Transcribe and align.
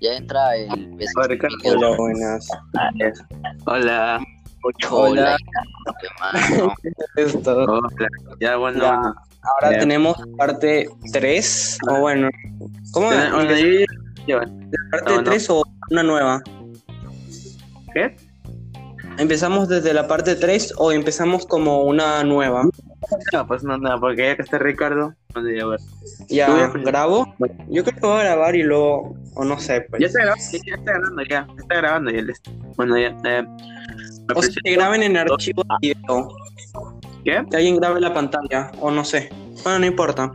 Ya 0.00 0.12
entra 0.14 0.56
el 0.56 0.94
beso. 0.94 1.12
Hola. 1.20 1.38
Hola, 1.64 1.96
buenas. 1.98 2.48
Hola. 3.64 4.20
Ocho, 4.62 4.96
Hola. 4.96 5.36
hola. 6.32 6.74
Esto. 7.16 7.56
Hola. 7.56 7.88
Ya, 8.40 8.56
bueno, 8.56 8.80
Ya. 8.82 8.94
Ahora 8.94 9.72
Ya. 9.72 9.78
tenemos 9.78 10.16
parte 10.36 10.88
3. 11.12 11.78
O 11.88 12.00
bueno, 12.00 12.28
¿cómo? 12.92 13.06
Bueno, 13.06 13.22
bueno, 13.36 13.40
¿Empezamos 13.42 13.64
ahí- 13.78 13.86
ya, 14.26 14.36
bueno. 14.38 14.70
¿Parte 14.90 15.10
no, 15.12 15.16
no. 15.18 15.24
3 15.24 15.50
o 15.50 15.62
una 15.90 16.02
nueva? 16.02 16.42
¿Qué? 17.94 18.16
¿Empezamos 19.18 19.68
desde 19.68 19.94
la 19.94 20.06
parte 20.06 20.34
3 20.34 20.74
o 20.76 20.92
empezamos 20.92 21.46
como 21.46 21.82
una 21.84 22.22
nueva? 22.24 22.64
No, 23.32 23.46
pues 23.46 23.62
no, 23.64 23.78
no, 23.78 23.98
porque 24.00 24.26
ya 24.26 24.36
que 24.36 24.42
está 24.42 24.58
Ricardo, 24.58 25.14
bueno, 25.32 25.76
ya, 26.28 26.68
¿grabo? 26.84 27.34
Yo 27.68 27.84
creo 27.84 27.94
que 27.94 28.06
voy 28.06 28.20
a 28.20 28.24
grabar 28.24 28.56
y 28.56 28.62
luego, 28.62 29.16
o 29.34 29.44
no 29.44 29.58
sé, 29.58 29.82
pues. 29.82 30.00
Ya 30.00 30.06
está 30.06 30.22
grabando, 30.22 30.42
ya 30.64 30.74
está 30.74 30.92
grabando, 30.92 31.22
ya. 31.22 31.46
Está 31.58 31.74
grabando 31.76 32.10
ya. 32.10 32.22
Bueno, 32.76 32.98
ya. 32.98 33.16
Eh, 33.24 33.46
O 34.34 34.42
sea, 34.42 34.54
que 34.64 34.72
graben 34.74 35.02
en 35.02 35.16
archivo 35.16 35.62
de 35.62 35.94
video. 35.94 36.28
¿Qué? 37.24 37.44
Que 37.50 37.56
alguien 37.56 37.76
grabe 37.76 38.00
la 38.00 38.12
pantalla, 38.12 38.70
o 38.80 38.90
no 38.90 39.04
sé. 39.04 39.30
Bueno, 39.64 39.78
no 39.80 39.86
importa. 39.86 40.32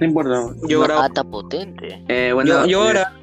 No 0.00 0.06
importa. 0.06 0.46
Yo 0.68 0.80
grabo. 0.80 1.02
ah, 1.02 1.06
está 1.06 1.24
potente. 1.24 2.02
Eh, 2.08 2.32
bueno, 2.32 2.64
Yo, 2.64 2.66
yo 2.66 2.88
eh, 2.88 2.92
grabo. 2.92 3.16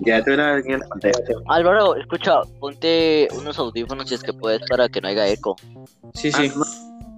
Ya, 0.00 0.18
en 0.18 0.78
la 0.80 0.88
pantalla. 0.88 1.18
Álvaro, 1.48 1.96
escucha, 1.96 2.40
ponte 2.58 3.28
unos 3.36 3.58
audífonos 3.58 4.08
si 4.08 4.14
es 4.14 4.22
que 4.22 4.32
puedes 4.32 4.62
para 4.68 4.88
que 4.88 5.00
no 5.00 5.08
haya 5.08 5.26
eco. 5.28 5.56
Sí, 6.14 6.30
Ah, 6.34 6.38
sí. 6.38 6.50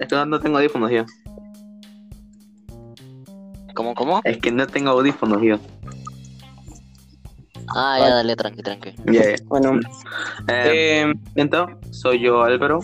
es 0.01 0.09
que 0.09 0.15
no, 0.17 0.27
no 0.27 0.41
tengo 0.41 0.59
audífonos 0.59 0.91
yo. 0.91 1.05
¿Cómo, 3.75 3.95
cómo? 3.95 4.21
Es 4.25 4.39
que 4.39 4.51
no 4.53 4.67
tengo 4.67 4.91
audífonos 4.91 5.41
yo. 5.43 5.57
Ah, 7.75 7.97
ya, 7.99 8.15
dale, 8.17 8.37
tranqui, 8.37 8.63
tranqui. 8.63 8.95
Ya. 9.07 9.23
Bueno, 9.47 9.79
Eh, 10.49 11.05
eh, 11.07 11.13
entonces, 11.37 11.77
soy 11.97 12.21
yo 12.21 12.43
Álvaro. 12.43 12.81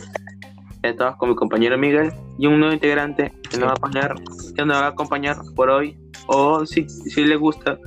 Estamos 0.82 1.16
con 1.16 1.30
mi 1.30 1.34
compañero 1.34 1.76
Miguel 1.76 2.12
y 2.38 2.46
un 2.46 2.60
nuevo 2.60 2.72
integrante 2.72 3.32
que 3.50 3.56
nos 3.58 3.66
va 3.68 3.72
a 3.72 3.74
acompañar, 3.74 4.14
que 4.54 4.64
nos 4.64 4.76
va 4.76 4.86
a 4.86 4.88
acompañar 4.88 5.36
por 5.56 5.68
hoy. 5.70 5.98
O 6.28 6.64
si, 6.64 6.88
si 6.88 7.24
le 7.24 7.36
gusta, 7.36 7.78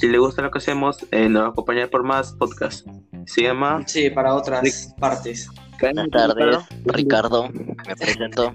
si 0.00 0.08
le 0.08 0.18
gusta 0.18 0.40
lo 0.42 0.50
que 0.50 0.58
hacemos, 0.58 1.06
eh, 1.10 1.28
nos 1.28 1.42
va 1.42 1.46
a 1.46 1.50
acompañar 1.50 1.90
por 1.90 2.02
más 2.02 2.32
podcast. 2.32 2.86
Se 3.26 3.42
llama 3.42 3.82
sí, 3.86 4.08
para 4.10 4.34
otras 4.34 4.94
partes. 4.98 5.48
Buenas 5.80 6.08
tardes, 6.10 6.58
Ricardo, 6.86 7.48
me 7.50 7.94
presento. 7.96 8.52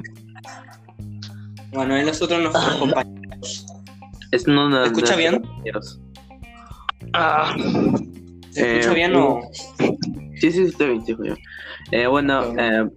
Bueno, 1.72 2.00
y 2.00 2.04
nosotros 2.04 2.42
nos 2.42 2.56
Ah. 2.56 2.74
acompañamos. 2.76 3.66
Es 4.32 4.48
uno 4.48 4.70
de 4.70 4.80
¿Me 4.82 4.86
escucha 4.88 5.16
bien? 5.16 5.42
compañeros. 5.42 6.00
¿Se 8.52 8.62
Eh, 8.62 8.80
escucha 8.80 8.94
bien 8.96 9.16
o...? 9.16 9.42
Sí, 10.40 10.52
sí, 10.52 10.64
estoy 10.64 10.88
bien, 10.90 11.06
sí, 11.06 11.16
yo. 11.24 11.36
Eh, 11.92 12.08
bueno, 12.08 12.44
eh, 12.58 12.90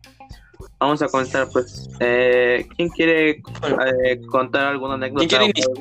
vamos 0.80 1.02
a 1.02 1.08
comenzar, 1.08 1.48
pues. 1.52 1.88
Eh, 2.00 2.66
¿Quién 2.76 2.88
quiere 2.88 3.30
eh, 3.30 4.20
contar 4.30 4.66
alguna 4.66 4.94
anécdota? 4.94 5.26
¿Quién 5.38 5.52
quiere? 5.52 5.78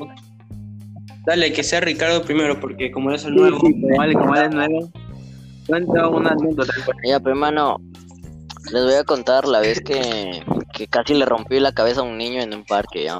Dale, 1.28 1.52
que 1.52 1.62
sea 1.62 1.80
Ricardo 1.80 2.22
primero, 2.22 2.58
porque 2.58 2.90
como 2.90 3.10
eres 3.10 3.26
el 3.26 3.34
nuevo... 3.34 3.58
Como 3.58 4.02
él, 4.02 4.14
como 4.14 4.34
él 4.34 4.44
es 4.44 4.54
nuevo, 4.54 4.90
cuenta 5.66 6.08
una 6.08 6.30
anécdota. 6.30 6.72
Ya, 7.04 7.20
pero 7.20 7.32
hermano, 7.32 7.76
les 8.72 8.82
voy 8.82 8.94
a 8.94 9.04
contar 9.04 9.46
la 9.46 9.60
vez 9.60 9.78
que, 9.82 10.42
que 10.72 10.86
casi 10.86 11.12
le 11.12 11.26
rompí 11.26 11.60
la 11.60 11.72
cabeza 11.72 12.00
a 12.00 12.04
un 12.04 12.16
niño 12.16 12.40
en 12.40 12.54
un 12.54 12.64
parque, 12.64 13.04
¿ya? 13.04 13.18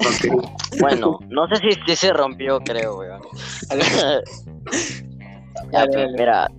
Bueno, 0.80 1.18
no 1.28 1.48
sé 1.48 1.56
si, 1.56 1.78
si 1.86 1.96
se 1.96 2.14
rompió, 2.14 2.60
creo, 2.60 2.96
weón. 2.96 3.20
ya, 5.70 5.84
pues, 5.84 6.10
mira, 6.12 6.50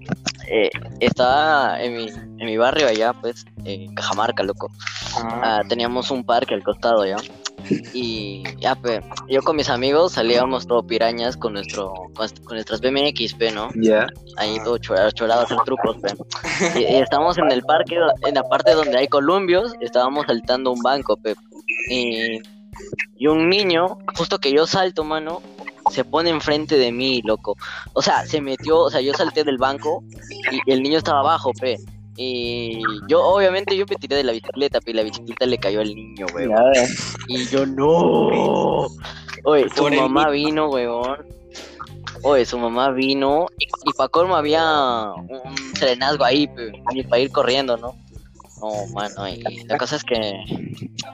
eh, 0.48 0.70
estaba 1.00 1.82
en 1.82 1.96
mi, 1.96 2.10
en 2.10 2.46
mi 2.46 2.58
barrio 2.58 2.90
allá, 2.90 3.12
pues, 3.14 3.44
en 3.66 3.96
Cajamarca, 3.96 4.44
loco. 4.44 4.70
Ah, 5.16 5.42
Ah, 5.42 5.62
teníamos 5.68 6.12
un 6.12 6.24
parque 6.24 6.54
al 6.54 6.62
costado, 6.62 7.08
¿ya? 7.08 7.16
Y 7.94 8.44
ya, 8.60 8.76
pues, 8.76 9.02
yo 9.28 9.42
con 9.42 9.56
mis 9.56 9.70
amigos 9.70 10.14
salíamos 10.14 10.68
todo 10.68 10.84
pirañas 10.84 11.38
con 11.38 11.54
nuestro 11.54 11.94
con, 12.16 12.56
nuestras 12.56 12.82
BMX, 12.82 13.34
pe, 13.36 13.52
¿no? 13.52 13.70
Ya. 13.76 14.08
Ahí 14.38 14.58
todo 14.64 14.78
chorado, 14.78 15.12
chorado 15.12 15.42
hacer 15.42 15.58
trucos, 15.66 15.98
pe. 15.98 16.14
Y, 16.80 16.84
y 16.84 16.96
estamos 16.98 17.38
en 17.38 17.52
el 17.52 17.62
parque, 17.64 17.98
en 18.28 18.36
la 18.36 18.44
parte 18.44 18.74
donde 18.74 18.98
hay 18.98 19.08
columpios, 19.08 19.74
estábamos 19.82 20.26
saltando 20.28 20.72
un 20.72 20.82
banco, 20.82 21.18
pe. 21.18 21.36
Y, 21.90 22.40
y 23.18 23.28
un 23.28 23.50
niño, 23.50 23.98
justo 24.16 24.40
que 24.40 24.52
yo 24.52 24.66
salto, 24.66 25.04
mano, 25.04 25.42
se 25.92 26.04
pone 26.04 26.30
enfrente 26.30 26.78
de 26.78 26.92
mí, 26.92 27.22
loco. 27.24 27.56
O 27.94 28.02
sea, 28.02 28.26
se 28.26 28.42
metió, 28.42 28.80
o 28.80 28.90
sea, 28.90 29.02
yo 29.02 29.14
salté 29.14 29.44
del 29.44 29.58
banco 29.58 30.04
y 30.66 30.72
el 30.72 30.82
niño 30.82 30.98
estaba 30.98 31.20
abajo, 31.20 31.52
pe. 31.54 31.78
Y 32.22 32.82
yo, 33.08 33.24
obviamente, 33.24 33.78
yo 33.78 33.86
me 33.90 33.96
tiré 33.96 34.18
de 34.18 34.26
la 34.26 34.34
bicicleta, 34.34 34.82
pe, 34.82 34.92
y 34.92 34.94
la 34.94 35.04
bicicleta 35.04 35.46
le 35.46 35.58
cayó 35.58 35.80
al 35.80 35.96
niño, 35.96 36.26
weón. 36.36 36.52
Y 37.30 37.46
yo, 37.46 37.66
no. 37.66 38.88
Oye, 39.46 39.70
su 39.74 39.90
mamá 39.90 40.30
vino, 40.30 40.70
weón. 40.70 41.26
Oye, 42.24 42.46
su 42.46 42.58
mamá 42.60 42.92
vino 42.92 43.48
y, 43.58 43.68
y 43.90 43.94
pa' 43.98 44.10
colmo 44.10 44.36
había 44.36 45.14
un 45.16 45.56
serenazgo 45.76 46.26
ahí, 46.26 46.46
pe, 46.48 46.74
y 46.94 47.04
para 47.04 47.22
ir 47.22 47.32
corriendo, 47.32 47.78
¿no? 47.78 47.96
No, 48.62 48.86
mano, 48.94 49.28
y 49.30 49.64
la 49.68 49.78
cosa 49.78 49.96
es 49.96 50.04
que 50.04 50.20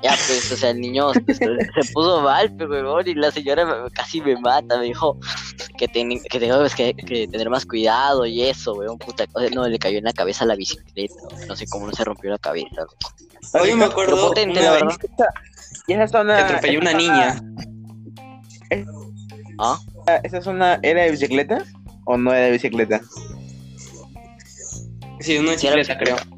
ya, 0.02 0.12
pues, 0.28 0.52
o 0.52 0.58
sea, 0.58 0.72
el 0.72 0.82
niño 0.82 1.14
se, 1.14 1.24
se 1.36 1.94
puso 1.94 2.22
mal, 2.22 2.52
pe, 2.56 2.66
weón, 2.66 3.08
y 3.08 3.14
la 3.14 3.30
señora 3.32 3.66
me- 3.66 3.92
casi 3.92 4.20
me 4.22 4.36
mata, 4.40 4.80
me 4.80 4.86
dijo 4.86 5.20
que, 5.78 5.88
ten- 5.88 6.22
que 6.24 6.40
tengo 6.40 6.58
que, 6.76 6.94
que 6.96 7.28
tener 7.28 7.50
más 7.52 7.66
cuidado 7.66 8.26
y 8.26 8.42
eso, 8.44 8.74
weón, 8.74 8.98
puta 8.98 9.28
cosa. 9.28 9.48
No, 9.54 9.68
le 9.68 9.78
cayó 9.78 10.00
en 10.00 10.06
la 10.06 10.14
cabeza 10.14 10.44
la 10.46 10.56
bicicleta, 10.56 11.14
no 11.48 11.56
sé 11.56 11.68
cómo 11.68 11.86
no 11.86 11.94
se 11.94 12.04
rompió 12.04 12.32
la 12.32 12.40
cabeza. 12.40 12.86
Hoy 13.54 13.76
me 13.76 13.86
acuerdo 13.86 14.16
Pero 14.16 14.28
potente, 14.30 14.60
una 14.62 14.72
vez. 14.72 14.84
Y 15.88 15.94
esa 15.94 16.08
zona. 16.08 16.46
atropellé 16.46 16.78
una 16.80 16.94
niña. 16.94 17.40
¿Ah? 19.60 19.80
¿Esa 20.24 20.42
zona 20.42 20.80
era 20.82 21.04
de 21.04 21.12
bicicleta 21.12 21.64
o 22.06 22.18
no 22.18 22.34
era 22.34 22.46
de 22.46 22.52
bicicleta? 22.54 23.02
Sí, 25.20 25.38
una 25.38 25.58
Sí, 25.58 25.68
era 25.68 25.76
bicicleta, 25.78 25.98
creo. 26.04 26.35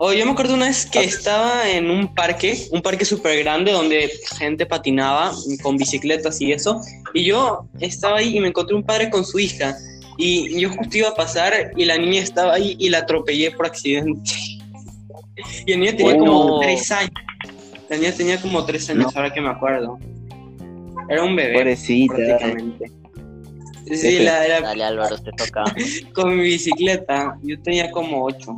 Oh, 0.00 0.12
yo 0.12 0.24
me 0.26 0.30
acuerdo 0.30 0.54
una 0.54 0.66
vez 0.66 0.86
que 0.86 1.00
estaba 1.02 1.68
en 1.68 1.90
un 1.90 2.14
parque, 2.14 2.68
un 2.70 2.80
parque 2.82 3.04
súper 3.04 3.36
grande 3.42 3.72
donde 3.72 4.08
gente 4.38 4.64
patinaba 4.64 5.32
con 5.60 5.76
bicicletas 5.76 6.40
y 6.40 6.52
eso. 6.52 6.80
Y 7.14 7.24
yo 7.24 7.64
estaba 7.80 8.18
ahí 8.18 8.36
y 8.36 8.40
me 8.40 8.48
encontré 8.48 8.76
un 8.76 8.84
padre 8.84 9.10
con 9.10 9.24
su 9.24 9.40
hija. 9.40 9.76
Y 10.16 10.60
yo 10.60 10.70
justo 10.70 10.98
iba 10.98 11.08
a 11.08 11.14
pasar 11.14 11.72
y 11.76 11.84
la 11.84 11.96
niña 11.98 12.20
estaba 12.22 12.54
ahí 12.54 12.76
y 12.78 12.90
la 12.90 12.98
atropellé 12.98 13.50
por 13.50 13.66
accidente. 13.66 14.30
Y 15.66 15.72
el 15.72 15.78
niño 15.80 15.94
tenía 15.96 16.14
Oh, 16.14 16.18
como 16.18 16.60
tres 16.60 16.90
años. 16.90 17.10
La 17.88 17.96
niña 17.96 18.12
tenía 18.12 18.40
como 18.40 18.64
tres 18.64 18.90
años, 18.90 19.14
ahora 19.16 19.32
que 19.32 19.40
me 19.40 19.48
acuerdo. 19.48 19.96
Era 21.08 21.22
un 21.22 21.36
bebé, 21.36 21.54
Pobrecita. 21.54 22.14
prácticamente. 22.16 22.90
Sí, 23.94 24.18
la, 24.18 24.46
la- 24.48 24.60
Dale, 24.60 24.82
Álvaro, 24.84 25.16
te 25.18 25.30
toca. 25.30 25.62
con 26.12 26.36
mi 26.36 26.42
bicicleta. 26.42 27.36
Yo 27.42 27.60
tenía 27.62 27.90
como 27.92 28.24
ocho. 28.24 28.56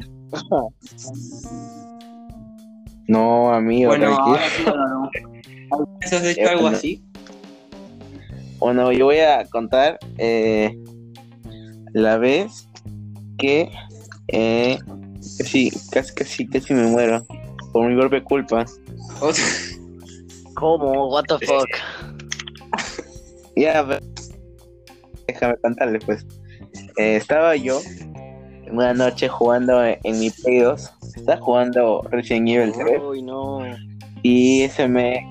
No, 3.09 3.53
amigo, 3.53 3.89
Bueno, 3.89 4.07
tranquilo. 4.07 4.37
ahora 4.37 4.51
sí, 4.51 4.63
Álvaro. 4.67 5.11
¿Has 6.03 6.13
hecho 6.25 6.49
algo 6.49 6.67
así? 6.69 7.03
Bueno, 8.59 8.93
yo 8.93 9.07
voy 9.07 9.19
a 9.19 9.45
contar 9.47 9.99
eh, 10.19 10.77
la 11.93 12.19
vez 12.19 12.69
que 13.39 13.71
eh, 14.29 14.79
casi, 15.39 15.71
casi, 15.91 16.15
casi, 16.15 16.47
casi 16.47 16.75
me 16.75 16.87
muero 16.87 17.27
por 17.73 17.89
mi 17.89 17.99
propia 17.99 18.23
culpa. 18.23 18.65
¿Cómo? 20.55 21.09
What 21.09 21.25
the 21.27 21.47
fuck? 21.47 21.67
Ya, 23.57 23.85
déjame 25.27 25.57
contarle, 25.57 25.99
pues. 26.01 26.25
Eh, 26.97 27.17
estaba 27.17 27.57
yo 27.57 27.81
una 28.73 28.95
noche 28.95 29.29
jugando 29.29 29.85
en, 29.85 29.99
en 30.05 30.19
mi 30.21 30.31
Play 30.31 30.61
2. 30.61 30.93
Estaba 31.17 31.41
jugando 31.41 32.03
Resident 32.11 32.49
Evil 32.49 32.73
3 32.73 33.01
Uy, 33.03 33.23
no. 33.23 33.61
y 34.23 34.69
se 34.69 34.89
me. 34.89 35.27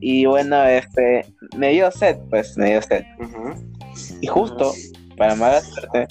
Y 0.00 0.26
bueno, 0.26 0.62
este. 0.64 1.26
Me 1.56 1.70
dio 1.70 1.90
sed, 1.90 2.18
pues, 2.30 2.56
me 2.56 2.70
dio 2.70 2.82
sed. 2.82 3.04
Y 4.20 4.26
justo, 4.26 4.72
para 5.16 5.34
mala 5.34 5.60
suerte, 5.60 6.06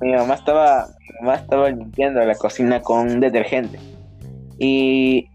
mi 0.00 0.12
mamá 0.12 0.34
estaba, 0.34 0.88
mi 1.00 1.26
mamá 1.26 1.36
estaba 1.36 1.70
limpiando 1.70 2.20
la 2.24 2.34
cocina 2.34 2.80
con 2.80 3.20
detergente. 3.20 3.78
Y 4.58 5.28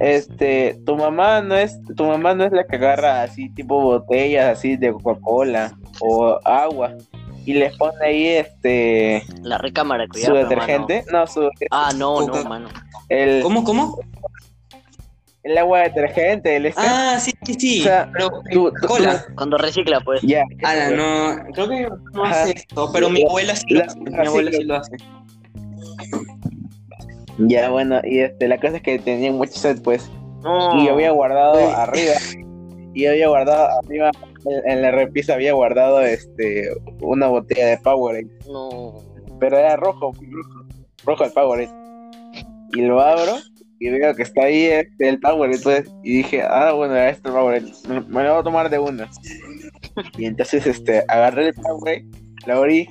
este, 0.00 0.80
tu 0.86 0.96
mamá 0.96 1.42
no 1.42 1.56
es, 1.56 1.78
tu 1.96 2.04
mamá 2.04 2.34
no 2.34 2.44
es 2.44 2.52
la 2.52 2.64
que 2.64 2.76
agarra 2.76 3.22
así 3.22 3.50
tipo 3.50 3.80
botellas 3.80 4.58
así 4.58 4.76
de 4.76 4.92
Coca-Cola 4.92 5.76
o 6.00 6.38
agua 6.44 6.94
y 7.48 7.54
le 7.54 7.70
pone 7.70 7.96
ahí 8.04 8.26
este 8.26 9.22
La 9.42 9.56
rica 9.56 9.82
maracuyá, 9.82 10.26
su 10.26 10.34
detergente, 10.34 11.04
no 11.10 11.26
su. 11.26 11.48
Ah, 11.70 11.92
no, 11.96 12.26
no, 12.26 12.44
mano. 12.44 12.68
el 13.08 13.42
¿Cómo, 13.42 13.64
cómo? 13.64 13.98
el 15.44 15.56
agua 15.56 15.80
detergente, 15.80 16.56
el 16.56 16.66
este. 16.66 16.82
Ah, 16.84 17.16
sí, 17.18 17.32
sí, 17.44 17.54
sí. 17.54 17.80
O 17.80 17.84
sea, 17.84 18.10
pero 18.12 18.28
tú- 18.52 18.70
tú- 18.82 18.86
cola. 18.86 19.24
Cuando 19.34 19.56
recicla, 19.56 20.00
pues. 20.00 20.20
Ya. 20.20 20.42
Ala, 20.62 20.90
no, 20.90 21.42
creo 21.54 21.68
que 21.70 21.88
no 22.12 22.24
Ajá. 22.24 22.42
hace 22.42 22.52
esto, 22.58 22.90
pero 22.92 23.08
mi 23.08 23.22
abuela 23.24 23.56
sí 23.56 23.64
lo 23.70 23.82
hace. 23.84 23.98
Mi 23.98 24.26
abuela 24.26 24.50
sí 24.52 24.64
lo 24.64 24.76
hace. 24.76 24.96
Ya, 27.38 27.70
bueno, 27.70 28.00
y 28.04 28.18
este, 28.18 28.48
la 28.48 28.58
cosa 28.58 28.76
es 28.76 28.82
que 28.82 28.98
tenía 28.98 29.32
mucho 29.32 29.52
sed, 29.52 29.80
pues. 29.82 30.10
No. 30.42 30.76
Y 30.82 30.86
yo 30.86 30.92
había 30.94 31.12
guardado 31.12 31.54
arriba. 31.76 32.14
Y 32.94 33.04
yo 33.04 33.10
había 33.10 33.28
guardado 33.28 33.68
arriba, 33.84 34.10
en, 34.66 34.82
la 34.82 34.90
repisa 34.90 35.34
había 35.34 35.52
guardado 35.52 36.00
este 36.00 36.70
una 37.00 37.26
botella 37.28 37.66
de 37.66 37.78
Powerade. 37.78 38.28
No. 38.48 38.94
Pero 39.40 39.58
era 39.58 39.76
rojo, 39.76 40.12
rojo, 40.12 40.66
rojo 41.04 41.24
el 41.24 41.32
Powerade. 41.32 41.70
Y 42.74 42.82
lo 42.82 43.00
abro 43.00 43.36
y 43.80 43.90
veo 43.90 44.14
que 44.14 44.22
está 44.22 44.42
ahí 44.44 44.64
este, 44.64 45.08
el 45.08 45.20
Powerade, 45.20 45.60
pues. 45.62 45.88
Y 46.02 46.18
dije, 46.18 46.42
ah, 46.42 46.72
bueno, 46.72 46.94
era 46.96 47.10
este 47.10 47.30
Powerade. 47.30 47.72
Me, 47.88 48.00
me 48.00 48.24
lo 48.24 48.30
voy 48.32 48.40
a 48.40 48.42
tomar 48.42 48.70
de 48.70 48.78
una. 48.78 49.08
Y 50.16 50.26
entonces 50.26 50.66
este, 50.66 51.04
agarré 51.08 51.48
el 51.48 51.54
Powerade, 51.54 52.04
lo 52.46 52.54
abrí. 52.58 52.88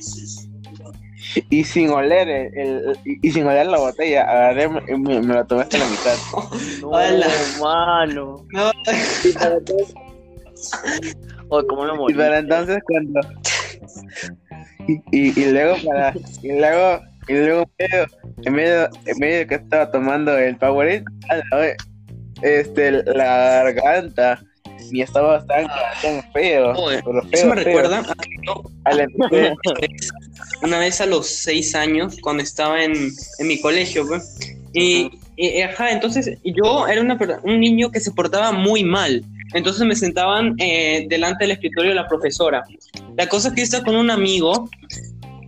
Y 1.50 1.64
sin 1.66 1.90
oler 1.90 2.30
el, 2.30 2.58
el- 2.58 3.00
y, 3.04 3.28
y 3.28 3.32
sin 3.32 3.46
oler 3.46 3.68
la 3.68 3.80
botella, 3.80 4.24
agarré 4.24 4.70
me, 4.70 4.82
me 5.22 5.34
lo 5.34 5.46
tomé 5.46 5.64
hasta 5.64 5.78
la 5.78 5.86
mitad. 5.90 6.16
No, 6.82 6.92
mano. 7.62 8.46
No, 8.54 8.72
Oye, 11.50 11.68
¿cómo 11.68 11.86
lo 11.86 12.10
Y 12.10 12.14
para 12.14 12.40
entonces 12.40 12.80
cuando 12.86 13.22
y, 14.88 14.94
y, 15.12 15.40
y 15.40 15.52
luego 15.52 15.76
para 15.86 16.14
y 16.42 16.52
luego 16.60 17.02
y 17.28 17.34
luego 17.34 17.70
en 17.78 17.90
medio, 17.92 18.08
en 18.46 18.54
medio, 18.54 18.90
en 19.06 19.18
medio 19.20 19.38
de 19.40 19.48
que 19.48 19.56
estaba 19.56 19.92
tomando 19.92 20.38
el 20.38 20.56
Powerade, 20.58 21.04
este 22.42 22.92
la 23.04 23.64
garganta 23.64 24.40
y 24.92 25.02
estaba 25.02 25.46
tan, 25.46 25.68
tan 26.02 26.22
feo, 26.32 26.74
feo, 26.76 27.02
eso 27.32 27.48
me 27.48 27.56
feo. 27.56 27.66
recuerda 27.66 28.00
a 28.00 28.04
que 28.04 28.30
yo 28.46 28.64
a 28.86 28.94
la 28.94 29.04
empecé- 29.04 29.54
una 30.62 30.80
vez 30.80 31.02
a 31.02 31.06
los 31.06 31.28
seis 31.28 31.76
años, 31.76 32.16
cuando 32.22 32.44
estaba 32.44 32.82
en, 32.84 32.94
en 33.40 33.48
mi 33.48 33.60
colegio, 33.60 34.08
pues, 34.08 34.38
y, 34.74 35.10
y, 35.36 35.62
ajá, 35.62 35.92
entonces 35.92 36.38
yo 36.44 36.88
era 36.88 37.02
una, 37.02 37.18
per- 37.18 37.40
un 37.44 37.60
niño 37.60 37.92
que 37.92 38.00
se 38.00 38.12
portaba 38.12 38.54
muy 38.54 38.84
mal. 38.86 39.24
Entonces 39.54 39.86
me 39.86 39.96
sentaban 39.96 40.56
eh, 40.58 41.06
delante 41.10 41.44
del 41.44 41.52
escritorio 41.52 41.92
de 41.92 41.96
la 41.96 42.08
profesora. 42.08 42.64
La 43.16 43.28
cosa 43.28 43.50
es 43.50 43.54
que 43.54 43.62
yo 43.62 43.66
estaba 43.66 43.86
con 43.86 43.96
un 43.96 44.10
amigo 44.10 44.70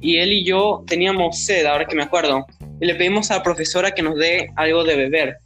y 0.01 0.18
él 0.18 0.31
y 0.31 0.46
yo 0.46 0.84
teníamos 0.88 1.44
sed, 1.44 1.66
ahora 1.66 1.86
que 1.86 1.96
me 1.96 2.04
acuerdo, 2.04 2.46
y 2.80 2.86
le 2.86 2.96
pedimos 2.96 3.30
a 3.31 3.38
la 3.38 3.44
profesora 3.44 3.92
que 3.92 4.01
nos 4.01 4.16
dé 4.16 4.51
algo 4.56 4.84
de 4.84 4.96
beber. 4.96 5.38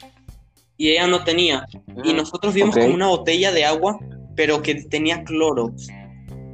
Y 0.77 0.89
ella 0.89 1.07
no 1.07 1.23
tenía. 1.23 1.65
Y 2.03 2.13
nosotros 2.13 2.53
vimos 2.53 2.75
como 2.75 2.93
una 2.93 3.07
botella 3.07 3.51
de 3.51 3.65
agua, 3.65 3.97
pero 4.35 4.61
que 4.61 4.75
tenía 4.75 5.23
cloro. 5.23 5.73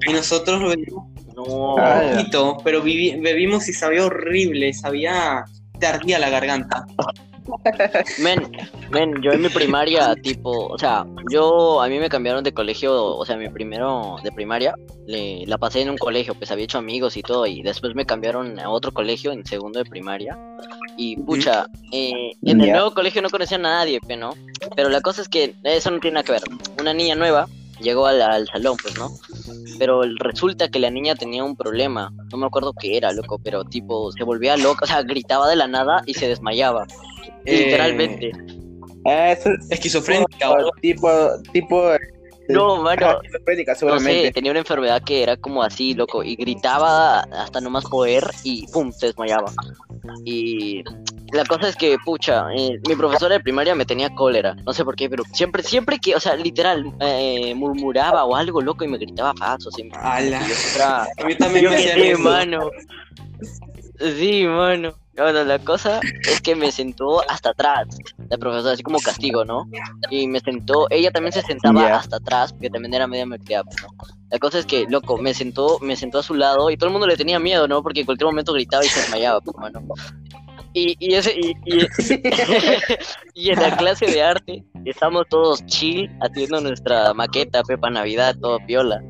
Y 0.08 0.14
nosotros 0.14 0.62
lo 0.62 0.70
bebimos 0.70 1.06
No. 1.36 1.78
Ah, 1.78 2.04
ya. 2.04 2.18
poquito, 2.18 2.58
pero 2.64 2.82
bebimos 2.82 3.68
y 3.68 3.74
sabía 3.74 4.06
horrible, 4.06 4.74
sabía... 4.74 5.44
Te 5.80 5.88
ardía 5.88 6.20
la 6.20 6.30
garganta. 6.30 6.86
Men, 8.20 8.52
men, 8.92 9.22
yo 9.22 9.32
en 9.32 9.42
mi 9.42 9.50
primaria, 9.50 10.16
tipo, 10.16 10.68
o 10.68 10.78
sea, 10.78 11.06
yo, 11.32 11.82
a 11.82 11.88
mí 11.88 12.00
me 12.00 12.10
cambiaron 12.10 12.44
de 12.44 12.54
colegio, 12.54 13.16
o 13.16 13.26
sea, 13.26 13.38
mi 13.38 13.50
primero 13.50 14.18
de 14.24 14.32
primaria, 14.32 14.76
le, 15.08 15.46
la 15.46 15.58
pasé 15.58 15.82
en 15.82 15.90
un 15.90 15.98
colegio, 15.98 16.34
pues 16.36 16.52
había 16.52 16.66
hecho 16.66 16.78
amigos 16.78 17.18
y 17.18 17.22
todo, 17.22 17.46
y 17.46 17.62
después 17.62 17.96
me 17.96 18.06
cambiaron 18.06 18.60
a 18.60 18.70
otro 18.70 18.92
colegio 18.92 19.32
en 19.32 19.46
segundo 19.46 19.80
de 19.80 19.86
primaria, 19.90 20.38
y 20.98 21.18
pucha, 21.18 21.68
eh, 21.92 22.32
en 22.44 22.62
el 22.62 22.72
nuevo 22.72 22.94
colegio 22.94 23.22
no 23.22 23.30
conocía 23.30 23.58
a 23.58 23.62
nadie, 23.62 24.00
¿no? 24.18 24.34
Pero 24.76 24.90
la 24.90 25.02
cosa 25.02 25.22
es 25.22 25.30
que 25.30 25.56
eso 25.64 25.92
no 25.92 26.00
tiene 26.00 26.16
nada 26.16 26.26
que 26.26 26.32
ver, 26.34 26.44
una 26.80 26.94
niña 26.94 27.16
nueva 27.16 27.48
llegó 27.80 28.06
al, 28.08 28.22
al 28.22 28.48
salón, 28.48 28.78
pues, 28.82 28.98
¿no? 28.98 29.18
Pero 29.78 30.02
resulta 30.20 30.70
que 30.70 30.80
la 30.80 30.90
niña 30.90 31.16
tenía 31.16 31.44
un 31.44 31.56
problema, 31.56 32.12
no 32.32 32.38
me 32.38 32.46
acuerdo 32.46 32.74
qué 32.74 32.98
era, 32.98 33.12
loco, 33.14 33.40
pero 33.44 33.64
tipo, 33.64 34.12
se 34.12 34.24
volvía 34.24 34.58
loca, 34.58 34.86
o 34.86 34.88
sea, 34.88 35.02
gritaba 35.04 35.50
de 35.50 35.56
la 35.56 35.68
nada 35.68 36.04
y 36.06 36.14
se 36.14 36.28
desmayaba. 36.28 36.86
Eh, 37.46 37.66
Literalmente. 37.66 38.32
Eso 39.06 39.50
es 39.52 39.72
Esquizofrénica, 39.72 40.54
tipo 40.82 41.10
tipo 41.54 41.92
No, 42.50 42.82
mano. 42.82 43.22
esquizofrénica, 43.22 43.76
No 43.84 44.00
sé, 44.00 44.32
tenía 44.34 44.52
una 44.52 44.60
enfermedad 44.60 45.02
que 45.04 45.24
era 45.24 45.38
como 45.38 45.64
así, 45.64 45.94
loco, 45.94 46.24
y 46.24 46.36
gritaba 46.36 47.22
hasta 47.22 47.62
no 47.62 47.70
más 47.70 47.86
poder 47.86 48.24
y 48.44 48.68
pum, 48.68 48.92
se 48.92 49.08
desmayaba. 49.08 49.52
Y 50.26 50.84
la 51.32 51.46
cosa 51.46 51.70
es 51.70 51.76
que, 51.76 51.98
pucha, 52.04 52.48
eh, 52.56 52.80
mi 52.88 52.96
profesora 52.96 53.36
de 53.36 53.40
primaria 53.42 53.76
me 53.76 53.86
tenía 53.86 54.10
cólera, 54.16 54.56
no 54.66 54.74
sé 54.74 54.84
por 54.84 54.96
qué, 54.96 55.10
pero 55.10 55.24
siempre, 55.34 55.62
siempre 55.64 56.00
que, 56.00 56.16
o 56.16 56.20
sea, 56.20 56.36
literal, 56.36 56.92
eh, 57.02 57.54
murmuraba 57.56 58.24
o 58.26 58.36
algo, 58.36 58.62
loco, 58.62 58.84
y 58.84 58.88
me 58.88 58.98
gritaba 58.98 59.34
pasos. 59.34 59.78
Y, 59.78 59.90
Ala. 59.94 60.42
y 60.46 60.50
yo 60.50 60.56
era- 60.74 61.04
A 61.04 61.24
mí 61.26 61.36
también 61.36 61.66
yo 61.66 61.70
me 61.70 61.76
hacían 61.78 61.96
sí, 62.00 62.08
eso. 62.08 62.20
mano. 62.20 62.72
Sí, 64.00 64.46
mano. 64.46 64.94
Bueno, 65.16 65.44
la 65.44 65.60
cosa 65.60 66.00
es 66.26 66.40
que 66.42 66.56
me 66.56 66.72
sentó 66.72 67.30
hasta 67.30 67.50
atrás, 67.50 67.88
la 68.30 68.38
profesora, 68.38 68.74
así 68.74 68.84
como 68.84 69.00
castigo, 69.00 69.44
¿no? 69.44 69.68
Y 70.10 70.28
me 70.28 70.40
sentó, 70.40 70.88
ella 70.90 71.12
también 71.12 71.34
se 71.34 71.42
sentaba 71.42 71.96
hasta 71.96 72.18
atrás, 72.18 72.54
porque 72.54 72.70
también 72.70 72.94
era 72.94 73.08
media 73.08 73.26
malcriada, 73.26 73.64
pues, 73.64 73.78
¿no? 73.82 73.90
La 74.30 74.38
cosa 74.38 74.60
es 74.60 74.66
que, 74.66 74.86
loco, 74.88 75.18
me 75.18 75.34
sentó, 75.34 75.80
me 75.82 75.96
sentó 75.96 76.20
a 76.20 76.24
su 76.24 76.36
lado 76.36 76.70
y 76.70 76.78
todo 76.78 76.88
el 76.88 76.92
mundo 76.92 77.08
le 77.08 77.18
tenía 77.18 77.40
miedo, 77.40 77.68
¿no? 77.68 77.82
Porque 77.82 78.02
en 78.02 78.06
cualquier 78.06 78.28
momento 78.28 78.54
gritaba 78.54 78.86
y 78.86 78.88
se 78.88 79.02
desmayaba, 79.02 79.42
pues, 79.42 79.58
mano. 79.58 79.82
Y, 80.74 80.96
y 81.00 81.16
ese, 81.16 81.34
y, 81.36 81.56
y, 81.66 81.88
y 83.34 83.50
en 83.50 83.60
la 83.60 83.76
clase 83.76 84.06
de 84.06 84.22
arte 84.22 84.64
estamos 84.86 85.26
todos 85.28 85.66
chill 85.66 86.08
haciendo 86.22 86.62
nuestra 86.62 87.12
maqueta, 87.16 87.64
Pepa 87.64 87.90
Navidad, 87.90 88.36
todo 88.40 88.60
piola. 88.68 89.02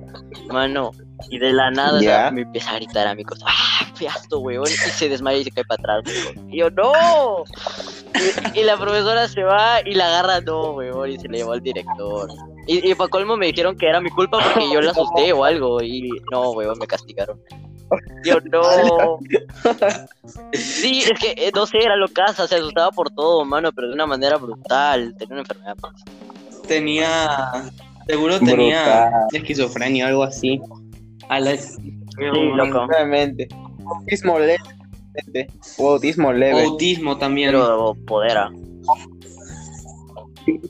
Mano, 0.47 0.91
y 1.29 1.37
de 1.39 1.51
la 1.53 1.69
nada 1.71 2.01
Ya. 2.01 2.31
me 2.31 2.41
empieza 2.41 2.71
a 2.71 2.75
gritar 2.75 3.07
a 3.07 3.15
mi 3.15 3.23
cosa, 3.23 3.45
¡ah, 3.47 3.85
fiasto, 3.95 4.39
weón! 4.39 4.65
Y 4.67 4.69
se 4.69 5.09
desmaya 5.09 5.37
y 5.39 5.43
se 5.43 5.51
cae 5.51 5.63
para 5.65 5.97
atrás, 5.99 6.13
weón. 6.35 6.49
Y 6.53 6.59
yo, 6.59 6.69
¡no! 6.71 7.43
Y, 8.53 8.59
y 8.59 8.63
la 8.63 8.77
profesora 8.77 9.27
se 9.27 9.43
va 9.43 9.79
y 9.85 9.93
la 9.95 10.07
agarra, 10.07 10.41
no, 10.41 10.71
weón, 10.71 11.11
y 11.11 11.17
se 11.19 11.27
le 11.27 11.39
llevó 11.39 11.53
al 11.53 11.61
director. 11.61 12.29
Y, 12.67 12.89
y 12.91 12.95
para 12.95 13.09
colmo 13.09 13.35
me 13.37 13.47
dijeron 13.47 13.77
que 13.77 13.87
era 13.87 13.99
mi 14.01 14.09
culpa 14.11 14.39
porque 14.43 14.69
yo 14.71 14.81
la 14.81 14.91
asusté 14.91 15.33
o 15.33 15.43
algo, 15.43 15.81
y 15.81 16.09
no, 16.31 16.51
weón, 16.51 16.77
me 16.79 16.87
castigaron. 16.87 17.39
Yo, 18.23 18.37
no. 18.51 19.17
Sí, 20.53 21.01
es 21.01 21.19
que, 21.19 21.31
eh, 21.37 21.51
no 21.55 21.65
sé, 21.65 21.79
era 21.79 21.95
locaza, 21.95 22.47
se 22.47 22.55
asustaba 22.55 22.91
por 22.91 23.09
todo, 23.09 23.43
mano, 23.45 23.71
pero 23.71 23.87
de 23.87 23.93
una 23.93 24.05
manera 24.05 24.37
brutal. 24.37 25.15
Tenía 25.17 25.33
una 25.33 25.41
enfermedad. 25.41 25.75
pues. 25.81 25.93
Tenía. 26.67 27.71
Seguro 28.07 28.39
tenía 28.39 28.83
Brutal. 29.05 29.27
esquizofrenia 29.33 30.05
o 30.05 30.07
algo 30.09 30.23
así. 30.23 30.61
A 31.29 31.39
la... 31.39 31.55
Sí, 31.57 31.79
loco. 32.55 32.81
Seguramente. 32.81 33.47
Autismo 33.85 34.39
leve. 34.39 34.57
O 35.77 35.93
autismo 35.93 36.33
leve. 36.33 36.63
Autismo 36.63 37.17
también. 37.17 37.51
Pero 37.51 37.95
podera. 38.05 38.51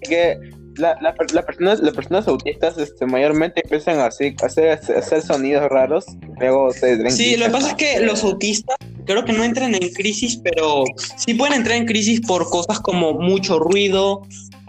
que 0.08 0.38
la, 0.78 0.98
la, 1.02 1.16
la 1.34 1.46
personas, 1.46 1.80
las 1.80 1.94
personas 1.94 2.28
autistas 2.28 2.78
este, 2.78 3.06
mayormente 3.06 3.62
empiezan 3.64 4.00
así, 4.00 4.36
a 4.42 4.46
hacer, 4.46 4.70
a 4.70 4.74
hacer 4.74 5.22
sonidos 5.22 5.70
raros, 5.70 6.06
luego 6.40 6.72
se 6.72 7.10
Sí, 7.12 7.36
lo 7.38 7.46
que 7.46 7.52
pasa 7.52 7.70
es 7.70 7.74
que 7.76 8.00
los 8.00 8.24
autistas 8.24 8.78
creo 9.06 9.26
que 9.26 9.34
no 9.34 9.44
entran 9.44 9.76
en 9.76 9.90
crisis, 9.94 10.40
pero 10.44 10.84
sí 11.18 11.34
pueden 11.34 11.56
entrar 11.56 11.78
en 11.78 11.86
crisis 11.86 12.22
por 12.22 12.50
cosas 12.50 12.80
como 12.80 13.14
mucho 13.14 13.60
ruido 13.60 14.22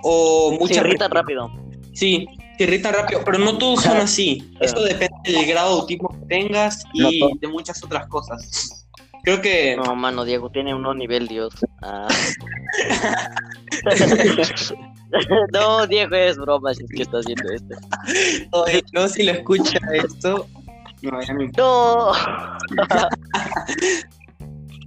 o 0.03 0.57
mucha 0.59 0.81
irrita 0.81 1.09
rápido. 1.09 1.51
Sí, 1.93 2.27
se 2.61 2.65
irritan 2.65 2.93
rápido, 2.93 3.23
pero 3.25 3.39
no 3.39 3.57
todos 3.57 3.85
son 3.85 3.97
así. 3.97 4.53
Eso 4.61 4.83
depende 4.83 5.17
del 5.25 5.47
grado 5.47 5.77
de 5.77 5.81
autismo 5.81 6.11
que 6.11 6.27
tengas 6.27 6.85
y 6.93 7.21
No 7.21 7.31
de 7.41 7.49
muchas 7.49 7.83
otras 7.83 8.07
cosas. 8.09 8.87
Creo 9.25 9.41
que 9.41 9.79
No, 9.83 9.97
mano, 9.97 10.27
Diego 10.27 10.51
tiene 10.51 10.75
uno 10.75 10.93
nivel 10.93 11.27
Dios. 11.27 11.55
Ah. 11.81 12.07
no, 15.55 15.87
Diego 15.87 16.15
es 16.17 16.37
broma 16.37 16.75
si 16.75 16.85
es 16.85 16.91
que 16.95 17.03
está 17.05 17.21
haciendo 17.21 17.51
esto. 17.51 17.77
Oye, 18.53 18.83
no 18.93 19.09
si 19.09 19.23
lo 19.23 19.33
escucha 19.33 19.79
esto. 19.95 20.47
No, 21.01 21.19
ya 21.23 21.33
me- 21.33 21.51
No. 21.57 22.13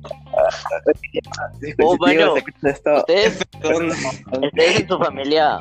Oh. 1.79 1.93
Ustedes, 1.93 3.39
ustedes 3.63 4.79
en 4.81 4.87
su 4.87 4.97
familia, 4.97 5.59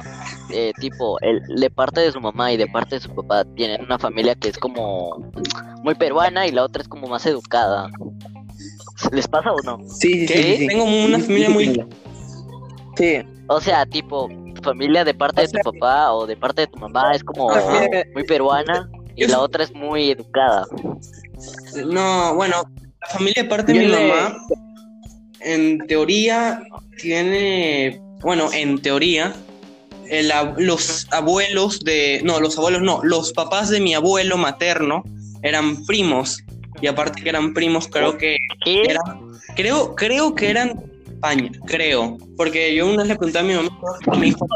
eh, 0.51 0.73
tipo, 0.81 1.19
el, 1.21 1.41
de 1.47 1.71
parte 1.71 2.01
de 2.01 2.13
su 2.13 2.21
mamá 2.21 2.53
y 2.53 2.57
de 2.57 2.67
parte 2.67 2.97
de 2.97 3.01
su 3.01 3.15
papá, 3.15 3.45
tienen 3.55 3.83
una 3.83 3.99
familia 3.99 4.35
que 4.35 4.49
es 4.49 4.59
como 4.59 5.33
muy 5.83 5.95
peruana 5.95 6.47
y 6.47 6.53
la 6.53 6.65
otra 6.65 6.83
es 6.83 6.89
como 6.89 7.07
más 7.07 7.25
educada. 7.27 7.89
¿Les 9.13 9.29
pasa 9.29 9.53
o 9.53 9.61
no? 9.65 9.79
Sí, 9.89 10.27
sí, 10.27 10.27
¿Qué? 10.27 10.35
sí, 10.35 10.43
sí, 10.43 10.57
sí. 10.59 10.67
Tengo 10.69 10.85
una 10.85 11.19
familia 11.19 11.51
muy 11.51 11.87
Sí, 12.97 13.19
O 13.49 13.61
sea, 13.61 13.87
tipo, 13.87 14.29
tu 14.55 14.63
familia 14.63 15.05
de 15.05 15.15
parte 15.15 15.43
de 15.43 15.49
tu 15.49 15.59
papá 15.73 16.13
o 16.13 16.27
de 16.27 16.37
parte 16.37 16.63
de 16.63 16.67
tu 16.67 16.79
mamá 16.79 17.13
es 17.13 17.25
como 17.25 17.49
muy 18.15 18.25
peruana 18.25 18.89
y 19.17 19.27
la 19.27 19.41
otra 19.41 19.65
es 19.65 19.73
muy 19.75 20.11
educada. 20.11 20.67
No, 21.87 22.35
bueno, 22.35 22.63
la 23.03 23.09
familia 23.09 23.43
de 23.43 23.49
parte 23.49 23.73
de 23.73 23.79
mi 23.81 23.87
le- 23.87 24.09
mamá, 24.09 24.37
en 25.41 25.79
teoría, 25.87 26.63
tiene, 27.01 28.01
bueno, 28.21 28.49
en 28.53 28.81
teoría, 28.81 29.35
el 30.09 30.31
los 30.59 31.07
abuelos 31.11 31.81
de, 31.81 32.21
no, 32.23 32.39
los 32.41 32.59
abuelos 32.59 32.83
no, 32.83 33.01
los 33.03 33.33
papás 33.33 33.71
de 33.71 33.81
mi 33.81 33.95
abuelo 33.95 34.37
materno 34.37 35.03
eran 35.43 35.85
primos. 35.87 36.43
Y 36.81 36.87
aparte 36.89 37.23
que 37.23 37.29
eran 37.29 37.55
primos, 37.55 37.87
creo 37.89 38.19
que 38.19 38.37
eran, 38.67 39.03
creo, 39.57 39.95
creo 39.95 40.35
que 40.35 40.51
eran 40.51 40.83
España, 41.07 41.51
creo. 41.67 42.19
Porque 42.37 42.75
yo 42.75 42.87
una 42.87 42.99
vez 42.99 43.09
le 43.09 43.17
conté 43.17 43.39
a 43.39 43.43
mi 43.43 43.55
mamá 43.55 43.71
mi 44.19 44.29
hijo 44.29 44.47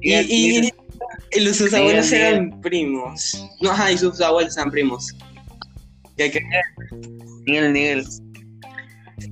y, 0.00 0.14
y, 0.14 0.70
y 1.32 1.40
los, 1.40 1.56
sus 1.56 1.74
abuelos 1.74 2.10
eran 2.12 2.60
primos. 2.60 3.44
No, 3.60 3.70
ajá, 3.70 3.90
y 3.92 3.98
sus 3.98 4.20
abuelos 4.20 4.56
eran 4.56 4.70
primos. 4.70 5.08
Que- 6.18 6.30
que- 6.30 6.42
Miguel, 7.46 7.72
Miguel. 7.72 8.04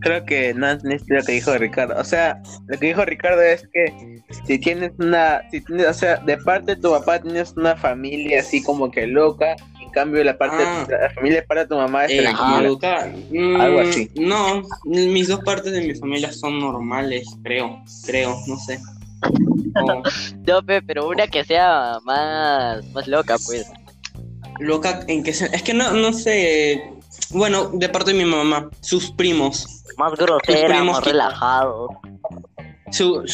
Creo 0.00 0.24
que 0.24 0.52
no 0.52 0.68
entendiste 0.68 1.14
lo 1.14 1.22
que 1.22 1.32
dijo 1.32 1.56
Ricardo. 1.56 1.94
O 1.98 2.04
sea, 2.04 2.42
lo 2.66 2.78
que 2.78 2.86
dijo 2.88 3.04
Ricardo 3.04 3.40
es 3.42 3.66
que 3.72 4.20
si 4.46 4.58
tienes 4.58 4.92
una, 4.98 5.42
si 5.50 5.60
tienes, 5.60 5.86
o 5.86 5.94
sea, 5.94 6.16
de 6.16 6.36
parte 6.38 6.74
de 6.74 6.80
tu 6.82 6.90
papá 6.90 7.20
tienes 7.20 7.52
una 7.56 7.76
familia 7.76 8.40
así 8.40 8.62
como 8.62 8.90
que 8.90 9.06
loca, 9.06 9.54
en 9.80 9.90
cambio 9.90 10.24
la 10.24 10.36
parte 10.36 10.56
Ah. 10.66 10.84
de 10.88 10.98
la 10.98 11.10
familia 11.10 11.44
para 11.46 11.68
tu 11.68 11.76
mamá 11.76 12.04
es 12.06 12.12
Eh, 12.12 12.22
tranquila. 12.22 12.60
educar. 12.64 13.12
Mm, 13.30 13.60
Algo 13.60 13.80
así. 13.80 14.10
No, 14.16 14.62
mis 14.84 15.28
dos 15.28 15.40
partes 15.40 15.72
de 15.72 15.80
mi 15.80 15.94
familia 15.94 16.32
son 16.32 16.58
normales, 16.58 17.26
creo, 17.44 17.80
creo, 18.04 18.36
no 18.48 18.56
sé. 18.58 18.78
O- 19.76 20.02
No, 20.46 20.62
pe, 20.64 20.82
pero 20.82 21.06
una 21.08 21.26
que 21.26 21.44
sea 21.44 21.98
más, 22.04 22.84
más 22.92 23.06
loca, 23.06 23.36
pues. 23.46 23.66
Loca, 24.58 25.04
¿en 25.08 25.22
qué 25.22 25.32
se- 25.32 25.54
Es 25.54 25.62
que 25.62 25.74
no, 25.74 25.92
no 25.92 26.12
sé. 26.12 26.82
Bueno, 27.30 27.70
de 27.72 27.88
parte 27.88 28.12
de 28.12 28.18
mi 28.18 28.24
mamá, 28.30 28.68
sus 28.80 29.10
primos. 29.12 29.82
Más 29.96 30.12
grosera, 30.14 30.68
primos 30.68 30.96
más 30.96 31.04
que- 31.04 31.10
relajado. 31.10 31.88
Su, 32.92 33.24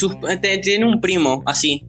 te- 0.40 0.58
tiene 0.58 0.86
un 0.86 1.00
primo 1.00 1.42
así, 1.46 1.84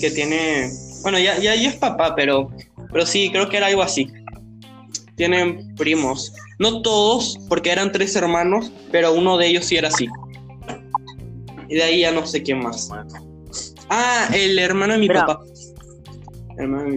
que 0.00 0.10
tiene. 0.10 0.70
Bueno, 1.02 1.18
ya, 1.18 1.38
ya, 1.38 1.54
ya 1.54 1.68
es 1.68 1.76
papá, 1.76 2.14
pero, 2.14 2.50
pero 2.92 3.04
sí, 3.04 3.30
creo 3.30 3.48
que 3.48 3.58
era 3.58 3.66
algo 3.66 3.82
así. 3.82 4.10
Tienen 5.16 5.74
primos. 5.76 6.32
No 6.58 6.82
todos, 6.82 7.38
porque 7.48 7.70
eran 7.70 7.92
tres 7.92 8.16
hermanos, 8.16 8.72
pero 8.90 9.12
uno 9.12 9.36
de 9.36 9.48
ellos 9.48 9.64
sí 9.66 9.76
era 9.76 9.88
así. 9.88 10.08
Y 11.68 11.74
de 11.74 11.82
ahí 11.82 12.00
ya 12.00 12.12
no 12.12 12.26
sé 12.26 12.42
quién 12.42 12.60
más. 12.62 12.90
Ah, 13.90 14.28
el 14.32 14.58
hermano 14.58 14.94
de 14.94 14.98
mi 15.00 15.08
papá. 15.08 15.40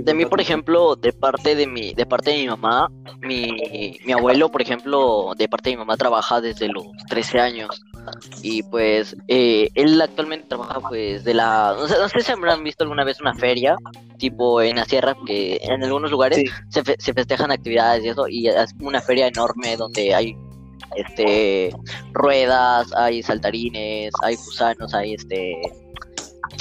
De 0.04 0.14
mí, 0.14 0.26
por 0.26 0.40
ejemplo, 0.40 0.96
de 0.96 1.12
parte 1.14 1.56
de 1.56 1.66
mi, 1.68 1.94
de 1.94 2.06
parte 2.06 2.32
de 2.32 2.38
mi 2.38 2.48
mamá, 2.48 2.90
mi, 3.22 3.98
mi 4.06 4.14
abuelo, 4.14 4.50
por 4.50 4.62
ejemplo, 4.62 5.34
de 5.38 5.48
parte 5.50 5.70
de 5.70 5.76
mi 5.76 5.80
mamá 5.80 5.98
trabaja 5.98 6.40
desde 6.42 6.68
los 6.68 6.86
13 7.10 7.40
años. 7.40 7.82
Y 8.42 8.64
pues 8.64 9.16
eh, 9.28 9.70
él 9.74 10.00
actualmente 10.02 10.48
trabaja 10.48 10.80
pues 10.88 11.24
de 11.24 11.34
la... 11.34 11.76
No 11.78 11.88
sé, 11.88 11.96
no 12.00 12.08
sé 12.08 12.22
si 12.22 12.32
habrán 12.32 12.64
visto 12.64 12.84
alguna 12.84 13.04
vez 13.04 13.20
una 13.20 13.34
feria, 13.34 13.76
tipo 14.18 14.62
en 14.62 14.78
la 14.78 14.86
sierra, 14.86 15.16
que 15.26 15.60
en 15.62 15.84
algunos 15.84 16.12
lugares 16.12 16.38
Sí. 16.40 16.46
se, 16.70 16.84
fe- 16.84 16.96
se 17.00 17.14
festejan 17.14 17.52
actividades 17.52 18.06
y 18.06 18.10
eso, 18.10 18.28
y 18.30 18.48
es 18.48 18.74
una 18.80 19.02
feria 19.02 19.28
enorme 19.28 19.76
donde 19.76 20.14
hay 20.16 20.38
este 20.96 21.72
ruedas, 22.14 22.94
hay 22.96 23.22
saltarines, 23.24 24.12
hay 24.24 24.36
gusanos, 24.36 24.94
hay 24.94 25.16
este 25.16 25.54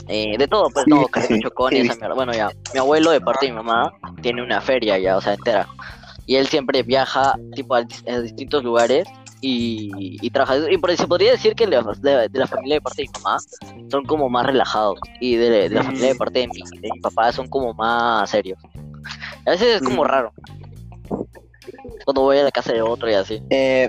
eh, 0.08 0.36
de 0.38 0.48
todo, 0.48 0.70
pues 0.70 0.84
Sí, 0.84 0.90
todo, 0.90 1.08
sí, 1.28 1.40
chocones, 1.40 1.80
sí. 1.80 1.86
esa 1.86 1.94
mierda. 1.96 2.14
Bueno, 2.14 2.32
ya, 2.34 2.50
mi 2.72 2.78
abuelo 2.80 3.10
de 3.10 3.20
parte 3.20 3.46
de 3.46 3.52
mi 3.52 3.56
mamá 3.58 3.92
tiene 4.22 4.42
una 4.42 4.60
feria 4.60 4.98
ya, 4.98 5.16
o 5.16 5.20
sea, 5.20 5.34
entera. 5.34 5.66
Y 6.26 6.36
él 6.36 6.46
siempre 6.48 6.82
viaja 6.82 7.36
tipo 7.54 7.74
a, 7.74 7.78
a 8.08 8.20
distintos 8.20 8.64
lugares 8.64 9.06
y, 9.40 10.18
y 10.20 10.30
trabaja. 10.30 10.56
Y 10.70 10.76
por, 10.78 10.96
se 10.96 11.06
podría 11.06 11.32
decir 11.32 11.54
que 11.54 11.66
de, 11.66 11.80
de- 12.00 12.28
de 12.28 12.38
la 12.38 12.46
familia 12.46 12.76
de 12.76 12.80
parte 12.80 13.02
de 13.02 13.08
mi 13.08 13.12
mamá 13.22 13.38
son 13.90 14.04
como 14.06 14.28
más 14.28 14.44
relajados 14.46 14.98
y 15.20 15.36
de, 15.36 15.48
de 15.50 15.68
la 15.70 15.82
familia 15.84 16.08
de 16.08 16.14
parte 16.16 16.40
de 16.40 16.48
mi, 16.48 16.60
de 16.80 16.90
mi 16.92 17.00
papá 17.00 17.30
son 17.32 17.46
como 17.48 17.72
más 17.74 18.28
serios. 18.30 18.58
A 19.46 19.50
veces 19.50 19.76
es 19.76 19.82
como 19.82 20.02
Mm. 20.02 20.06
raro. 20.08 20.32
Cuando 22.04 22.22
voy 22.22 22.38
a 22.38 22.44
la 22.44 22.50
casa 22.50 22.72
de 22.72 22.82
otro 22.82 23.08
y 23.10 23.14
así. 23.14 23.40
Eh, 23.50 23.88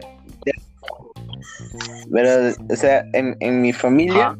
pero, 2.11 2.53
o 2.69 2.75
sea, 2.75 3.03
en, 3.13 3.35
en 3.39 3.61
mi 3.61 3.73
familia 3.73 4.27
Ajá. 4.27 4.37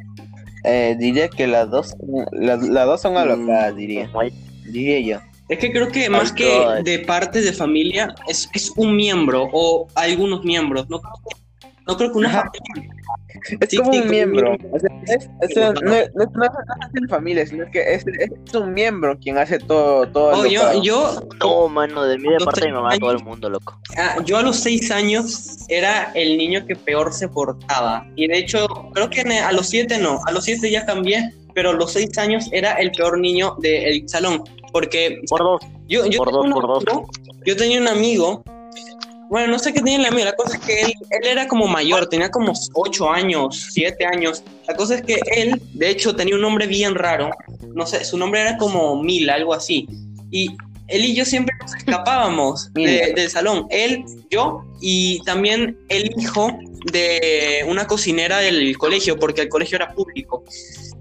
Eh, 0.67 0.95
diría 0.99 1.29
que 1.29 1.47
las 1.47 1.69
dos, 1.69 1.95
las, 2.31 2.61
las 2.67 2.85
dos 2.85 3.01
son 3.01 3.17
alocadas, 3.17 3.73
Mm, 3.73 3.77
diría, 3.77 4.11
hay- 4.19 4.33
diría 4.65 4.99
yo. 4.99 5.21
Es 5.49 5.59
que 5.59 5.71
creo 5.71 5.87
que 5.87 6.09
más 6.09 6.33
que 6.33 6.49
de 6.83 6.99
parte 6.99 7.41
de 7.41 7.53
familia, 7.53 8.13
es, 8.27 8.49
es 8.53 8.71
un 8.75 8.95
miembro 8.95 9.47
o 9.53 9.87
algunos 9.95 10.43
miembros. 10.43 10.89
No, 10.89 10.99
no 11.87 11.97
creo 11.97 12.11
que 12.11 12.17
una 12.17 12.29
familia. 12.29 12.93
Es 13.61 13.69
Sí, 13.69 13.77
como 13.77 13.93
sí, 13.93 13.99
un 13.99 14.09
miembro. 14.09 14.49
miembro. 14.51 14.69
O 14.71 14.79
sea, 14.79 14.89
es- 15.07 15.29
no, 15.83 15.93
es 15.95 16.09
en 16.93 17.09
familia, 17.09 17.45
sino 17.45 17.65
que 17.71 17.93
es, 17.93 18.05
es 18.07 18.53
un 18.53 18.73
miembro 18.73 19.17
quien 19.19 19.37
hace 19.37 19.59
todo, 19.59 20.07
todo 20.07 20.31
Oh, 20.41 20.45
yo, 20.45 20.81
yo, 20.81 21.21
No, 21.39 21.67
mano, 21.69 22.03
de 22.03 22.17
mí 22.17 22.29
de 22.31 22.43
parte 22.43 22.61
de 22.61 22.67
mi 22.67 22.73
mamá 22.73 22.89
tres 22.89 22.99
todo 22.99 23.11
el 23.11 23.17
años. 23.17 23.27
mundo, 23.27 23.49
loco. 23.49 23.79
ah, 23.97 24.17
yo 24.25 24.37
a 24.37 24.41
los 24.43 24.57
seis 24.57 24.89
años 24.91 25.57
era 25.69 26.11
el 26.15 26.37
niño 26.37 26.65
que 26.65 26.75
peor 26.75 27.13
se 27.13 27.27
portaba. 27.27 28.05
Y 28.15 28.27
de 28.27 28.37
hecho, 28.39 28.67
creo 28.93 29.09
que 29.09 29.21
a 29.21 29.51
los 29.51 29.67
siete 29.67 29.97
no. 29.97 30.19
A 30.25 30.31
los 30.31 30.43
siete 30.45 30.69
ya 30.71 30.85
cambié, 30.85 31.31
pero 31.53 31.71
a 31.71 31.73
los 31.73 31.93
seis 31.93 32.17
años 32.17 32.47
era 32.51 32.73
el 32.73 32.91
peor 32.91 33.19
niño 33.19 33.55
del 33.59 34.07
salón. 34.07 34.43
Porque 34.71 35.21
Por 35.29 35.39
dos. 35.39 35.61
yo, 35.87 36.05
yo, 36.05 36.17
Por 36.19 36.31
dos, 36.31 36.47
por 36.51 36.67
dos. 36.67 36.83
amigo- 36.87 37.07
yo 37.45 37.55
tenía 37.55 37.79
un 37.81 37.87
amigo. 37.87 38.43
Bueno, 39.29 39.51
no 39.51 39.59
sé 39.59 39.73
qué 39.73 39.79
tenía 39.79 39.97
el 39.97 40.05
amigo. 40.05 40.25
La 40.25 40.35
cosa 40.35 40.57
es 40.57 40.63
que 40.65 40.81
él, 40.81 40.93
él 41.09 41.27
era 41.27 41.47
como 41.47 41.67
mayor, 41.67 42.07
tenía 42.07 42.29
como 42.29 42.53
ocho 42.73 43.09
años, 43.09 43.67
siete 43.71 44.05
años. 44.05 44.43
La 44.67 44.75
cosa 44.75 44.95
es 44.95 45.01
que 45.01 45.19
él, 45.35 45.61
de 45.73 45.89
hecho, 45.89 46.15
tenía 46.15 46.35
un 46.35 46.41
nombre 46.41 46.67
bien 46.67 46.95
raro. 46.95 47.29
No 47.75 47.85
sé, 47.85 48.03
su 48.05 48.17
nombre 48.17 48.41
era 48.41 48.57
como 48.57 49.01
Mil, 49.03 49.29
algo 49.29 49.53
así. 49.53 49.87
Y 50.31 50.49
él 50.87 51.03
y 51.05 51.13
yo 51.15 51.25
siempre 51.25 51.53
nos 51.61 51.75
escapábamos 51.75 52.71
de- 52.73 53.13
del 53.15 53.29
salón. 53.29 53.67
Él, 53.69 54.05
yo 54.29 54.63
y 54.81 55.19
también 55.23 55.77
el 55.89 56.11
hijo 56.17 56.57
de 56.91 57.65
una 57.67 57.85
cocinera 57.85 58.37
del 58.39 58.77
colegio, 58.77 59.17
porque 59.19 59.41
el 59.41 59.49
colegio 59.49 59.75
era 59.75 59.93
público. 59.93 60.43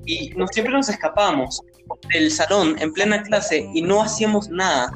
Y 0.05 0.31
nos, 0.31 0.51
siempre 0.53 0.73
nos 0.73 0.89
escapábamos 0.89 1.61
del 2.13 2.31
salón 2.33 2.77
en 2.81 2.93
plena 2.93 3.23
clase 3.23 3.69
y 3.75 3.83
no 3.83 4.03
hacíamos 4.03 4.49
nada. 4.49 4.93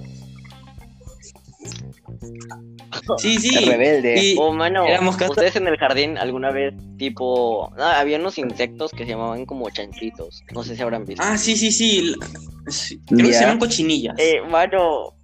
Sí, 3.18 3.38
sí. 3.38 3.64
Rebelde. 3.64 4.22
Y, 4.22 4.36
Oh, 4.38 4.52
mano, 4.52 4.84
ustedes 5.28 5.56
en 5.56 5.66
el 5.68 5.76
jardín 5.76 6.18
alguna 6.18 6.50
vez, 6.50 6.74
tipo, 6.98 7.72
ah, 7.78 7.98
había 8.00 8.18
unos 8.18 8.38
insectos 8.38 8.92
que 8.92 9.04
se 9.04 9.10
llamaban 9.10 9.46
como 9.46 9.68
chanchitos, 9.70 10.42
no 10.52 10.62
sé 10.62 10.76
si 10.76 10.82
habrán 10.82 11.04
visto. 11.04 11.22
ah, 11.24 11.36
sí, 11.36 11.56
sí, 11.56 11.70
sí. 11.70 12.14
Creo 13.06 13.26
que 13.26 13.32
se 13.34 13.40
llaman 13.40 13.58
cochinillas. 13.58 14.16
Eh, 14.18 14.40
mano, 14.48 15.14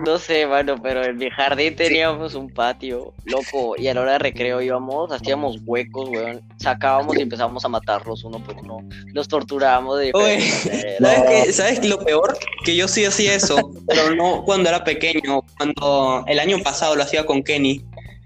no 0.00 0.18
sé, 0.18 0.46
mano, 0.46 0.76
pero 0.82 1.04
en 1.04 1.16
mi 1.16 1.30
jardín 1.30 1.76
teníamos 1.76 2.34
un 2.34 2.50
patio, 2.50 3.14
loco, 3.24 3.76
y 3.78 3.86
a 3.86 3.94
la 3.94 4.00
hora 4.00 4.12
de 4.12 4.18
recreo 4.18 4.60
íbamos, 4.60 5.12
hacíamos 5.12 5.58
huecos, 5.64 6.08
weón, 6.08 6.42
sacábamos 6.56 7.16
y 7.16 7.22
empezábamos 7.22 7.64
a 7.64 7.68
matarlos 7.68 8.24
uno 8.24 8.42
por 8.42 8.56
uno, 8.56 8.78
los 9.12 9.28
torturábamos 9.28 10.00
de 10.00 10.10
Oye. 10.14 10.40
¿Sabes, 10.40 11.22
qué? 11.28 11.52
¿Sabes 11.52 11.88
lo 11.88 11.98
peor? 11.98 12.36
Que 12.64 12.74
yo 12.74 12.88
sí 12.88 13.04
hacía 13.04 13.34
eso, 13.34 13.70
pero 13.86 14.14
no 14.16 14.44
cuando 14.44 14.68
era 14.68 14.82
pequeño. 14.82 15.42
Cuando 15.56 16.24
el 16.26 16.40
año 16.40 16.58
pasado 16.58 16.96
lo 16.96 17.02
hacía 17.02 17.24
con 17.24 17.42
Kenny 17.42 17.84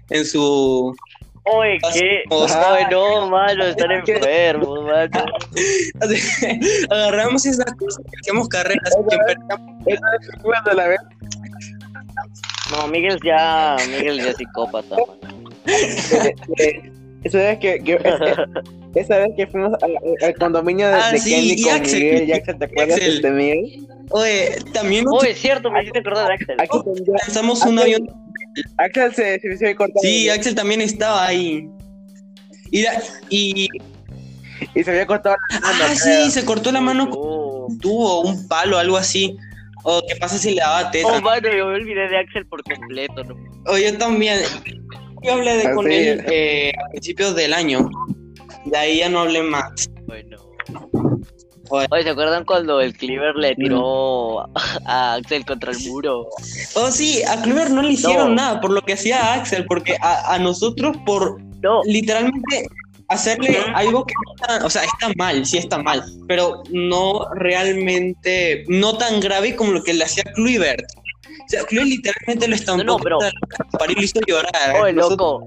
en 0.09 0.25
su. 0.25 0.95
Oye, 1.43 1.79
¿qué? 1.93 2.23
Ay, 2.31 2.85
no, 2.89 3.27
mano, 3.29 3.65
están 3.65 3.91
enfermos, 4.07 4.83
mano. 4.85 5.23
Agarramos 6.89 7.45
esas 7.45 7.71
cosas 7.73 8.03
y 8.11 8.19
hacíamos 8.21 8.47
carreras. 8.49 8.97
y 8.97 9.17
perdíamos. 9.17 9.85
Cuando 10.41 10.73
la 10.73 10.87
vez 10.87 10.99
No, 12.71 12.87
Miguel 12.87 13.19
ya, 13.23 13.75
Miguel 13.89 14.17
ya 14.17 14.29
es 14.31 14.37
psicópata, 14.37 14.95
esa 17.23 17.37
vez 17.37 17.59
que, 17.59 17.79
que- 17.83 17.99
esa 18.95 19.17
vez 19.17 19.29
que 19.35 19.47
fuimos 19.47 19.71
al, 19.83 19.91
al 20.23 20.33
condominio 20.35 20.87
de, 20.87 20.93
Ah, 20.95 21.11
de 21.11 21.19
sí, 21.19 21.31
Kenny 21.31 21.51
y 21.53 21.61
con 21.63 21.73
Axel, 21.73 22.03
Miguel 22.03 22.29
y 22.29 22.31
Axel, 22.33 22.57
¿te 22.59 22.65
acuerdas 22.65 22.95
Axel. 22.97 23.21
de 23.21 23.31
Miguel? 23.31 23.87
Oye, 24.11 24.49
también 24.73 25.05
Oh, 25.07 25.23
es 25.23 25.37
cierto, 25.39 25.69
me 25.71 25.81
hiciste 25.81 25.99
acordar 25.99 26.27
de 26.27 26.33
Axel. 26.33 26.59
Axel, 26.59 26.81
tendría- 26.83 27.17
lanzamos 27.25 27.61
un 27.65 27.79
Axel- 27.79 27.95
avión. 27.95 28.09
Axel 28.77 29.13
se, 29.15 29.39
se, 29.39 29.57
se 29.57 29.75
cortado 29.75 29.99
Sí, 30.01 30.29
Axel 30.29 30.55
también 30.55 30.81
estaba 30.81 31.25
ahí. 31.27 31.67
Y, 32.71 32.81
la- 32.83 33.01
y 33.29 33.67
y 34.75 34.83
se 34.83 34.89
había 34.91 35.05
cortado 35.05 35.35
la 35.51 35.59
mano. 35.59 35.83
ah, 35.87 35.95
sí, 35.95 36.31
se 36.31 36.43
cortó 36.45 36.71
la 36.71 36.81
mano 36.81 37.09
con 37.09 37.19
Oh, 37.21 37.65
un 37.69 37.79
tubo, 37.79 38.21
un 38.21 38.47
palo, 38.47 38.77
algo 38.77 38.97
así. 38.97 39.37
O 39.83 40.01
qué 40.07 40.15
pasa 40.17 40.37
si 40.37 40.51
le 40.51 40.61
daba 40.61 40.91
teta. 40.91 41.07
oh, 41.07 41.21
mano, 41.21 41.47
yo 41.47 41.67
me 41.67 41.75
olvidé 41.75 42.07
de 42.09 42.17
Axel 42.17 42.45
por 42.47 42.63
completo, 42.63 43.23
¿no? 43.23 43.35
O 43.67 43.77
yo 43.77 43.97
también. 43.97 44.39
Yo 45.23 45.33
hablé 45.33 45.57
de, 45.57 45.73
con 45.73 45.85
Así 45.87 45.95
él 45.95 46.23
eh, 46.29 46.71
a 46.77 46.89
principios 46.91 47.35
del 47.35 47.53
año. 47.53 47.89
De 48.65 48.77
ahí 48.77 48.99
ya 48.99 49.09
no 49.09 49.19
hablé 49.21 49.41
más. 49.43 49.89
Bueno. 50.05 50.37
Oye. 51.71 51.87
Oye, 51.91 52.03
¿se 52.03 52.09
acuerdan 52.09 52.45
cuando 52.45 52.81
el 52.81 52.95
Cleaver 52.97 53.35
le 53.35 53.55
tiró 53.55 54.39
a 54.85 55.13
Axel 55.15 55.45
contra 55.45 55.71
el 55.71 55.79
muro? 55.87 56.27
Oh, 56.75 56.89
sí, 56.89 57.21
a 57.23 57.41
Clover 57.41 57.69
no 57.69 57.81
le 57.83 57.91
hicieron 57.93 58.29
No. 58.29 58.35
nada 58.35 58.61
por 58.61 58.71
lo 58.71 58.81
que 58.81 58.93
hacía 58.93 59.33
Axel, 59.35 59.65
porque 59.65 59.95
a, 60.01 60.33
a 60.33 60.39
nosotros 60.39 60.97
por 61.05 61.39
No, 61.61 61.81
literalmente 61.83 62.67
hacerle 63.09 63.57
algo 63.73 64.05
que 64.05 64.13
no 64.25 64.33
está, 64.35 64.65
o 64.65 64.69
sea, 64.69 64.83
está 64.83 65.09
mal, 65.17 65.45
sí 65.45 65.57
está 65.57 65.77
mal, 65.81 66.03
pero 66.27 66.63
no 66.71 67.27
realmente, 67.35 68.63
no 68.67 68.97
tan 68.97 69.19
grave 69.19 69.55
como 69.55 69.71
lo 69.71 69.83
que 69.83 69.93
le 69.93 70.03
hacía 70.05 70.23
Kluivert. 70.35 70.85
O 71.45 71.49
sea, 71.49 71.63
Kluivert 71.65 71.89
literalmente 71.89 72.47
lo 72.47 72.55
estampó 72.55 72.83
No, 72.83 72.97
no, 72.97 73.03
pero- 73.03 73.17
para 73.77 73.91
y 73.91 73.95
lo 73.95 74.01
hizo 74.03 74.19
llorar. 74.27 74.81
Oye, 74.81 74.93
loco. 74.93 75.45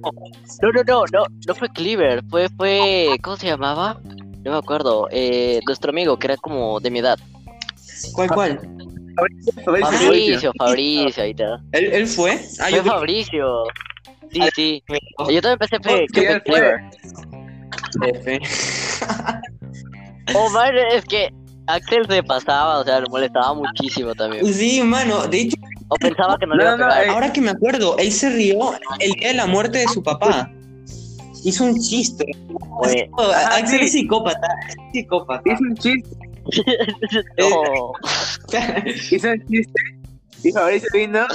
No, 0.60 0.72
no, 0.72 0.82
no, 0.84 1.04
no, 1.12 1.24
no 1.46 1.54
fue 1.54 1.68
Cleaver, 1.70 2.22
fue, 2.28 2.48
fue, 2.56 3.16
¿cómo 3.22 3.36
se 3.36 3.46
llamaba? 3.46 4.00
No 4.44 4.50
me 4.50 4.58
acuerdo, 4.58 5.06
eh, 5.12 5.60
nuestro 5.66 5.90
amigo 5.90 6.18
que 6.18 6.26
era 6.26 6.36
como 6.36 6.80
de 6.80 6.90
mi 6.90 6.98
edad. 6.98 7.18
¿Cuál, 8.12 8.28
cuál? 8.30 8.60
Fabricio, 9.64 10.52
Fabricio, 10.58 11.22
ahí 11.22 11.30
está. 11.30 11.60
¿Él, 11.72 11.92
él 11.92 12.06
fue? 12.08 12.32
Ah, 12.58 12.64
Fue 12.68 12.72
yo 12.72 12.82
Fabricio. 12.84 13.46
Sí, 14.32 14.40
sí. 14.54 14.82
Oh, 15.18 15.30
Yo 15.30 15.42
también 15.42 15.58
pensé 15.58 15.76
fue, 15.82 16.06
que 16.12 16.20
Sí, 16.22 16.40
fue. 16.46 16.74
F. 18.02 18.40
O 20.34 20.50
man, 20.50 20.70
es 20.92 21.04
que 21.04 21.32
Axel 21.66 22.06
se 22.08 22.22
pasaba, 22.22 22.78
o 22.80 22.84
sea, 22.84 23.00
le 23.00 23.08
molestaba 23.08 23.54
muchísimo 23.54 24.14
también. 24.14 24.46
Sí, 24.52 24.82
mano, 24.82 25.26
de 25.26 25.42
hecho, 25.42 25.56
O 25.88 25.96
pensaba 25.96 26.38
que 26.38 26.46
no, 26.46 26.54
le 26.54 26.64
No, 26.64 26.70
iba 26.70 26.74
a 26.74 26.76
no, 26.76 26.88
pegar. 26.88 27.04
eh, 27.06 27.10
ahora 27.10 27.32
que 27.32 27.40
me 27.40 27.50
acuerdo, 27.50 27.96
él 27.98 28.10
se 28.12 28.30
rió 28.30 28.72
el 29.00 29.12
día 29.12 29.28
de 29.28 29.34
la 29.34 29.46
muerte 29.46 29.78
de 29.78 29.88
su 29.88 30.02
papá. 30.02 30.50
Hizo 31.44 31.64
un 31.64 31.78
chiste. 31.78 32.24
Oye, 32.78 33.10
Oh, 33.18 33.30
Ah, 33.34 33.56
Axel 33.56 33.80
es 33.82 33.92
psicópata, 33.92 34.46
es 34.68 34.74
psicópata. 34.92 35.42
Hizo 35.52 35.62
un 35.64 35.74
chiste, 35.76 36.16
no. 37.38 37.92
hizo 39.10 39.28
un 39.30 39.46
chiste. 39.48 39.82
Y 40.44 40.52
Fabricio 40.52 40.88
vino, 40.94 41.26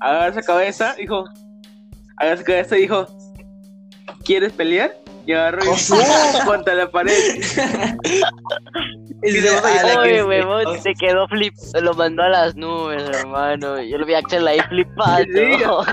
agarró 0.00 0.40
su 0.40 0.46
cabeza, 0.46 0.94
dijo, 0.98 1.24
agarró 2.16 2.38
su 2.38 2.44
cabeza 2.44 2.76
y 2.76 2.82
dijo, 2.82 3.06
¿quieres 4.24 4.52
pelear? 4.52 4.94
Y 5.26 5.32
agarró 5.32 5.62
y 5.64 6.44
contra 6.46 6.74
la 6.74 6.90
pared. 6.90 7.12
Y 9.22 9.32
se 9.32 9.50
Oye, 9.50 10.14
que- 10.14 10.22
huevón, 10.22 10.80
se 10.82 10.94
quedó 10.94 11.28
flip, 11.28 11.52
lo 11.82 11.92
mandó 11.92 12.22
a 12.22 12.30
las 12.30 12.56
nubes, 12.56 13.02
hermano. 13.18 13.78
Yo 13.82 13.98
lo 13.98 14.06
vi 14.06 14.14
a 14.14 14.18
Axel 14.20 14.48
ahí 14.48 14.58
flipando. 14.70 15.84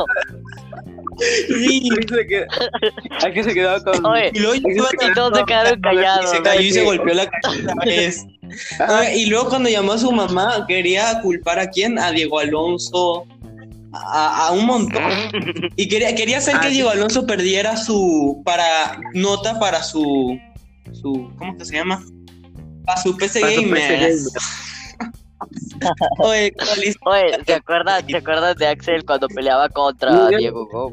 Sí. 1.18 1.90
Quedó, 2.30 2.46
aquí 3.26 3.44
se 3.44 3.54
quedó 3.54 3.84
con... 3.84 4.06
Oye, 4.06 4.32
Y 4.34 4.40
luego 4.40 4.56
y 4.56 5.14
todos 5.14 5.38
se 5.38 5.46
quedaron 5.46 5.80
y 5.80 5.82
callados. 5.82 6.30
se 6.30 6.42
cayó 6.42 6.62
y 6.62 6.72
se 6.72 6.84
golpeó 6.84 7.14
la 7.16 7.28
cabeza 7.28 8.26
Y 9.16 9.26
luego 9.26 9.50
cuando 9.50 9.68
llamó 9.70 9.94
a 9.94 9.98
su 9.98 10.12
mamá, 10.12 10.66
quería 10.68 11.20
culpar 11.22 11.60
a 11.60 11.68
quién? 11.70 11.98
A 11.98 12.12
Diego 12.12 12.40
Alonso, 12.40 13.26
a, 14.06 14.48
a 14.48 14.52
un 14.52 14.66
montón. 14.66 15.04
Y 15.76 15.88
quería, 15.88 16.14
quería 16.16 16.38
hacer 16.40 16.56
Ah, 16.58 16.62
que 16.62 16.68
sí. 16.70 16.74
Diego 16.76 16.90
Alonso 16.90 17.26
perdiera 17.26 17.78
su 17.78 18.42
para 18.46 19.00
nota 19.14 19.60
para 19.60 19.84
su 19.84 20.38
su 20.94 21.32
¿cómo 21.38 21.58
que 21.58 21.66
se 21.66 21.76
llama? 21.76 22.04
Para 22.86 23.02
su 23.02 23.16
PC 23.18 23.42
Para 23.42 23.54
su 23.54 23.62
Gamer. 23.62 24.00
PC 24.00 24.22
Oye, 26.20 26.52
¿cuál 26.54 26.84
es? 26.84 26.96
Oye, 27.06 27.44
¿se 27.46 27.54
acuerdan, 27.54 28.06
¿se 28.08 28.18
acuerdan 28.18 28.58
de 28.58 28.68
Axel 28.68 29.06
cuando 29.06 29.28
peleaba 29.28 29.70
contra 29.70 30.30
Diego 30.30 30.66
Go? 30.68 30.92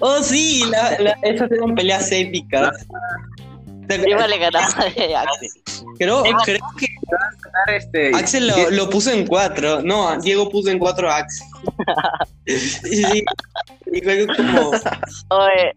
Oh, 0.00 0.22
sí, 0.22 0.64
la, 0.70 0.96
la- 1.00 1.16
esas 1.22 1.50
eran 1.50 1.74
peleas 1.74 2.10
épicas. 2.12 2.86
Iba 3.96 4.26
le 4.26 4.38
ganaba 4.38 4.84
de 4.96 5.14
Axel. 5.16 5.48
Creo, 5.98 6.22
creo 6.44 6.60
que 6.78 6.86
Este, 7.76 8.14
Axel 8.14 8.46
lo, 8.48 8.70
lo 8.70 8.90
puso 8.90 9.10
en 9.12 9.26
cuatro. 9.26 9.82
No, 9.82 10.18
Diego 10.20 10.48
puso 10.50 10.70
en 10.70 10.78
cuatro 10.78 11.10
a 11.10 11.18
Axel. 11.18 11.46
Sí, 12.46 13.24
y 13.92 14.00
luego 14.02 14.32
como 14.34 14.70
Oye, 15.28 15.76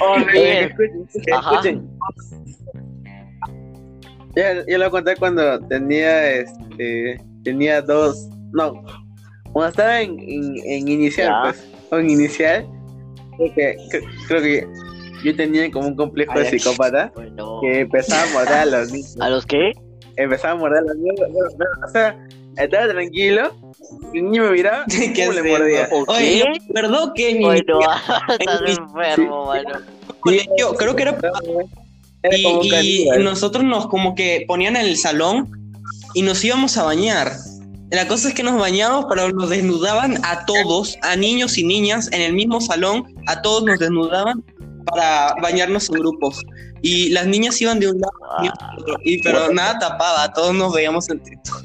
oye, 0.00 0.64
escuchen, 0.64 1.34
Ajá. 1.34 1.50
escuchen. 1.50 1.90
Ya, 4.36 4.64
ya 4.66 4.78
lo 4.78 4.90
conté 4.90 5.16
cuando 5.16 5.58
tenía 5.66 6.30
este 6.30 7.20
tenía 7.44 7.82
dos 7.82 8.28
no 8.52 8.80
cuando 9.52 9.68
estaba 9.70 10.00
en, 10.00 10.18
en, 10.20 10.54
en 10.64 10.88
inicial 10.88 11.28
Ya. 11.28 11.42
pues 11.42 11.66
o 11.90 11.98
en 11.98 12.10
inicial 12.10 12.66
creo 13.36 13.54
que, 13.54 13.76
creo 14.28 14.42
que 14.42 14.68
yo 15.24 15.36
tenía 15.36 15.70
como 15.70 15.88
un 15.88 15.96
complejo 15.96 16.38
de 16.38 16.50
psicópata 16.50 17.12
que 17.62 17.80
empezaba 17.80 18.22
a 18.22 18.32
morder 18.32 18.58
a 18.58 18.66
los 18.66 18.90
niños 18.92 19.16
¿A 19.20 19.28
los 19.30 19.46
qué? 19.46 19.72
empezaba 20.16 20.54
a 20.54 20.56
morder 20.56 20.78
a 20.78 20.82
los 20.82 20.96
niños 20.96 21.18
o 21.86 21.88
sea 21.92 22.16
estaba 22.56 22.88
tranquilo 22.88 23.54
niño 24.12 24.44
me 24.44 24.50
miraba 24.52 24.84
y 24.88 25.12
¿Qué 25.12 25.26
¿cómo 25.26 25.32
le 25.40 25.42
mordía 25.50 25.88
Oye, 26.08 26.38
yo 26.38 26.44
¿Qué? 26.44 26.50
me 26.72 26.80
acuerdo 26.80 27.12
que 27.14 27.34
mi 27.34 27.44
Bueno, 27.44 27.80
estás 28.38 28.60
Sí. 28.66 28.72
enfermo, 28.78 29.46
mano. 29.46 29.78
colegio, 30.20 30.74
creo 30.76 30.96
que 30.96 31.02
era 31.02 31.18
Era 32.22 32.36
y, 32.36 33.08
y 33.08 33.08
nosotros 33.22 33.64
nos 33.64 33.86
como 33.86 34.14
que 34.14 34.44
ponían 34.46 34.76
en 34.76 34.82
el 34.86 34.96
salón 34.96 35.48
y 36.14 36.22
nos 36.22 36.44
íbamos 36.44 36.76
a 36.76 36.82
bañar. 36.84 37.32
La 37.90 38.06
cosa 38.06 38.28
es 38.28 38.34
que 38.34 38.42
nos 38.42 38.58
bañábamos, 38.60 39.06
pero 39.08 39.30
nos 39.30 39.48
desnudaban 39.48 40.18
a 40.24 40.44
todos, 40.44 40.96
a 41.02 41.16
niños 41.16 41.56
y 41.58 41.64
niñas, 41.64 42.08
en 42.12 42.20
el 42.20 42.34
mismo 42.34 42.60
salón, 42.60 43.04
a 43.26 43.40
todos 43.42 43.64
nos 43.64 43.78
desnudaban 43.78 44.44
para 44.84 45.34
bañarnos 45.42 45.88
en 45.90 45.96
grupos. 46.00 46.40
Y 46.82 47.10
las 47.10 47.26
niñas 47.26 47.60
iban 47.60 47.78
de 47.80 47.90
un 47.90 48.00
lado 48.00 48.12
y 48.42 48.48
otro, 48.48 48.96
y, 49.04 49.22
pero 49.22 49.52
nada 49.52 49.78
tapaba, 49.78 50.32
todos 50.32 50.54
nos 50.54 50.72
veíamos 50.74 51.08
entre 51.10 51.36
todos. 51.44 51.64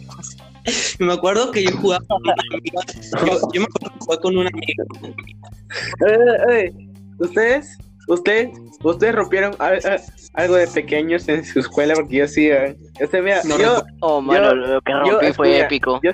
Y 0.99 1.03
me 1.03 1.13
acuerdo 1.13 1.51
que 1.51 1.63
yo 1.63 1.69
jugaba 1.77 2.03
con 2.07 2.21
una 2.23 2.33
amiga, 2.51 2.81
yo, 3.23 3.39
yo 3.53 3.61
me 3.61 3.67
acuerdo 3.67 3.91
que 3.93 3.99
jugaba 3.99 4.21
con 4.21 4.37
una 4.37 4.49
amiga. 4.49 4.83
Eh, 6.07 6.51
eh, 6.51 6.73
¿Ustedes, 7.19 7.77
ustedes, 8.07 8.49
ustedes 8.81 9.13
rompieron 9.13 9.55
al- 9.59 9.79
al- 9.85 10.01
algo 10.33 10.55
de 10.55 10.67
pequeños 10.67 11.27
en 11.29 11.45
su 11.45 11.59
escuela? 11.59 11.93
Porque 11.93 12.15
yo 12.17 12.27
sí, 12.27 12.47
eh. 12.49 12.75
Este, 12.99 13.21
mira, 13.21 13.41
No 13.45 13.59
yo. 13.59 13.83
Oh, 14.01 14.21
mano, 14.21 14.49
Yo- 14.49 14.55
lo 14.55 14.81
que 14.81 14.91
yo, 14.91 15.11
rompí 15.11 15.33
fue 15.33 15.59
épico. 15.59 15.99
yo 16.03 16.11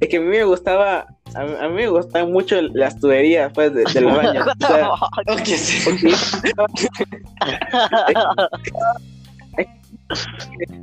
es 0.00 0.08
que 0.08 0.16
a 0.16 0.20
mí 0.20 0.26
me 0.26 0.44
gustaba, 0.44 1.06
a, 1.34 1.44
mí- 1.44 1.54
a 1.60 1.68
mí 1.68 1.74
me 1.74 1.88
gustaban 1.88 2.32
mucho 2.32 2.60
las 2.62 2.98
tuberías, 2.98 3.52
pues, 3.52 3.74
de, 3.74 3.84
de 3.84 4.00
los 4.00 4.16
baños. 4.16 4.46
O 4.46 4.66
sea, 4.66 4.90
fuck? 4.96 5.30
Ok, 5.30 5.44
sí. 5.46 5.90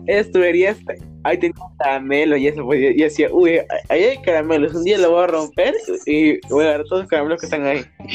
esas 0.08 0.32
tuberías, 0.32 0.78
ahí 1.24 1.38
tenía 1.38 1.56
caramelo 1.80 2.38
y 2.38 2.48
eso, 2.48 2.64
pues, 2.64 2.80
y, 2.82 2.86
y 2.86 3.04
decía, 3.04 3.28
uy, 3.32 3.60
ahí 3.90 4.04
hay 4.04 4.18
caramelos, 4.22 4.74
un 4.74 4.84
día 4.86 4.98
lo 4.98 5.12
voy 5.12 5.24
a 5.24 5.28
romper 5.28 5.76
y 6.06 6.40
voy 6.50 6.64
a 6.64 6.68
agarrar 6.70 6.86
todos 6.88 7.02
los 7.04 7.10
caramelos 7.10 7.40
que 7.42 7.46
están 7.48 7.66
ahí. 7.66 7.82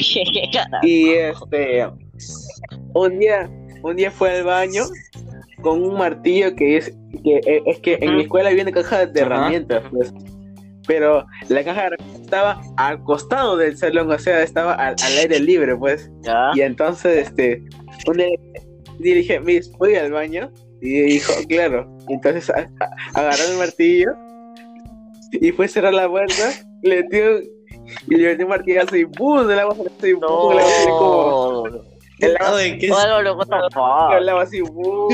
Y 0.83 1.09
este 1.11 1.87
un 2.93 3.19
día, 3.19 3.49
un 3.83 3.95
día 3.95 4.11
fue 4.11 4.37
al 4.37 4.43
baño 4.43 4.83
con 5.61 5.81
un 5.83 5.97
martillo 5.97 6.55
que 6.55 6.77
es 6.77 6.93
que 7.23 7.37
eh, 7.45 7.61
es 7.65 7.79
que 7.79 7.97
en 8.01 8.15
mi 8.15 8.23
escuela 8.23 8.49
una 8.51 8.71
caja 8.71 9.05
de 9.05 9.21
herramientas, 9.21 9.83
pues. 9.91 10.11
Pero 10.87 11.25
la 11.49 11.63
caja 11.63 11.89
de 11.91 11.97
estaba 12.21 12.61
al 12.77 13.01
costado 13.03 13.55
del 13.57 13.77
salón, 13.77 14.11
o 14.11 14.19
sea, 14.19 14.41
estaba 14.43 14.73
al, 14.73 14.95
al 15.01 15.17
aire 15.17 15.39
libre, 15.39 15.75
pues. 15.77 16.11
¿Ya? 16.21 16.51
Y 16.55 16.61
entonces, 16.61 17.27
este, 17.27 17.63
un 18.07 18.17
día 18.17 18.27
le 18.99 19.13
dije, 19.15 19.39
Miss, 19.39 19.69
¿puedo 19.77 19.93
ir 19.93 19.99
al 19.99 20.11
baño? 20.11 20.51
Y 20.81 21.01
dijo, 21.01 21.31
claro. 21.47 21.87
Entonces 22.09 22.49
a- 22.49 22.69
a- 22.79 23.19
agarró 23.19 23.43
el 23.51 23.57
martillo 23.57 24.11
y 25.31 25.51
fue 25.53 25.65
a 25.65 25.69
cerrar 25.69 25.93
la 25.93 26.09
puerta, 26.09 26.51
le 26.81 27.03
dio 27.03 27.39
y 28.09 28.15
le 28.15 28.29
metió 28.29 28.45
un 28.45 28.49
martillazo 28.49 28.95
y 28.97 29.03
¡bum! 29.05 29.49
El 29.49 29.59
agua 29.59 29.75
salió 29.75 29.91
y 30.09 30.13
¡bum! 30.13 30.51
El 30.51 30.59
agua 30.59 30.99
como 30.99 31.67
No. 31.67 31.81
el 32.19 32.37
agua, 32.37 32.53
Oye, 32.55 32.77
¿qué 32.77 32.87
el 32.87 34.29
agua 34.29 34.43
así 34.43 34.61
¡bum! 34.61 35.09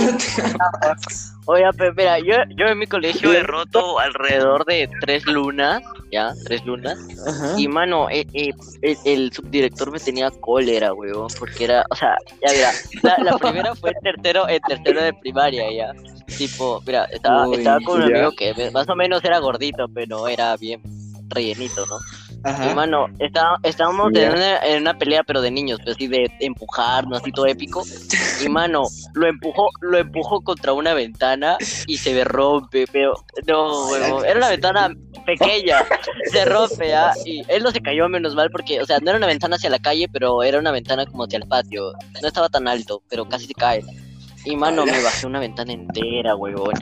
Oye, 1.51 1.65
pero 1.75 1.91
mira, 1.95 2.19
yo, 2.19 2.35
yo 2.55 2.67
en 2.67 2.77
mi 2.77 2.85
colegio 2.85 3.33
he 3.33 3.41
roto 3.41 3.97
alrededor 3.97 4.65
de 4.65 4.87
tres 5.01 5.25
lunas, 5.25 5.81
¿ya? 6.11 6.31
Tres 6.45 6.63
lunas. 6.63 6.95
Ajá. 7.25 7.59
Y 7.59 7.67
mano, 7.67 8.07
eh, 8.11 8.23
eh, 8.33 8.51
el, 8.83 8.97
el 9.03 9.33
subdirector 9.33 9.91
me 9.91 9.99
tenía 9.99 10.29
cólera, 10.29 10.93
weón, 10.93 11.27
porque 11.39 11.63
era, 11.63 11.83
o 11.89 11.95
sea, 11.95 12.15
ya 12.45 12.53
mira, 12.53 12.71
la, 13.01 13.31
la 13.31 13.37
primera 13.39 13.73
fue 13.73 13.89
en 13.89 13.99
tercero, 14.13 14.47
en 14.47 14.61
tercero 14.61 15.01
de 15.01 15.11
primaria, 15.11 15.71
ya. 15.71 15.91
Tipo, 16.37 16.83
mira, 16.85 17.05
estaba, 17.05 17.47
Uy, 17.47 17.55
estaba 17.55 17.79
con 17.83 18.03
un 18.03 18.09
ya. 18.09 18.15
amigo 18.17 18.31
que 18.37 18.69
más 18.71 18.87
o 18.87 18.95
menos 18.95 19.23
era 19.25 19.39
gordito, 19.39 19.87
pero 19.91 20.27
era 20.27 20.55
bien 20.55 20.83
rellenito, 21.29 21.83
¿no? 21.87 21.97
Y 22.71 22.73
mano, 22.73 23.07
está- 23.19 23.57
estábamos 23.63 24.11
en, 24.27 24.31
una, 24.37 24.57
en 24.59 24.81
una 24.81 24.93
pelea, 24.97 25.23
pero 25.23 25.41
de 25.41 25.51
niños, 25.51 25.79
pues 25.83 25.95
así 25.95 26.07
de 26.07 26.31
empujarnos, 26.39 27.21
así 27.21 27.31
todo 27.31 27.45
épico. 27.47 27.83
Y 28.43 28.47
mano, 28.49 28.83
lo 29.13 29.27
empujó, 29.27 29.69
lo 29.81 29.97
empujó 29.97 30.41
contra 30.41 30.73
una 30.73 30.93
ventana 30.93 31.57
y 31.87 31.97
se 31.97 32.13
me 32.13 32.23
rompe, 32.23 32.85
pero 32.91 33.13
no, 33.45 33.87
huevón, 33.89 34.25
era 34.25 34.37
una 34.37 34.49
ventana 34.49 34.89
pequeña, 35.25 35.83
se 36.31 36.45
rompe, 36.45 36.87
¿ya? 36.89 37.11
Y 37.25 37.43
él 37.49 37.61
no 37.63 37.71
se 37.71 37.81
cayó 37.81 38.07
menos 38.07 38.35
mal 38.35 38.49
porque, 38.51 38.79
o 38.81 38.85
sea, 38.85 38.99
no 38.99 39.09
era 39.09 39.17
una 39.17 39.27
ventana 39.27 39.57
hacia 39.57 39.69
la 39.69 39.79
calle, 39.79 40.07
pero 40.11 40.41
era 40.43 40.59
una 40.59 40.71
ventana 40.71 41.05
como 41.05 41.25
hacia 41.25 41.37
el 41.39 41.47
patio. 41.47 41.91
No 42.21 42.27
estaba 42.27 42.47
tan 42.49 42.67
alto, 42.67 43.01
pero 43.09 43.27
casi 43.27 43.47
se 43.47 43.53
cae. 43.53 43.83
Y 44.45 44.55
mano, 44.55 44.85
me 44.85 45.03
bajé 45.03 45.27
una 45.27 45.39
ventana 45.41 45.73
entera, 45.73 46.35
huevón. 46.35 46.73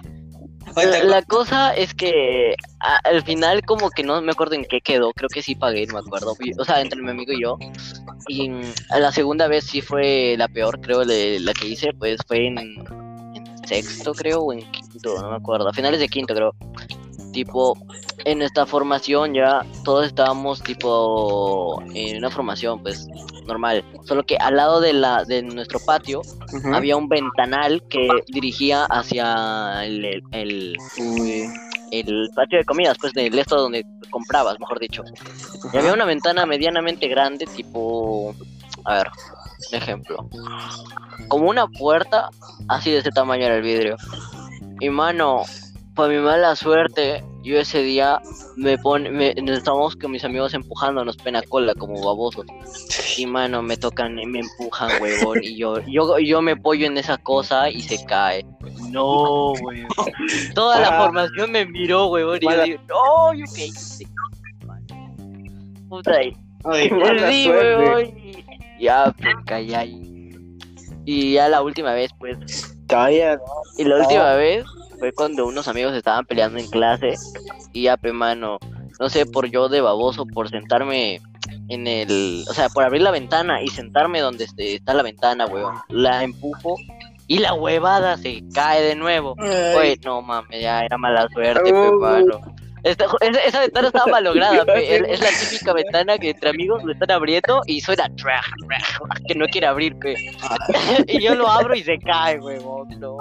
Oye, 0.75 0.85
La, 0.85 0.91
¿te 0.91 1.03
la 1.05 1.21
cosa 1.23 1.73
es 1.73 1.93
que 1.93 2.55
al 2.79 3.23
final 3.23 3.63
como 3.63 3.89
que 3.89 4.03
no 4.03 4.21
me 4.21 4.31
acuerdo 4.31 4.55
en 4.55 4.65
qué 4.65 4.81
quedó, 4.81 5.13
creo 5.13 5.29
que 5.29 5.41
sí 5.41 5.55
pagué, 5.55 5.85
no 5.87 5.93
me 5.93 5.99
acuerdo. 5.99 6.35
O 6.57 6.65
sea, 6.65 6.81
entre 6.81 7.01
mi 7.01 7.09
amigo 7.09 7.33
y 7.33 7.41
yo. 7.41 7.57
Y 8.27 8.51
la 8.89 9.11
segunda 9.11 9.47
vez 9.47 9.65
sí 9.65 9.81
fue 9.81 10.35
la 10.37 10.47
peor, 10.47 10.79
creo, 10.81 11.03
la 11.03 11.53
que 11.53 11.67
hice, 11.67 11.93
pues 11.93 12.19
fue 12.27 12.47
en, 12.47 12.57
en 12.57 13.67
sexto, 13.67 14.13
creo, 14.13 14.41
o 14.41 14.53
en 14.53 14.69
quinto, 14.71 15.21
no 15.21 15.31
me 15.31 15.37
acuerdo. 15.37 15.69
A 15.69 15.73
finales 15.73 15.99
de 15.99 16.09
quinto, 16.09 16.33
creo. 16.33 16.55
Tipo, 17.37 17.77
en 18.25 18.41
esta 18.41 18.65
formación 18.65 19.35
ya 19.35 19.63
todos 19.83 20.07
estábamos 20.07 20.59
tipo 20.63 21.79
en 21.93 22.17
una 22.17 22.31
formación 22.31 22.81
pues 22.81 23.07
normal, 23.45 23.85
solo 24.05 24.23
que 24.23 24.37
al 24.37 24.55
lado 24.55 24.81
de 24.81 24.93
la 24.93 25.23
de 25.23 25.43
nuestro 25.43 25.79
patio 25.79 26.23
había 26.73 26.97
un 26.97 27.07
ventanal 27.07 27.83
que 27.89 28.09
dirigía 28.25 28.85
hacia 28.85 29.85
el, 29.85 30.23
el, 30.31 30.75
el, 31.91 32.29
patio 32.35 32.57
de 32.57 32.65
comidas, 32.65 32.97
pues 32.99 33.13
del 33.13 33.37
esto 33.37 33.55
donde 33.55 33.85
comprabas, 34.09 34.59
mejor 34.59 34.79
dicho. 34.79 35.03
Y 35.71 35.77
había 35.77 35.93
una 35.93 36.05
ventana 36.05 36.47
medianamente 36.47 37.07
grande, 37.07 37.45
tipo, 37.45 38.33
a 38.83 38.95
ver, 38.95 39.11
un 39.71 39.77
ejemplo, 39.77 40.27
como 41.27 41.51
una 41.51 41.67
puerta 41.67 42.31
así 42.67 42.89
de 42.89 42.97
ese 42.97 43.11
tamaño 43.11 43.45
era 43.45 43.57
el 43.57 43.61
vidrio. 43.61 43.95
Y 44.79 44.89
mano, 44.89 45.43
por 45.97 46.09
mi 46.09 46.19
mala 46.19 46.55
suerte, 46.55 47.23
yo 47.41 47.57
ese 47.57 47.81
día 47.81 48.21
me 48.55 48.77
pone, 48.77 49.09
me, 49.09 49.33
estábamos 49.51 49.95
con 49.95 50.11
mis 50.11 50.23
amigos 50.23 50.53
empujándonos 50.53 51.17
pena 51.17 51.41
cola 51.41 51.73
como 51.73 51.99
babosos. 52.05 52.45
Y 53.17 53.25
mano, 53.25 53.63
me 53.63 53.75
tocan, 53.77 54.19
y 54.19 54.27
me 54.27 54.41
empujan, 54.41 55.01
huevón, 55.01 55.39
y 55.41 55.57
yo, 55.57 55.81
yo, 55.87 56.19
yo 56.19 56.41
me 56.43 56.51
apoyo 56.51 56.85
en 56.85 56.99
esa 56.99 57.17
cosa 57.17 57.71
y 57.71 57.81
se 57.81 58.05
cae. 58.05 58.45
No, 58.91 59.53
huevón. 59.53 59.87
Toda 60.53 60.79
la 60.79 61.01
formación 61.01 61.51
me 61.51 61.65
miró, 61.65 62.07
huevón, 62.09 62.37
y 62.41 62.45
yo 62.45 62.63
digo, 62.63 62.81
no, 62.87 63.33
yo 63.33 63.45
qué 63.55 63.65
hice. 63.65 64.05
Puta 65.89 66.11
ahí. 66.11 66.37
Sí, 67.31 67.49
huevón, 67.49 68.13
ya, 68.79 69.11
pues 69.17 69.33
caí 69.47 69.73
ahí. 69.73 70.57
Y 71.05 71.33
ya 71.33 71.49
la 71.49 71.63
última 71.63 71.93
vez, 71.93 72.11
pues. 72.19 72.75
Calla, 72.87 73.39
Y 73.79 73.83
la 73.83 73.97
última 73.97 74.33
vez 74.35 74.63
fue 74.97 75.11
cuando 75.11 75.45
unos 75.45 75.67
amigos 75.67 75.93
estaban 75.93 76.25
peleando 76.25 76.59
en 76.59 76.69
clase 76.69 77.15
y 77.73 77.83
ya, 77.83 77.97
pe, 77.97 78.11
mano, 78.11 78.57
no 78.99 79.09
sé, 79.09 79.25
por 79.25 79.47
yo 79.47 79.69
de 79.69 79.81
baboso, 79.81 80.25
por 80.25 80.49
sentarme 80.49 81.21
en 81.69 81.87
el, 81.87 82.43
o 82.49 82.53
sea, 82.53 82.69
por 82.69 82.83
abrir 82.83 83.01
la 83.01 83.11
ventana 83.11 83.61
y 83.61 83.67
sentarme 83.67 84.19
donde 84.19 84.45
este, 84.45 84.75
está 84.75 84.93
la 84.93 85.03
ventana, 85.03 85.45
weón, 85.45 85.75
la 85.89 86.23
empujo 86.23 86.75
y 87.27 87.39
la 87.39 87.53
huevada 87.53 88.17
se 88.17 88.43
cae 88.53 88.81
de 88.81 88.95
nuevo. 88.95 89.35
Pues 89.35 89.99
no 90.03 90.21
mames, 90.21 90.61
ya 90.61 90.85
era 90.85 90.97
mala 90.97 91.27
suerte, 91.29 91.71
pe, 91.71 91.91
mano. 91.91 92.39
esa, 92.83 93.59
ventana 93.59 93.87
estaba 93.87 94.07
malograda, 94.07 94.63
es, 94.75 95.19
la 95.19 95.29
típica 95.29 95.73
ventana 95.73 96.17
que 96.17 96.29
entre 96.31 96.49
amigos 96.49 96.83
lo 96.83 96.93
están 96.93 97.11
abriendo 97.11 97.61
y 97.65 97.81
suena 97.81 98.09
que 99.27 99.35
no 99.35 99.45
quiere 99.47 99.67
abrir, 99.67 99.97
pe. 99.99 100.15
y 101.07 101.21
yo 101.21 101.35
lo 101.35 101.49
abro 101.49 101.75
y 101.75 101.83
se 101.83 101.99
cae, 101.99 102.39
weón, 102.39 102.87
no. 102.99 103.17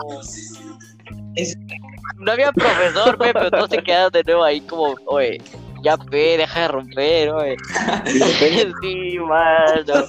No 2.18 2.32
había 2.32 2.52
profesor, 2.52 3.16
pero 3.18 3.50
todos 3.50 3.70
se 3.70 3.82
quedaron 3.82 4.10
de 4.12 4.22
nuevo 4.24 4.44
ahí 4.44 4.60
como, 4.62 4.94
oye, 5.06 5.40
ya 5.82 5.96
pe, 5.96 6.38
deja 6.38 6.62
de 6.62 6.68
romper, 6.68 7.30
oye. 7.30 7.56
sí, 8.82 9.18
mano. 9.18 10.04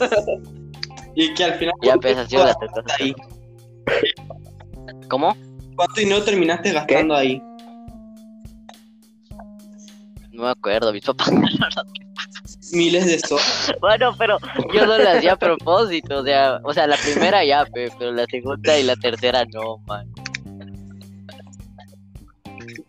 Y 1.16 1.34
que 1.34 1.44
al 1.44 1.54
final. 1.56 1.74
Ya 1.82 1.96
las 1.96 2.58
ahí. 3.00 3.16
¿Cómo? 5.10 5.36
¿Cuánto 5.76 6.00
dinero 6.00 6.24
terminaste 6.24 6.72
gastando 6.72 7.16
ahí? 7.16 7.42
No 10.32 10.44
me 10.44 10.50
acuerdo, 10.50 10.94
mis 10.94 11.04
papás. 11.04 11.32
Miles 12.72 13.06
de 13.06 13.16
eso. 13.16 13.38
bueno, 13.82 14.14
pero 14.18 14.38
yo 14.74 14.86
no 14.86 14.98
lo 14.98 15.10
hacía 15.10 15.34
a 15.34 15.38
propósito, 15.38 16.20
o 16.20 16.24
sea, 16.24 16.60
o 16.64 16.74
sea, 16.74 16.88
la 16.88 16.98
primera 16.98 17.44
ya, 17.44 17.66
pe, 17.66 17.90
pero 17.98 18.12
la 18.12 18.26
segunda 18.26 18.78
y 18.78 18.84
la 18.84 18.96
tercera 18.96 19.46
no, 19.54 19.78
man. 19.88 20.08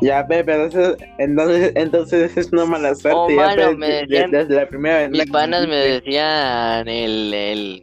Ya, 0.01 0.25
pero 0.29 0.65
entonces, 0.65 1.09
entonces, 1.19 1.73
entonces 1.75 2.37
es 2.37 2.53
una 2.53 2.65
mala 2.65 2.95
suerte. 2.95 3.19
Oh, 3.19 3.29
ya, 3.29 3.37
mano, 3.37 3.77
me 3.77 3.89
decían, 3.89 4.31
desde 4.31 4.55
la 4.55 4.69
primera 4.69 4.99
vez. 4.99 5.11
Mis 5.11 5.31
panas 5.31 5.67
me 5.67 5.77
decían 5.77 6.87
el, 6.87 7.35
el, 7.35 7.83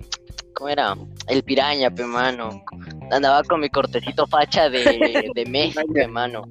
¿cómo 0.53 0.69
era? 0.69 0.95
El 1.27 1.43
piraña, 1.43 1.89
pe 1.91 2.05
mano. 2.05 2.63
Andaba 3.11 3.43
con 3.43 3.59
mi 3.59 3.69
cortecito 3.69 4.25
facha 4.27 4.69
de, 4.69 5.29
de 5.35 5.45
México, 5.49 5.81
pe 5.93 6.07
mano. 6.07 6.43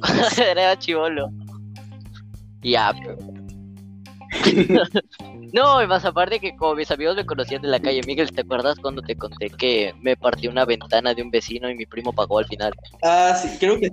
era 0.38 0.78
chivolo. 0.78 1.30
Ya, 2.62 2.92
pe. 2.92 3.33
no, 5.52 5.82
y 5.82 5.86
más 5.86 6.04
aparte 6.04 6.40
que 6.40 6.56
como 6.56 6.74
mis 6.74 6.90
amigos 6.90 7.16
me 7.16 7.26
conocían 7.26 7.62
de 7.62 7.68
la 7.68 7.80
calle, 7.80 8.00
Miguel, 8.06 8.32
¿te 8.32 8.42
acuerdas 8.42 8.78
cuando 8.80 9.02
te 9.02 9.16
conté 9.16 9.50
que 9.50 9.94
me 10.00 10.16
partió 10.16 10.50
una 10.50 10.64
ventana 10.64 11.14
de 11.14 11.22
un 11.22 11.30
vecino 11.30 11.70
y 11.70 11.74
mi 11.74 11.86
primo 11.86 12.12
pagó 12.12 12.38
al 12.38 12.46
final? 12.46 12.72
Ah, 13.02 13.34
sí, 13.34 13.56
creo 13.58 13.78
que 13.78 13.90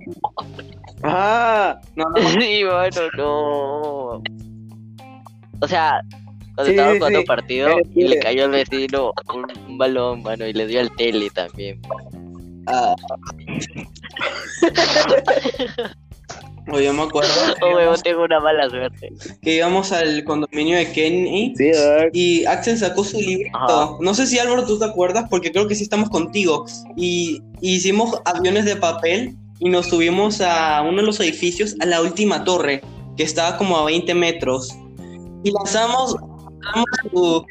Ah, 1.03 1.79
no, 1.95 2.05
sí, 2.29 2.63
bueno, 2.69 3.01
no. 3.17 4.23
O 5.63 5.67
sea, 5.67 6.01
cuando 6.55 6.71
estaba 6.71 6.95
jugando 6.95 7.23
partido 7.23 7.69
y 7.95 8.07
le 8.07 8.19
cayó 8.19 8.45
al 8.45 8.51
vecino 8.51 9.13
un, 9.67 9.77
balón, 9.77 10.23
mano, 10.23 10.45
y 10.47 10.53
le 10.53 10.67
dio 10.67 10.79
al 10.81 10.91
tele 10.95 11.29
también. 11.29 11.81
Ah. 12.67 12.95
Oye, 16.69 16.85
yo 16.85 16.93
me 16.93 17.03
acuerdo. 17.03 17.31
Oh, 17.61 17.95
tengo 18.03 18.23
una 18.23 18.39
mala 18.39 18.69
suerte. 18.69 19.09
Que 19.41 19.55
íbamos 19.55 19.91
al 19.91 20.23
condominio 20.23 20.77
de 20.77 20.91
Kenny. 20.91 21.53
Sí, 21.55 21.71
y 22.13 22.45
Axel 22.45 22.77
sacó 22.77 23.03
su 23.03 23.19
libro. 23.19 23.51
No 23.99 24.13
sé 24.13 24.27
si 24.27 24.39
Álvaro 24.39 24.65
tú 24.65 24.79
te 24.79 24.85
acuerdas, 24.85 25.25
porque 25.29 25.51
creo 25.51 25.67
que 25.67 25.75
sí 25.75 25.83
estamos 25.83 26.09
contigo. 26.09 26.65
Y, 26.95 27.41
hicimos 27.61 28.19
aviones 28.25 28.65
de 28.65 28.75
papel 28.75 29.35
y 29.59 29.69
nos 29.69 29.87
subimos 29.87 30.41
a 30.41 30.81
uno 30.81 30.97
de 30.97 31.03
los 31.03 31.19
edificios, 31.19 31.75
a 31.79 31.85
la 31.85 32.01
última 32.01 32.43
torre, 32.43 32.81
que 33.17 33.23
estaba 33.23 33.57
como 33.57 33.77
a 33.77 33.85
20 33.85 34.13
metros. 34.15 34.75
Y 35.43 35.51
lanzamos. 35.51 36.15
¿Cómo 37.11 37.45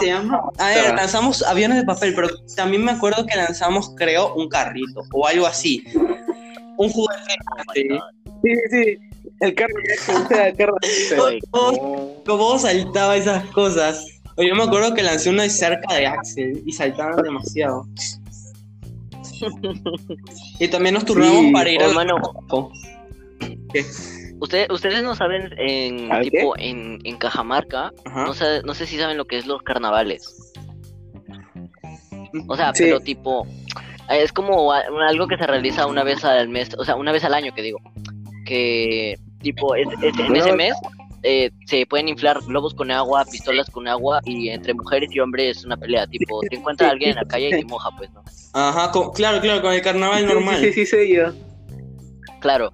se 0.00 0.06
llama? 0.06 0.40
A 0.58 0.66
ver, 0.68 0.94
lanzamos 0.94 1.42
aviones 1.42 1.78
de 1.78 1.84
papel, 1.84 2.14
pero 2.14 2.28
también 2.56 2.84
me 2.84 2.92
acuerdo 2.92 3.24
que 3.26 3.36
lanzamos, 3.36 3.92
creo, 3.96 4.34
un 4.34 4.48
carrito 4.48 5.02
o 5.12 5.26
algo 5.26 5.46
así 5.46 5.84
un 6.78 6.90
juguete. 6.90 7.36
Sí, 8.42 8.54
sí, 8.70 8.98
el 9.40 9.54
carro 9.54 9.74
el 10.46 10.56
carro. 10.56 10.76
¿Cómo, 12.24 12.58
saltaba 12.58 13.16
esas 13.16 13.44
cosas? 13.46 14.04
Yo 14.36 14.54
me 14.54 14.62
acuerdo 14.62 14.94
que 14.94 15.02
lancé 15.02 15.30
una 15.30 15.48
cerca 15.48 15.94
de 15.94 16.06
Axel 16.06 16.62
y 16.64 16.72
saltaban 16.72 17.16
demasiado. 17.22 17.86
y 20.60 20.68
también 20.68 20.94
nos 20.94 21.04
turnamos 21.04 21.52
para 21.52 21.70
ir 21.70 21.82
al 21.82 21.94
mano. 21.94 22.16
Ustedes, 24.40 24.70
ustedes 24.70 25.02
no 25.02 25.16
saben 25.16 25.52
en 25.58 26.08
tipo 26.22 26.56
en, 26.58 27.00
en 27.02 27.16
Cajamarca, 27.16 27.92
no 28.14 28.32
sé, 28.34 28.62
no 28.64 28.74
sé 28.74 28.86
si 28.86 28.96
saben 28.96 29.16
lo 29.16 29.26
que 29.26 29.38
es 29.38 29.46
los 29.46 29.62
carnavales. 29.62 30.52
O 32.46 32.56
sea, 32.56 32.72
pero 32.72 33.00
tipo 33.00 33.46
es 34.08 34.32
como 34.32 34.72
algo 34.72 35.26
que 35.28 35.36
se 35.36 35.46
realiza 35.46 35.86
una 35.86 36.02
vez 36.02 36.24
al 36.24 36.48
mes, 36.48 36.70
o 36.78 36.84
sea, 36.84 36.96
una 36.96 37.12
vez 37.12 37.24
al 37.24 37.34
año, 37.34 37.52
que 37.54 37.62
digo. 37.62 37.78
Que, 38.44 39.18
tipo, 39.42 39.74
es, 39.74 39.86
en 40.02 40.36
ese 40.36 40.52
mes 40.54 40.74
eh, 41.22 41.50
se 41.66 41.84
pueden 41.86 42.08
inflar 42.08 42.40
globos 42.46 42.74
con 42.74 42.90
agua, 42.90 43.24
pistolas 43.30 43.68
con 43.68 43.86
agua, 43.88 44.20
y 44.24 44.48
entre 44.48 44.72
mujeres 44.74 45.10
y 45.12 45.20
hombres 45.20 45.58
es 45.58 45.64
una 45.64 45.76
pelea. 45.76 46.06
Tipo, 46.06 46.40
te 46.48 46.56
encuentras 46.56 46.88
a 46.88 46.92
alguien 46.92 47.10
en 47.10 47.16
la 47.16 47.24
calle 47.24 47.48
y 47.48 47.50
te 47.50 47.64
moja, 47.64 47.90
pues, 47.96 48.10
¿no? 48.12 48.22
Ajá, 48.54 48.90
claro, 49.14 49.40
claro, 49.40 49.62
con 49.62 49.72
el 49.72 49.82
carnaval 49.82 50.26
normal. 50.26 50.60
Sí, 50.60 50.72
sí, 50.72 50.86
sí, 50.86 51.14
yo. 51.14 51.32
Claro. 52.40 52.72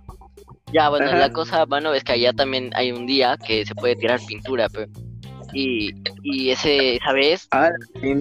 Ya, 0.73 0.89
bueno, 0.89 1.07
la 1.13 1.31
cosa, 1.31 1.65
bueno, 1.67 1.95
es 1.95 2.03
que 2.03 2.13
allá 2.13 2.33
también 2.33 2.71
hay 2.75 2.91
un 2.91 3.07
día 3.07 3.37
que 3.37 3.65
se 3.65 3.75
puede 3.75 3.95
tirar 3.95 4.21
pintura, 4.27 4.69
pero 4.69 4.91
y, 5.55 5.95
y 6.23 6.51
ese, 6.51 6.97
esa 6.97 7.13
vez, 7.13 7.49
ah, 7.53 7.71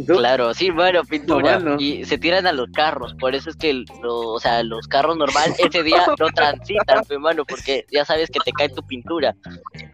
claro, 0.05 0.53
sí, 0.53 0.69
bueno, 0.69 1.03
pintura, 1.03 1.61
y 1.79 2.05
se 2.05 2.17
tiran 2.17 2.45
a 2.47 2.51
los 2.51 2.69
carros, 2.71 3.13
por 3.15 3.33
eso 3.35 3.49
es 3.49 3.55
que, 3.55 3.83
o 4.03 4.39
sea, 4.39 4.63
los 4.63 4.87
carros 4.87 5.17
normal 5.17 5.53
ese 5.57 5.83
día 5.83 6.05
no 6.19 6.27
transitan, 6.27 7.03
hermano, 7.09 7.43
porque 7.45 7.85
ya 7.91 8.05
sabes 8.05 8.29
que 8.29 8.39
te 8.39 8.51
cae 8.51 8.69
tu 8.69 8.83
pintura, 8.83 9.35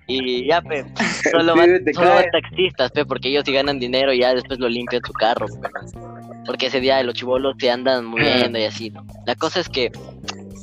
y 0.07 0.47
ya, 0.47 0.61
pe, 0.61 0.85
solo 1.31 1.55
van, 1.55 1.81
solo 1.93 2.09
van 2.09 2.25
taxistas, 2.31 2.91
pe, 2.91 3.05
porque 3.05 3.29
ellos 3.29 3.43
sí 3.45 3.53
ganan 3.53 3.79
dinero 3.79 4.13
y 4.13 4.19
ya 4.19 4.33
después 4.33 4.59
lo 4.59 4.67
limpian 4.67 5.01
su 5.05 5.13
carro, 5.13 5.47
porque 6.45 6.67
ese 6.67 6.81
día 6.81 7.01
los 7.03 7.15
chivolos 7.15 7.57
te 7.57 7.71
andan 7.71 8.05
moviendo 8.05 8.59
y 8.59 8.63
así, 8.65 8.89
¿no? 8.89 9.05
La 9.25 9.35
cosa 9.35 9.61
es 9.61 9.69
que, 9.69 9.91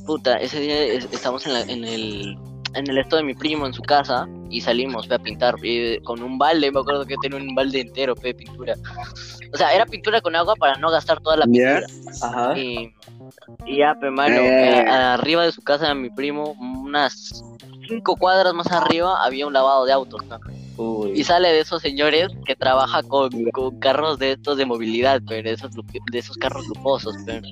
puta, 0.06 0.36
ese 0.36 0.60
día 0.60 0.84
estamos 0.94 1.46
en, 1.46 1.70
en 1.70 1.84
el 1.84 2.36
en 2.76 2.88
el 2.90 2.98
esto 2.98 3.16
de 3.16 3.24
mi 3.24 3.34
primo 3.34 3.66
en 3.66 3.72
su 3.72 3.82
casa 3.82 4.28
y 4.50 4.60
salimos 4.60 5.10
a 5.10 5.18
pintar 5.18 5.56
con 6.04 6.22
un 6.22 6.38
balde, 6.38 6.70
me 6.70 6.80
acuerdo 6.80 7.04
que 7.06 7.16
tenía 7.20 7.38
un 7.38 7.54
balde 7.54 7.80
entero 7.80 8.14
de 8.14 8.34
pintura. 8.34 8.74
O 9.52 9.56
sea, 9.56 9.74
era 9.74 9.86
pintura 9.86 10.20
con 10.20 10.36
agua 10.36 10.54
para 10.56 10.74
no 10.78 10.90
gastar 10.90 11.20
toda 11.20 11.38
la 11.38 11.44
pintura. 11.44 11.86
Ajá. 12.22 12.58
Y, 12.58 12.94
ya, 13.66 13.96
pues, 13.98 14.12
mano, 14.12 14.40
arriba 14.88 15.44
de 15.44 15.52
su 15.52 15.62
casa 15.62 15.94
mi 15.94 16.10
primo, 16.10 16.54
unas 16.60 17.42
cinco 17.88 18.16
cuadras 18.16 18.52
más 18.52 18.70
arriba 18.70 19.24
había 19.24 19.46
un 19.46 19.52
lavado 19.52 19.86
de 19.86 19.92
autos, 19.92 20.24
¿no? 20.26 20.38
Uy. 20.76 21.12
Y 21.18 21.24
sale 21.24 21.48
de 21.48 21.60
esos 21.60 21.80
señores 21.80 22.28
que 22.44 22.54
trabaja 22.54 23.02
con, 23.02 23.30
con 23.52 23.78
carros 23.78 24.18
de 24.18 24.32
estos 24.32 24.58
de 24.58 24.66
movilidad, 24.66 25.22
pero 25.26 25.48
de 25.48 25.54
esos, 25.54 25.70
de 25.74 26.18
esos 26.18 26.36
carros 26.36 26.66
lujosos, 26.68 27.14
pero. 27.24 27.46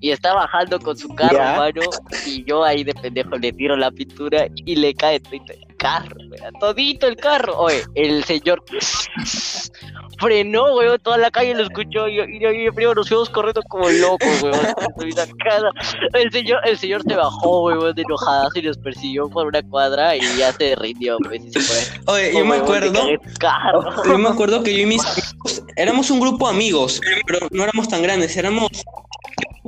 Y 0.00 0.10
está 0.10 0.32
bajando 0.34 0.78
con 0.80 0.96
su 0.96 1.08
carro, 1.14 1.36
Ya. 1.36 1.56
mano, 1.56 1.82
y 2.26 2.42
yo 2.44 2.64
ahí 2.64 2.84
de 2.84 2.94
pendejo 2.94 3.36
le 3.36 3.52
tiro 3.52 3.76
la 3.76 3.90
pintura 3.90 4.46
y 4.54 4.76
le 4.76 4.94
cae 4.94 5.20
todito 5.20 5.52
el 5.52 5.76
carro, 5.76 6.16
weón, 6.30 6.54
todito 6.58 7.06
el 7.06 7.16
carro. 7.16 7.58
Oye, 7.58 7.82
el 7.94 8.24
señor 8.24 8.62
frenó, 10.18 10.74
weón, 10.76 10.98
toda 11.00 11.18
la 11.18 11.30
calle 11.30 11.54
lo 11.54 11.62
escuchó 11.64 12.08
y, 12.08 12.18
y, 12.20 12.46
y 12.46 12.70
primero 12.70 12.94
nos 12.94 13.08
fuimos 13.08 13.30
corriendo 13.30 13.62
como 13.68 13.88
locos, 13.88 14.42
weón. 14.42 14.60
El 16.14 16.30
señor, 16.32 16.60
el 16.66 16.78
señor 16.78 17.02
se 17.02 17.14
bajó, 17.14 17.64
weón, 17.64 17.94
de 17.94 18.02
enojadas 18.02 18.50
y 18.56 18.62
nos 18.62 18.76
persiguió 18.78 19.28
por 19.28 19.46
una 19.46 19.62
cuadra 19.62 20.16
y 20.16 20.20
ya 20.38 20.52
se 20.52 20.74
rindió, 20.76 21.16
pues, 21.24 21.42
y 21.44 21.52
se 21.52 21.60
fue. 21.60 22.14
Oye, 22.14 22.32
yo 22.34 22.44
me 22.44 22.56
acuerdo, 22.56 23.00
yo 24.06 24.18
me 24.18 24.28
acuerdo 24.28 24.62
que 24.62 24.74
yo 24.74 24.80
y 24.82 24.86
mis 24.86 25.04
amigos 25.04 25.62
éramos 25.76 26.10
un 26.10 26.20
grupo 26.20 26.48
de 26.48 26.54
amigos, 26.54 27.00
pero 27.26 27.46
no 27.50 27.62
éramos 27.64 27.88
tan 27.88 28.02
grandes, 28.02 28.36
éramos 28.36 28.68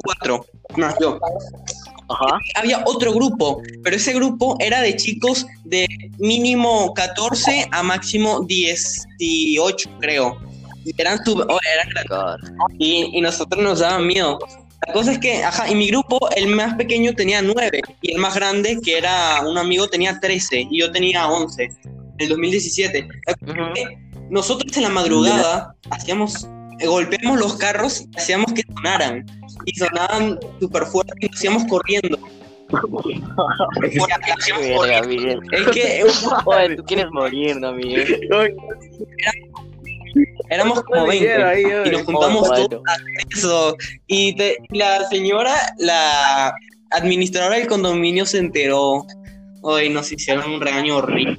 cuatro, 0.03 0.45
más 0.77 0.95
yo. 1.01 1.19
Ajá. 2.09 2.39
Había 2.57 2.83
otro 2.85 3.13
grupo, 3.15 3.63
pero 3.83 3.97
ese 3.97 4.13
grupo 4.13 4.57
era 4.61 4.81
de 4.83 4.97
chicos 4.97 5.47
de 5.65 5.87
mínimo 6.19 6.93
14 6.95 7.69
a 7.71 7.83
máximo 7.83 8.41
18, 9.19 9.91
creo. 10.01 10.39
Y 10.85 10.93
eran, 11.01 11.25
sub- 11.25 11.47
oh, 11.49 11.59
eran 11.73 12.39
y, 12.79 13.17
y 13.17 13.21
nosotros 13.21 13.63
nos 13.63 13.79
daban 13.79 14.07
miedo. 14.07 14.39
La 14.87 14.93
cosa 14.93 15.13
es 15.13 15.19
que, 15.21 15.45
ajá, 15.45 15.71
y 15.71 15.77
mi 15.77 15.87
grupo, 15.89 16.29
el 16.35 16.49
más 16.49 16.75
pequeño 16.75 17.15
tenía 17.15 17.41
9 17.41 17.81
y 18.03 18.13
el 18.13 18.19
más 18.19 18.35
grande, 18.35 18.79
que 18.83 18.99
era 18.99 19.41
un 19.47 19.57
amigo, 19.57 19.87
tenía 19.89 20.19
13 20.19 20.67
y 20.71 20.81
yo 20.81 20.91
tenía 20.91 21.29
11 21.29 21.63
en 21.63 21.73
el 22.19 22.29
2017. 22.29 23.09
La 23.27 23.35
cosa 23.35 23.53
Ujú. 23.53 23.63
es 23.63 23.89
que 23.89 23.99
Nosotros 24.29 24.77
en 24.77 24.83
la 24.83 24.89
madrugada 24.89 25.77
hacíamos, 25.91 26.49
eh, 26.81 26.87
golpeamos 26.89 27.39
los 27.39 27.55
carros 27.55 28.03
y 28.13 28.19
hacíamos 28.19 28.53
que 28.53 28.63
sonaran. 28.75 29.25
Y 29.67 29.75
sonaban 29.79 30.39
súper 30.61 30.85
fuerte 30.87 31.13
y 31.21 31.27
nos 31.29 31.45
íbamos 31.45 31.65
corriendo. 31.67 32.19
Hacíamos 34.39 34.63
Verga, 34.63 35.01
corriendo. 35.01 35.09
Miguel. 35.09 35.41
Es 35.53 35.67
que 35.69 36.05
Oye, 36.47 36.77
tú 36.77 36.85
quieres 36.85 37.07
morir, 37.13 37.57
¿no, 37.61 37.73
Miguel? 37.73 38.21
éramos 40.51 40.83
como 40.83 41.07
Miguel, 41.07 41.43
20 41.43 41.45
ahí, 41.45 41.63
y 41.87 41.91
nos 41.91 42.03
juntamos 42.03 42.49
Oh, 42.51 42.55
todos 42.55 42.69
bueno. 42.69 42.83
Eso. 43.35 43.77
Y 44.07 44.35
te- 44.37 44.57
la 44.71 45.07
señora, 45.09 45.55
la 45.79 46.55
administradora 46.91 47.57
del 47.57 47.67
condominio 47.67 48.27
se 48.27 48.39
enteró. 48.39 49.07
Hoy 49.63 49.89
nos 49.89 50.11
hicieron 50.13 50.51
un 50.51 50.61
regaño 50.61 50.97
horrible. 50.99 51.39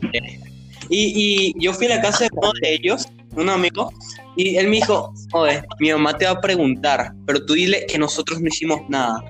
Y, 0.90 1.52
y 1.52 1.54
yo 1.64 1.74
fui 1.74 1.88
a 1.88 1.96
la 1.98 2.02
casa 2.02 2.24
de 2.26 2.30
uno 2.34 2.52
de 2.62 2.74
ellos, 2.74 3.08
un 3.36 3.50
amigo, 3.50 3.92
y 4.36 4.56
él 4.58 4.68
me 4.68 4.78
dijo, 4.78 5.14
oye, 5.34 5.64
mi 5.80 5.92
mamá 5.92 6.18
te 6.18 6.26
va 6.26 6.32
a 6.32 6.42
preguntar, 6.42 7.14
pero 7.26 7.46
tú 7.46 7.54
dile 7.54 7.86
que 7.88 7.98
nosotros 7.98 8.42
no 8.42 8.48
hicimos 8.48 8.82
nada. 8.90 9.24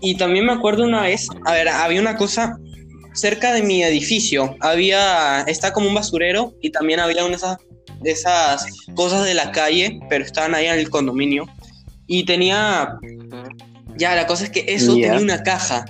Y 0.00 0.16
también 0.16 0.46
me 0.46 0.52
acuerdo 0.52 0.84
una 0.84 1.02
vez, 1.02 1.28
a 1.46 1.52
ver, 1.52 1.68
había 1.68 2.00
una 2.00 2.16
cosa 2.16 2.56
cerca 3.14 3.52
de 3.52 3.62
mi 3.62 3.82
edificio, 3.82 4.56
había, 4.60 5.42
está 5.42 5.72
como 5.72 5.88
un 5.88 5.94
basurero 5.94 6.54
y 6.62 6.70
también 6.70 6.98
había 6.98 7.24
una 7.24 7.36
de 7.36 7.36
esas, 7.36 7.56
esas 8.04 8.66
cosas 8.94 9.24
de 9.24 9.34
la 9.34 9.52
calle, 9.52 10.00
pero 10.08 10.24
estaban 10.24 10.54
ahí 10.54 10.66
en 10.66 10.78
el 10.78 10.90
condominio. 10.90 11.46
Y 12.06 12.24
tenía, 12.24 12.96
ya, 13.96 14.14
la 14.16 14.26
cosa 14.26 14.44
es 14.44 14.50
que 14.50 14.64
eso 14.68 14.96
Ya. 14.96 15.08
tenía 15.08 15.20
una 15.20 15.42
caja. 15.42 15.84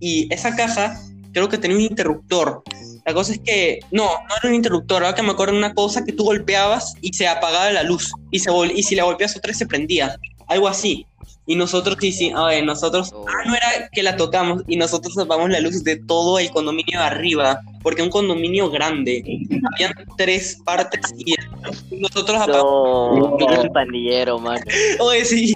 Y 0.00 0.32
esa 0.32 0.56
caja 0.56 0.98
creo 1.32 1.48
que 1.48 1.58
tenía 1.58 1.76
un 1.76 1.82
interruptor. 1.84 2.62
La 3.08 3.14
cosa 3.14 3.32
es 3.32 3.40
que, 3.42 3.80
no, 3.90 4.04
no 4.04 4.34
era 4.38 4.50
un 4.50 4.54
interruptor, 4.54 5.02
ahora 5.02 5.14
que 5.16 5.22
me 5.22 5.30
acuerdo 5.30 5.56
una 5.56 5.72
cosa 5.72 6.04
que 6.04 6.12
tú 6.12 6.24
golpeabas 6.24 6.92
y 7.00 7.14
se 7.14 7.26
apagaba 7.26 7.72
la 7.72 7.82
luz. 7.82 8.12
Y, 8.30 8.38
se 8.38 8.50
vol- 8.50 8.70
y 8.74 8.82
si 8.82 8.94
la 8.96 9.04
golpeas 9.04 9.34
otra 9.34 9.48
vez 9.48 9.56
se 9.56 9.66
prendía. 9.66 10.14
Algo 10.46 10.68
así. 10.68 11.06
Y 11.46 11.56
nosotros 11.56 11.96
sí, 11.98 12.12
sí, 12.12 12.30
a 12.36 12.44
ver, 12.44 12.64
nosotros, 12.66 13.10
Oh. 13.14 13.24
ah, 13.26 13.44
no 13.46 13.54
era 13.54 13.88
que 13.90 14.02
la 14.02 14.14
tocamos 14.16 14.62
y 14.68 14.76
nosotros 14.76 15.16
apagamos 15.16 15.48
la 15.50 15.60
luz 15.60 15.82
de 15.84 15.96
todo 15.96 16.38
el 16.38 16.50
condominio 16.50 16.98
de 17.00 17.06
arriba, 17.06 17.62
porque 17.82 18.02
un 18.02 18.10
condominio 18.10 18.68
grande. 18.70 19.24
Habían 19.74 19.94
tres 20.18 20.58
partes 20.62 21.00
y 21.16 21.34
nosotros 21.96 22.36
apagamos 22.42 23.18
No, 23.40 23.62
un 23.62 23.72
pandillero, 23.72 24.38
mano. 24.38 24.60
Oye, 25.00 25.24
sí. 25.24 25.54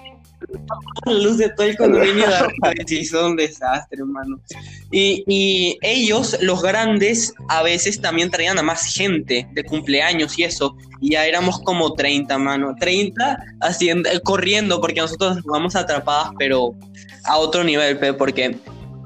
La 1.07 1.13
luz 1.13 1.39
de 1.39 1.49
todo 1.51 1.67
el 1.67 1.77
condominio 1.77 2.27
de 2.27 2.85
hizo 2.95 3.27
un 3.27 3.37
desastre, 3.37 3.99
hermano. 3.99 4.41
Y, 4.91 5.25
y 5.27 5.79
ellos, 5.83 6.37
los 6.41 6.63
grandes, 6.63 7.35
a 7.49 7.63
veces 7.63 8.01
también 8.01 8.31
traían 8.31 8.59
a 8.59 8.63
más 8.63 8.95
gente 8.95 9.49
de 9.53 9.65
cumpleaños 9.65 10.39
y 10.39 10.45
eso. 10.45 10.77
Y 11.01 11.13
ya 11.13 11.27
éramos 11.27 11.61
como 11.61 11.95
30, 11.95 12.39
mano. 12.39 12.75
30 12.79 13.39
haciendo, 13.61 14.09
eh, 14.11 14.21
corriendo, 14.23 14.81
porque 14.81 15.01
nosotros 15.01 15.41
jugamos 15.43 15.75
atrapadas, 15.77 16.31
pero 16.39 16.75
a 17.25 17.39
otro 17.39 17.65
nivel, 17.65 17.99
porque 18.17 18.57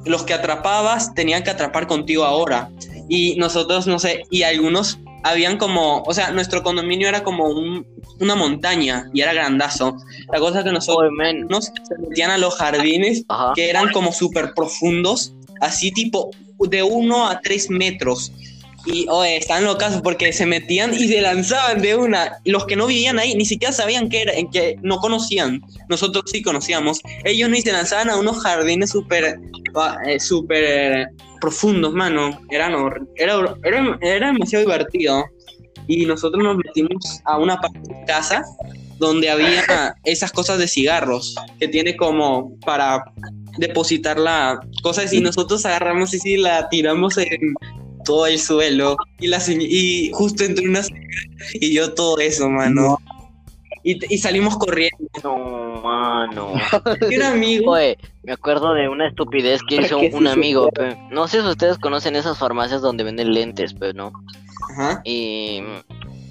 los 0.04 0.22
que 0.22 0.35
atrapabas 0.35 1.14
tenían 1.14 1.42
que 1.42 1.50
atrapar 1.50 1.87
contigo 1.87 2.24
ahora. 2.24 2.70
Y 3.09 3.37
nosotros, 3.37 3.87
no 3.87 3.98
sé, 3.98 4.24
y 4.30 4.42
algunos 4.42 4.98
habían 5.31 5.57
como, 5.59 6.03
o 6.03 6.15
sea, 6.15 6.31
nuestro 6.31 6.62
condominio 6.62 7.09
era 7.09 7.23
como 7.23 7.45
un- 7.49 7.87
una 8.21 8.35
montaña 8.35 9.11
y 9.12 9.21
era 9.21 9.33
grandazo. 9.35 9.97
La 10.33 10.39
cosa 10.39 10.59
es 10.61 10.65
que 10.65 10.73
nosotros 10.73 11.11
men. 11.17 11.47
nos 11.49 11.71
metían 11.99 12.31
a 12.31 12.39
los 12.39 12.55
jardines 12.57 13.25
Ajá. 13.29 13.53
que 13.55 13.69
eran 13.71 13.91
como 13.93 14.12
súper 14.12 14.55
profundos, 14.55 15.33
así 15.61 15.91
tipo 15.93 16.31
de 16.69 16.83
uno 16.83 17.27
a 17.29 17.41
tres 17.41 17.69
metros. 17.71 18.33
Y, 18.87 19.07
oye, 19.09 19.37
están 19.37 19.64
locas 19.64 20.01
porque 20.01 20.33
se 20.33 20.46
metían 20.46 20.94
y 20.94 21.09
se 21.09 21.20
lanzaban 21.20 21.83
de 21.83 21.96
una. 21.96 22.38
Los 22.44 22.66
que 22.66 22.77
no 22.77 22.87
vivían 22.87 23.18
ahí 23.18 23.35
ni 23.35 23.44
siquiera 23.44 23.72
sabían 23.72 24.09
qué 24.09 24.22
era, 24.22 24.33
en 24.33 24.51
que 24.51 24.77
no 24.83 24.99
conocían. 24.99 25.61
Nosotros 25.88 26.25
sí 26.33 26.42
conocíamos. 26.42 27.01
Ellos 27.25 27.51
ni 27.51 27.61
se 27.62 27.72
lanzaban 27.72 28.11
a 28.11 28.16
unos 28.16 28.40
jardines 28.40 28.90
súper, 28.90 29.40
ah, 29.75 29.99
eh, 30.07 30.20
súper 30.20 30.64
eh, 30.64 31.07
profundos, 31.40 31.92
mano. 31.94 32.40
Eran 32.51 32.75
era, 33.16 33.57
era, 33.64 33.99
era 34.01 34.33
demasiado 34.33 34.64
divertido. 34.64 35.25
Y 35.88 36.07
nosotros 36.07 36.42
nos 36.42 36.57
metimos 36.57 37.20
a 37.25 37.38
una 37.38 37.61
parte 37.61 37.81
de 37.81 38.05
casa 38.07 38.44
donde 38.99 39.29
había 39.29 39.94
esas 40.05 40.33
cosas 40.33 40.59
de 40.59 40.68
cigarros 40.68 41.35
que 41.59 41.68
tiene 41.68 41.96
como 41.96 42.57
para 42.61 43.05
depositar 43.59 44.18
la 44.18 44.61
cosas 44.83 45.12
y 45.12 45.20
nosotros 45.20 45.64
agarramos 45.66 46.14
y 46.14 46.18
sí 46.18 46.37
la 46.37 46.68
tiramos 46.68 47.16
en 47.18 47.55
todo 48.07 48.27
el 48.27 48.38
suelo 48.38 48.97
y 49.21 49.27
la 49.27 49.38
y 49.49 50.11
justo 50.14 50.45
entre 50.45 50.66
una 50.66 50.83
señora 50.83 51.05
y 51.55 51.75
yo 51.75 51.92
todo 51.92 52.19
eso 52.19 52.49
mano 52.49 52.99
y, 53.83 54.14
y 54.14 54.19
salimos 54.19 54.57
corriendo 54.57 54.97
No, 55.23 55.81
mano. 55.83 56.55
y 57.11 57.16
un 57.16 57.23
amigo 57.23 57.73
Oye, 57.73 57.97
me 58.25 58.33
acuerdo 58.33 58.75
de 58.75 58.88
una 58.88 59.07
estupidez 59.07 59.61
que 59.69 59.77
hizo 59.77 60.01
¿Qué 60.01 60.07
es 60.07 60.14
un 60.14 60.27
amigo. 60.27 60.69
No 61.11 61.29
sé 61.29 61.40
si 61.40 61.47
ustedes 61.47 61.79
conocen 61.79 62.16
esas 62.16 62.37
farmacias 62.37 62.83
donde 62.83 63.05
venden 63.05 63.33
lentes, 63.33 63.75
pero 63.75 63.92
no. 63.92 64.12
Ajá. 64.73 65.01
Y, 65.05 65.62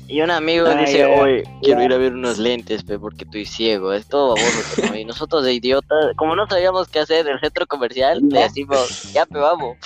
y 0.07 0.21
un 0.21 0.29
amigo 0.31 0.67
Ah, 0.67 0.79
dice, 0.81 1.05
oye, 1.05 1.43
quiero 1.61 1.79
Ya. 1.81 1.85
ir 1.85 1.93
a 1.93 1.97
ver 1.97 2.13
unos 2.13 2.37
lentes, 2.37 2.83
pe, 2.83 2.99
porque 2.99 3.23
estoy 3.23 3.45
ciego. 3.45 3.91
Es 3.93 4.07
todo 4.07 4.29
baboso. 4.29 4.63
Y 4.95 5.05
nosotros 5.05 5.43
de 5.43 5.53
idiotas, 5.53 6.13
como 6.15 6.35
no 6.35 6.45
sabíamos 6.47 6.87
qué 6.89 6.99
hacer 6.99 7.25
en 7.27 7.33
el 7.33 7.39
centro 7.39 7.65
comercial, 7.65 8.21
le 8.29 8.41
decimos, 8.41 8.89
ya, 9.13 9.25
pe, 9.25 9.39
vamos. 9.39 9.77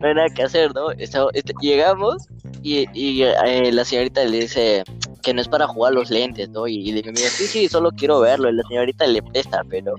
No 0.00 0.08
hay 0.08 0.14
nada 0.14 0.28
que 0.30 0.42
hacer, 0.42 0.74
¿no? 0.74 0.90
Este- 0.92 1.54
llegamos 1.60 2.16
y, 2.62 2.86
y 2.94 3.22
eh, 3.22 3.70
la 3.72 3.84
señorita 3.84 4.24
le 4.24 4.40
dice 4.40 4.84
que 5.22 5.34
no 5.34 5.40
es 5.40 5.48
para 5.48 5.66
jugar 5.66 5.92
los 5.92 6.10
lentes, 6.10 6.48
¿no? 6.50 6.66
Y, 6.66 6.76
y 6.76 6.92
le 6.92 7.02
dice, 7.02 7.30
sí, 7.30 7.46
sí, 7.48 7.68
solo 7.68 7.90
quiero 7.92 8.20
verlo. 8.20 8.48
Y 8.48 8.52
la 8.54 8.62
señorita 8.68 9.06
le 9.06 9.22
presta, 9.22 9.62
pero, 9.68 9.94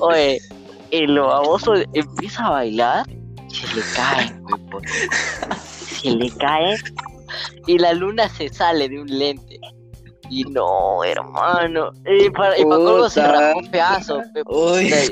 oye, 0.00 0.40
el 0.90 1.18
baboso 1.18 1.74
empieza 1.92 2.46
a 2.46 2.50
bailar 2.50 3.04
y 3.48 3.54
se 3.54 3.68
le 3.68 3.82
cae, 3.92 4.30
se 6.02 6.10
le 6.10 6.30
cae 6.38 6.76
y 7.66 7.78
la 7.78 7.92
luna 7.92 8.28
se 8.28 8.48
sale 8.48 8.88
de 8.88 9.00
un 9.00 9.18
lente. 9.18 9.58
Y 10.30 10.44
no, 10.44 11.04
hermano. 11.04 11.90
Y 12.06 12.30
para, 12.30 12.58
y 12.58 12.64
para 12.64 13.10
se 13.10 13.20
rajó 13.20 13.58
un 13.58 13.70
pedazo, 13.70 14.22
pe, 14.32 14.42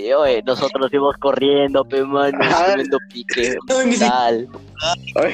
y, 0.00 0.12
oye, 0.14 0.42
nosotros 0.46 0.88
íbamos 0.90 1.16
corriendo, 1.18 1.84
pe, 1.84 2.02
mano, 2.04 2.38
Ah. 2.40 2.68
subiendo 2.70 2.96
pique, 3.12 3.58
No, 3.68 3.98
tal. 3.98 4.48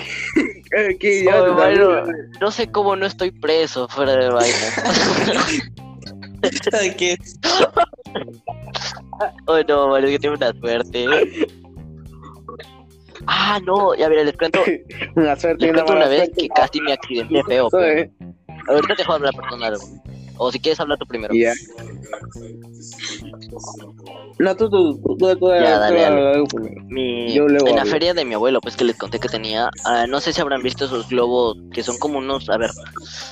Qué, 0.73 0.97
qué 0.99 1.09
Oye, 1.09 1.21
idiota. 1.21 1.53
mano, 1.55 2.13
no 2.41 2.51
sé 2.51 2.67
cómo 2.73 2.97
no 2.97 3.07
estoy 3.07 3.31
preso 3.31 3.87
fuera 3.87 4.17
de 4.17 4.29
vaina. 4.29 4.57
¿Sabe 6.71 6.97
qué? 6.97 7.17
Oye, 9.47 9.65
no, 9.69 9.89
mano, 9.89 10.07
que 10.09 10.19
tengo 10.19 10.35
una 10.35 10.53
suerte. 10.59 11.07
Ah, 13.27 13.59
no, 13.65 13.95
ya 13.95 14.09
mira, 14.09 14.23
les 14.25 14.37
cuento, 14.37 14.61
les 14.67 14.81
Una 15.17 15.37
suerte 15.37 15.71
una 15.71 15.83
cuento 15.83 15.93
una 15.97 16.09
vez 16.09 16.25
suerte. 16.25 16.43
que 16.43 16.49
casi 16.49 16.81
me 16.81 16.93
accidenté 16.93 17.43
feo, 17.49 17.67
Eso, 17.69 17.79
pe. 17.79 18.01
eh. 18.03 18.11
Ahorita 18.69 18.95
te 18.95 19.03
dejo 19.03 19.13
hablar 19.13 19.35
personal. 19.35 19.79
O 20.39 20.53
si 20.53 20.59
quieres 20.61 20.79
hablar 20.81 20.99
tú 20.99 21.07
primero. 21.07 21.35
Ya. 21.35 21.53
No, 24.39 24.55
tú, 24.55 24.69
tú, 24.69 24.99
tú, 25.01 25.17
tú, 25.17 25.37
tú, 25.39 25.49
Ya, 25.51 25.75
tú, 25.75 25.81
dale, 25.81 26.01
dale. 26.03 26.39
tú, 26.41 26.45
tú, 26.59 26.71
Mi, 26.91 27.33
Yo 27.35 27.49
luego 27.49 27.69
en 27.69 27.77
la 27.77 27.87
feria 27.87 28.13
de 28.13 28.25
mi 28.25 28.35
abuelo, 28.35 28.61
pues 28.61 28.77
que 28.77 28.85
les 28.85 28.97
conté 28.97 29.19
que 29.19 29.29
tenía, 29.29 29.71
ah, 29.85 30.07
no 30.07 30.21
sé 30.21 30.33
si 30.33 30.41
habrán 30.41 30.63
visto 30.63 30.85
esos 30.85 31.09
globos 31.09 31.57
que 31.73 31.83
son 31.83 31.97
como 31.99 32.19
unos, 32.19 32.49
a 32.51 32.59
ver, 32.59 32.71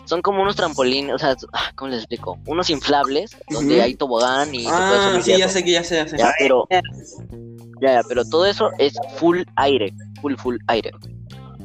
son 0.07 0.23
como 0.23 0.41
unos 0.43 0.57
trampolines, 0.57 1.15
o 1.15 1.19
sea, 1.19 1.37
ah, 1.53 1.71
¿cómo 1.75 1.91
les 1.91 2.01
explico? 2.01 2.39
Unos 2.47 2.71
inflables 2.71 3.37
donde 3.51 3.83
hay 3.83 3.95
tobogán 3.97 4.55
y 4.55 4.67
Ah, 4.67 5.21
sí, 5.23 5.37
ya 5.37 5.49
sé 5.49 5.63
que 5.63 5.73
ya 5.73 5.85
sé, 5.85 5.97
ya 5.97 6.09
sé. 6.09 6.17
Ya, 6.17 6.33
pero 6.39 6.67
ya, 7.81 7.95
ya, 7.95 8.03
pero 8.09 8.25
todo 8.25 8.47
eso 8.47 8.71
es 8.79 8.95
full 9.17 9.43
aire, 9.57 9.93
full 10.21 10.35
full 10.37 10.57
aire. 10.69 10.91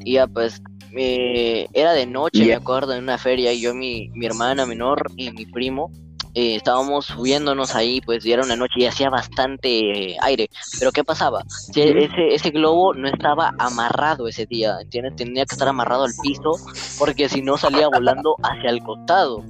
Y 0.02 0.14
ya 0.14 0.28
pues 0.28 0.62
eh, 0.96 1.68
era 1.74 1.94
de 1.94 2.06
noche, 2.06 2.46
me 2.46 2.54
acuerdo, 2.54 2.94
en 2.94 3.04
una 3.04 3.18
feria 3.18 3.54
y 3.54 3.62
yo 3.62 3.74
mi 3.74 4.10
mi 4.14 4.26
hermana 4.26 4.66
menor 4.66 5.12
y 5.16 5.32
mi 5.32 5.46
primo 5.46 5.92
eh, 6.36 6.56
estábamos 6.56 7.08
subiéndonos 7.08 7.76
ahí, 7.76 8.02
pues 8.02 8.26
y 8.26 8.32
era 8.32 8.44
una 8.44 8.56
noche 8.56 8.76
y 8.78 8.86
hacía 8.86 9.10
bastante 9.10 10.12
eh, 10.12 10.18
aire. 10.22 10.48
Pero 10.80 10.92
¿qué 10.92 11.04
pasaba? 11.04 11.44
Ese, 11.74 12.28
ese 12.34 12.50
globo 12.52 12.94
no 12.94 13.08
estaba 13.08 13.52
amarrado 13.58 14.28
ese 14.28 14.46
día, 14.46 14.78
¿entiendes? 14.82 15.16
Tenía 15.16 15.46
que 15.46 15.56
estar 15.56 15.68
amarrado 15.68 16.04
al 16.06 16.14
piso 16.22 16.52
porque 16.98 17.30
si 17.30 17.42
no 17.42 17.58
salía 17.58 17.88
volando 17.88 18.36
hacia 18.44 18.70
el 18.70 18.82
costado. 18.84 19.44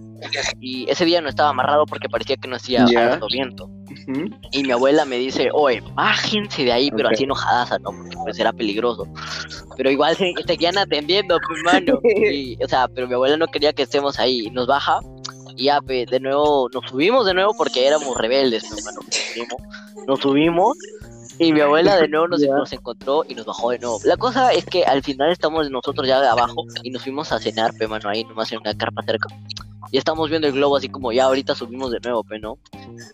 Y 0.59 0.89
ese 0.89 1.05
día 1.05 1.21
no 1.21 1.29
estaba 1.29 1.49
amarrado 1.49 1.85
porque 1.85 2.09
parecía 2.09 2.35
que 2.37 2.47
no 2.47 2.55
hacía 2.55 2.85
Ya. 2.89 3.13
harto 3.13 3.27
Y 4.51 4.63
mi 4.63 4.71
abuela 4.71 5.05
me 5.05 5.17
dice, 5.17 5.49
oye, 5.53 5.81
bájense 5.93 6.63
de 6.63 6.71
ahí, 6.71 6.91
pero 6.91 7.09
así 7.09 7.23
enojadaza, 7.23 7.79
¿no? 7.79 7.91
Porque 7.91 8.15
pues 8.23 8.39
era 8.39 8.51
peligroso. 8.53 9.07
Pero 9.77 9.91
igual 9.91 10.15
se, 10.15 10.33
seguían 10.45 10.77
atendiendo, 10.77 11.37
pues, 11.47 11.63
mano. 11.63 11.99
Y, 12.31 12.57
o 12.63 12.67
sea, 12.67 12.87
pero 12.87 13.07
mi 13.07 13.13
abuela 13.13 13.37
no 13.37 13.47
quería 13.47 13.73
que 13.73 13.83
estemos 13.83 14.19
ahí. 14.19 14.47
Y 14.47 14.51
Nos 14.51 14.67
baja 14.67 14.99
y 15.55 15.65
ya, 15.65 15.81
pe, 15.81 16.05
de 16.05 16.19
nuevo, 16.19 16.69
nos 16.73 16.89
subimos 16.89 17.25
de 17.25 17.33
nuevo 17.33 17.53
porque 17.57 17.85
éramos 17.85 18.15
rebeldes, 18.17 18.63
mi 18.71 18.79
hermano. 18.79 18.99
Nos 20.07 20.19
subimos, 20.19 20.77
y 21.39 21.53
mi 21.53 21.61
abuela 21.61 21.95
de 21.95 22.07
nuevo 22.09 22.27
nos, 22.27 22.73
encontró 22.73 23.23
y 23.27 23.33
nos 23.33 23.45
bajó 23.45 23.71
de 23.71 23.79
nuevo. 23.79 23.99
La 24.03 24.17
cosa 24.17 24.51
es 24.51 24.65
que 24.65 24.83
al 24.83 25.01
final 25.01 25.31
estamos 25.31 25.69
nosotros 25.71 26.07
ya 26.07 26.21
de 26.21 26.27
abajo 26.27 26.65
y 26.83 26.91
nos 26.91 27.03
fuimos 27.03 27.31
a 27.31 27.39
cenar, 27.39 27.73
pe, 27.73 27.87
mano, 27.87 28.09
ahí 28.09 28.23
nomás 28.25 28.51
en 28.51 28.59
una 28.59 28.75
carpa 28.77 29.01
cerca. 29.03 29.27
Y 29.91 29.97
estamos 29.97 30.29
viendo 30.29 30.47
el 30.47 30.53
globo 30.53 30.77
así 30.77 30.87
como 30.89 31.11
ya 31.11 31.25
ahorita 31.25 31.55
subimos 31.55 31.91
de 31.91 31.99
nuevo, 32.03 32.23
pe, 32.23 32.39
¿no? 32.39 32.57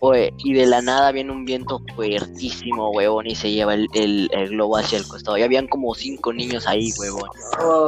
Oye, 0.00 0.30
y 0.44 0.52
de 0.52 0.66
la 0.66 0.82
nada 0.82 1.10
viene 1.10 1.32
un 1.32 1.46
viento 1.46 1.80
fuertísimo, 1.94 2.90
huevón, 2.90 3.26
y 3.26 3.34
se 3.34 3.50
lleva 3.50 3.72
el, 3.74 3.88
el- 3.94 4.28
el 4.30 4.48
globo 4.50 4.76
hacia 4.76 4.98
el 4.98 5.08
costado. 5.08 5.38
Y 5.38 5.42
habían 5.42 5.66
como 5.68 5.94
cinco 5.94 6.34
niños 6.34 6.66
ahí, 6.68 6.92
huevón. 6.98 7.30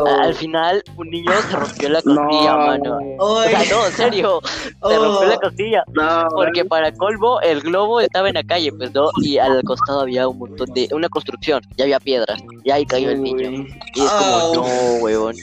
A- 0.07 0.22
Al 0.22 0.35
final, 0.35 0.83
un 0.96 1.11
niño 1.11 1.31
se 1.51 1.57
rompió 1.57 1.88
la 1.90 2.01
costilla, 2.01 2.57
mano. 2.57 2.98
O 3.18 3.42
sea, 3.42 3.59
no, 3.70 3.87
en 3.87 3.92
serio, 3.92 4.40
se 4.88 4.98
rompió 4.98 5.29
la 5.29 5.37
costilla. 5.37 5.85
No, 5.92 6.27
Porque 6.35 6.64
para 6.64 6.90
colmo, 6.92 7.40
el 7.42 7.61
globo 7.61 8.01
estaba 8.01 8.29
en 8.29 8.35
la 8.37 8.42
calle, 8.44 8.72
pues, 8.72 8.92
¿no? 8.94 9.11
Y 9.22 9.37
al 9.37 9.62
costado 9.64 10.01
había 10.01 10.27
un 10.29 10.38
montón 10.38 10.72
de... 10.72 10.88
Una 10.92 11.09
construcción, 11.11 11.61
ya 11.77 11.85
había 11.85 12.01
piedras. 12.01 12.40
Y 12.64 12.70
ahí 12.70 12.87
cayó 12.87 13.11
el 13.11 13.22
niño. 13.22 13.66
Y 13.94 14.01
es 14.05 14.11
como, 14.12 14.38
Au. 14.38 14.55
no, 14.55 14.62
huevón. 15.03 15.35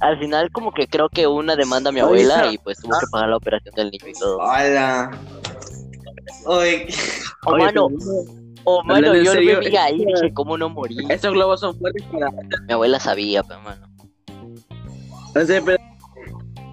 Al 0.00 0.18
final, 0.18 0.50
como 0.52 0.72
que 0.72 0.86
creo 0.86 1.08
que 1.08 1.26
una 1.26 1.56
demanda 1.56 1.90
a 1.90 1.92
mi 1.92 2.00
abuela 2.00 2.52
y 2.52 2.58
pues 2.58 2.78
tuvo 2.78 2.92
que 3.00 3.06
pagar 3.10 3.30
la 3.30 3.36
operación 3.36 3.74
del 3.74 3.90
niño 3.90 4.08
y 4.08 4.12
todo. 4.12 4.38
Hola. 4.38 5.10
Oye, 6.46 6.88
O 7.44 7.56
mano, 7.56 7.88
o 8.64 8.82
mano, 8.84 9.14
yo 9.16 9.32
serio, 9.32 9.54
lo 9.54 9.60
vi 9.60 9.76
ahí 9.76 10.02
y 10.02 10.06
dije, 10.06 10.32
¿cómo 10.34 10.56
no 10.58 10.68
morí? 10.68 10.98
Estos 11.08 11.32
globos 11.32 11.60
son 11.60 11.76
fuertes 11.78 12.04
para. 12.12 12.30
Mi 12.66 12.72
abuela 12.72 13.00
sabía, 13.00 13.42
pero 13.42 13.60
mano. 13.60 13.88
No 15.34 15.44
sé, 15.44 15.62
pero. 15.62 15.78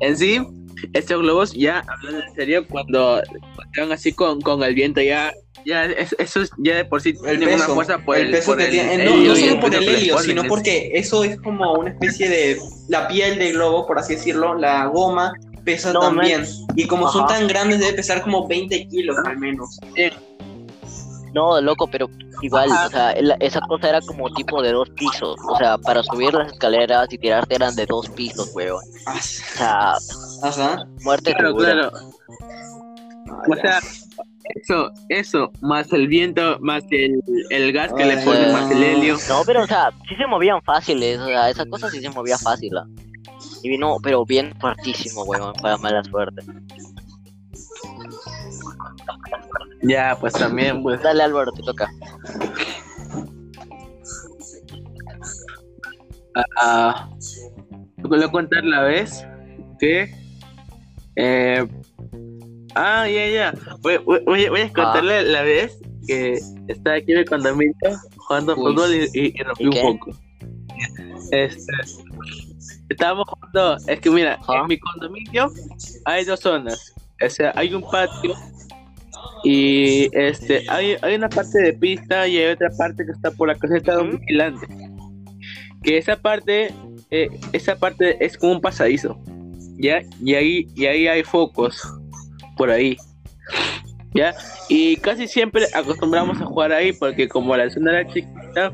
En 0.02 0.18
sí, 0.18 0.46
estos 0.94 1.22
globos 1.22 1.54
ya, 1.54 1.84
hablando 1.88 2.20
en 2.28 2.36
serio, 2.36 2.68
cuando 2.68 3.22
están 3.66 3.92
así 3.92 4.12
con, 4.14 4.42
con 4.42 4.62
el 4.64 4.74
viento, 4.76 5.02
ya. 5.02 5.34
Ya, 5.66 5.86
es- 5.86 6.16
eso 6.20 6.42
es- 6.42 6.52
ya 6.60 6.76
de 6.76 6.86
por 6.86 7.02
sí 7.02 7.10
el 7.26 7.40
tienen 7.40 7.50
peso, 7.58 7.66
una 7.66 7.74
fuerza 7.74 7.98
por 7.98 8.18
el 8.18 8.30
peso 8.30 8.52
por 8.52 8.58
que 8.60 8.66
el 8.66 8.70
tiene, 8.72 8.94
helio 8.96 9.10
no, 9.16 9.24
no 9.30 9.36
solo 9.36 9.60
por 9.60 9.74
el 9.74 9.90
helio, 9.90 10.18
sino 10.20 10.44
porque 10.44 10.92
eso 10.94 11.24
es 11.24 11.40
como 11.42 11.74
una 11.74 11.90
especie 11.90 12.30
de 12.30 12.60
la 12.88 13.08
piel 13.08 13.40
del 13.40 13.54
globo, 13.54 13.88
por 13.88 13.98
así 13.98 14.14
decirlo, 14.14 14.54
la 14.54 14.86
goma 14.86 15.34
pesa 15.64 15.92
No, 15.92 16.02
también. 16.02 16.46
Y 16.76 16.86
como 16.86 17.12
son 17.12 17.24
Ajá. 17.24 17.40
tan 17.40 17.48
grandes 17.48 17.80
debe 17.80 17.94
pesar 17.94 18.22
como 18.22 18.48
20 18.48 18.88
kilos 18.90 19.18
al 19.26 19.40
menos. 19.40 19.80
No, 21.34 21.60
loco, 21.60 21.88
pero 21.88 22.10
igual, 22.42 22.72
Ajá. 22.72 22.86
o 22.88 22.90
sea, 22.92 23.12
el- 23.12 23.36
esa 23.40 23.60
cosa 23.62 23.90
era 23.90 24.02
como 24.02 24.32
tipo 24.34 24.62
de 24.62 24.72
dos 24.72 24.90
pisos. 24.92 25.36
O 25.50 25.58
sea, 25.58 25.78
para 25.78 26.02
subir 26.04 26.34
las 26.34 26.52
escaleras 26.54 27.12
y 27.12 27.18
tirarte 27.18 27.56
eran 27.56 27.76
de 27.76 27.86
dos 27.88 28.08
pisos, 28.10 28.50
weón. 28.54 28.84
Ah, 29.06 29.16
O 29.18 29.22
sea, 29.58 29.94
Ajá. 30.44 30.86
muerte 31.04 31.32
Claro, 31.34 31.48
segura. 31.50 31.72
claro. 31.74 31.92
O 33.48 33.56
sea, 33.56 33.80
eso, 34.56 34.92
eso, 35.10 35.52
más 35.62 35.92
el 35.94 36.08
viento, 36.08 36.58
más 36.60 36.84
el, 36.92 37.22
el 37.50 37.72
gas 37.74 37.92
que 37.94 38.06
le 38.06 38.14
Ay, 38.18 38.26
ponen, 38.26 38.52
más 38.54 38.70
el 38.72 38.84
helio. 38.84 39.18
No, 39.28 39.44
pero 39.46 39.64
o 39.64 39.68
sea, 39.68 39.90
sí 40.08 40.16
se 40.16 40.28
movían 40.28 40.62
fáciles, 40.62 41.20
o 41.20 41.26
sea, 41.26 41.50
esa 41.50 41.66
cosa 41.66 41.90
sí 41.90 42.02
se 42.02 42.10
movía 42.10 42.38
fácil. 42.38 42.78
¿ah? 42.78 42.86
Y 43.64 43.70
vino, 43.70 43.98
pero 44.02 44.26
bien 44.26 44.54
fuertísimo, 44.60 45.24
weón, 45.24 45.54
para 45.54 45.78
mala 45.78 46.04
suerte. 46.04 46.44
Ya, 49.82 50.18
pues 50.20 50.34
también, 50.34 50.82
pues. 50.84 51.02
Dale, 51.02 51.24
Álvaro, 51.24 51.52
te 51.52 51.62
toca. 51.64 51.90
Ah, 56.62 57.10
voy 57.98 58.24
a 58.24 58.28
contar 58.30 58.64
la 58.64 58.82
vez 58.82 59.26
que. 59.80 60.25
Eh, 61.16 61.66
ah, 62.76 63.08
ya, 63.08 63.28
ya. 63.28 63.54
Voy, 63.82 63.98
voy, 63.98 64.20
voy- 64.26 64.50
voy 64.50 64.62
a 64.62 64.74
contarle 64.74 65.24
la 65.24 65.42
vez 65.44 65.78
que 66.08 66.34
estaba 66.68 66.98
aquí 66.98 67.12
en 67.14 67.20
el 67.20 67.26
condominio 67.26 67.74
jugando 68.18 68.54
Uy. 68.56 68.74
fútbol 68.74 68.94
y, 68.94 69.04
y, 69.20 69.34
y 69.40 69.44
rompí 69.44 69.64
¿Y 69.64 69.68
un 69.68 69.74
poco. 70.00 70.12
Este, 71.32 71.74
estábamos 72.90 73.26
jugando. 73.30 73.78
Es 73.88 74.00
que 74.00 74.10
mira, 74.10 74.40
en 74.48 74.68
mi 74.68 74.78
condominio 74.78 75.52
hay 76.06 76.26
dos 76.26 76.40
zonas. 76.42 76.94
O 77.26 77.30
sea, 77.30 77.54
hay 77.56 77.74
un 77.74 77.82
patio 77.90 78.34
y 79.44 80.10
este 80.18 80.64
hay, 80.70 80.98
hay 81.02 81.16
una 81.16 81.30
parte 81.30 81.62
de 81.62 81.74
pista 81.74 82.28
y 82.28 82.38
hay 82.38 82.52
otra 82.54 82.70
parte 82.78 83.06
que 83.06 83.12
está 83.12 83.32
por 83.32 83.48
la 83.48 83.56
caseta 83.56 83.96
de 83.98 84.02
un 84.04 84.20
vigilante. 84.20 84.68
Que 85.82 85.98
esa 85.98 86.18
parte, 86.18 86.74
eh, 87.12 87.30
esa 87.54 87.76
parte 87.78 88.24
es 88.24 88.38
como 88.38 88.54
un 88.54 88.62
pasadizo. 88.62 89.18
¿Ya? 89.78 90.02
Y 90.24 90.36
ahí, 90.36 90.68
y 90.76 90.86
ahí 90.86 91.08
hay 91.08 91.24
focos 91.24 91.82
por 92.58 92.70
ahí. 92.70 92.98
¿Ya? 94.14 94.34
Y 94.70 94.96
casi 94.98 95.28
siempre 95.28 95.66
acostumbramos 95.74 96.40
a 96.42 96.46
jugar 96.46 96.72
ahí 96.72 96.94
porque 96.94 97.28
como 97.28 97.56
la 97.56 97.70
zona 97.70 98.00
era 98.00 98.08
chiquita, 98.14 98.74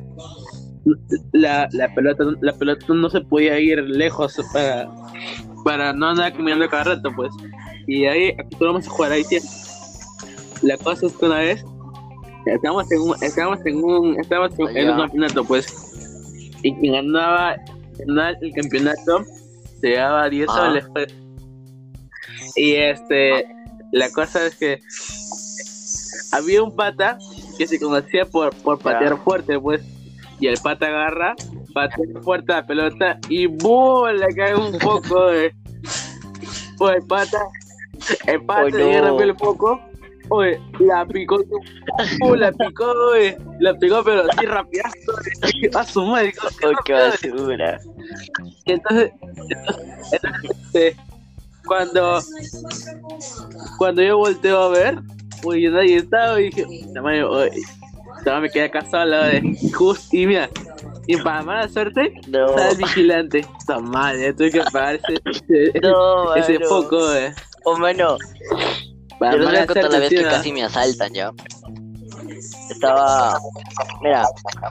la, 1.33 1.67
la 1.71 1.93
pelota 1.93 2.23
la 2.41 2.53
pelota 2.53 2.85
no 2.89 3.09
se 3.09 3.21
podía 3.21 3.59
ir 3.59 3.79
lejos 3.79 4.37
para, 4.53 4.89
para 5.63 5.93
no 5.93 6.09
andar 6.09 6.33
caminando 6.33 6.69
cada 6.69 6.95
rato, 6.95 7.09
pues. 7.15 7.31
Y 7.87 8.05
ahí 8.05 8.29
acostumbramos 8.37 8.87
a 8.87 8.89
jugar 8.91 9.11
ahí 9.13 9.23
siempre. 9.23 9.49
La 10.61 10.77
cosa 10.77 11.07
es 11.07 11.13
que 11.13 11.25
una 11.25 11.39
vez 11.39 11.65
estábamos 12.45 12.91
en 12.91 13.01
un, 13.01 13.15
estábamos 13.23 13.65
en 13.65 13.83
un, 13.83 14.19
estábamos 14.19 14.59
en, 14.59 14.77
en 14.77 14.89
un 14.91 14.97
campeonato, 14.97 15.43
pues. 15.43 15.65
Y 16.63 16.75
quien 16.75 16.93
ganaba, 16.93 17.55
ganaba 18.05 18.37
el 18.41 18.53
campeonato 18.53 19.25
se 19.82 19.88
llevaba 19.89 20.30
10 20.30 20.48
Ah. 20.50 20.74
Y 22.56 22.76
este, 22.76 23.46
la 23.91 24.10
cosa 24.12 24.46
es 24.46 24.56
que 24.56 24.80
había 26.32 26.63
un 26.63 26.76
pata 26.76 27.17
que 27.58 27.67
se 27.67 27.80
conocía 27.80 28.26
por, 28.26 28.56
por 28.58 28.80
patear 28.80 29.17
fuerte, 29.24 29.60
pues. 29.60 29.82
Y 30.39 30.48
el 30.48 30.58
pata 30.63 30.88
agarra, 30.88 31.36
patea 31.74 32.22
fuerte 32.24 32.52
la 32.54 32.65
pelota 32.65 33.20
y 33.30 33.46
¡boom! 33.46 34.15
Le 34.15 34.28
cae 34.36 34.56
un 34.56 34.78
poco 34.80 35.28
de. 35.28 35.54
Pues 36.78 36.96
el 36.98 37.06
pata, 37.08 37.38
el 38.26 38.44
pata 38.46 38.63
Oh, 38.63 38.70
le 38.70 39.02
no. 39.02 39.08
rompió 39.10 39.26
el 39.28 39.38
foco. 39.38 39.82
Oye, 40.34 40.58
la 40.80 41.06
picó, 41.06 41.44
¡pum! 42.20 42.36
la 42.38 42.54
picó, 42.54 42.86
oye, 43.12 43.38
la 43.60 43.74
picó, 43.78 44.02
pero 44.02 44.24
así 44.32 44.46
rapidazo, 44.46 44.96
oye, 45.44 45.70
a 45.76 45.84
su 45.84 46.06
madre, 46.06 46.34
Oh, 46.65 46.72
qué 46.86 46.94
basura. 46.94 47.82
y 48.65 48.71
entonces, 48.71 49.12
entonces, 49.21 50.21
entonces, 50.23 50.96
cuando, 51.65 52.21
cuando 53.77 54.02
yo 54.02 54.17
volteo 54.17 54.58
a 54.58 54.69
ver, 54.69 55.00
uy, 55.44 55.67
nadie 55.67 55.98
estaba 55.98 56.40
y 56.40 56.46
dije, 56.46 56.65
"Puta 56.65 57.02
madre, 57.02 57.52
estaba 58.17 58.40
me 58.40 58.50
quedé 58.50 58.63
acá 58.65 58.86
solo 58.90 59.17
de 59.23 59.42
justo 59.73 60.08
y 60.15 60.27
mira, 60.27 60.50
y 61.08 61.17
para 61.17 61.44
mala 61.44 61.67
suerte, 61.67 62.13
No, 62.27 62.52
estaba 62.52 62.69
el 62.71 62.77
vigilante, 62.77 63.40
esta 63.60 63.79
madre, 63.79 64.34
tuve 64.34 64.52
que 64.52 64.62
pagar 64.71 64.96
ese, 64.96 65.21
ese, 65.25 65.79
no, 65.82 66.36
ese 66.36 66.58
foco, 66.60 67.13
eh. 67.15 67.34
Oh, 67.65 67.77
mano, 67.77 68.17
yo 69.32 69.38
les 69.38 69.48
voy 69.50 69.58
a 69.58 69.65
contar 69.67 69.92
la 69.92 70.00
vez 70.00 70.10
que 70.10 70.24
¿no? 70.24 70.30
casi 70.30 70.52
me 70.52 70.63
asaltan 70.63 71.13
ya. 71.13 71.32
estaba, 72.69 73.40
mira, 74.02 74.26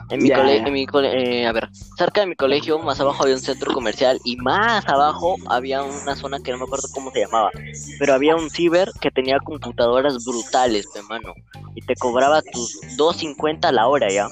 en 0.09 0.21
mi 0.21 0.29
colegio, 0.31 0.67
en 0.67 0.73
mi 0.73 0.85
cole- 0.85 1.41
eh, 1.41 1.47
a 1.47 1.51
ver, 1.51 1.69
cerca 1.95 2.21
de 2.21 2.27
mi 2.27 2.35
colegio, 2.35 2.79
más 2.79 2.99
abajo 2.99 3.23
había 3.23 3.35
un 3.35 3.41
centro 3.41 3.71
comercial 3.73 4.19
y 4.23 4.35
más 4.37 4.87
abajo 4.87 5.37
había 5.47 5.83
una 5.83 6.15
zona 6.15 6.39
que 6.39 6.51
no 6.51 6.57
me 6.57 6.63
acuerdo 6.65 6.89
cómo 6.91 7.11
se 7.11 7.21
llamaba, 7.21 7.51
pero 7.99 8.13
había 8.13 8.35
un 8.35 8.49
ciber 8.49 8.91
que 8.99 9.11
tenía 9.11 9.39
computadoras 9.39 10.23
brutales, 10.23 10.87
pe, 10.87 11.01
mano, 11.03 11.33
y 11.75 11.81
te 11.81 11.95
cobraba 11.95 12.41
tus 12.41 12.77
2.50 12.97 13.71
la 13.71 13.87
hora 13.87 14.11
ya. 14.11 14.29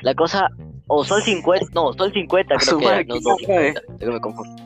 La 0.00 0.14
cosa, 0.14 0.50
o 0.88 1.04
sol 1.04 1.22
50, 1.24 1.66
no, 1.74 1.92
sol 1.94 2.12
50 2.12 2.56
creo 2.56 2.78
que 2.78 2.86
era, 2.86 3.02
no, 3.04 3.14
qué 3.14 3.20
2.50, 3.20 3.82
creo 3.86 3.98
que 3.98 4.06
me 4.06 4.20
confundo. 4.20 4.62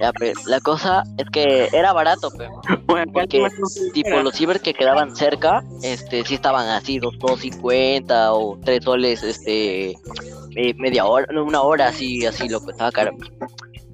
Ya, 0.00 0.12
pe, 0.12 0.32
la 0.46 0.60
cosa 0.60 1.02
es 1.16 1.28
que 1.30 1.68
era 1.72 1.92
barato, 1.92 2.30
pe. 2.30 2.48
Bueno, 2.86 3.12
Porque, 3.12 3.48
tipo 3.92 4.08
era. 4.08 4.22
los 4.22 4.34
ciber 4.34 4.60
que 4.60 4.72
quedaban 4.72 5.14
cerca, 5.16 5.62
este, 5.82 6.24
sí 6.24 6.34
estaban 6.34 6.68
así, 6.68 6.98
dos, 6.98 7.18
dos 7.18 7.40
cincuenta 7.40 8.32
o 8.32 8.58
tres 8.64 8.84
soles, 8.84 9.22
este, 9.22 9.90
eh, 9.90 10.74
media 10.76 11.04
hora, 11.04 11.26
no, 11.32 11.44
una 11.44 11.62
hora 11.62 11.88
así, 11.88 12.24
así, 12.26 12.48
lo 12.48 12.64
que 12.64 12.70
estaba 12.70 12.92
caro. 12.92 13.12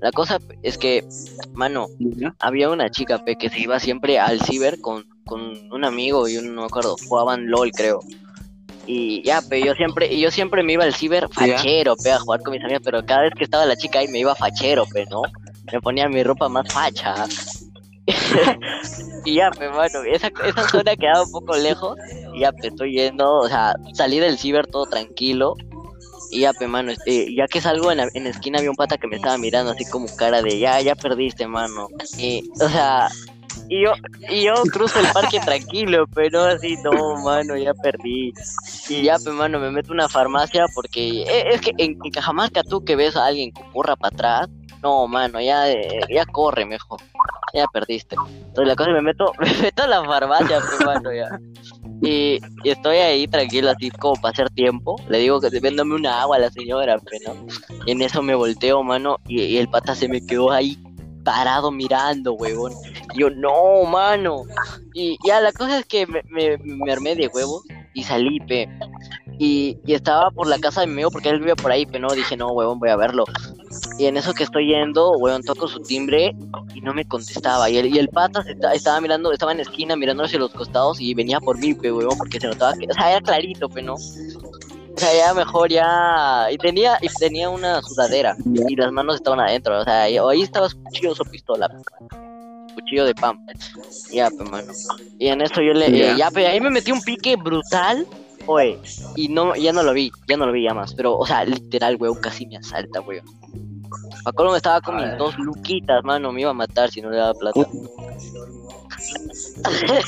La 0.01 0.13
cosa 0.13 0.39
es 0.63 0.77
que, 0.77 1.05
mano, 1.55 1.87
había 2.39 2.69
una 2.69 2.91
chica, 2.91 3.25
pe, 3.25 3.37
que 3.37 3.49
se 3.49 3.61
iba 3.61 3.81
siempre 3.81 4.19
al 4.19 4.41
ciber 4.43 4.81
con, 4.81 5.05
con 5.25 5.73
un 5.73 5.85
amigo 5.85 6.29
y 6.29 6.37
un, 6.37 6.55
no 6.55 6.63
me 6.63 6.67
acuerdo, 6.67 6.97
jugaban 7.09 7.51
LOL, 7.51 7.71
creo. 7.71 8.01
Y 8.87 9.23
ya, 9.23 9.41
pe, 9.41 9.65
yo 9.65 9.73
siempre, 9.75 10.19
yo 10.19 10.31
siempre 10.31 10.63
me 10.63 10.75
iba 10.75 10.85
al 10.85 10.95
ciber 10.95 11.29
fachero, 11.31 11.97
pe, 11.97 12.13
a 12.13 12.19
jugar 12.19 12.43
con 12.43 12.53
mis 12.53 12.63
amigas, 12.63 12.83
pero 12.85 13.05
cada 13.07 13.23
vez 13.23 13.33
que 13.35 13.45
estaba 13.45 13.65
la 13.65 13.77
chica 13.77 14.01
ahí 14.01 14.09
me 14.09 14.19
iba 14.19 14.35
fachero, 14.35 14.85
pe, 14.93 15.07
¿no? 15.07 15.23
Me 15.73 15.81
ponía 15.81 16.09
mi 16.09 16.23
ropa 16.23 16.49
más 16.49 16.73
facha. 16.73 17.27
y 19.25 19.35
ya, 19.35 19.51
pues, 19.51 19.71
mano, 19.71 20.03
esa, 20.05 20.31
esa 20.45 20.69
zona 20.69 20.97
quedaba 20.97 21.25
un 21.25 21.31
poco 21.31 21.57
lejos. 21.57 21.97
Y 22.35 22.41
ya, 22.41 22.53
pues, 22.53 22.73
estoy 22.73 22.93
yendo, 22.93 23.39
o 23.39 23.49
sea, 23.49 23.75
salí 23.95 24.19
del 24.19 24.39
ciber 24.39 24.67
todo 24.67 24.87
tranquilo. 24.87 25.55
Y 26.31 26.41
ya, 26.41 26.53
pues, 26.53 26.69
mano, 26.69 26.91
este, 26.91 27.35
ya 27.35 27.47
que 27.47 27.61
salgo 27.61 27.93
en 27.93 27.99
la, 27.99 28.09
en 28.13 28.25
la 28.25 28.31
esquina 28.31 28.59
había 28.59 28.71
un 28.71 28.77
pata 28.77 28.99
que 28.99 29.07
me 29.07 29.17
estaba 29.17 29.39
mirando 29.39 29.73
así 29.73 29.85
como 29.87 30.07
cara 30.17 30.43
de, 30.43 30.59
ya, 30.59 30.81
ya 30.81 30.95
perdiste, 30.95 31.47
mano. 31.47 31.89
Y, 32.19 32.43
o 32.61 32.69
sea, 32.69 33.09
y 33.69 33.85
yo, 33.85 33.93
y 34.29 34.45
yo 34.45 34.55
cruzo 34.71 35.01
el 35.01 35.07
parque 35.13 35.41
tranquilo, 35.45 36.07
pero 36.15 36.43
así, 36.43 36.77
no, 36.83 37.17
mano, 37.23 37.57
ya 37.57 37.73
perdí. 37.75 38.33
Y 38.89 39.03
ya, 39.03 39.17
pues, 39.23 39.35
mano, 39.35 39.59
me 39.59 39.71
meto 39.71 39.93
a 39.93 39.95
una 39.95 40.09
farmacia 40.09 40.67
porque 40.75 41.23
eh, 41.23 41.55
es 41.55 41.61
que 41.61 41.71
en, 41.79 41.97
en 42.03 42.11
Cajamarca 42.11 42.63
tú 42.63 42.85
que 42.85 42.97
ves 42.97 43.17
a 43.17 43.27
alguien 43.27 43.51
con 43.51 43.71
porra 43.73 43.97
para 43.97 44.15
atrás, 44.15 44.49
no, 44.85 45.09
mano, 45.09 45.41
ya, 45.41 45.71
eh, 45.71 46.01
ya 46.11 46.27
corre 46.27 46.67
mejor. 46.67 47.01
Ya 47.55 47.67
perdiste. 47.73 48.17
Entonces 48.17 48.69
la 48.69 48.77
cosa 48.77 48.91
me 48.91 49.01
meto, 49.01 49.33
me 49.39 49.51
meto 49.63 49.83
a 49.83 49.87
la 49.87 50.05
farmacia, 50.05 50.61
pues, 50.61 50.85
mano, 50.85 51.11
ya. 51.13 51.41
Y, 52.03 52.39
estoy 52.65 52.99
ahí 52.99 53.27
tranquilo, 53.27 53.71
así 53.71 53.91
como 53.91 54.15
para 54.21 54.33
hacer 54.33 54.51
tiempo. 54.51 54.97
Le 55.09 55.19
digo 55.19 55.41
que 55.41 55.49
véndame 55.59 55.95
una 55.95 56.21
agua 56.21 56.37
a 56.37 56.41
la 56.41 56.51
señora, 56.51 56.99
pues, 56.99 57.23
¿no? 57.27 57.35
Y 57.87 57.93
en 57.93 58.03
eso 58.03 58.23
me 58.23 58.35
volteo, 58.35 58.83
mano, 58.83 59.19
y, 59.27 59.43
y 59.43 59.57
el 59.57 59.69
pata 59.69 59.95
se 59.95 60.07
me 60.07 60.25
quedó 60.25 60.51
ahí 60.51 60.77
parado 61.25 61.71
mirando, 61.71 62.35
huevón. 62.35 62.75
Yo, 63.17 63.31
no, 63.31 63.85
mano. 63.85 64.43
Y 64.93 65.17
ya 65.27 65.41
la 65.41 65.53
cosa 65.53 65.79
es 65.79 65.87
que 65.87 66.07
me, 66.07 66.23
me, 66.29 66.59
me 66.59 66.93
armé 66.93 67.17
de 67.17 67.29
huevos 67.29 67.65
y 67.95 68.03
salí, 68.05 68.39
pe. 68.41 68.69
Y, 69.39 69.77
y 69.85 69.95
estaba 69.95 70.31
por 70.31 70.47
la 70.47 70.59
casa 70.59 70.81
de 70.83 70.87
mi 70.87 70.93
amigo 70.95 71.11
porque 71.11 71.29
él 71.29 71.41
vive 71.41 71.57
por 71.57 71.73
ahí, 71.73 71.87
pero 71.87 72.07
no, 72.07 72.15
dije, 72.15 72.37
no, 72.37 72.49
huevón, 72.53 72.79
voy 72.79 72.91
a 72.91 72.97
verlo. 72.97 73.25
Y 73.99 74.07
en 74.07 74.17
eso 74.17 74.33
que 74.33 74.45
estoy 74.45 74.69
yendo, 74.69 75.13
huevón, 75.13 75.43
toco 75.43 75.67
su 75.67 75.81
timbre 75.81 76.35
y 76.75 76.81
no 76.81 76.95
me 76.95 77.05
contestaba. 77.05 77.69
Y 77.69 77.79
el, 77.79 77.87
y 77.95 77.99
el 77.99 78.09
pata 78.09 78.43
se 78.45 78.57
estaba 78.73 79.01
mirando, 79.01 79.33
estaba 79.33 79.53
en 79.53 79.59
la 79.59 79.65
esquina 79.65 79.97
mirando 79.97 80.23
hacia 80.25 80.39
los 80.39 80.53
costados 80.53 81.01
y 81.01 81.15
venía 81.15 81.41
por 81.41 81.59
mí, 81.59 81.75
pe, 81.75 81.91
huevón, 81.91 82.17
porque 82.17 82.39
se 82.41 82.47
notaba 82.47 82.75
que, 82.75 82.87
o 82.89 82.95
sea, 82.95 83.11
era 83.11 83.21
clarito, 83.21 83.69
pe, 83.69 83.83
¿no? 83.83 83.95
O 83.95 84.97
sea, 84.97 85.09
ya 85.17 85.35
mejor 85.35 85.69
ya. 85.71 86.47
Y 86.53 86.57
tenía, 86.59 86.97
y 87.03 87.09
tenía 87.09 87.51
una 87.51 87.83
sudadera 87.83 88.37
y 88.69 88.77
las 88.77 88.93
manos 88.93 89.17
estaban 89.17 89.41
adentro, 89.41 89.81
o 89.81 89.85
sea, 89.85 90.03
ahí 90.03 90.43
estaba 90.43 90.69
su 90.69 90.81
cuchillo, 90.85 91.15
su 91.17 91.25
pistola. 91.25 91.69
Cuchillo 92.75 93.05
de 93.05 93.15
pan. 93.15 93.39
Ya, 94.13 94.29
pe, 94.31 94.45
mano. 94.45 94.73
Y 95.19 95.29
en 95.29 95.41
eso 95.43 95.61
yo 95.61 95.73
le. 95.73 95.87
eh, 95.87 95.99
Ya. 95.99 96.17
ya, 96.17 96.31
pe, 96.31 96.47
ahí 96.47 96.61
me 96.61 96.71
metí 96.71 96.93
un 96.93 97.01
pique 97.03 97.37
brutal. 97.37 98.07
Oye, 98.47 98.79
y 99.17 99.29
no, 99.29 99.55
ya 99.57 99.73
no 99.73 99.83
lo 99.83 99.93
vi, 99.93 100.11
ya 100.29 100.37
no 100.37 100.47
lo 100.47 100.53
vi 100.53 100.65
ya 100.65 100.75
más. 100.75 100.95
Pero, 100.95 101.17
o 101.17 101.27
sea, 101.27 101.45
literal, 101.45 101.97
weón, 101.99 102.17
casi 102.21 102.47
me 102.47 102.57
asalta, 102.57 103.01
weón. 103.01 103.25
Me 104.51 104.57
estaba 104.57 104.81
con 104.81 104.97
mis 104.97 105.05
Ay. 105.05 105.17
dos 105.19 105.39
luquitas, 105.39 106.03
mano, 106.05 106.33
me 106.33 106.41
iba 106.41 106.51
a 106.51 106.55
matar 106.55 106.91
si 106.91 107.01
no 107.01 107.11
le 107.11 107.19
daba 107.19 107.35
plata. 107.35 107.61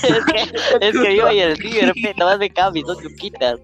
es, 0.03 0.25
que, 0.25 0.87
es 0.89 0.99
que 1.01 1.17
yo 1.17 1.31
y 1.31 1.41
el 1.41 1.57
pe, 1.57 2.15
nada 2.17 2.37
más 2.37 2.39
me 2.39 2.51
mis 2.73 2.85
dos 2.85 3.03
luquitas. 3.03 3.59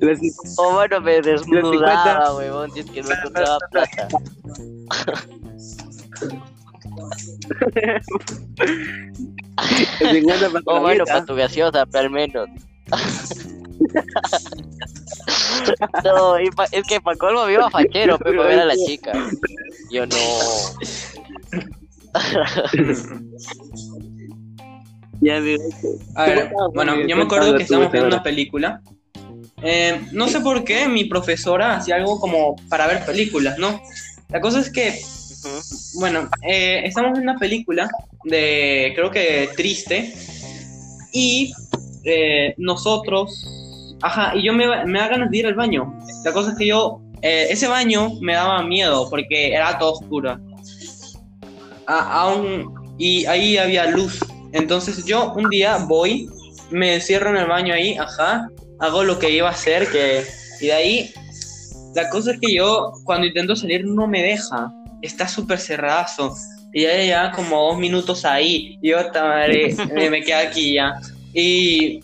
Las- 0.00 0.18
O 0.56 0.72
bueno, 0.72 1.00
me 1.00 1.20
desnudaba, 1.20 2.30
50. 2.30 2.34
weón, 2.36 2.72
si 2.72 2.80
es 2.80 2.86
que 2.86 3.02
no 3.02 3.10
encontraba 3.10 3.58
plata. 3.70 4.08
las 10.00 10.12
50 10.12 10.50
para 10.50 10.62
O 10.66 10.80
bueno, 10.80 11.04
para 11.04 11.24
tu 11.24 11.34
gaseosa, 11.34 11.84
pero 11.86 12.04
al 12.04 12.10
menos. 12.10 12.48
no, 16.04 16.40
y 16.40 16.50
pa- 16.50 16.68
es 16.70 16.84
que 16.84 17.00
para 17.00 17.16
colmo 17.16 17.46
me 17.46 17.54
iba 17.54 17.70
fachero, 17.70 18.18
pero 18.18 18.44
ver 18.44 18.60
a 18.60 18.64
la 18.64 18.76
chica. 18.76 19.12
Yo 19.90 20.06
no. 20.06 20.16
Ya. 25.20 25.42
A 26.14 26.26
ver, 26.26 26.48
¿Cómo 26.48 26.70
bueno, 26.70 26.94
yo 27.06 27.16
me 27.16 27.24
acuerdo 27.24 27.56
que 27.56 27.64
estábamos 27.64 27.90
viendo 27.90 28.06
una 28.08 28.22
película. 28.22 28.80
Eh, 29.62 30.06
no 30.12 30.28
sé 30.28 30.40
por 30.40 30.62
qué 30.62 30.86
mi 30.86 31.06
profesora 31.06 31.76
hacía 31.76 31.96
algo 31.96 32.20
como 32.20 32.54
para 32.68 32.86
ver 32.86 33.04
películas, 33.04 33.58
¿no? 33.58 33.80
La 34.28 34.40
cosa 34.40 34.60
es 34.60 34.70
que. 34.70 35.00
Bueno, 35.94 36.28
eh, 36.42 36.82
estamos 36.84 37.12
viendo 37.12 37.30
una 37.30 37.38
película 37.38 37.88
de, 38.24 38.92
creo 38.94 39.10
que 39.10 39.50
triste, 39.56 40.14
y 41.12 41.52
eh, 42.04 42.54
nosotros, 42.58 43.46
ajá, 44.02 44.36
y 44.36 44.44
yo 44.44 44.52
me, 44.52 44.66
me 44.86 44.98
da 44.98 45.08
ganas 45.08 45.30
de 45.30 45.38
ir 45.38 45.46
al 45.46 45.54
baño. 45.54 45.92
La 46.24 46.32
cosa 46.32 46.52
es 46.52 46.58
que 46.58 46.66
yo, 46.66 47.00
eh, 47.22 47.48
ese 47.50 47.68
baño 47.68 48.10
me 48.20 48.34
daba 48.34 48.62
miedo 48.62 49.08
porque 49.10 49.52
era 49.52 49.78
todo 49.78 49.94
oscuro. 49.94 50.38
Aún, 51.86 52.74
y 52.98 53.24
ahí 53.26 53.56
había 53.56 53.86
luz. 53.86 54.20
Entonces 54.52 55.04
yo 55.04 55.32
un 55.34 55.48
día 55.48 55.78
voy, 55.78 56.28
me 56.70 56.94
encierro 56.94 57.30
en 57.30 57.36
el 57.36 57.46
baño 57.46 57.74
ahí, 57.74 57.96
ajá, 57.96 58.48
hago 58.80 59.04
lo 59.04 59.18
que 59.18 59.30
iba 59.30 59.48
a 59.48 59.52
hacer, 59.52 59.88
que, 59.90 60.24
y 60.60 60.66
de 60.66 60.72
ahí, 60.72 61.10
la 61.94 62.08
cosa 62.10 62.32
es 62.32 62.40
que 62.40 62.54
yo 62.54 62.92
cuando 63.04 63.26
intento 63.26 63.56
salir 63.56 63.84
no 63.86 64.06
me 64.06 64.22
deja, 64.22 64.72
está 65.02 65.28
súper 65.28 65.58
cerrazo. 65.58 66.34
Y 66.72 66.82
ya 66.82 67.02
ya 67.04 67.32
como 67.32 67.56
dos 67.68 67.78
minutos 67.78 68.24
ahí, 68.24 68.78
y 68.82 68.90
yo, 68.90 69.10
"Ta 69.10 69.24
madre, 69.24 69.74
me, 69.94 70.10
me 70.10 70.20
quedé 70.22 70.34
aquí 70.34 70.74
ya. 70.74 70.92
Y, 71.32 72.00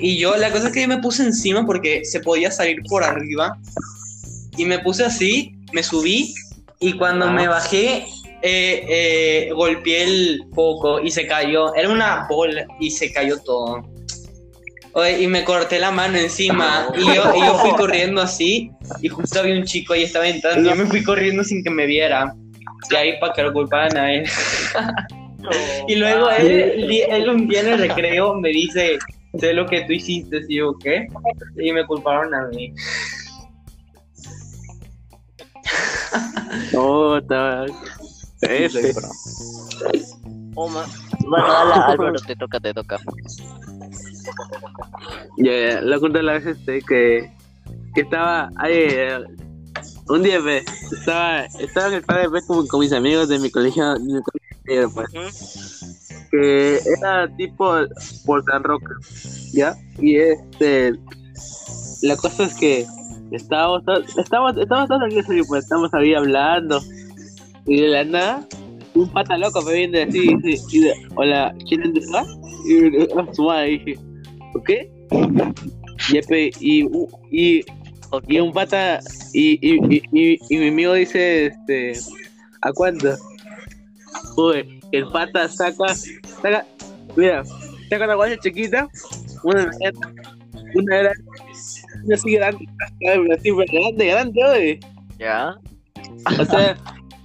y, 0.00 0.16
yo, 0.18 0.36
la 0.36 0.50
cosa 0.50 0.68
es 0.68 0.72
que 0.72 0.82
yo 0.82 0.88
me 0.88 0.98
puse 0.98 1.24
encima 1.24 1.66
porque 1.66 2.04
se 2.04 2.20
podía 2.20 2.50
salir 2.50 2.78
por 2.88 3.02
arriba, 3.02 3.58
y 4.56 4.64
me 4.64 4.78
puse 4.78 5.04
así, 5.04 5.52
me 5.72 5.82
subí, 5.82 6.32
y 6.80 6.92
cuando 6.92 7.26
Ah. 7.26 7.32
me 7.32 7.48
bajé, 7.48 8.04
eh, 8.42 8.86
eh, 8.88 9.50
golpeé 9.54 10.04
el 10.04 10.40
foco 10.54 11.00
y 11.00 11.10
se 11.10 11.26
cayó. 11.26 11.74
Era 11.74 11.88
una 11.90 12.26
bola 12.28 12.66
y 12.78 12.90
se 12.90 13.12
cayó 13.12 13.38
todo. 13.40 13.82
Oye, 14.98 15.22
y 15.22 15.26
me 15.26 15.44
corté 15.44 15.78
la 15.78 15.90
mano 15.90 16.16
encima 16.16 16.86
y 16.96 17.14
yo, 17.14 17.24
y 17.34 17.44
yo 17.44 17.54
fui 17.58 17.70
corriendo 17.76 18.22
así 18.22 18.70
y 19.02 19.08
justo 19.10 19.40
había 19.40 19.54
un 19.54 19.64
chico 19.64 19.92
ahí 19.92 20.04
estaba 20.04 20.26
entrando 20.26 20.66
y 20.66 20.72
yo 20.72 20.74
me 20.74 20.86
fui 20.86 21.04
corriendo 21.04 21.44
sin 21.44 21.62
que 21.62 21.68
me 21.68 21.84
viera. 21.84 22.34
Y 22.90 22.94
ahí 22.94 23.20
para 23.20 23.34
que 23.34 23.42
lo 23.42 23.52
culparan 23.52 23.94
a 23.98 24.14
él. 24.14 24.26
Y 25.86 25.94
luego 25.94 26.28
él, 26.30 26.90
él 27.08 27.28
un 27.28 27.46
día 27.46 27.60
en 27.60 27.68
el 27.68 27.78
recreo 27.78 28.34
me 28.34 28.48
dice, 28.48 28.98
sé 29.38 29.52
lo 29.52 29.68
que 29.68 29.82
tú 29.82 29.92
hiciste, 29.92 30.40
y 30.48 30.56
yo, 30.56 30.72
¿qué? 30.82 31.06
Y 31.56 31.72
me 31.72 31.86
culparon 31.86 32.34
a 32.34 32.48
mí. 32.48 32.72
Oh, 36.74 37.18
está. 37.18 37.66
Ese. 38.42 38.92
Oh, 40.54 40.68
ma- 40.68 40.88
Bueno, 41.28 41.52
dale, 41.52 41.74
Álvaro, 41.74 42.12
te 42.26 42.34
toca, 42.34 42.58
te 42.58 42.74
toca. 42.74 42.98
Ya, 45.38 45.80
lo 45.80 46.00
conté 46.00 46.22
la 46.22 46.34
vez 46.34 46.46
este 46.46 46.80
que, 46.82 47.30
que 47.94 48.00
estaba 48.00 48.50
ahí, 48.56 48.74
eh, 48.74 49.18
un 50.08 50.22
día 50.22 50.40
pues, 50.40 50.64
estaba, 50.92 51.44
estaba 51.44 51.88
en 51.88 51.94
el 51.94 52.02
padre 52.02 52.30
pues, 52.30 52.44
como 52.46 52.66
con 52.66 52.80
mis 52.80 52.92
amigos 52.92 53.28
de 53.28 53.38
mi 53.38 53.50
colegio, 53.50 53.94
de 53.94 54.00
mi 54.00 54.20
colegio 54.22 54.90
pues, 54.94 56.26
que 56.30 56.80
era 56.96 57.28
tipo 57.36 57.72
por 58.24 58.44
San 58.44 58.62
Roque, 58.62 58.94
¿ya? 59.52 59.74
Y 59.98 60.16
este, 60.16 60.92
la 62.02 62.16
cosa 62.16 62.44
es 62.44 62.54
que 62.54 62.86
estábamos, 63.30 63.82
estábamos, 64.16 64.56
estábamos 64.56 64.88
todos 64.88 65.02
ahí, 65.02 65.42
pues, 65.42 65.64
estamos 65.64 65.92
ahí 65.94 66.14
hablando, 66.14 66.80
y 67.66 67.80
de 67.80 67.88
la 67.88 68.04
nada, 68.04 68.46
un 68.94 69.08
pata 69.08 69.36
loco 69.36 69.60
me 69.62 69.74
viene 69.74 70.02
así 70.02 70.30
y 70.30 70.36
dice, 70.42 70.92
hola, 71.16 71.54
¿quién 71.68 71.82
entra? 71.82 72.24
Y 72.64 72.96
a 73.18 73.34
su 73.34 73.42
madre 73.42 73.70
dije, 73.70 73.98
¿por 74.56 74.64
qué? 74.64 74.90
Y, 76.10 76.82
y, 76.82 76.88
y, 77.30 77.64
y 78.28 78.38
un 78.40 78.52
pata, 78.52 79.00
y, 79.34 79.58
y, 79.60 79.78
y, 79.90 80.02
y, 80.12 80.38
y 80.48 80.58
mi 80.58 80.68
amigo 80.68 80.94
dice, 80.94 81.46
este, 81.46 81.92
¿a 82.62 82.72
cuánto? 82.72 83.16
Uy, 84.36 84.80
el 84.92 85.06
pata 85.08 85.48
saca, 85.48 85.94
saca, 85.94 86.64
mira, 87.16 87.44
saca 87.90 88.04
una 88.04 88.14
guaya 88.14 88.38
chiquita, 88.38 88.88
una 89.42 89.70
una 90.74 90.96
grande, 90.96 91.24
una 92.04 92.14
así 92.14 92.32
grande, 92.32 92.66
así 93.36 93.50
grande, 93.50 94.06
grande, 94.06 94.44
oye. 94.44 94.80
¿Ya? 95.18 95.54
O 96.40 96.44
sea, 96.44 96.76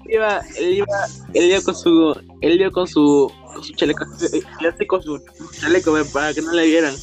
iba, 0.09 0.41
él 0.57 0.73
iba, 0.75 0.87
él 1.33 1.45
iba 1.45 1.61
con 1.61 1.75
su, 1.75 2.21
él 2.41 2.59
iba 2.59 2.71
con 2.71 2.87
su, 2.87 3.31
con 3.53 3.63
su 3.63 3.73
chaleco, 3.73 4.05
él 4.33 4.67
así 4.67 4.85
con 4.85 5.01
su 5.01 5.21
chaleco 5.59 5.93
para 6.11 6.33
que 6.33 6.41
no 6.41 6.51
le 6.51 6.65
vieran. 6.65 6.95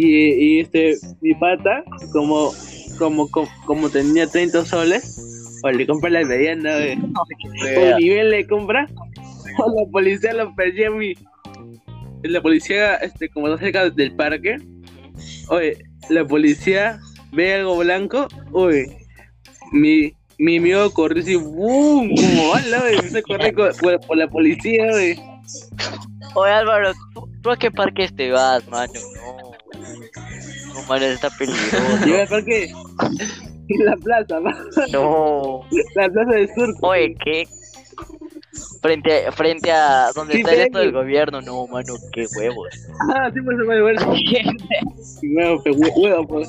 Y, 0.00 0.06
y 0.44 0.60
este, 0.60 0.96
mi 1.20 1.34
pata, 1.34 1.82
como, 2.12 2.52
como, 2.98 3.28
como, 3.32 3.48
como 3.66 3.90
tenía 3.90 4.28
30 4.28 4.64
soles, 4.64 5.16
o 5.64 5.70
le 5.72 5.88
compra 5.88 6.08
la 6.08 6.24
mediana, 6.24 6.76
ve. 6.76 6.96
o 7.76 7.98
nivel 7.98 8.30
le 8.30 8.46
compra, 8.46 8.86
o 9.58 9.68
la 9.84 9.90
policía 9.90 10.32
lo 10.34 10.54
perdió 10.54 10.92
mi, 10.92 11.14
la 12.22 12.40
policía, 12.40 12.94
este, 12.96 13.28
como 13.28 13.48
está 13.48 13.58
cerca 13.58 13.90
del 13.90 14.14
parque, 14.14 14.58
oye, 15.48 15.78
la 16.10 16.24
policía 16.24 17.00
ve 17.32 17.54
algo 17.54 17.76
blanco, 17.78 18.28
oye, 18.52 18.98
mi, 19.72 20.12
mi 20.38 20.58
amigo 20.58 20.92
corrió 20.92 21.24
así, 21.24 21.34
¡boom! 21.34 22.14
Como 22.14 22.50
bala, 22.50 22.78
güey. 22.82 22.94
Empezó 22.94 23.18
a 23.18 23.22
correr 23.22 23.52
co- 23.52 23.70
por, 23.80 24.00
por 24.06 24.16
la 24.16 24.28
policía, 24.28 24.92
güey. 24.92 25.18
Oye, 26.36 26.52
Álvaro, 26.52 26.92
¿tú, 27.14 27.28
tú 27.42 27.50
a 27.50 27.56
qué 27.56 27.72
parques 27.72 28.14
te 28.14 28.30
vas, 28.30 28.64
mano? 28.68 28.92
No. 28.94 29.47
Mano, 30.88 31.04
está 31.04 31.30
peligroso. 31.30 31.76
al 32.20 32.28
parque. 32.28 32.72
En 33.68 33.84
la 33.84 33.96
plaza. 33.96 34.40
No. 34.92 35.60
La 35.94 36.08
plaza 36.08 36.30
del 36.32 36.48
sur. 36.54 36.74
Oye, 36.82 37.14
¿qué? 37.22 37.46
Frente 38.80 39.26
a, 39.26 39.32
frente 39.32 39.70
a 39.70 40.10
donde 40.14 40.34
Sí, 40.34 40.40
está 40.40 40.54
el 40.54 40.60
esto 40.62 40.78
del 40.78 40.88
que- 40.92 40.96
gobierno, 40.98 41.40
no, 41.42 41.66
mano, 41.66 41.94
qué 42.12 42.26
huevos. 42.36 42.68
Ah, 43.14 43.30
sí, 43.32 43.40
pues 43.42 43.56
se 43.58 43.64
me 43.64 43.82
vuelve. 43.82 44.04
Huevo, 45.22 45.62
pe, 45.62 45.70
hue- 45.72 45.92
huevo, 45.96 46.26
pues. 46.26 46.48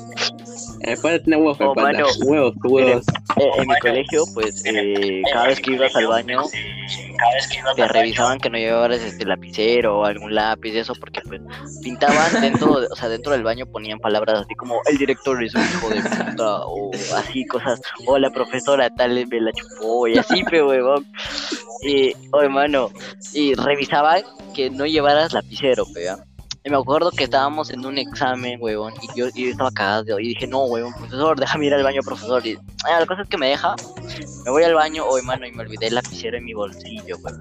El 0.80 0.96
pata 0.98 1.18
tiene 1.22 1.36
huevos, 1.36 1.58
mano. 1.76 2.06
Huevos, 2.24 2.54
huevos. 2.64 3.04
Eh, 3.36 3.50
en 3.58 3.68
mi 3.68 3.78
colegio, 3.80 4.24
pues, 4.34 4.64
eh, 4.64 5.22
cada 5.32 5.48
vez 5.48 5.60
que 5.60 5.72
ibas 5.72 5.94
al 5.94 6.06
baño, 6.06 6.42
te 7.76 7.88
revisaban 7.88 8.38
que 8.38 8.50
no 8.50 8.58
llevaras 8.58 9.00
este 9.00 9.24
lapicero 9.24 9.98
o 10.00 10.04
algún 10.04 10.34
lápiz, 10.34 10.74
eso, 10.74 10.94
porque 10.94 11.20
pues 11.26 11.40
pintaban 11.82 12.40
dentro, 12.40 12.80
de- 12.80 12.88
o 12.90 12.96
sea, 12.96 13.08
dentro 13.08 13.32
del 13.32 13.42
baño 13.42 13.66
ponían 13.66 13.98
palabras 13.98 14.40
así 14.42 14.54
como 14.54 14.80
el 14.86 14.96
director 14.98 15.42
es 15.42 15.54
un 15.54 15.62
hijo 15.62 15.88
de 15.90 16.02
puta, 16.02 16.64
o 16.66 16.90
así 17.16 17.44
cosas, 17.46 17.80
o 18.06 18.18
la 18.18 18.30
profesora 18.30 18.90
tal 18.90 19.26
me 19.26 19.40
la 19.40 19.52
chupó, 19.52 20.08
y 20.08 20.18
así, 20.18 20.42
pe 20.44 20.62
huevón. 20.62 21.06
Y, 21.82 22.12
oh, 22.32 22.42
hermano, 22.42 22.90
y 23.32 23.54
revisaban 23.54 24.22
que 24.54 24.70
no 24.70 24.84
llevaras 24.86 25.32
lapicero, 25.32 25.84
pe, 25.94 26.08
¿ah? 26.10 26.18
Me 26.68 26.76
acuerdo 26.76 27.10
que 27.12 27.24
estábamos 27.24 27.70
en 27.70 27.86
un 27.86 27.96
examen, 27.96 28.58
huevón, 28.60 28.92
y 29.00 29.08
yo, 29.18 29.28
y 29.32 29.44
yo 29.44 29.50
estaba 29.50 29.70
cagado, 29.70 30.18
y 30.20 30.28
dije, 30.28 30.46
no, 30.46 30.64
huevón, 30.64 30.92
profesor, 30.94 31.38
déjame 31.40 31.66
ir 31.66 31.74
al 31.74 31.82
baño, 31.82 32.02
profesor. 32.02 32.46
Y 32.46 32.58
ah, 32.84 33.00
la 33.00 33.06
cosa 33.06 33.22
es 33.22 33.28
que 33.28 33.38
me 33.38 33.48
deja, 33.48 33.74
me 34.44 34.50
voy 34.50 34.62
al 34.64 34.74
baño, 34.74 35.04
hoy, 35.06 35.22
mano, 35.22 35.46
y 35.46 35.52
me 35.52 35.62
olvidé 35.62 35.86
el 35.86 35.94
lapicero 35.94 36.36
en 36.36 36.44
mi 36.44 36.52
bolsillo, 36.52 37.16
huevón. 37.22 37.40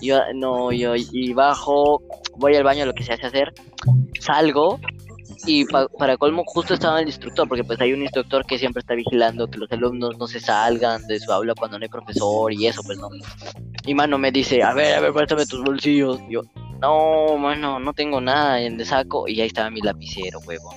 Y 0.00 0.08
Yo, 0.08 0.20
no, 0.34 0.70
yo, 0.72 0.94
y 0.96 1.32
bajo, 1.32 2.00
voy 2.36 2.54
al 2.54 2.62
baño, 2.64 2.86
lo 2.86 2.92
que 2.92 3.02
se 3.02 3.12
hace 3.12 3.26
hacer, 3.26 3.52
salgo, 4.20 4.78
y 5.44 5.64
pa- 5.64 5.88
para 5.98 6.16
colmo, 6.16 6.44
justo 6.46 6.74
estaba 6.74 7.00
el 7.00 7.06
instructor, 7.08 7.48
porque 7.48 7.64
pues 7.64 7.80
hay 7.80 7.92
un 7.92 8.02
instructor 8.02 8.44
que 8.46 8.58
siempre 8.58 8.80
está 8.80 8.94
vigilando 8.94 9.48
que 9.48 9.58
los 9.58 9.70
alumnos 9.72 10.16
no 10.18 10.26
se 10.28 10.38
salgan 10.38 11.04
de 11.08 11.18
su 11.18 11.32
aula 11.32 11.54
cuando 11.54 11.78
no 11.78 11.82
hay 11.82 11.88
profesor 11.88 12.52
y 12.52 12.66
eso, 12.66 12.82
pues 12.84 12.96
no. 12.98 13.08
Y 13.84 13.94
mano 13.94 14.18
me 14.18 14.30
dice, 14.30 14.62
a 14.62 14.72
ver, 14.72 14.94
a 14.94 15.00
ver, 15.00 15.12
préstame 15.12 15.46
tus 15.46 15.62
bolsillos. 15.64 16.20
Y 16.28 16.34
yo, 16.34 16.42
no, 16.82 17.38
mano, 17.38 17.78
no 17.78 17.92
tengo 17.94 18.20
nada 18.20 18.60
en 18.60 18.78
el 18.78 18.84
saco. 18.84 19.28
Y 19.28 19.40
ahí 19.40 19.46
estaba 19.46 19.70
mi 19.70 19.80
lapicero, 19.80 20.40
huevo. 20.40 20.74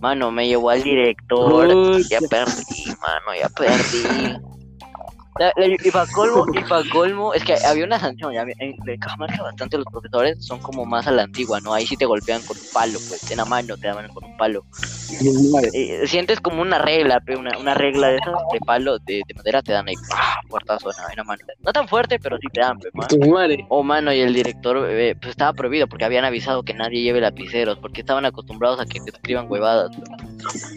Mano, 0.00 0.30
me 0.32 0.48
llevó 0.48 0.70
al 0.70 0.82
director. 0.82 1.76
Uy, 1.76 2.04
Ya 2.10 2.20
perdí, 2.20 2.86
mano, 3.02 3.38
ya 3.38 3.48
perdí. 3.50 4.40
La- 5.40 5.54
la- 5.56 5.66
Y 5.68 5.90
para 5.90 6.06
colmo, 6.12 6.44
y 6.52 6.60
pa' 6.64 6.82
colmo, 6.92 7.32
es 7.32 7.42
que 7.42 7.56
había 7.64 7.86
una 7.86 7.98
sanción, 7.98 8.34
ya, 8.34 8.42
en 8.58 8.76
de 8.84 8.98
Cajamarca 8.98 9.42
bastante 9.42 9.78
los 9.78 9.86
profesores 9.90 10.36
son 10.38 10.60
como 10.60 10.84
más 10.84 11.06
a 11.06 11.12
la 11.12 11.22
antigua, 11.22 11.60
¿no? 11.62 11.72
Ahí 11.72 11.86
sí 11.86 11.96
te 11.96 12.04
golpean 12.04 12.42
con 12.42 12.58
un 12.58 12.68
palo, 12.70 12.98
pues, 13.08 13.22
en 13.30 13.38
la 13.38 13.46
mano 13.46 13.74
te 13.78 13.88
daban 13.88 14.06
con 14.08 14.22
un 14.24 14.36
palo. 14.36 14.66
Eh, 15.72 16.06
sientes 16.06 16.40
como 16.40 16.60
una 16.60 16.78
regla, 16.78 17.22
una, 17.38 17.56
una 17.56 17.72
regla 17.72 18.08
de 18.08 18.16
esas 18.18 18.34
de 18.52 18.58
palo, 18.66 18.98
de, 18.98 19.22
de 19.26 19.34
madera, 19.34 19.62
te 19.62 19.72
dan 19.72 19.88
ahí, 19.88 19.94
¡pah! 20.10 20.40
puertazo 20.46 20.90
en 20.90 21.16
la- 21.16 21.24
mano. 21.24 21.40
No 21.64 21.72
tan 21.72 21.88
fuerte, 21.88 22.18
pero 22.18 22.36
sí 22.36 22.46
te 22.52 22.60
dan, 22.60 22.76
mano. 22.92 23.08
Tu 23.08 23.18
madre. 23.30 23.64
Oh, 23.70 23.82
mano, 23.82 24.12
y 24.12 24.20
el 24.20 24.34
director, 24.34 24.86
eh, 24.90 25.16
pues 25.18 25.30
estaba 25.30 25.54
prohibido 25.54 25.86
porque 25.86 26.04
habían 26.04 26.26
avisado 26.26 26.62
que 26.62 26.74
nadie 26.74 27.00
lleve 27.02 27.22
lapiceros, 27.22 27.78
porque 27.78 28.02
estaban 28.02 28.26
acostumbrados 28.26 28.78
a 28.78 28.84
que 28.84 29.00
te 29.00 29.10
escriban 29.10 29.46
huevadas. 29.48 29.90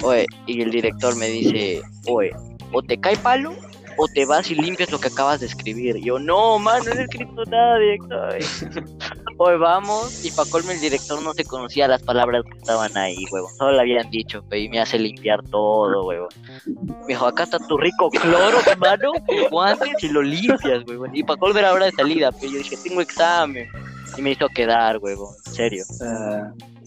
Oye, 0.03 0.25
y 0.47 0.61
el 0.61 0.71
director 0.71 1.17
me 1.17 1.27
dice, 1.27 1.81
oye, 2.07 2.31
o 2.71 2.81
te 2.81 2.97
cae 2.97 3.17
palo 3.17 3.51
o 3.97 4.07
te 4.07 4.25
vas 4.25 4.49
y 4.51 4.55
limpias 4.55 4.91
lo 4.91 4.99
que 4.99 5.07
acabas 5.07 5.39
de 5.39 5.47
escribir. 5.47 5.97
Y 5.97 6.05
yo, 6.05 6.19
no, 6.19 6.59
mano, 6.59 6.85
no 6.85 6.99
he 6.99 7.03
escrito 7.03 7.43
nada, 7.45 7.77
director. 7.79 8.37
Oye, 9.37 9.57
vamos, 9.57 10.23
y 10.23 10.31
pa' 10.31 10.45
colmo 10.45 10.71
el 10.71 10.79
director 10.79 11.21
no 11.21 11.33
se 11.33 11.43
conocía 11.43 11.87
las 11.87 12.03
palabras 12.03 12.43
que 12.43 12.57
estaban 12.57 12.95
ahí, 12.95 13.25
huevo. 13.31 13.49
Solo 13.57 13.73
le 13.73 13.81
habían 13.81 14.09
dicho, 14.11 14.43
y 14.51 14.69
me 14.69 14.79
hace 14.79 14.99
limpiar 14.99 15.41
todo, 15.49 16.05
huevo. 16.05 16.29
Me 16.65 17.07
dijo, 17.07 17.25
acá 17.25 17.43
está 17.43 17.57
tu 17.59 17.77
rico 17.77 18.09
cloro, 18.11 18.59
mano, 18.77 19.13
con 19.25 19.49
guantes 19.49 20.03
y 20.03 20.09
lo 20.09 20.21
limpias, 20.21 20.83
huevo. 20.87 21.05
Y 21.11 21.23
pa' 21.23 21.35
colmo 21.37 21.59
era 21.59 21.73
hora 21.73 21.85
de 21.85 21.91
salida, 21.91 22.31
pe. 22.31 22.49
Yo 22.49 22.59
dije, 22.59 22.77
tengo 22.83 23.01
examen. 23.01 23.67
Y 24.15 24.21
me 24.21 24.31
hizo 24.31 24.47
quedar, 24.49 24.99
huevo, 24.99 25.35
en 25.47 25.53
serio. 25.53 25.83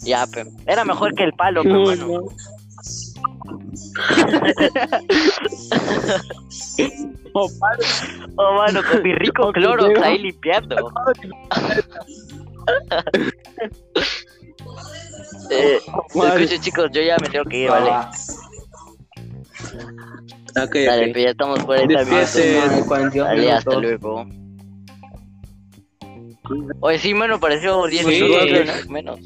Ya, 0.02 0.26
pe. 0.26 0.46
Era 0.66 0.84
mejor 0.84 1.14
que 1.14 1.24
el 1.24 1.32
palo, 1.32 1.62
pe, 1.62 1.68
mano. 1.70 2.24
Oh. 7.34 7.48
Oh, 8.38 8.54
mano, 8.54 8.82
con 8.82 9.02
mi 9.02 9.14
rico 9.14 9.46
No, 9.46 9.52
cloro 9.52 10.02
ahí 10.02 10.18
limpiando. 10.18 10.90
eh, 15.50 15.80
chicos, 16.60 16.90
yo 16.92 17.02
ya 17.02 17.16
me 17.18 17.28
tengo 17.28 17.44
que 17.44 17.58
ir, 17.64 17.70
¿vale? 17.70 17.90
Ok, 20.62 20.74
Dale, 20.86 21.06
ok. 21.06 21.12
pues 21.12 21.24
ya 21.24 21.30
estamos 21.30 21.64
por 21.64 21.76
esta 21.76 22.04
Despídete. 22.04 23.18
Dale, 23.18 23.52
hasta 23.52 23.78
luego. 23.78 24.26
Oye, 26.80 26.98
sí, 26.98 27.12
mano, 27.12 27.38
pareció 27.40 27.86
10 27.86 28.06
Sí. 28.06 28.22
minutos 28.22 28.84
¿no? 28.86 28.92
menos. 28.92 29.20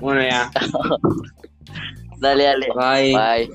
Bueno, 0.00 0.22
ya. 0.22 0.50
Dale, 2.18 2.44
dale. 2.44 2.66
Bye. 2.74 3.12
Bye. 3.14 3.50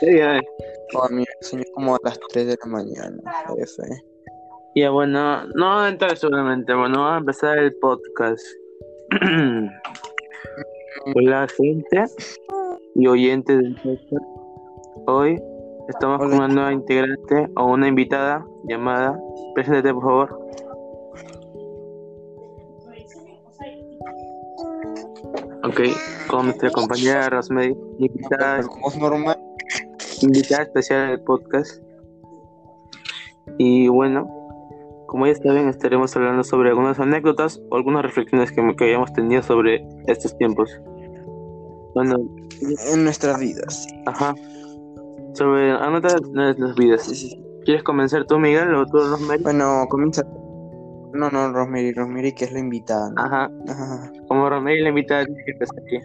Sí, 0.00 0.16
ya. 0.16 0.40
Oh, 0.94 1.08
mira, 1.10 1.32
soñé 1.42 1.64
como 1.74 1.94
a 1.94 1.98
las 2.02 2.18
3 2.32 2.46
de 2.48 2.56
la 2.60 2.66
mañana. 2.66 3.22
Ya, 4.74 4.90
bueno, 4.90 5.46
no 5.54 5.86
entrar 5.86 6.16
seguramente. 6.16 6.74
Bueno, 6.74 6.98
vamos 7.00 7.14
a 7.14 7.18
empezar 7.18 7.58
el 7.58 7.74
podcast. 7.76 8.44
Hola, 11.14 11.46
gente 11.56 12.04
y 12.96 13.06
oyentes 13.06 13.58
del 13.58 13.74
podcast. 13.76 14.26
Hoy 15.06 15.40
estamos 15.90 16.18
con 16.18 16.32
una 16.32 16.48
nueva 16.48 16.72
integrante 16.72 17.48
o 17.56 17.66
una 17.66 17.88
invitada 17.88 18.44
llamada. 18.64 19.18
Preséntate, 19.54 19.92
por 19.92 20.02
favor. 20.02 20.40
Ok, 25.62 25.80
con 26.28 26.46
nuestra 26.46 26.70
compañera 26.70 27.28
Rosemary, 27.28 27.76
invitada, 27.98 28.62
normal, 28.98 29.38
invitada 30.22 30.62
especial 30.62 31.08
del 31.08 31.20
podcast. 31.22 31.82
Y 33.58 33.88
bueno, 33.88 34.26
como 35.06 35.26
ya 35.26 35.34
saben, 35.34 35.68
estaremos 35.68 36.16
hablando 36.16 36.44
sobre 36.44 36.70
algunas 36.70 36.98
anécdotas 36.98 37.60
o 37.70 37.76
algunas 37.76 38.02
reflexiones 38.02 38.52
que, 38.52 38.74
que 38.76 38.84
hayamos 38.84 39.12
tenido 39.12 39.42
sobre 39.42 39.86
estos 40.06 40.36
tiempos. 40.38 40.70
Bueno, 41.94 42.16
en 42.92 43.04
nuestras 43.04 43.38
vidas. 43.38 43.86
ajá. 44.06 44.34
Sobre 45.40 45.72
vidas. 46.76 47.02
Sí, 47.06 47.14
sí, 47.14 47.28
sí. 47.30 47.44
¿Quieres 47.64 47.82
comenzar 47.82 48.26
tú, 48.26 48.38
Miguel, 48.38 48.74
o 48.74 48.84
tú, 48.84 48.98
Rosemary? 48.98 49.42
Bueno, 49.42 49.86
comienza. 49.88 50.22
No, 51.14 51.30
no, 51.30 51.50
Rosemary, 51.50 51.94
Rosemary, 51.94 52.34
que 52.34 52.44
es 52.44 52.52
la 52.52 52.58
invitada. 52.58 53.08
¿no? 53.08 53.22
Ajá. 53.22 53.50
Ajá. 53.66 54.12
Como 54.28 54.50
Rosemary 54.50 54.82
la 54.82 54.90
invitada 54.90 55.24
tiene 55.24 55.42
que 55.46 55.52
estar 55.52 55.68
aquí. 55.82 55.96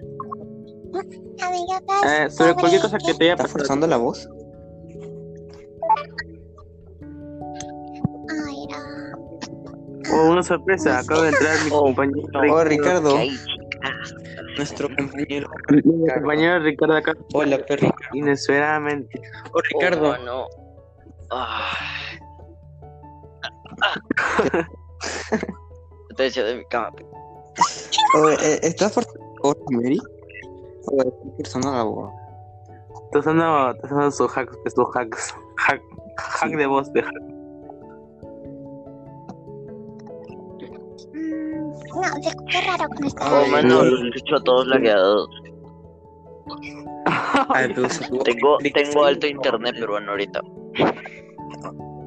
Amiga, 1.43 1.81
Eh, 2.25 2.29
sobre 2.29 2.53
cualquier 2.53 2.81
cosa 2.81 2.97
que 2.97 3.13
te 3.13 3.25
haya 3.25 3.33
¿Estás 3.33 3.47
pasado. 3.47 3.59
forzando 3.59 3.87
la 3.87 3.97
voz? 3.97 4.29
Ay, 8.47 8.67
no. 8.71 10.15
Oh, 10.15 10.31
una 10.31 10.43
sorpresa, 10.43 10.99
acaba 10.99 11.23
de 11.23 11.29
entrar 11.29 11.57
mi 11.65 11.71
Oh, 11.73 11.83
compañero. 11.83 12.25
no. 12.31 12.53
Oh, 12.53 12.63
Ricardo. 12.63 13.17
Nuestro 14.57 14.87
compañero. 14.95 15.49
Mi 15.69 15.81
compañero 15.81 16.59
Ricardo 16.59 16.95
acá. 16.95 17.13
Hola, 17.33 17.57
perro. 17.65 17.93
Inesperadamente. 18.13 19.21
Oh, 19.53 19.61
Ricardo. 19.61 20.09
Oh, 20.11 20.17
no. 20.23 20.47
Ah. 21.31 21.77
Te 26.15 26.25
echo 26.27 26.43
de 26.43 26.55
mi 26.57 26.65
cama. 26.65 26.91
Oh, 28.17 28.29
eh, 28.29 28.59
¿Estás 28.63 28.95
la 28.95 29.03
Rosemary? 29.43 29.99
¿O 30.87 31.01
estás 31.01 31.15
forzando 31.37 31.71
la 31.73 31.83
voz? 31.83 32.13
Está 33.05 33.19
usando, 33.19 34.11
sus 34.11 34.37
hacks, 34.37 34.57
sus 34.73 34.95
hacks. 34.95 35.35
Hack, 35.57 35.81
hack 36.17 36.51
de 36.51 36.65
voz 36.65 36.91
de 36.93 37.01
Mm, 37.01 37.34
no, 42.09 42.23
se 42.23 42.29
escucha 42.29 42.61
raro 42.61 42.89
con 42.89 43.05
esta 43.05 43.41
Oh, 43.41 43.47
mano, 43.47 43.67
no. 43.67 43.83
los 43.83 44.01
escucho 44.15 44.35
a 44.35 44.43
todos 44.43 44.67
lagueados. 44.67 45.29
Pero 47.53 47.87
Tengo, 48.23 48.57
tengo 48.73 49.05
alto 49.05 49.27
internet 49.27 49.75
peruano 49.79 50.11
ahorita. 50.11 50.41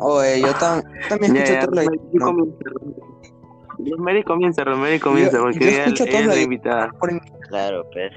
Oh, 0.01 0.23
eh, 0.23 0.41
yo 0.41 0.49
tam- 0.55 0.83
también 1.09 1.37
escucho 1.37 1.53
ya, 1.55 1.61
todo 1.67 1.75
la... 1.75 1.83
Rosemary 3.79 4.23
comienza. 4.25 4.65
Rosemary 4.65 4.99
comienza, 5.01 5.39
Rosemary 5.39 5.59
porque 5.59 5.65
yo 5.65 5.71
escucho 5.83 6.05
ella 6.05 6.27
la- 6.27 6.41
invitada. 6.41 6.91
Claro, 7.49 7.85
pues. 7.93 8.13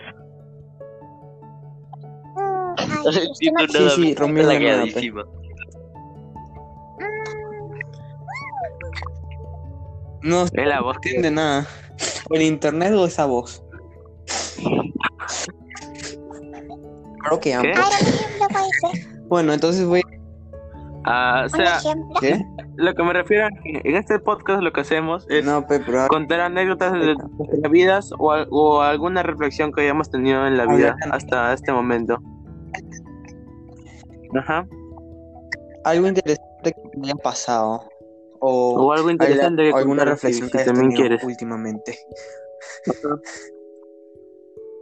Mm, 2.35 2.75
ay, 2.77 3.13
Sí, 3.13 3.19
sí, 3.33 3.51
me 3.51 3.63
No 10.23 10.43
Es 10.43 10.51
la 10.53 10.81
voz 10.81 10.95
no 10.95 11.01
que 11.01 11.09
entiende 11.09 11.31
nada. 11.31 11.67
¿O 12.29 12.35
el 12.35 12.43
internet 12.43 12.93
o 12.93 13.05
esa 13.05 13.25
voz? 13.25 13.63
Creo 17.23 17.39
que 17.39 17.53
ambos. 17.53 17.77
Bueno, 19.27 19.53
entonces 19.53 19.85
voy... 19.85 20.01
Ah, 21.05 21.43
o 21.45 21.49
sea. 21.49 21.79
¿Qué? 22.19 22.45
lo 22.81 22.93
que 22.95 23.03
me 23.03 23.13
refiero 23.13 23.45
a 23.45 23.49
que 23.49 23.81
en 23.83 23.95
este 23.95 24.19
podcast 24.19 24.61
lo 24.61 24.71
que 24.71 24.81
hacemos 24.81 25.25
es 25.29 25.45
No, 25.45 25.65
contar 26.07 26.39
anécdotas 26.39 26.93
de 26.93 27.15
nuestras 27.15 27.71
vidas 27.71 28.11
o, 28.17 28.33
o 28.49 28.81
alguna 28.81 29.23
reflexión 29.23 29.71
que 29.71 29.81
hayamos 29.81 30.09
tenido 30.09 30.47
en 30.47 30.57
la 30.57 30.65
vida 30.65 30.95
hasta 31.11 31.53
este 31.53 31.71
momento. 31.71 32.17
Ajá. 34.35 34.65
Algo 35.83 36.07
interesante 36.07 36.71
que 36.71 36.97
me 36.97 37.07
haya 37.07 37.15
pasado. 37.15 37.90
O, 38.43 38.87
O 38.87 38.91
algo 38.91 39.09
interesante 39.11 39.63
que 39.63 39.71
o 39.71 39.77
alguna 39.77 40.03
reflexión 40.03 40.49
que 40.49 40.57
hayas 40.57 40.67
también 40.73 40.91
quieres. 40.93 41.23
últimamente. 41.23 41.97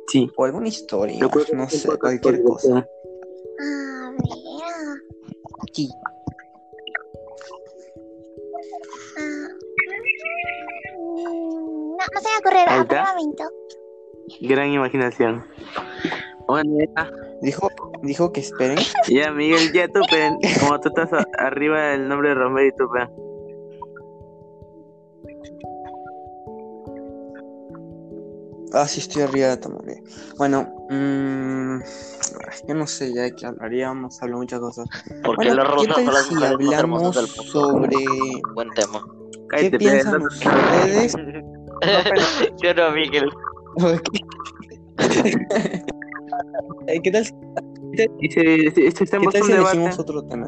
Sí. 0.07 0.29
O 0.35 0.45
alguna 0.45 0.67
historia, 0.69 1.19
que 1.19 1.55
no 1.55 1.63
un 1.63 1.69
sé, 1.69 1.97
cualquier 1.99 2.41
cosa. 2.43 2.69
A 2.77 4.11
ver. 4.11 4.21
Sí. 5.73 5.89
ah, 6.01 6.09
No, 10.97 12.05
no 12.13 12.21
se 12.21 12.29
me 12.29 12.37
ocurre 12.39 12.65
nada 12.65 12.83
por 12.85 12.95
el 12.95 12.99
está. 13.01 13.13
momento. 13.15 13.43
Gran 14.41 14.69
imaginación. 14.69 15.45
Bueno, 16.47 16.77
ya, 16.95 17.11
Dijo, 17.41 17.69
dijo 18.01 18.31
que 18.33 18.41
esperen. 18.41 18.77
ya, 19.07 19.31
Miguel, 19.31 19.71
ya 19.73 19.87
tú, 19.87 20.01
pe, 20.09 20.29
como 20.59 20.79
tú 20.79 20.89
estás 20.89 21.09
arriba 21.37 21.91
del 21.91 22.07
nombre 22.07 22.29
de 22.29 22.35
Romero 22.35 22.67
y 22.67 22.71
tú, 22.75 22.87
Ah, 28.79 28.87
sí, 28.87 29.01
estoy 29.01 29.23
arriba 29.23 29.49
de 29.49 29.57
Tamaulipas. 29.57 30.33
Bueno, 30.37 30.73
mm, 30.89 31.79
yo 32.65 32.75
no 32.75 32.87
sé 32.87 33.13
ya 33.13 33.23
de 33.23 33.35
qué 33.35 33.45
hablaríamos, 33.45 34.21
hablo 34.23 34.37
muchas 34.37 34.61
cosas. 34.61 34.87
Porque 35.21 35.49
Bueno, 35.49 35.63
¿qué 35.81 35.87
tal 35.87 36.05
las 36.05 36.25
si 36.25 36.41
hablamos 36.45 37.13
del 37.13 37.27
sobre 37.51 38.41
Buen 38.53 38.73
tema. 38.73 39.03
qué 39.57 39.69
piensan 39.71 40.19
no- 40.19 40.27
ustedes? 40.27 41.13
Yo 42.63 42.73
no, 42.73 42.91
Miguel. 42.91 43.29
Eh, 46.87 47.01
¿Qué 47.03 47.11
tal 47.11 47.25
si, 47.25 47.31
qué 47.93 48.07
tal 49.31 49.43
si 49.43 49.51
elegimos 49.51 49.99
otro 49.99 50.23
tema? 50.23 50.47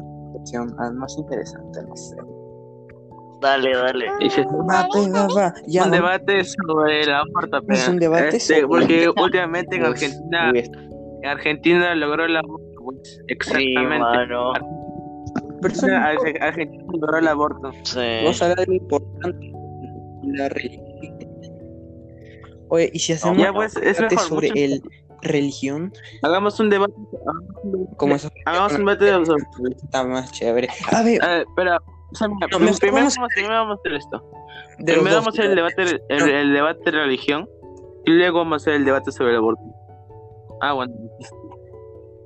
Ah, 0.79 0.91
más 0.91 1.15
interesante, 1.17 1.83
no 1.87 1.95
sé. 1.95 2.15
Dale, 3.41 3.75
dale. 3.75 4.05
Ya 5.67 5.83
un 5.83 5.89
no- 5.89 5.95
debate 5.95 6.43
sobre 6.43 7.05
la 7.05 7.19
aborto, 7.21 7.61
pe. 7.63 7.73
Es 7.73 7.87
un 7.87 7.97
debate 7.97 8.37
Este, 8.37 8.61
sobre- 8.61 8.67
Porque 8.67 9.09
últimamente 9.21 9.75
en 9.77 9.85
Argentina, 9.85 10.53
Argentina 11.23 11.95
logró 11.95 12.27
la 12.27 12.39
aborto, 12.39 12.65
pues, 12.83 12.99
Sí, 13.03 13.23
exactamente. 13.27 14.05
Ar- 14.05 14.61
Argentina 16.41 16.83
logró 16.93 17.17
el 17.17 17.27
aborto. 17.27 17.71
Sí. 17.83 17.99
Vamos 18.23 18.41
a 18.41 18.45
hablar 18.45 18.59
de 18.59 18.65
lo 18.67 18.73
importante 18.73 19.51
la 20.23 20.49
religión. 20.49 20.85
Oye, 22.69 22.89
¿y 22.93 22.99
si 22.99 23.13
hacemos 23.13 23.37
Ya, 23.37 23.51
pues, 23.51 23.75
es 23.75 23.97
debate 23.97 24.15
mejor, 24.15 24.29
sobre 24.29 24.49
mucho- 24.49 24.61
el 24.63 24.81
religión? 25.23 25.93
Hagamos 26.21 26.59
un 26.59 26.69
debate. 26.69 26.93
hagamos 27.25 27.63
un 27.63 27.71
debate- 27.71 27.95
Como 27.97 28.15
eso 28.15 28.29
Hagamos 28.45 28.71
un 28.73 28.77
debate 28.79 29.05
de 29.05 29.25
sobre. 29.25 29.43
está 29.75 30.03
más 30.05 30.31
chévere. 30.31 30.67
A 30.91 31.03
ver, 31.03 31.19
Eh, 31.23 31.45
pero, 31.55 31.77
o 32.11 32.15
sea, 32.15 32.27
mira, 32.27 32.47
No, 32.51 32.59
mejor 32.59 32.79
primero, 32.79 33.05
vamos- 33.05 33.17
primero 33.35 33.55
a 33.55 33.73
hacer 33.73 33.93
esto. 33.93 34.23
de 34.79 34.93
primero 34.93 35.15
vamos 35.15 35.27
a 35.27 35.29
hacer 35.31 35.45
el 35.45 35.55
debate, 35.55 35.81
el, 36.09 36.29
el 36.29 36.53
debate 36.53 36.79
de 36.85 36.91
religión 36.91 37.47
y 38.05 38.11
luego 38.11 38.39
vamos 38.39 38.53
a 38.53 38.57
hacer 38.57 38.73
el 38.75 38.85
debate 38.85 39.11
sobre 39.11 39.31
el 39.31 39.37
aborto. 39.37 39.61
Ah, 40.61 40.73
bueno. 40.73 40.93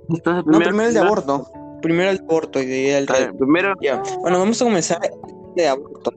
Entonces, 0.10 0.44
No, 0.46 0.60
primero 0.60 0.88
el 0.88 0.94
de 0.94 1.00
aborto. 1.00 1.46
Primero 1.82 2.10
el 2.12 2.18
de 2.18 2.24
aborto 2.24 2.60
y 2.62 2.66
de 2.66 2.98
el 2.98 3.06
ver, 3.06 3.34
primero, 3.38 3.74
Ya. 3.82 4.02
Bueno, 4.22 4.40
vamos 4.40 4.62
a 4.62 4.66
comenzar 4.66 5.00
de 5.56 5.68
aborto. 5.68 6.12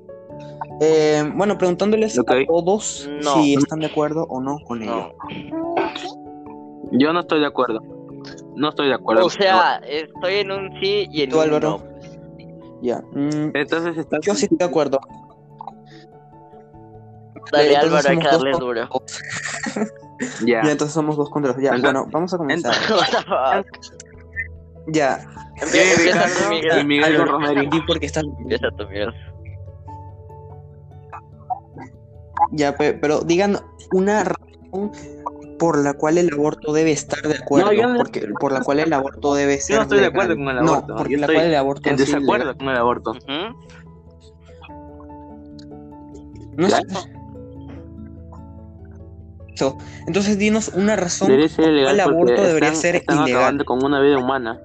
Eh, 0.81 1.25
bueno, 1.35 1.59
preguntándoles 1.59 2.19
a 2.19 2.23
todos 2.23 3.09
No. 3.25 3.35
si 3.43 3.55
están 3.55 3.81
de 3.81 3.87
acuerdo 3.87 4.25
o 4.29 4.41
no 4.41 4.59
con 4.67 4.83
ello. 4.83 5.13
Yo 6.93 7.13
no 7.13 7.21
estoy 7.21 7.41
de 7.41 7.47
acuerdo. 7.47 7.81
No 8.55 8.69
estoy 8.71 8.89
de 8.89 8.95
acuerdo. 8.95 9.27
O 9.27 9.31
sea, 9.31 9.77
estoy 9.87 10.35
en 10.37 10.51
un 10.53 10.71
sí 10.81 11.09
y 11.11 11.23
en 11.23 11.31
¿Tú, 11.31 11.37
un 11.37 11.43
Álvaro? 11.43 11.69
no. 11.83 11.88
Ya. 12.83 12.99
Mm, 13.13 13.51
Entonces 13.55 13.97
estás. 13.97 14.21
yo 14.23 14.35
sí 14.35 14.45
estoy 14.45 14.59
de 14.59 14.65
acuerdo. 14.65 15.01
Dale, 17.53 17.75
Entonces 17.75 17.77
Álvaro, 17.77 18.09
hay 18.11 18.19
que 18.19 18.25
darle 18.25 18.53
duro. 18.53 18.89
Ya. 20.45 20.65
Ya, 20.65 20.73
entonces 20.73 20.93
somos 20.93 21.17
dos 21.17 21.31
contra 21.31 21.53
dos. 21.53 21.63
Ya, 21.63 21.71
Entonces- 21.71 21.93
bueno, 21.93 22.09
vamos 22.11 22.35
a 22.35 22.39
comenzar. 22.39 22.75
Fuck? 22.75 23.67
Ya. 24.89 25.25
Empieza, 25.55 26.25
tú, 26.27 26.53
Y 26.55 26.57
Miguel. 26.57 26.87
Miguel 26.87 27.17
con 27.19 27.45
porque. 27.87 28.11
Empieza 28.41 28.69
tú, 28.77 28.85
Miguel. 28.89 29.15
Ya, 32.53 32.77
pe- 32.77 32.95
pero 32.95 33.21
digan 33.21 33.59
una 33.93 34.25
razón 34.25 34.91
por 35.59 35.79
la 35.83 35.95
cual 35.95 36.19
el 36.19 36.33
aborto 36.33 36.73
debe 36.73 36.93
estar 36.93 37.21
de 37.23 37.35
acuerdo. 37.37 37.67
No, 37.67 37.73
yo 37.73 37.89
no- 37.89 37.97
porque, 37.99 38.29
por 38.41 38.53
la 38.53 38.61
cual 38.61 38.81
el 38.81 38.93
aborto 38.93 39.35
debe 39.35 39.61
ser. 39.61 39.77
no 39.77 39.83
estoy 39.83 39.99
de 39.99 40.05
legal. 40.05 40.15
acuerdo 40.23 40.37
con 40.37 40.49
el 40.57 40.65
No, 40.65 40.73
aborto. 40.75 40.95
porque 40.97 41.15
Yo 41.15 41.21
la 41.21 41.27
cual 41.27 41.41
el 41.47 41.55
aborto 41.55 41.89
En 41.89 41.95
es 41.97 42.01
ilegal. 42.03 42.21
desacuerdo 42.21 42.57
con 42.57 42.69
el 42.69 42.77
aborto. 42.77 43.13
No 46.57 46.69
sé. 46.69 46.83
Eso. 49.55 49.77
Entonces 50.07 50.39
dinos 50.39 50.69
una 50.75 50.95
razón 50.97 51.29
Debería 51.29 51.49
ser 51.49 51.69
ilegal 51.71 51.95
el 51.95 52.01
aborto 52.01 52.27
porque 52.35 52.43
debería 52.47 52.69
están, 52.69 52.81
ser 52.83 52.97
están 52.97 53.17
ilegal. 53.23 53.41
acabando 53.41 53.65
con 53.65 53.85
una 53.85 54.01
vida 54.01 54.19
humana. 54.19 54.61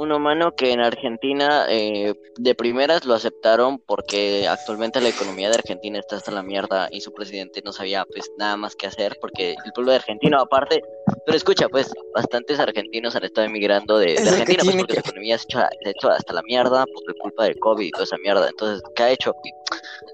Un 0.00 0.12
humano 0.12 0.52
que 0.56 0.72
en 0.72 0.80
Argentina 0.80 1.66
eh, 1.68 2.14
de 2.38 2.54
primeras 2.54 3.04
lo 3.04 3.12
aceptaron 3.12 3.78
porque 3.80 4.48
actualmente 4.48 4.98
la 4.98 5.10
economía 5.10 5.50
de 5.50 5.56
Argentina 5.56 5.98
está 5.98 6.16
hasta 6.16 6.30
la 6.30 6.42
mierda 6.42 6.88
y 6.90 7.02
su 7.02 7.12
presidente 7.12 7.60
no 7.62 7.70
sabía 7.70 8.06
pues 8.06 8.30
nada 8.38 8.56
más 8.56 8.76
que 8.76 8.86
hacer 8.86 9.18
porque 9.20 9.56
el 9.62 9.72
pueblo 9.74 9.92
argentino 9.92 10.40
aparte, 10.40 10.82
pero 11.24 11.36
escucha 11.36 11.68
pues, 11.68 11.92
bastantes 12.14 12.58
argentinos 12.58 13.16
han 13.16 13.24
estado 13.24 13.46
emigrando 13.46 13.98
de, 13.98 14.18
Argentina 14.18 14.62
pues 14.64 14.76
porque 14.76 14.94
que- 14.94 15.00
su 15.00 15.08
economía 15.08 15.38
se 15.38 15.58
ha 15.58 15.68
hecho, 15.84 16.08
hasta 16.08 16.32
la 16.32 16.42
mierda 16.42 16.84
por 16.86 17.16
culpa 17.18 17.44
del 17.44 17.58
COVID 17.58 17.86
y 17.86 17.90
toda 17.90 18.04
esa 18.04 18.16
mierda. 18.18 18.48
Entonces, 18.48 18.82
¿qué 18.94 19.02
ha 19.02 19.10
hecho? 19.10 19.34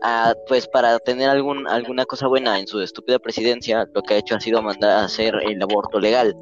ah, 0.02 0.34
pues 0.48 0.68
para 0.68 0.98
tener 0.98 1.28
algún, 1.30 1.66
alguna 1.66 2.04
cosa 2.04 2.26
buena 2.26 2.58
en 2.58 2.66
su 2.66 2.80
estúpida 2.80 3.18
presidencia, 3.18 3.88
lo 3.94 4.02
que 4.02 4.14
ha 4.14 4.18
hecho 4.18 4.36
ha 4.36 4.40
sido 4.40 4.62
mandar 4.62 4.90
a 4.90 5.04
hacer 5.04 5.34
el 5.42 5.62
aborto 5.62 5.98
legal. 5.98 6.34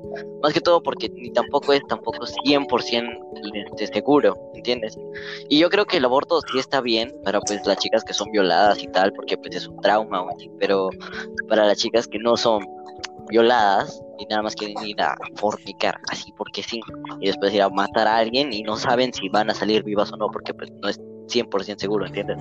Más 0.43 0.53
que 0.53 0.61
todo 0.61 0.83
porque 0.83 1.09
ni 1.09 1.31
tampoco 1.33 1.73
es 1.73 1.81
tampoco 1.89 2.27
100% 2.27 3.25
este, 3.71 3.87
seguro, 3.87 4.37
¿entiendes? 4.55 4.99
Y 5.49 5.59
yo 5.59 5.71
creo 5.71 5.85
que 5.85 5.99
el 5.99 6.05
aborto 6.05 6.41
sí 6.53 6.59
está 6.59 6.81
bien 6.81 7.15
para 7.25 7.41
pues 7.41 7.65
las 7.67 7.79
chicas 7.79 8.05
que 8.05 8.15
son 8.15 8.31
violadas 8.33 8.83
y 8.83 8.89
tal, 8.89 9.13
porque 9.13 9.37
pues 9.37 9.55
es 9.57 9.69
un 9.69 9.81
trauma, 9.81 10.27
pero 10.59 10.91
para 11.49 11.67
las 11.67 11.79
chicas 11.79 12.07
que 12.07 12.19
no 12.19 12.37
son 12.37 12.65
violadas 13.29 14.01
y 14.19 14.27
nada 14.27 14.43
más 14.43 14.55
quieren 14.55 14.77
ir 14.87 15.01
a 15.01 15.17
fornicar 15.37 15.99
así 16.11 16.33
porque 16.37 16.63
sí 16.63 16.81
y 17.21 17.27
después 17.27 17.53
ir 17.55 17.63
a 17.63 17.69
matar 17.69 18.07
a 18.07 18.17
alguien 18.19 18.53
y 18.53 18.63
no 18.63 18.77
saben 18.77 19.13
si 19.13 19.29
van 19.29 19.51
a 19.51 19.55
salir 19.55 19.83
vivas 19.83 20.13
o 20.13 20.17
no 20.17 20.29
porque 20.29 20.55
pues 20.55 20.71
no 20.83 20.89
es 20.89 21.01
100% 21.29 21.77
seguro, 21.79 22.07
¿entiendes? 22.07 22.39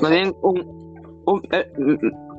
Más 0.00 0.10
bien, 0.10 0.34
un, 0.42 0.58
un- 1.26 1.42
eh, 1.52 1.66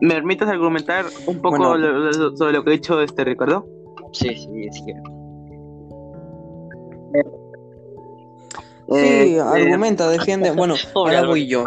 ¿me 0.02 0.14
permites 0.16 0.48
argumentar 0.48 1.06
un 1.28 1.42
poco 1.42 1.58
Bueno. 1.58 1.78
lo- 1.78 2.12
lo- 2.12 2.38
sobre 2.38 2.54
lo 2.54 2.64
que 2.64 2.70
ha 2.72 2.74
dicho 2.74 3.02
este 3.02 3.24
Ricardo? 3.24 3.66
Sí, 4.14 4.30
sí, 4.36 4.70
sí. 4.72 4.82
Sí, 7.14 7.20
Eh, 8.92 9.36
eh, 9.36 9.40
argumenta, 9.40 10.10
defiende. 10.10 10.52
Bueno, 10.56 10.76
ahora 10.96 11.26
voy 11.28 11.48
yo. 11.48 11.66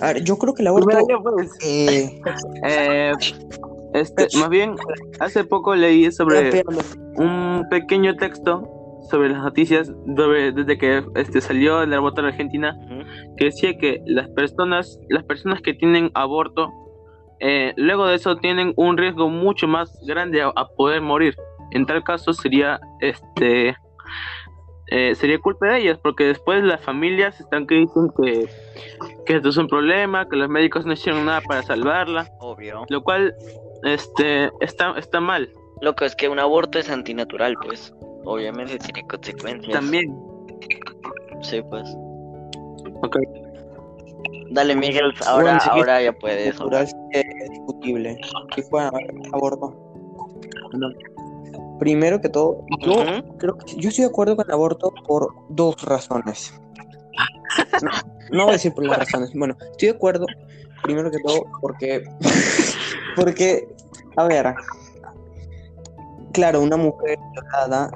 A 0.00 0.12
ver, 0.12 0.24
yo 0.24 0.36
creo 0.38 0.54
que 0.54 0.62
el 0.62 0.68
aborto. 0.68 0.88
pues, 1.22 1.50
eh, 1.64 2.20
eh, 2.66 3.12
este, 3.94 4.26
más 4.38 4.48
bien, 4.48 4.74
hace 5.20 5.44
poco 5.44 5.74
leí 5.74 6.10
sobre 6.12 6.50
un 7.16 7.64
pequeño 7.70 8.16
texto 8.16 8.68
sobre 9.10 9.28
las 9.28 9.42
noticias 9.42 9.90
sobre- 10.16 10.50
desde 10.52 10.76
que 10.78 11.04
este 11.14 11.40
salió 11.40 11.82
el 11.82 11.92
aborto 11.94 12.20
en 12.22 12.26
Argentina 12.26 12.76
que 13.36 13.44
decía 13.46 13.78
que 13.78 14.00
las 14.04 14.28
personas 14.30 14.98
las 15.08 15.22
personas 15.24 15.60
que 15.62 15.74
tienen 15.74 16.10
aborto 16.14 16.72
eh, 17.38 17.72
luego 17.76 18.06
de 18.08 18.16
eso 18.16 18.36
tienen 18.38 18.72
un 18.76 18.96
riesgo 18.96 19.28
mucho 19.30 19.68
más 19.68 19.96
grande 20.06 20.42
a, 20.42 20.48
a 20.48 20.66
poder 20.76 21.02
morir 21.02 21.36
en 21.70 21.86
tal 21.86 22.02
caso 22.02 22.32
sería 22.32 22.80
este 23.00 23.76
eh, 24.88 25.14
sería 25.14 25.38
culpa 25.40 25.66
de 25.66 25.78
ellas 25.80 25.98
porque 26.02 26.24
después 26.24 26.62
las 26.62 26.80
familias 26.80 27.40
están 27.40 27.66
que 27.66 27.74
dicen 27.76 28.10
que 28.22 28.48
que 29.26 29.36
esto 29.36 29.48
es 29.48 29.56
un 29.56 29.66
problema 29.68 30.28
que 30.28 30.36
los 30.36 30.48
médicos 30.48 30.86
no 30.86 30.92
hicieron 30.92 31.24
nada 31.26 31.40
para 31.40 31.62
salvarla 31.62 32.28
Obvio. 32.40 32.84
lo 32.88 33.02
cual 33.02 33.34
este 33.82 34.50
está 34.60 34.94
está 34.98 35.20
mal 35.20 35.50
Lo 35.82 35.94
que 35.94 36.04
es 36.06 36.14
que 36.16 36.28
un 36.28 36.38
aborto 36.38 36.78
es 36.78 36.88
antinatural, 36.88 37.54
pues. 37.62 37.92
Obviamente 38.24 38.78
tiene 38.78 39.06
consecuencias. 39.08 39.72
también 39.72 40.14
Sí, 41.42 41.60
pues. 41.68 41.86
Ok. 43.02 43.16
Dale, 44.50 44.74
Miguel, 44.74 45.12
ahora, 45.26 45.42
Bueno, 45.44 45.60
sí, 45.60 45.68
ahora 45.70 46.02
ya 46.02 46.12
puedes. 46.12 46.58
natural 46.58 46.86
es 47.12 47.50
discutible. 47.50 48.18
Si 48.54 48.62
fue 48.62 48.84
aborto. 49.32 49.74
No. 50.72 50.88
Primero 51.78 52.20
que 52.20 52.28
todo, 52.28 52.64
yo 52.80 53.04
creo 53.38 53.58
que 53.58 53.76
yo 53.76 53.90
estoy 53.90 54.04
de 54.04 54.10
acuerdo 54.10 54.36
con 54.36 54.46
el 54.46 54.52
aborto 54.52 54.92
por 55.06 55.34
dos 55.50 55.82
razones. 55.82 56.54
No, 57.82 57.90
no 58.30 58.42
voy 58.44 58.50
a 58.50 58.52
decir 58.54 58.72
por 58.72 58.84
las 58.86 58.98
razones. 58.98 59.30
Bueno, 59.34 59.56
estoy 59.72 59.88
de 59.88 59.94
acuerdo, 59.94 60.26
primero 60.82 61.10
que 61.10 61.18
todo, 61.20 61.44
porque. 61.60 62.04
Porque, 63.16 63.66
a 64.18 64.24
ver. 64.24 64.54
Claro, 66.34 66.60
una 66.60 66.76
mujer 66.76 67.18
violada 67.32 67.90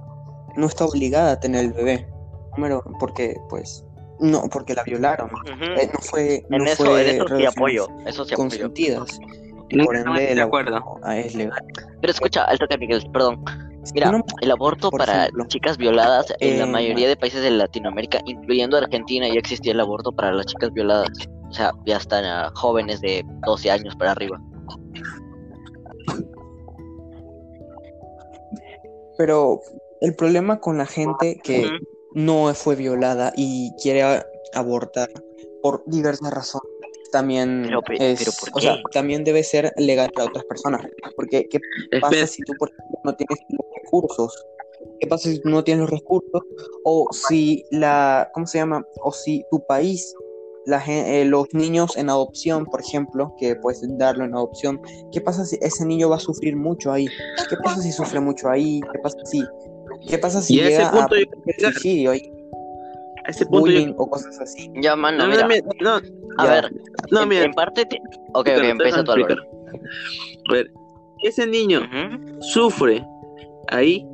no 0.57 0.67
está 0.67 0.87
obligada 0.87 1.33
a 1.33 1.41
tener 1.41 1.67
el 1.67 1.73
bebé. 1.75 2.09
Número, 2.57 2.83
porque, 2.99 3.37
pues. 3.51 3.85
No, 4.19 4.49
porque 4.51 4.75
la 4.75 4.83
violaron. 4.83 5.31
Eh, 5.79 5.91
no 5.93 5.99
fue. 6.01 6.47
En 6.51 6.59
no 6.59 6.65
eso, 6.65 6.85
fue 6.85 7.03
en 7.03 7.17
eso 7.17 7.37
sí 7.37 7.45
apoyo. 7.45 7.89
Eso 8.07 8.25
sí 8.25 8.33
apoyo. 8.33 8.49
consentidas. 8.49 9.21
No 9.73 9.85
Por 9.85 9.97
ende, 9.97 10.35
de 10.35 10.41
acuerdo. 10.41 10.99
es 11.15 11.35
legal. 11.35 11.63
Pero 12.01 12.11
escucha, 12.13 12.45
al 12.45 12.59
toque, 12.59 12.79
Miguel, 12.79 13.07
perdón. 13.13 13.45
Mira, 13.95 14.23
el 14.43 14.51
aborto 14.51 14.91
por 14.91 15.01
para 15.01 15.23
ejemplo, 15.23 15.47
chicas 15.47 15.77
violadas, 15.79 16.33
en 16.39 16.59
la 16.59 16.65
eh, 16.65 16.71
mayoría 16.71 17.09
de 17.09 17.17
países 17.17 17.43
de 17.43 17.51
Latinoamérica, 17.51 18.21
incluyendo 18.27 18.77
Argentina, 18.77 19.27
ya 19.27 19.39
existía 19.39 19.73
el 19.73 19.81
aborto 19.81 20.13
para 20.13 20.33
las 20.33 20.47
chicas 20.47 20.73
violadas. 20.73 21.09
O 21.49 21.53
sea, 21.53 21.73
ya 21.87 21.97
están 21.97 22.25
ah, 22.25 22.53
jóvenes 22.55 23.01
de 23.01 23.25
12 23.47 23.71
años 23.71 23.97
para 23.97 24.13
arriba. 24.13 24.41
Pero 29.17 29.61
el 30.01 30.15
problema 30.15 30.61
con 30.61 30.79
la 30.79 30.87
gente 30.87 31.41
que 31.43 31.69
no 32.15 32.53
fue 32.55 32.77
violada 32.77 33.33
y 33.37 33.73
quiere 33.83 34.23
abortar 34.55 35.09
por 35.63 35.83
diversas 35.87 36.33
razones 36.33 36.70
también 37.11 37.63
Pero, 37.67 37.83
pe- 37.83 38.13
es, 38.13 38.19
pero 38.19 38.33
¿por 38.33 38.59
o 38.59 38.61
sea, 38.61 38.77
también 38.93 39.25
debe 39.25 39.43
ser 39.43 39.73
legal 39.77 40.11
para 40.15 40.29
otras 40.29 40.45
personas. 40.45 40.83
Porque 41.17 41.49
¿qué 41.49 41.61
pasa 42.01 42.15
Espera, 42.15 42.27
si 42.27 42.43
tú, 42.43 42.55
por 42.57 42.71
ejemplo, 42.71 42.99
no 43.05 43.15
tienes 43.15 43.39
los 43.49 43.67
recursos? 43.83 44.47
¿Qué 45.01 45.07
pasa 45.07 45.31
si 45.31 45.41
tú 45.41 45.49
no 45.49 45.65
tienes 45.65 45.83
los 45.83 45.91
recursos? 45.91 46.43
O 46.85 47.09
si 47.13 47.65
la, 47.71 48.31
¿cómo 48.33 48.47
se 48.47 48.59
llama? 48.59 48.85
O 49.03 49.13
si 49.13 49.45
tu 49.51 49.65
país, 49.67 50.15
la, 50.67 50.83
eh, 50.87 51.25
los 51.25 51.47
niños 51.53 51.97
en 51.97 52.11
adopción, 52.11 52.67
por 52.67 52.81
ejemplo, 52.81 53.35
que 53.39 53.57
puedes 53.57 53.83
darlo 53.99 54.25
en 54.25 54.35
adopción, 54.35 54.81
¿qué 55.13 55.21
pasa 55.21 55.45
si 55.45 55.59
ese 55.61 55.85
niño 55.85 56.09
va 56.09 56.17
a 56.17 56.21
sufrir 56.21 56.57
mucho 56.57 56.93
ahí? 56.93 57.09
¿Qué 57.49 57.57
pasa 57.57 57.81
si 57.83 57.93
sufre 57.93 58.21
mucho 58.21 58.49
ahí? 58.49 58.81
¿Qué 58.93 58.99
pasa 59.01 59.19
si, 59.25 59.47
qué 60.09 60.19
pasa 60.19 60.43
si 60.43 60.57
Y 60.57 60.61
a 60.61 60.69
ese 60.69 60.77
llega 60.79 60.89
a 61.05 61.09
suicidio, 61.73 62.11
hay 62.13 62.40
a 63.25 63.31
ese 63.31 63.45
punto 63.47 63.67
yo- 63.71 63.79
bullying 63.81 63.95
o 63.99 64.09
cosas 64.09 64.41
así? 64.41 64.71
Ya, 64.83 64.97
mano, 64.97 65.19
no, 65.19 65.29
mira. 65.29 65.43
no, 65.43 65.49
mira, 65.49 65.67
no, 65.81 65.95
A 66.39 66.45
Ya. 66.47 66.51
ver, 66.53 66.73
no, 67.11 67.23
en, 67.23 67.29
mira, 67.29 67.45
en 67.45 67.53
parte... 67.53 67.85
ti- 67.87 67.99
Ok, 68.35 68.49
ok, 68.57 68.63
empieza 68.65 69.05
tú. 69.05 69.13
A 69.13 70.53
ver, 70.53 70.71
ese 71.23 71.47
niño 71.47 71.81
sufre 72.41 73.05
ahí. 73.69 74.07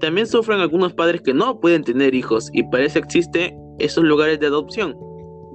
También 0.00 0.26
sufren 0.26 0.58
algunos 0.60 0.92
padres 0.94 1.20
que 1.22 1.32
no 1.32 1.60
pueden 1.60 1.84
tener 1.84 2.14
hijos 2.14 2.50
y 2.52 2.64
para 2.64 2.84
eso 2.84 2.98
existe 2.98 3.56
esos 3.78 4.02
lugares 4.02 4.40
de 4.40 4.46
adopción, 4.46 4.96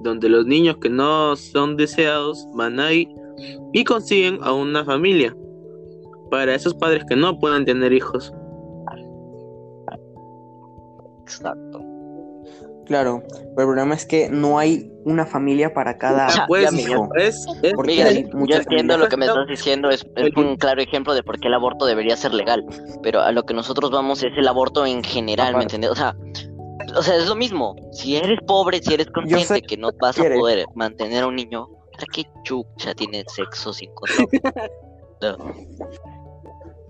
donde 0.02 0.28
los 0.30 0.46
niños 0.46 0.78
que 0.78 0.88
no 0.88 1.36
son 1.36 1.76
deseados 1.76 2.46
van 2.54 2.80
ahí 2.80 3.06
y 3.74 3.84
consiguen 3.84 4.38
a 4.42 4.52
una 4.54 4.84
familia. 4.84 5.36
Para 6.30 6.54
esos 6.54 6.74
padres 6.74 7.04
que 7.08 7.16
no 7.16 7.38
pueden 7.38 7.64
tener 7.66 7.92
hijos. 7.92 8.32
Exacto. 11.22 11.67
Claro, 12.88 13.22
pero 13.28 13.44
el 13.44 13.54
problema 13.66 13.94
es 13.94 14.04
que 14.06 14.28
no 14.30 14.58
hay 14.58 14.90
una 15.04 15.24
familia 15.26 15.72
para 15.74 15.98
cada 15.98 16.26
Ya, 16.28 16.46
pues, 16.48 16.64
ya, 16.64 16.70
Miguel. 16.70 16.92
hijo. 16.92 17.08
es, 17.16 17.46
es- 17.62 17.74
Porque 17.74 17.92
Miguel, 17.92 18.06
hay 18.08 18.22
yo 18.24 18.56
entiendo 18.56 18.64
familias. 18.64 18.98
lo 18.98 19.08
que 19.08 19.16
me 19.18 19.26
estás 19.26 19.46
diciendo, 19.46 19.90
es, 19.90 20.06
es 20.16 20.36
un 20.36 20.56
claro 20.56 20.80
ejemplo 20.80 21.14
de 21.14 21.22
por 21.22 21.38
qué 21.38 21.48
el 21.48 21.54
aborto 21.54 21.84
debería 21.86 22.16
ser 22.16 22.32
legal, 22.34 22.64
pero 23.02 23.20
a 23.20 23.30
lo 23.30 23.42
que 23.44 23.52
nosotros 23.54 23.90
vamos 23.90 24.22
es 24.24 24.32
el 24.36 24.48
aborto 24.48 24.84
en 24.86 25.04
general, 25.04 25.54
¿me 25.56 25.62
entiendes? 25.62 25.90
O 25.90 25.94
sea, 25.94 26.14
o 26.96 27.02
sea, 27.02 27.16
es 27.16 27.28
lo 27.28 27.34
mismo, 27.36 27.76
si 27.92 28.16
eres 28.16 28.38
pobre, 28.46 28.80
si 28.82 28.94
eres 28.94 29.06
consciente 29.10 29.60
que 29.60 29.76
no 29.76 29.90
vas 30.00 30.18
a 30.18 30.22
poder 30.24 30.64
mantener 30.74 31.24
a 31.24 31.26
un 31.26 31.36
niño, 31.36 31.68
¿para 31.92 32.06
qué 32.12 32.24
chucha 32.44 32.94
tiene 32.94 33.22
sexo 33.28 33.72
sin 33.72 33.90
condón? 33.94 34.26
No. 35.20 35.36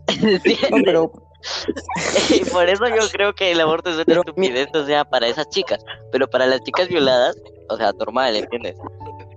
No, 0.71 0.77
pero 0.85 1.13
Y 2.31 2.45
por 2.51 2.69
eso 2.69 2.89
yo 2.89 3.09
creo 3.11 3.35
que 3.35 3.53
el 3.53 3.61
aborto 3.61 3.91
es 3.91 3.97
una 3.97 4.05
Pero, 4.05 4.21
estupidez, 4.21 4.69
o 4.75 4.87
sea, 4.87 5.05
para 5.05 5.29
esas 5.29 5.49
chicas. 5.51 5.85
Pero 6.13 6.29
para 6.29 6.47
las 6.47 6.63
chicas 6.63 6.89
violadas, 6.89 7.37
o 7.69 7.77
sea, 7.77 7.93
normal, 7.93 8.37
¿entiendes? 8.37 8.77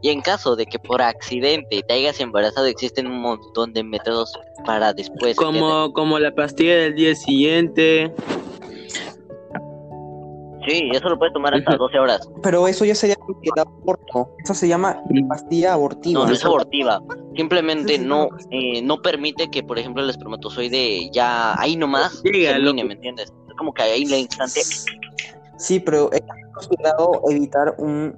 Y 0.02 0.10
en 0.10 0.22
caso 0.22 0.56
de 0.56 0.66
que 0.66 0.80
por 0.80 1.02
accidente 1.02 1.84
te 1.88 1.94
hayas 1.94 2.20
embarazado, 2.20 2.66
existen 2.66 3.06
un 3.06 3.22
montón 3.22 3.72
de 3.74 3.84
métodos 3.84 4.34
para 4.66 4.94
después. 4.94 5.38
¿entiendes? 5.38 5.62
como, 5.62 5.94
como 5.94 6.20
la 6.20 6.34
pastilla 6.34 6.76
del 6.76 6.96
día 6.96 7.16
siguiente. 7.16 8.12
Sí, 10.68 10.90
eso 10.94 11.10
lo 11.10 11.18
puedes 11.18 11.34
tomar 11.34 11.54
hasta 11.56 11.72
Ujú. 11.72 11.84
12 11.86 12.00
horas. 12.00 12.30
Pero 12.44 12.68
eso 12.68 12.86
ya 12.86 12.96
sería 12.96 13.16
aborto. 13.58 14.30
Eso 14.44 14.54
se 14.54 14.68
llama 14.68 15.02
pastilla 15.28 15.74
abortiva. 15.74 16.20
No, 16.22 16.28
no 16.28 16.34
es 16.34 16.46
abortiva. 16.46 17.02
Simplemente 17.36 17.94
Sí, 17.96 18.00
sí, 18.00 18.06
no 18.06 18.30
no. 18.30 18.38
eh, 18.52 18.82
no 18.82 19.02
permite 19.02 19.50
que, 19.50 19.64
por 19.64 19.80
ejemplo, 19.80 20.04
el 20.04 20.10
espermatozoide 20.10 21.10
ya 21.12 21.60
ahí 21.60 21.76
nomás 21.76 22.22
Llegue 22.24 22.50
a 22.50 22.52
lo 22.54 22.58
termine, 22.58 22.84
¿me 22.86 22.94
entiendes? 22.94 23.34
Es 23.50 23.56
como 23.58 23.74
que 23.74 23.82
ahí 23.84 24.04
en 24.04 24.14
el 24.14 24.20
instante. 24.22 24.62
Sí, 25.58 25.80
pero 25.80 26.12
es 26.12 26.22
considerado 26.54 27.22
evitar 27.30 27.76
un 27.78 28.18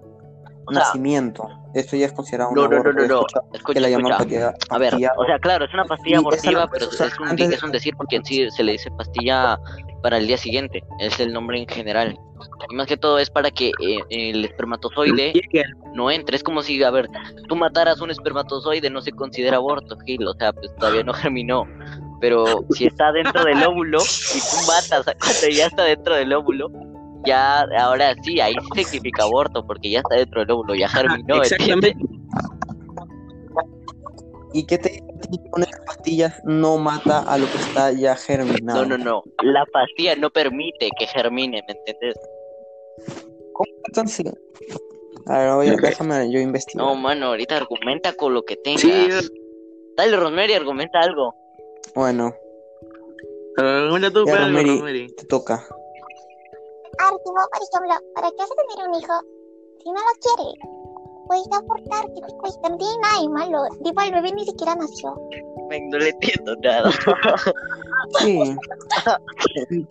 Nacimiento. 0.69 1.47
Eso 1.73 1.95
ya 1.95 2.05
es 2.05 2.13
considerado 2.13 2.51
un 2.51 2.55
no, 2.55 2.63
no, 2.63 2.69
no, 2.69 2.75
aborto. 2.77 2.93
no, 2.93 3.07
no. 3.07 3.15
Escucha, 3.21 3.39
Escucha, 3.53 3.73
Que 3.73 3.79
la 3.79 3.89
llaman 3.89 4.11
escucha. 4.11 4.17
pastilla, 4.17 4.53
A 4.69 4.77
ver, 4.77 4.93
o 5.17 5.25
sea, 5.25 5.39
claro, 5.39 5.65
es 5.65 5.73
una 5.73 5.85
pastilla 5.85 6.17
abortiva, 6.19 6.67
pero 6.71 6.85
es 6.85 7.19
un, 7.19 7.35
de- 7.35 7.45
es 7.45 7.63
un 7.63 7.71
decir 7.71 7.95
porque 7.97 8.17
en 8.17 8.25
sí 8.25 8.49
se 8.51 8.63
le 8.63 8.73
dice 8.73 8.91
pastilla 8.91 9.57
para 10.03 10.17
el 10.17 10.27
día 10.27 10.37
siguiente, 10.37 10.83
es 10.99 11.19
el 11.19 11.33
nombre 11.33 11.59
en 11.59 11.67
general. 11.67 12.17
Y 12.69 12.75
más 12.75 12.87
que 12.87 12.97
todo 12.97 13.19
es 13.19 13.29
para 13.29 13.49
que 13.51 13.69
eh, 13.79 13.99
el 14.09 14.45
espermatozoide 14.45 15.33
no 15.93 16.11
entre, 16.11 16.35
es 16.35 16.43
como 16.43 16.61
si, 16.61 16.83
a 16.83 16.91
ver, 16.91 17.09
tú 17.47 17.55
mataras 17.55 18.01
un 18.01 18.11
espermatozoide, 18.11 18.89
no 18.89 19.01
se 19.01 19.11
considera 19.11 19.57
aborto, 19.57 19.97
Gil, 20.05 20.27
o 20.27 20.33
sea, 20.33 20.53
pues 20.53 20.73
todavía 20.75 21.03
no 21.03 21.13
germinó. 21.13 21.65
Pero 22.21 22.63
si 22.71 22.85
está 22.85 23.11
dentro 23.11 23.43
del 23.43 23.63
óvulo 23.63 23.97
y 23.99 24.39
tú 24.39 24.57
matas 24.67 25.07
a- 25.07 25.13
cuando 25.15 25.47
ya 25.49 25.65
está 25.67 25.83
dentro 25.83 26.15
del 26.15 26.33
óvulo, 26.33 26.67
ya 27.25 27.65
ahora 27.79 28.15
sí, 28.23 28.39
ahí 28.39 28.55
sí 28.75 28.83
significa 28.83 29.23
aborto, 29.23 29.65
porque 29.65 29.89
ya 29.89 29.99
está 29.99 30.15
dentro 30.15 30.41
del 30.41 30.51
óvulo, 30.51 30.75
ya 30.75 30.87
germinó, 30.87 31.43
¿entiendes? 31.43 31.51
Exactamente. 31.51 31.95
¿Y 34.53 34.65
qué 34.67 34.77
te 34.77 34.99
a 34.99 35.59
de 35.59 35.65
las 35.65 35.79
pastillas 35.85 36.39
no 36.43 36.77
mata 36.77 37.19
a 37.21 37.37
lo 37.37 37.47
que 37.47 37.57
está 37.57 37.91
ya 37.91 38.15
germinado? 38.15 38.85
No, 38.85 38.97
no, 38.97 39.03
no. 39.03 39.23
La 39.41 39.65
pastilla 39.65 40.15
no 40.15 40.29
permite 40.29 40.89
que 40.99 41.07
germine, 41.07 41.63
¿me 41.67 41.73
entiendes? 41.73 42.15
Entonces, 43.87 44.25
a 45.25 45.37
ver, 45.39 45.49
oye, 45.49 45.75
déjame 45.81 46.31
yo 46.31 46.39
investigar. 46.39 46.85
No, 46.85 46.95
mano, 46.95 47.27
ahorita 47.27 47.57
argumenta 47.57 48.13
con 48.13 48.33
lo 48.33 48.43
que 48.43 48.55
tengas. 48.57 48.81
Sí, 48.81 49.09
Dale, 49.95 50.17
Rosemary, 50.17 50.53
argumenta 50.53 50.99
algo. 50.99 51.35
Bueno, 51.95 52.33
Argumenta 53.57 54.11
tú. 54.11 54.25
Rosemary. 54.25 55.07
te 55.15 55.25
toca. 55.25 55.63
A 56.99 57.11
ver, 57.11 57.19
Timo, 57.23 57.41
por 57.51 57.61
ejemplo, 57.61 58.11
¿para 58.15 58.29
qué 58.31 58.43
a 58.43 58.45
tener 58.75 58.87
un 58.89 58.95
hijo 58.95 59.13
si 59.83 59.89
no 59.91 59.95
lo 59.99 60.13
quieres? 60.21 60.53
Puedes 61.27 61.47
abortar, 61.53 62.05
que 62.13 62.21
te 62.21 62.33
cuesta, 62.37 62.69
no 62.69 62.77
tiene 62.77 62.97
nada 63.01 63.21
de 63.21 63.29
malo. 63.29 63.63
Tipo, 63.83 64.01
el 64.01 64.11
bebé 64.11 64.31
ni 64.33 64.45
siquiera 64.45 64.75
nació. 64.75 65.15
No 65.89 65.97
le 65.97 66.09
entiendo 66.09 66.55
nada. 66.61 66.89
Sí. 68.19 68.37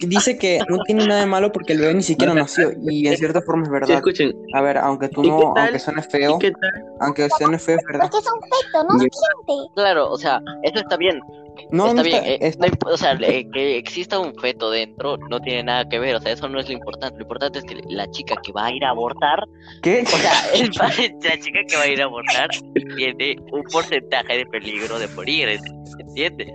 Dice 0.01 0.37
que 0.39 0.61
no 0.69 0.79
tiene 0.85 1.07
nada 1.07 1.21
de 1.21 1.27
malo 1.27 1.51
porque 1.51 1.73
el 1.73 1.81
bebé 1.81 1.95
ni 1.95 2.03
siquiera 2.03 2.35
nació. 2.35 2.71
Y 2.83 3.09
en 3.09 3.17
cierta 3.17 3.41
forma 3.41 3.63
es 3.63 3.69
Sí, 3.69 3.73
verdad. 3.73 3.97
escuchen. 3.97 4.33
A 4.55 4.61
ver, 4.61 4.77
aunque 4.79 5.09
tú 5.09 5.25
¿Y 5.25 5.31
no, 5.31 5.55
aunque 5.57 5.79
suene 5.79 6.03
feo, 6.03 6.39
aunque 7.01 7.29
suene 7.39 7.59
feo, 7.59 7.79
es 7.79 7.85
verdad. 7.87 8.03
Porque 8.11 8.19
es 8.19 8.33
un 8.33 8.41
feto, 8.43 8.85
no 8.85 8.95
Ya. 9.03 9.09
siente. 9.11 9.73
claro, 9.75 10.11
o 10.11 10.19
sea, 10.19 10.41
eso 10.63 10.79
está 10.81 10.97
bien. 10.99 11.21
No, 11.71 11.87
está 11.89 11.97
no 11.97 12.03
bien. 12.03 12.17
está, 12.17 12.29
eh, 12.31 12.39
está- 12.41 12.67
no 12.67 12.73
imp- 12.73 12.93
o 12.93 12.97
sea, 12.97 13.17
que 13.19 13.77
exista 13.79 14.19
un 14.19 14.35
feto 14.37 14.71
dentro 14.71 15.17
no 15.31 15.41
tiene 15.41 15.65
nada 15.65 15.89
que 15.89 15.99
ver. 15.99 16.15
O 16.17 16.21
sea, 16.21 16.33
eso 16.33 16.49
no 16.49 16.59
es 16.61 16.67
lo 16.69 16.75
importante. 16.75 17.17
Lo 17.19 17.23
importante 17.23 17.59
es 17.61 17.65
que 17.65 17.81
la 17.89 18.11
chica 18.11 18.35
que 18.43 18.53
va 18.53 18.67
a 18.67 18.73
ir 18.73 18.85
a 18.85 18.91
abortar, 18.91 19.45
¿Qué? 19.83 20.03
o 20.03 20.07
sea, 20.07 20.33
el 20.55 20.71
la 20.71 21.39
chica 21.39 21.61
que 21.69 21.77
va 21.77 21.83
a 21.83 21.89
ir 21.89 22.01
a 22.01 22.05
abortar 22.05 22.49
tiene 22.97 23.37
un 23.53 23.63
porcentaje 23.65 24.39
de 24.39 24.47
peligro 24.47 24.99
de 24.99 25.09
morir, 25.09 25.49
¿entiendes? 25.99 26.51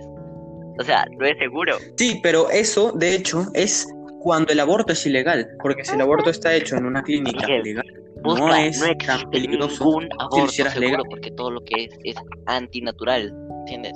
O 0.80 0.84
sea, 0.84 1.06
no 1.18 1.26
es 1.26 1.36
seguro. 1.38 1.76
Sí, 1.96 2.20
pero 2.22 2.50
eso, 2.50 2.92
de 2.92 3.14
hecho, 3.16 3.46
es 3.54 3.86
cuando 4.20 4.52
el 4.52 4.60
aborto 4.60 4.92
es 4.92 5.04
ilegal. 5.06 5.48
Porque 5.60 5.84
si 5.84 5.94
el 5.94 6.00
aborto 6.00 6.30
está 6.30 6.54
hecho 6.54 6.76
en 6.76 6.86
una 6.86 7.02
clínica 7.02 7.40
Miguel, 7.46 7.62
legal, 7.62 7.86
Busca, 8.22 8.40
no 8.40 8.48
no, 8.48 8.54
es 8.56 8.80
tan 9.06 9.30
peligroso. 9.30 9.84
ningún 9.84 10.08
aborto 10.18 10.44
hicieras 10.46 10.74
seguro 10.74 10.90
legal. 10.90 11.04
porque 11.10 11.30
todo 11.32 11.50
lo 11.50 11.60
que 11.64 11.84
es 11.84 11.90
es 12.04 12.16
antinatural, 12.46 13.32
¿entiendes? 13.60 13.92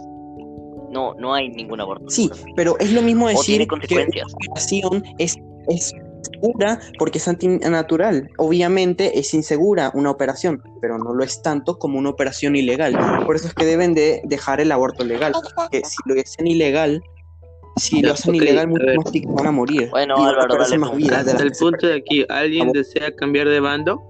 No, 0.93 1.15
no 1.15 1.35
hay 1.35 1.49
ningún 1.49 1.81
aborto. 1.81 2.11
Sí, 2.11 2.31
pero 2.55 2.79
es 2.79 2.93
lo 2.93 3.01
mismo 3.03 3.27
o 3.27 3.29
decir 3.31 3.67
que 3.67 3.95
una 3.95 4.27
operación 4.47 5.03
es, 5.19 5.37
es 5.69 5.95
segura 6.23 6.81
porque 6.99 7.19
es 7.19 7.27
antinatural. 7.27 8.29
Obviamente 8.37 9.19
es 9.19 9.33
insegura 9.33 9.91
una 9.95 10.11
operación, 10.11 10.63
pero 10.81 10.99
no 10.99 11.15
lo 11.15 11.25
es 11.25 11.41
tanto 11.43 11.79
como 11.79 11.99
una 11.99 12.11
operación 12.11 12.57
ilegal. 12.57 12.97
Por 13.25 13.37
eso 13.37 13.49
es 13.49 13.55
que 13.55 13.65
deben 13.65 13.95
de 13.95 14.21
dejar 14.25 14.61
el 14.61 14.71
aborto 14.71 15.05
legal. 15.05 15.33
Que 15.71 15.83
si 15.85 15.97
lo 16.05 16.21
hacen 16.21 16.47
ilegal, 16.47 17.03
si 17.77 18.03
lo 18.03 18.13
hacen 18.13 18.35
ok, 18.35 18.43
ilegal, 18.43 18.69
muchos 18.69 19.13
chicos 19.13 19.35
van 19.35 19.47
a 19.47 19.53
morir. 19.53 19.89
Bueno, 19.91 20.17
Álvaro, 20.17 20.57
dale 20.57 20.79
más 20.79 20.91
tú. 20.91 20.97
vidas 20.97 21.25
de 21.25 21.33
las 21.33 21.43
Hasta 21.43 21.45
el 21.45 21.53
punto 21.53 21.87
de 21.87 21.95
aquí, 21.95 22.27
¿alguien 22.29 22.71
desea 22.73 23.15
cambiar 23.17 23.49
de 23.49 23.61
bando? 23.61 24.03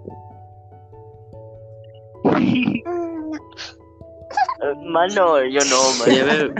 No. 4.62 4.70
Eh, 4.70 4.74
Mano, 4.86 5.44
yo 5.46 5.60
no, 5.70 5.80
mano. 5.98 6.54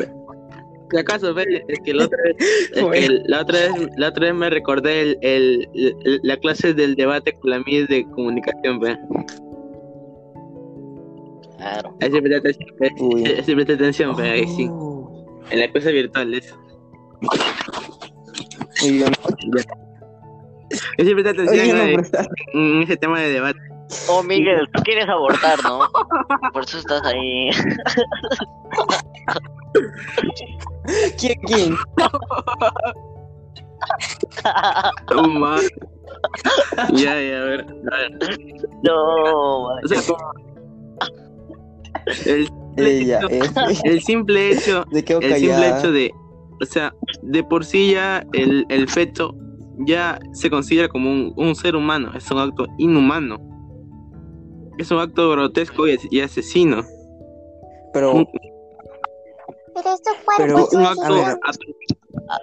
si 0.90 0.96
acaso, 0.98 1.32
ve, 1.34 1.64
es 1.68 1.78
que 1.80 1.94
la 1.94 2.04
otra 2.04 2.18
vez, 2.24 2.36
es 2.74 2.82
que 3.08 3.18
la 3.26 3.40
otra 3.42 3.58
vez, 3.60 3.72
la 3.96 4.08
otra 4.08 4.26
vez 4.26 4.34
me 4.34 4.50
recordé 4.50 5.00
el, 5.02 5.18
el, 5.22 5.68
el- 6.04 6.20
la 6.22 6.36
clase 6.36 6.74
del 6.74 6.94
debate 6.96 7.32
con 7.34 7.50
la 7.50 7.58
MIS 7.60 7.88
de 7.88 8.04
comunicación, 8.10 8.80
ve. 8.80 8.98
Claro. 11.58 11.96
Ahí 12.00 12.10
se 12.10 12.20
presta 12.22 12.38
atención, 12.38 12.76
ve. 12.80 12.90
Uy. 13.00 13.24
Ahí 13.26 13.42
se 13.44 13.54
presta 13.54 13.72
atención, 13.74 14.16
ve, 14.16 14.30
ahí 14.30 14.46
sí. 14.48 14.66
Oh. 14.70 15.24
En 15.50 15.60
la 15.60 15.70
cosa 15.72 15.90
virtual, 15.90 16.34
eso. 16.34 16.56
Yo 20.98 21.04
se 21.04 21.12
presta 21.12 21.30
atención 21.30 21.60
Oye, 21.60 21.72
no, 21.72 21.80
en, 21.82 21.86
pero 21.90 22.02
está- 22.02 22.26
en 22.54 22.82
ese 22.82 22.96
tema 22.96 23.20
de 23.20 23.32
debate. 23.32 23.58
Oh, 24.08 24.22
Miguel, 24.22 24.68
tú 24.72 24.82
quieres 24.82 25.08
abortar, 25.08 25.62
¿no? 25.64 25.80
Por 26.52 26.64
eso 26.64 26.78
estás 26.78 27.04
ahí. 27.04 27.50
¿Quién, 31.18 31.34
quién? 31.46 31.76
Oh, 35.16 35.26
ma. 35.26 35.56
ya, 36.92 37.20
ya, 37.20 37.40
a 37.40 37.44
ver. 37.44 37.66
A 37.92 37.96
ver. 37.96 38.18
no. 38.84 39.64
O 39.64 39.88
sea, 39.88 40.00
como- 40.06 40.32
el, 42.26 42.48
Ella, 42.76 43.20
eh. 43.28 43.40
el 43.84 44.00
simple 44.02 44.52
hecho 44.52 44.84
¿De 44.92 45.04
qué 45.04 45.14
el 45.14 45.34
simple 45.34 45.68
hecho 45.68 45.92
de, 45.92 46.12
o 46.60 46.64
sea, 46.64 46.94
de 47.22 47.42
por 47.44 47.64
sí 47.64 47.92
ya 47.92 48.24
el, 48.32 48.64
el 48.68 48.88
feto 48.88 49.34
ya 49.78 50.18
se 50.32 50.48
considera 50.48 50.88
como 50.88 51.10
un, 51.10 51.32
un 51.36 51.54
ser 51.54 51.74
humano, 51.76 52.12
es 52.14 52.30
un 52.30 52.38
acto 52.38 52.66
inhumano, 52.78 53.38
es 54.78 54.90
un 54.90 54.98
acto 54.98 55.30
grotesco 55.30 55.86
y, 55.88 55.98
y 56.10 56.20
asesino, 56.20 56.84
Pero, 57.92 58.12
un, 58.12 58.26
Pero 59.74 59.92
es 59.94 60.02
tu 60.02 60.10
cuerpo, 60.24 60.36
Pero, 60.38 60.68
un 60.72 60.86
a 60.86 60.90
acto, 60.90 61.14
ver. 61.14 61.38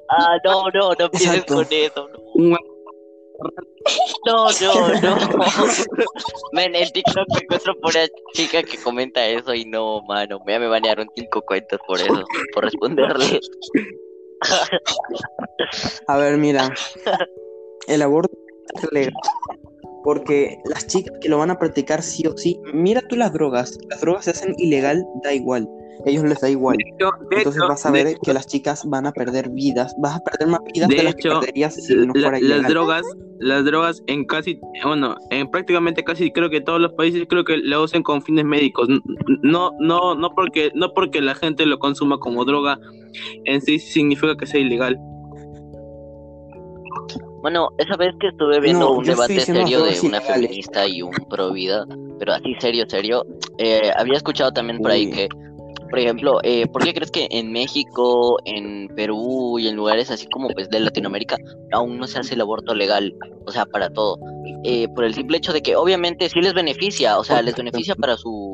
Ah, 0.10 0.38
no, 0.44 0.64
no, 0.74 0.94
no 0.94 1.06
empieces 1.06 1.46
con 1.46 1.66
eso. 1.72 2.10
un- 2.36 2.58
No, 4.26 4.48
no, 4.62 4.90
no. 5.02 5.16
no. 5.28 5.66
Men, 6.52 6.76
en 6.76 6.90
TikTok 6.92 7.28
me 7.34 7.40
encuentro 7.44 7.74
por 7.80 7.96
una 7.96 8.06
chica 8.34 8.62
que 8.64 8.78
comenta 8.78 9.26
eso 9.26 9.54
y 9.54 9.64
no, 9.66 10.02
mano. 10.02 10.40
Ya 10.48 10.60
me 10.60 10.68
banearon 10.68 11.08
cinco 11.16 11.42
cuentas 11.42 11.80
por 11.88 12.00
eso, 12.02 12.24
por 12.54 12.66
responderle. 12.66 13.40
a 16.08 16.18
ver, 16.18 16.38
mira. 16.38 16.74
El 17.88 18.02
aborto 18.02 18.36
es 18.76 18.92
legal. 18.92 19.14
Porque 20.04 20.58
las 20.66 20.88
chicas 20.88 21.18
que 21.22 21.30
lo 21.30 21.38
van 21.38 21.52
a 21.52 21.60
practicar 21.60 22.02
sí 22.02 22.26
o 22.28 22.38
sí. 22.38 22.60
Mira 22.74 23.02
tú 23.10 23.16
las 23.16 23.34
drogas. 23.34 23.78
Las 23.90 24.02
drogas 24.02 24.26
se 24.26 24.32
hacen 24.32 24.54
ilegal, 24.58 25.06
da 25.24 25.34
igual. 25.34 25.68
Ellos 26.06 26.24
les 26.24 26.40
da 26.40 26.50
igual. 26.50 26.78
de 26.78 26.84
hecho, 26.96 27.12
de 27.30 27.38
Entonces 27.38 27.62
hecho, 27.62 27.68
vas 27.68 27.86
a 27.86 27.92
ver 27.92 28.18
que 28.24 28.34
las 28.34 28.48
chicas 28.48 28.86
van 28.86 29.06
a 29.06 29.12
perder 29.12 29.50
vidas. 29.50 29.94
Vas 29.98 30.16
a 30.16 30.20
perder 30.22 30.48
más 30.48 30.62
vidas 30.74 30.88
de, 30.90 30.96
De 30.96 31.04
las 31.04 31.16
que 31.16 31.20
hecho, 31.28 31.40
perderías 31.42 31.76
si 31.76 31.94
no 31.94 32.14
la- 32.16 32.30
fuera 32.30 32.40
las 32.40 32.68
drogas, 32.70 33.04
las 33.40 33.66
drogas 33.66 34.02
en 34.08 34.24
casi, 34.26 34.58
bueno, 34.86 35.18
en 35.30 35.52
prácticamente 35.52 36.06
casi 36.06 36.32
creo 36.32 36.50
que 36.50 36.62
todos 36.62 36.80
los 36.80 36.94
países 36.94 37.26
creo 37.28 37.44
que 37.44 37.58
la 37.58 37.82
usan 37.82 38.02
con 38.04 38.22
fines 38.22 38.46
médicos. 38.46 38.88
No, 39.42 39.72
no, 39.80 40.16
no 40.16 40.30
porque, 40.34 40.72
no 40.74 40.94
porque 40.94 41.20
la 41.22 41.36
gente 41.36 41.66
lo 41.66 41.80
consuma 41.80 42.18
como 42.18 42.46
droga 42.46 42.80
en 43.44 43.60
sí 43.62 43.78
significa 43.80 44.38
que 44.38 44.46
sea 44.46 44.62
ilegal. 44.62 44.98
Bueno, 47.42 47.70
esa 47.78 47.96
vez 47.96 48.14
que 48.20 48.28
estuve 48.28 48.60
viendo 48.60 48.86
No, 48.86 48.92
un 48.92 49.06
debate 49.06 49.40
serio 49.40 49.84
de 49.84 50.00
una 50.02 50.20
feminista 50.22 50.86
y 50.88 51.02
un 51.02 51.12
pro 51.30 51.52
vida, 51.52 51.86
pero 52.18 52.34
así 52.34 52.54
serio, 52.60 52.86
serio, 52.88 53.26
eh, 53.58 53.92
había 53.96 54.18
escuchado 54.18 54.52
también 54.52 54.80
por 54.80 54.92
ahí 54.92 55.06
Uy. 55.06 55.12
que, 55.12 55.30
por 55.90 56.00
ejemplo, 56.00 56.40
eh, 56.44 56.68
¿por 56.68 56.84
qué 56.84 56.94
crees 56.94 57.12
que 57.12 57.28
en 57.32 57.52
México, 57.52 58.38
en 58.44 58.90
Perú 58.96 59.58
y 59.58 59.68
en 59.68 59.76
lugares 59.76 60.12
así 60.12 60.28
como 60.28 60.50
pues 60.50 60.70
de 60.70 60.82
Latinoamérica 60.82 61.38
aún 61.72 61.98
no 61.98 62.08
se 62.08 62.20
hace 62.20 62.36
el 62.36 62.42
aborto 62.42 62.74
legal? 62.76 63.16
O 63.46 63.52
sea, 63.52 63.66
para 63.66 63.90
todo. 63.90 64.18
Eh, 64.66 64.88
por 64.90 65.06
el 65.06 65.14
simple 65.14 65.38
hecho 65.38 65.54
de 65.54 65.62
que 65.62 65.76
obviamente 65.78 66.28
sí 66.28 66.42
les 66.42 66.54
beneficia, 66.54 67.18
o 67.18 67.24
sea, 67.24 67.42
les 67.42 67.56
beneficia 67.56 67.96
para 67.96 68.18
su 68.18 68.54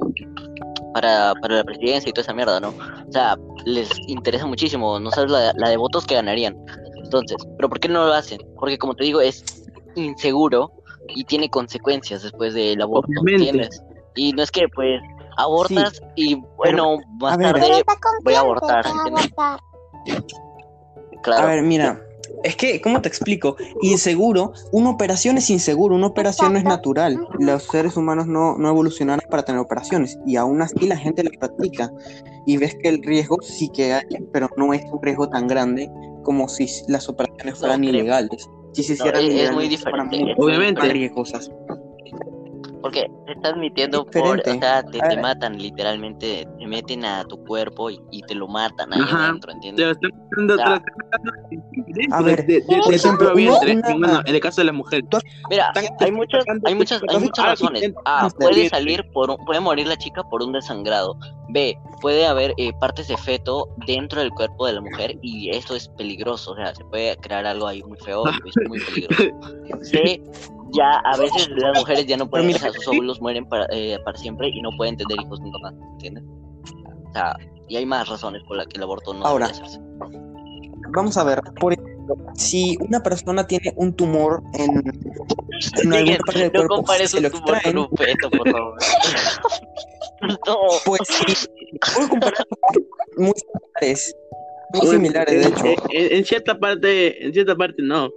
para, 0.93 1.33
para 1.41 1.55
la 1.55 1.63
presidencia 1.63 2.09
y 2.09 2.13
toda 2.13 2.21
esa 2.21 2.33
mierda, 2.33 2.59
¿no? 2.61 2.69
O 2.69 3.11
sea, 3.11 3.35
les 3.65 3.89
interesa 4.07 4.45
muchísimo, 4.45 4.97
no 4.99 5.11
sabes 5.11 5.29
la, 5.29 5.51
la 5.57 5.69
de 5.69 5.75
votos 5.75 6.05
que 6.05 6.15
ganarían. 6.15 6.55
Entonces, 7.19 7.47
¿pero 7.57 7.69
por 7.69 7.79
qué 7.79 7.87
no 7.87 8.05
lo 8.05 8.13
hacen? 8.13 8.39
Porque 8.59 8.77
como 8.77 8.95
te 8.95 9.03
digo, 9.03 9.21
es 9.21 9.43
inseguro 9.95 10.71
y 11.09 11.23
tiene 11.23 11.49
consecuencias 11.49 12.23
después 12.23 12.53
del 12.53 12.81
aborto, 12.81 13.11
Obviamente. 13.21 13.49
¿entiendes? 13.49 13.83
Y 14.15 14.33
no 14.33 14.43
es 14.43 14.51
que 14.51 14.67
pues 14.69 15.01
abortas 15.37 16.01
y 16.15 16.35
bueno, 16.55 16.97
más 17.19 17.33
a 17.33 17.37
ver, 17.37 17.53
tarde, 17.53 17.83
voy 18.23 18.33
a 18.33 18.39
abortar. 18.39 18.85
claro. 21.21 21.43
A 21.43 21.45
ver, 21.47 21.63
mira, 21.63 22.01
es 22.45 22.55
que, 22.55 22.79
¿cómo 22.81 23.01
te 23.01 23.09
explico? 23.09 23.55
Inseguro, 23.81 24.53
una 24.71 24.89
operación 24.91 25.37
es 25.37 25.49
inseguro, 25.49 25.95
una 25.95 26.07
operación 26.07 26.53
no 26.53 26.59
es 26.59 26.65
natural. 26.65 27.19
Los 27.39 27.63
seres 27.63 27.97
humanos 27.97 28.27
no, 28.27 28.57
no 28.57 28.69
evolucionaron 28.69 29.23
para 29.29 29.43
tener 29.43 29.59
operaciones 29.59 30.17
y 30.25 30.35
aún 30.37 30.61
así 30.61 30.87
la 30.87 30.97
gente 30.97 31.23
la 31.23 31.31
practica. 31.39 31.91
Y 32.45 32.57
ves 32.57 32.75
que 32.81 32.89
el 32.89 33.01
riesgo 33.03 33.37
sí 33.41 33.69
que 33.69 33.93
hay, 33.93 34.03
pero 34.31 34.49
no 34.57 34.73
es 34.73 34.83
un 34.91 35.01
riesgo 35.01 35.27
tan 35.29 35.47
grande 35.47 35.89
como 36.23 36.47
si 36.47 36.67
las 36.87 37.09
operaciones 37.09 37.59
fueran 37.59 37.83
ilegales. 37.83 38.47
Si 38.73 38.83
se 38.83 38.93
No, 38.93 38.95
hicieran 38.95 39.21
es- 39.21 39.27
es 39.27 39.33
ilegales, 39.35 39.53
muy 39.69 39.77
fueran 39.77 40.09
diferente. 40.09 40.41
Obviamente. 40.41 40.81
riesgosas. 40.89 41.51
Porque 42.85 43.07
te 43.25 43.31
estás 43.31 43.57
metiendo 43.57 44.05
por, 44.05 44.39
o 44.39 44.43
sea, 44.43 44.83
te, 44.83 44.99
A 44.99 45.09
te 45.09 45.15
ver. 45.15 45.19
matan 45.19 45.57
literalmente, 45.57 46.45
te 46.59 46.67
meten 46.67 47.03
a 47.03 47.23
tu 47.23 47.43
cuerpo 47.43 47.89
y, 47.89 47.99
y 48.11 48.21
te 48.21 48.35
lo 48.35 48.47
matan 48.47 48.93
ahí 48.93 49.01
Ajá. 49.01 49.29
adentro, 49.29 49.51
¿entiendes? 49.53 49.85
lo 49.87 49.91
están 49.93 50.11
matando, 50.13 50.55
te 50.55 50.69
lo 50.69 50.75
están 50.75 50.93
matando 51.11 52.15
A 52.15 52.21
ver, 52.21 52.45
de, 52.45 52.53
de, 52.61 52.61
de- 52.87 52.95
ejemplo, 52.95 53.33
vientre, 53.33 53.81
una- 53.95 54.21
en 54.23 54.35
el 54.35 54.39
caso 54.39 54.61
de 54.61 54.65
la 54.65 54.71
mujer. 54.71 55.03
Mira, 55.49 55.71
hay 55.99 56.11
muchas, 56.11 56.45
hay 56.63 56.75
muchas, 56.75 57.01
hay 57.09 57.17
muchas 57.17 57.45
razones. 57.45 57.91
A, 58.05 58.21
del 58.27 58.31
puede 58.37 58.69
salir 58.69 59.03
por, 59.13 59.31
un- 59.31 59.37
puede 59.47 59.59
morir 59.61 59.87
la 59.87 59.97
chica 59.97 60.21
por 60.21 60.43
un 60.43 60.51
desangrado. 60.51 61.17
B, 61.49 61.75
puede 62.01 62.27
haber 62.27 62.53
eh, 62.57 62.71
partes 62.79 63.07
de 63.07 63.17
feto 63.17 63.67
dentro 63.87 64.19
del 64.21 64.29
cuerpo 64.29 64.67
de 64.67 64.73
la 64.73 64.81
mujer 64.81 65.15
y 65.23 65.49
esto 65.49 65.75
es 65.75 65.89
peligroso, 65.97 66.51
o 66.51 66.55
sea, 66.55 66.75
se 66.75 66.85
puede 66.85 67.17
crear 67.17 67.47
algo 67.47 67.65
ahí 67.65 67.81
muy 67.81 67.97
feo, 67.97 68.25
es 68.27 68.55
muy 68.67 68.79
peligroso. 68.79 69.23
C, 69.81 70.21
ya 70.73 70.91
a 70.97 71.17
veces 71.17 71.49
las 71.55 71.77
mujeres 71.77 72.05
ya 72.05 72.17
no 72.17 72.29
pueden, 72.29 72.53
o 72.53 72.57
sea, 72.57 72.71
sus 72.73 72.87
óvulos 72.87 73.21
mueren 73.21 73.45
para, 73.47 73.67
eh, 73.71 73.97
para 74.03 74.17
siempre 74.17 74.49
y 74.49 74.61
no 74.61 74.69
pueden 74.77 74.97
tener 74.97 75.19
hijos 75.21 75.39
nunca 75.41 75.57
más, 75.61 75.73
¿entiendes? 75.93 76.23
O 76.25 77.13
sea, 77.13 77.35
y 77.67 77.77
hay 77.77 77.85
más 77.85 78.07
razones 78.09 78.41
por 78.47 78.57
las 78.57 78.67
que 78.67 78.77
el 78.77 78.83
aborto 78.83 79.13
no 79.13 79.25
Ahora, 79.25 79.47
debería 79.47 79.65
hacerse. 79.67 79.79
vamos 80.93 81.17
a 81.17 81.23
ver, 81.23 81.41
por 81.59 81.73
ejemplo, 81.73 82.15
si 82.35 82.77
una 82.81 83.01
persona 83.01 83.47
tiene 83.47 83.73
un 83.77 83.93
tumor 83.95 84.41
en, 84.53 84.83
en 85.83 85.93
alguna 85.93 86.17
parte 86.17 86.39
del 86.39 86.47
No 86.47 86.59
cuerpo, 86.59 86.75
compares 86.75 87.11
se 87.11 87.17
un 87.17 87.23
lo 87.23 87.31
tumor 87.31 87.45
con 87.47 87.55
extraen, 87.55 87.77
un 87.79 87.89
feto, 87.97 88.29
por 88.29 88.51
favor. 88.51 88.77
no. 90.47 90.57
pues 90.85 91.01
sí, 91.05 91.47
puedo 91.95 92.09
comparar 92.09 92.47
muy 93.17 93.33
similares, 93.35 94.15
muy 94.73 94.79
Bueno, 94.85 94.91
similares, 94.91 95.33
de 95.33 95.47
en- 95.47 95.53
hecho. 95.53 95.81
En, 95.89 96.17
en 96.17 96.25
cierta 96.25 96.59
parte, 96.59 97.25
en 97.25 97.33
cierta 97.33 97.55
parte 97.55 97.81
no. 97.81 98.09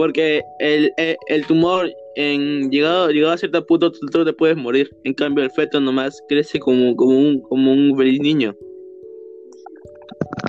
Porque 0.00 0.42
el, 0.60 0.94
el, 0.96 1.18
el 1.26 1.46
tumor, 1.46 1.92
en 2.16 2.70
llegado, 2.70 3.10
llegado 3.10 3.34
a 3.34 3.36
cierto 3.36 3.66
punto, 3.66 3.92
tú, 3.92 4.06
tú 4.06 4.24
te 4.24 4.32
puedes 4.32 4.56
morir. 4.56 4.90
En 5.04 5.12
cambio, 5.12 5.44
el 5.44 5.50
feto 5.50 5.78
nomás 5.78 6.18
crece 6.26 6.58
como, 6.58 6.96
como, 6.96 7.18
un, 7.18 7.42
como 7.42 7.70
un 7.70 7.94
feliz 7.98 8.18
niño. 8.18 8.54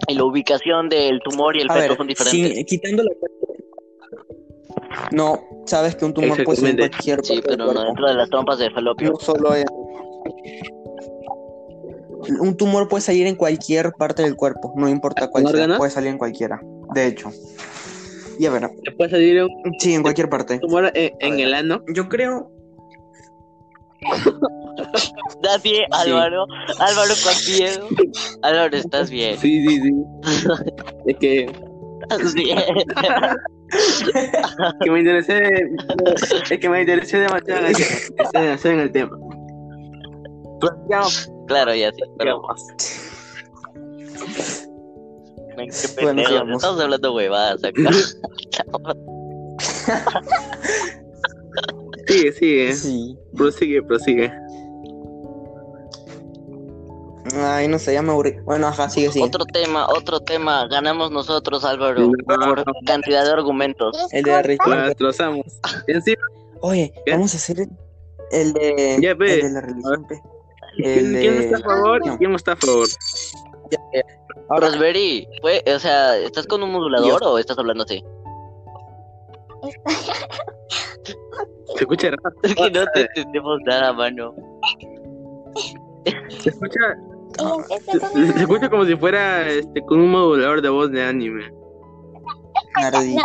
Y 0.07 0.13
la 0.13 0.23
ubicación 0.23 0.87
del 0.87 1.19
tumor 1.19 1.57
y 1.57 1.63
el 1.63 1.69
A 1.69 1.73
feto 1.73 1.87
ver, 1.89 1.97
son 1.97 2.07
diferentes. 2.07 2.53
sin- 2.53 2.65
quitando 2.65 3.03
la 3.03 3.09
No, 5.11 5.43
sabes 5.65 5.97
que 5.97 6.05
un 6.05 6.13
tumor 6.13 6.41
puede 6.45 6.57
ser 6.57 6.69
en 6.69 6.77
cualquier 6.77 7.17
parte 7.17 7.27
Sí, 7.27 7.33
del 7.41 7.43
pero 7.43 7.73
no 7.73 7.83
dentro 7.83 8.07
de 8.07 8.13
las 8.13 8.29
trompas 8.29 8.57
de 8.57 8.71
falopio. 8.71 9.11
no 9.11 9.19
solo 9.19 9.53
en... 9.53 9.65
Un 12.39 12.55
tumor 12.55 12.87
puede 12.87 13.01
salir 13.01 13.27
en 13.27 13.35
cualquier 13.35 13.91
parte 13.99 14.23
del 14.23 14.37
cuerpo, 14.37 14.71
no 14.77 14.87
importa 14.87 15.27
cuál 15.29 15.45
sea, 15.49 15.75
puede 15.75 15.91
salir 15.91 16.09
en 16.11 16.17
cualquiera, 16.17 16.61
de 16.95 17.07
hecho. 17.07 17.29
Y 18.41 18.47
a 18.47 18.49
ver, 18.49 18.67
Te 18.83 18.91
puede 18.93 19.11
salir 19.11 19.43
un 19.43 19.51
sí, 19.77 19.93
en 19.93 20.01
cualquier 20.01 20.27
parte. 20.27 20.57
tumor 20.57 20.91
en, 20.95 21.39
el 21.39 21.53
ano. 21.53 21.83
Yo 21.93 22.09
creo, 22.09 22.51
¿Estás 25.29 25.61
bien, 25.61 25.83
Álvaro? 25.91 26.47
Álvaro, 26.79 27.13
¿estás 27.13 27.47
bien? 27.47 27.69
Álvaro, 28.41 28.75
¿estás 28.75 29.11
bien? 29.11 29.37
Sí, 29.37 29.63
sí, 29.67 29.79
sí. 29.79 29.91
es 31.05 31.17
que, 31.17 31.51
¿Estás 32.09 32.33
bien? 32.33 32.57
que 34.83 34.89
me 34.89 34.99
interesé. 35.01 35.43
Es 36.49 36.59
que 36.59 36.67
me 36.67 36.81
interesé 36.81 37.19
demasiado 37.19 37.59
en 37.59 37.75
el, 37.75 38.59
en 38.63 38.79
el 38.79 38.91
tema. 38.91 39.19
Claro, 41.45 41.75
ya 41.75 41.91
sí, 41.91 42.01
pero... 42.17 42.41
Men, 45.61 45.69
qué 45.69 45.87
Bueno, 46.03 46.07
pendejos, 46.07 46.31
sigamos. 46.31 46.55
estamos 46.63 46.81
hablando 46.81 47.13
huevadas 47.13 47.63
acá. 47.63 47.89
Sigue, 52.07 52.31
sigue. 52.33 52.73
sí. 52.73 53.17
Prosigue, 53.35 53.81
prosigue. 53.83 54.31
Ay, 57.35 57.67
no 57.67 57.79
sé, 57.79 57.93
ya 57.93 58.01
me 58.01 58.11
aburrí. 58.11 58.37
Bueno, 58.43 58.67
ajá, 58.67 58.89
sigue, 58.89 59.09
sigue. 59.11 59.23
otro 59.23 59.45
tema, 59.45 59.87
otro 59.87 60.19
tema. 60.19 60.67
Ganamos 60.67 61.11
nosotros, 61.11 61.63
Álvaro, 61.63 62.11
por 62.25 62.65
cantidad 62.85 63.23
de 63.23 63.31
argumentos. 63.31 63.95
El 64.11 64.23
de 64.23 64.31
la 64.31 64.41
religión. 64.41 64.69
La 64.77 64.87
destrozamos. 64.87 65.45
Encima, 65.87 66.21
Oye, 66.61 66.91
¿Qué? 67.05 67.13
vamos 67.13 67.33
a 67.33 67.37
hacer 67.37 67.67
el 68.31 68.53
de, 68.53 68.97
Ya, 69.01 69.13
ve. 69.13 69.35
el 69.35 69.41
de 69.43 69.49
la 69.51 69.61
religión. 69.61 70.07
¿quién, 70.75 71.13
de... 71.13 71.45
está 71.45 71.57
a 71.57 71.61
favor 71.61 72.01
y 72.05 72.09
quién 72.17 72.31
no 72.31 72.37
está 72.37 72.51
a 72.53 72.55
favor? 72.57 72.87
Ahora, 74.49 74.67
Rosberry, 74.67 75.27
fue, 75.41 75.63
o 75.73 75.79
sea, 75.79 76.17
¿estás 76.17 76.45
con 76.47 76.61
un 76.63 76.71
modulador 76.71 77.23
o 77.23 77.37
estás 77.37 77.57
hablando 77.57 77.83
así? 77.83 78.03
Se 81.75 81.83
escucha 81.83 82.09
raro. 82.11 82.35
Es 82.43 82.55
que 82.55 82.69
no 82.69 82.85
te 82.93 83.01
entendemos 83.01 83.59
nada, 83.65 83.93
mano. 83.93 84.35
Se 86.29 86.49
escucha, 86.49 86.79
se, 87.79 87.99
se 88.33 88.41
escucha 88.41 88.69
como 88.69 88.85
si 88.85 88.95
fuera 88.95 89.47
este, 89.47 89.81
con 89.85 89.99
un 90.01 90.11
modulador 90.11 90.61
de 90.61 90.69
voz 90.69 90.91
de 90.91 91.03
anime. 91.03 91.49
No, 92.81 92.87
escucha, 92.87 93.23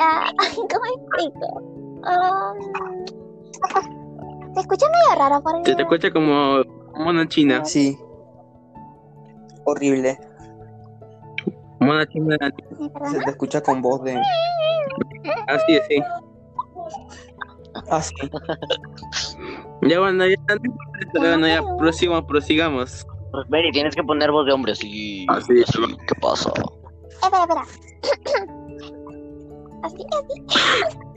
ah, 0.00 0.32
¿cómo 0.54 0.84
explico? 0.96 1.46
Um, 2.04 2.56
se 4.54 4.60
escucha 4.60 4.86
medio 4.86 5.18
raro 5.18 5.42
por 5.42 5.64
Se 5.64 5.74
te 5.74 5.82
escucha 5.82 6.12
como 6.12 6.62
mona 6.96 7.26
china. 7.28 7.64
Sí. 7.64 7.98
Horrible. 9.64 10.18
Se 13.10 13.18
te 13.24 13.30
escucha 13.30 13.60
con 13.62 13.82
voz 13.82 14.02
de... 14.04 14.20
Así 15.46 15.76
es, 15.76 15.86
sí. 15.88 16.02
Ah, 17.90 18.00
sí. 18.00 18.14
Ya 19.82 20.00
bueno, 20.00 20.24
ya, 20.26 20.36
bueno, 21.14 21.46
ya 21.46 21.62
prosigamos, 21.76 22.24
prosigamos. 22.24 23.06
Rosberry, 23.32 23.72
tienes 23.72 23.94
que 23.94 24.02
poner 24.02 24.30
voz 24.30 24.46
de 24.46 24.52
hombre, 24.52 24.74
sí. 24.74 25.26
Así 25.28 25.60
es. 25.60 25.68
así, 25.68 25.96
¿Qué 26.06 26.14
pasa? 26.20 26.50
Espera, 27.22 27.42
espera. 27.42 27.64
Así, 29.84 29.96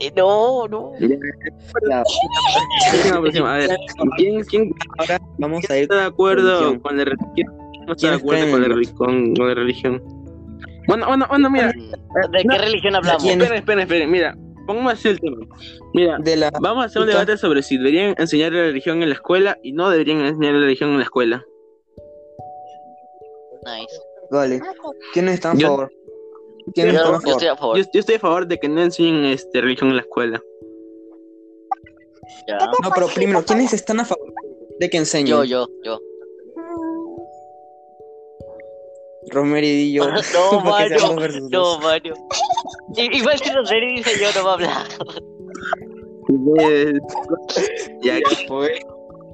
Eh, 0.00 0.12
no, 0.14 0.68
no. 0.68 0.92
Ya, 1.00 2.02
Próxima. 3.18 3.54
A 3.54 3.56
ver, 3.56 3.70
¿quién, 4.18 4.44
quién 4.44 4.74
Ahora 4.98 5.18
vamos 5.38 5.70
a 5.70 5.76
ir... 5.76 5.84
está 5.84 5.94
de 5.96 6.04
acuerdo 6.04 6.78
con 6.82 6.98
la 6.98 7.04
religión? 7.04 7.67
No 7.88 7.94
está 7.94 8.08
¿Quién 8.08 8.10
de 8.12 8.16
acuerdo 8.18 8.50
con 8.52 8.60
la, 8.60 8.66
el- 8.66 8.72
reli- 8.74 8.94
con, 8.94 9.34
con 9.34 9.48
la 9.48 9.54
religión. 9.54 10.02
Bueno, 10.86 11.06
bueno, 11.06 11.26
bueno, 11.28 11.50
mira. 11.50 11.72
¿De 11.72 12.42
qué 12.48 12.58
religión 12.58 12.94
hablamos? 12.94 13.24
Esperen, 13.24 13.54
esperen, 13.54 13.80
esperen. 13.80 14.10
Mira, 14.10 14.36
pongamos 14.66 14.92
así 14.94 15.08
el 15.08 15.20
tema. 15.20 15.36
Mira, 15.94 16.18
De 16.18 16.36
la... 16.36 16.50
vamos 16.60 16.82
a 16.84 16.86
hacer 16.86 17.02
un 17.02 17.08
debate 17.08 17.36
sobre 17.36 17.62
si 17.62 17.76
deberían 17.78 18.14
enseñar 18.18 18.52
la 18.52 18.62
religión 18.62 19.02
en 19.02 19.08
la 19.08 19.14
escuela 19.14 19.58
y 19.62 19.72
no 19.72 19.90
deberían 19.90 20.20
enseñar 20.20 20.54
la 20.54 20.60
religión 20.60 20.90
en 20.90 20.98
la 20.98 21.04
escuela. 21.04 21.44
Nice. 23.64 23.96
Vale. 24.30 24.60
¿Quiénes 25.12 25.34
están 25.34 25.56
a 25.56 25.60
Yo- 25.60 25.68
favor? 25.68 25.92
¿Quiénes 26.74 26.94
Yo, 26.94 26.98
están 27.00 27.14
a 27.14 27.16
yo 27.16 27.20
favor? 27.20 27.30
estoy 27.32 27.48
a 27.48 27.56
favor. 27.56 27.78
Yo, 27.78 27.84
yo 27.94 28.00
estoy 28.00 28.14
a 28.14 28.18
favor 28.20 28.46
de 28.46 28.58
que 28.58 28.68
no 28.68 28.82
enseñen 28.82 29.24
este, 29.24 29.60
religión 29.60 29.90
en 29.90 29.96
la 29.96 30.02
escuela. 30.02 30.42
Ya. 32.46 32.58
No, 32.82 32.90
pero 32.94 33.06
primero, 33.14 33.42
¿quiénes 33.44 33.72
están 33.72 34.00
a 34.00 34.04
favor 34.04 34.32
de 34.78 34.90
que 34.90 34.96
enseñen? 34.98 35.28
Yo, 35.28 35.44
yo, 35.44 35.68
yo. 35.82 35.98
Rosemary 39.30 39.68
y 39.68 39.92
yo. 39.92 40.04
No, 40.34 40.60
Mario. 40.64 40.98
No. 41.50 41.78
Mario. 41.80 42.14
Igual 42.96 43.38
si 43.38 43.50
Rosberry 43.50 43.96
dice 43.96 44.12
yo, 44.20 44.28
no 44.34 44.44
va 44.44 44.50
a 44.50 44.54
hablar. 44.54 44.86
Ya, 48.02 48.18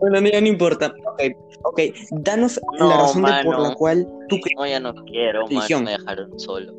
Bueno, 0.01 0.21
no, 0.21 0.29
ya 0.29 0.41
no 0.41 0.49
importa. 0.49 0.93
Ok, 1.07 1.23
ok. 1.63 1.81
Danos 2.11 2.61
No, 2.79 2.89
la 2.89 2.97
razón 2.99 3.23
de 3.23 3.45
por 3.45 3.61
la 3.61 3.75
cual 3.75 4.07
tú 4.29 4.37
crees. 4.41 4.57
No, 4.59 4.67
ya 4.67 4.81
no 4.81 4.95
quiero, 5.07 5.43
Mario. 5.43 5.59
Religión. 5.61 5.85
Me 5.85 5.93
dejaron 5.93 6.39
solo. 6.39 6.73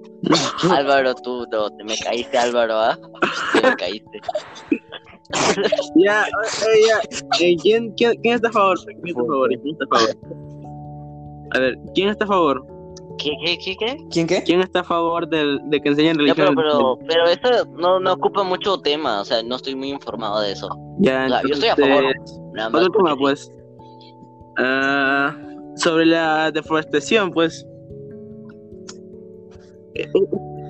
Álvaro, 0.69 1.15
tú 1.15 1.47
no, 1.51 1.69
te 1.71 1.83
me 1.83 1.97
caíste, 1.97 2.37
Álvaro, 2.37 2.75
¿ah? 2.75 2.99
Te 3.53 3.61
me 3.67 3.75
caíste. 3.77 4.19
ya, 5.95 6.23
eh, 6.25 6.81
ya. 6.87 6.99
Eh, 7.39 7.55
¿quién, 7.61 7.91
quién, 7.93 8.15
quién 8.21 8.35
está 8.35 8.49
a 8.49 8.51
favor? 8.51 8.77
¿Quién 8.83 9.07
está 9.07 9.21
a 9.21 9.25
favor? 9.25 9.49
¿Quién 9.49 9.73
está 9.73 9.85
a 9.85 9.97
favor? 9.97 10.17
A 11.51 11.59
ver, 11.59 11.79
¿quién 11.93 12.09
está 12.09 12.25
a 12.25 12.27
favor? 12.27 12.67
¿Qué, 13.17 13.31
qué, 13.43 13.57
qué, 13.57 13.75
qué? 13.77 13.97
¿Quién 14.11 14.27
qué? 14.27 14.43
¿Quién 14.43 14.61
está 14.61 14.81
a 14.81 14.83
favor 14.83 15.27
del, 15.27 15.59
de 15.69 15.79
que 15.81 15.89
enseñen 15.89 16.17
Ya, 16.25 16.33
pero, 16.35 16.49
religión? 16.49 16.55
pero, 16.55 16.99
pero 17.07 17.25
eso 17.27 17.65
no, 17.77 17.99
no 17.99 18.13
ocupa 18.13 18.43
mucho 18.43 18.79
tema, 18.79 19.21
o 19.21 19.25
sea, 19.25 19.41
no 19.43 19.55
estoy 19.55 19.75
muy 19.75 19.89
informado 19.89 20.41
de 20.41 20.51
eso. 20.51 20.67
Ya, 20.99 21.25
O 21.25 21.29
sea, 21.29 21.41
yo 21.43 21.53
estoy 21.53 21.69
a 21.69 21.73
entonces, 21.73 21.95
favor. 21.97 22.53
Nada 22.53 22.69
más 22.69 22.81
Otro 22.83 22.93
tema, 23.03 23.15
pues. 23.17 23.51
Ah, 24.57 25.35
sobre 25.75 26.05
la 26.05 26.51
deforestación, 26.51 27.31
pues. 27.31 27.65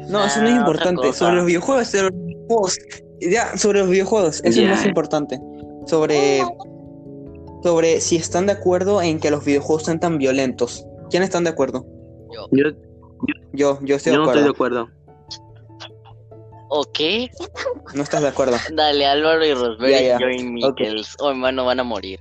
No, 0.09 0.23
eso 0.23 0.41
no 0.41 0.47
es 0.47 0.53
Ah, 0.53 0.57
importante. 0.59 1.13
Sobre 1.13 1.35
los 1.37 1.45
videojuegos, 1.45 1.87
sobre 1.87 2.03
los 2.11 2.25
videojuegos. 2.25 2.77
Ya, 3.21 3.57
sobre 3.57 3.79
los 3.79 3.89
videojuegos. 3.89 4.35
Eso 4.43 4.47
es 4.61 4.67
Ya. 4.67 4.69
más 4.69 4.85
importante. 4.85 5.39
Sobre. 5.87 6.43
Sobre 7.63 7.99
si 8.01 8.17
están 8.17 8.45
de 8.45 8.51
acuerdo 8.53 9.01
en 9.01 9.19
que 9.19 9.31
los 9.31 9.43
videojuegos 9.43 9.83
sean 9.83 9.99
tan 9.99 10.17
violentos. 10.19 10.85
¿Quiénes 11.09 11.29
están 11.29 11.43
de 11.45 11.49
acuerdo? 11.49 11.85
Yo, 12.31 12.47
Yo, 13.53 13.79
yo 13.81 13.95
estoy 13.95 14.13
yo 14.13 14.19
de 14.19 14.25
no 14.25 14.31
estoy 14.31 14.43
de 14.43 14.49
acuerdo. 14.49 14.89
¿O 16.69 16.83
qué? 16.93 17.29
¿No 17.93 18.03
estás 18.03 18.21
de 18.21 18.27
acuerdo? 18.29 18.57
Dale, 18.73 19.05
Álvaro 19.05 19.45
y 19.45 19.53
Rosberg 19.53 19.91
Ya, 19.91 20.01
ya. 20.01 20.15
y 20.17 20.19
Joey 20.21 20.43
Mikkels. 20.43 21.15
Oh, 21.19 21.29
hermano, 21.29 21.65
van 21.65 21.79
a 21.79 21.83
morir. 21.83 22.19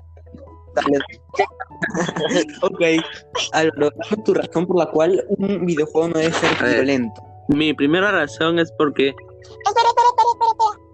Dale. 0.75 0.99
ok. 2.63 3.05
Álvaro, 3.53 3.91
dame 3.97 4.23
tu 4.25 4.35
razón 4.35 4.67
por 4.67 4.79
la 4.79 4.87
cual 4.91 5.25
un 5.39 5.65
videojuego 5.67 6.09
no 6.09 6.19
debe 6.19 6.33
ser 6.33 6.51
A 6.61 6.65
ver. 6.65 6.75
violento. 6.77 7.23
Mi 7.49 7.73
primera 7.75 8.11
razón 8.11 8.59
es 8.59 8.73
porque 8.79 9.09
Espera, 9.09 9.89
espera, 9.89 10.09
espera, 10.09 10.29
espera, 10.33 10.51
espera. 10.53 10.85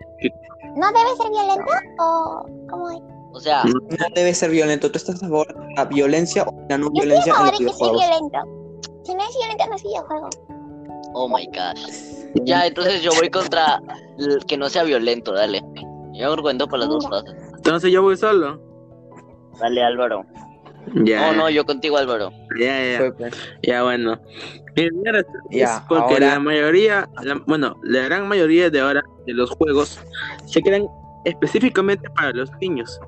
¿No 0.76 0.86
debe 0.92 1.16
ser 1.16 1.30
violento 1.30 1.72
o 1.98 2.46
cómo 2.70 2.90
es? 2.90 2.98
O 3.32 3.40
sea, 3.40 3.64
No 3.64 4.06
debe 4.14 4.34
ser 4.34 4.50
violento. 4.50 4.90
¿Tú 4.90 4.98
estás 4.98 5.16
a 5.16 5.26
favor 5.28 5.46
de 5.48 5.74
la 5.76 5.84
violencia 5.86 6.44
o 6.44 6.66
la 6.68 6.78
no 6.78 6.88
Yo 6.94 7.02
estoy 7.02 7.02
a 7.02 7.04
violencia 7.04 7.30
en 7.32 7.36
favor 7.36 7.52
los 7.52 7.58
de 7.61 7.66
que 7.66 7.72
sea 7.72 7.90
videojuegos? 7.90 8.20
violento. 8.30 8.59
Si 9.11 9.16
no 9.16 9.22
es 9.24 9.36
violento, 9.36 9.64
no 9.68 9.74
es 9.76 9.82
videojuego. 9.82 10.28
oh 11.14 11.28
my 11.28 11.44
gosh. 11.46 11.90
Ya, 12.44 12.64
entonces 12.66 13.02
yo 13.02 13.11
voy 13.18 13.28
contra 13.28 13.80
el 14.18 14.44
que 14.46 14.56
no 14.56 14.68
sea 14.68 14.84
violento, 14.84 15.32
dale. 15.32 15.61
Yo 16.12 16.32
argumento 16.32 16.68
por 16.68 16.78
las 16.78 16.88
dos 16.88 17.08
fases. 17.08 17.34
entonces 17.56 17.90
yo 17.90 18.02
voy 18.02 18.16
solo. 18.16 18.61
Dale, 19.58 19.82
Álvaro. 19.82 20.24
Ya, 21.04 21.28
Oh, 21.30 21.32
no, 21.34 21.50
yo 21.50 21.66
contigo, 21.66 21.96
Álvaro. 21.96 22.30
ya, 22.58 22.98
ya, 23.00 23.12
pues. 23.18 23.34
ya, 23.62 23.82
bueno. 23.82 24.16
Ya, 25.50 25.74
es 25.76 25.82
porque 25.88 26.14
ahora- 26.14 26.26
la 26.34 26.38
mayoría, 26.40 27.08
la- 27.22 27.42
bueno, 27.48 27.76
la 27.82 28.02
gran 28.02 28.28
mayoría 28.28 28.70
de 28.70 28.80
ahora 28.80 29.02
de 29.26 29.34
los 29.34 29.50
juegos 29.50 30.00
se 30.46 30.62
crean 30.62 30.86
específicamente 31.24 32.08
para 32.11 32.30
los 32.30 32.48
niños. 32.61 33.00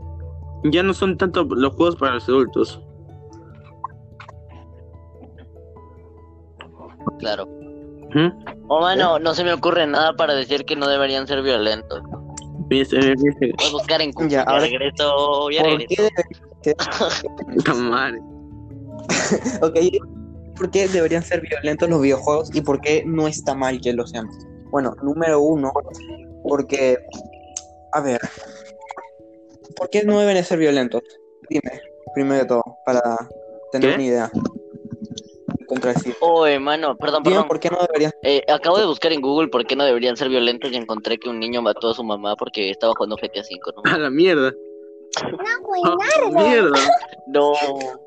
Ya 0.65 0.83
no 0.83 0.95
son 0.95 1.17
tanto 1.17 1.45
los 1.45 1.75
juegos 1.77 1.95
para 1.97 2.15
los 2.15 2.29
adultos. 2.29 2.81
Claro. 7.19 7.45
Ujú. 7.47 8.31
Oh, 8.69 8.81
mano, 8.81 9.19
no 9.19 9.35
se 9.35 9.45
me 9.45 9.53
ocurre 9.53 9.87
nada 9.87 10.15
para 10.17 10.35
decir 10.35 10.65
que 10.65 10.77
no 10.77 10.87
deberían 10.89 11.27
ser 11.27 11.43
violentos. 11.43 12.03
Voy 12.69 12.81
a 12.83 13.71
buscar 13.73 14.01
en 14.01 14.13
Google. 14.13 14.31
Ya, 14.31 14.39
Ya, 14.39 14.43
ahora- 14.45 14.61
regreso. 14.63 15.51
Ya 15.51 15.63
¿Por 15.63 15.71
regreso. 15.79 16.09
qué. 16.63 16.75
Ok, 19.63 19.77
¿por 20.57 20.71
qué 20.71 20.89
deberían 20.89 21.23
ser 21.23 21.41
violentos 21.41 21.89
los 21.89 22.01
videojuegos 22.01 22.55
y 22.55 22.61
por 22.61 22.81
qué 22.81 23.03
no 23.07 23.27
está 23.27 23.55
mal 23.55 23.81
que 23.81 23.93
lo 23.93 24.07
sean? 24.07 24.29
Bueno, 24.71 24.95
número 25.03 25.41
uno, 25.41 25.73
porque, 26.45 26.99
a 27.93 28.01
ver, 28.01 28.21
¿por 29.77 29.91
qué 29.91 30.03
no 30.05 30.19
deben 30.21 30.37
de 30.37 30.45
ser 30.45 30.59
violentos? 30.59 31.03
Dime, 31.51 31.81
primero 32.15 32.43
de 32.43 32.47
todo, 32.47 32.63
para 32.87 33.03
tener 33.73 33.91
¿Qué? 33.91 33.95
una 33.97 34.05
idea. 34.05 34.31
Contradecir. 35.73 36.15
Oh, 36.21 36.45
hermano, 36.47 36.95
perdón, 36.99 37.23
perdón. 37.23 37.49
por 37.49 37.59
qué 37.59 37.71
no 37.71 37.79
deberían 37.81 38.13
Eh, 38.23 38.43
acabo 38.47 38.79
de 38.79 38.85
buscar 38.85 39.11
en 39.11 39.23
Google 39.23 39.49
por 39.49 39.65
qué 39.67 39.75
no 39.75 39.85
deberían 39.85 40.19
ser 40.19 40.29
violentos 40.29 40.71
y 40.71 40.77
encontré 40.77 41.17
que 41.17 41.31
un 41.31 41.41
niño 41.41 41.63
mató 41.63 41.89
a 41.91 41.95
su 41.95 42.05
mamá 42.05 42.37
porque 42.37 42.69
estaba 42.69 42.93
jugando 42.95 43.17
GTA 43.17 43.41
V. 43.41 43.73
¿no? 43.83 43.91
A 43.91 43.97
la 43.99 44.11
mierda. 44.11 44.53
No, 45.23 45.63
Buenardo. 45.63 46.31
la 46.31 46.43
mierda. 46.43 46.79
No, 47.29 47.53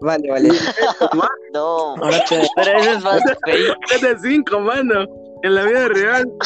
Vale, 0.02 0.30
vale. 0.30 0.50
no. 1.54 1.96
Ahora 1.96 2.24
te... 2.30 2.48
Pero 2.56 2.78
eso 2.78 2.92
es 2.92 3.04
más 3.04 3.22
fake. 3.46 3.76
GTA 4.00 4.20
5, 4.20 4.60
mano. 4.60 5.06
En 5.42 5.56
la 5.56 5.64
vida 5.64 5.88
real. 5.88 6.32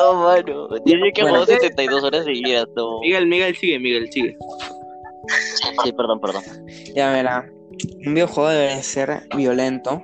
Oh, 0.00 0.14
mano. 0.14 0.68
Dice 0.84 1.12
que 1.12 1.22
jugó 1.22 1.44
72 1.44 2.04
horas 2.04 2.24
seguidas. 2.24 2.66
No. 2.76 3.00
Miguel, 3.00 3.26
Miguel, 3.26 3.54
sigue, 3.56 3.78
Miguel, 3.80 4.10
sigue. 4.12 4.36
Sí, 5.82 5.92
perdón, 5.92 6.20
perdón. 6.20 6.42
Ya 6.94 7.12
verá, 7.12 7.50
un 8.06 8.14
videojuego 8.14 8.50
debe 8.50 8.82
ser 8.82 9.22
violento 9.36 10.02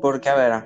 porque, 0.00 0.28
a 0.28 0.34
ver, 0.34 0.64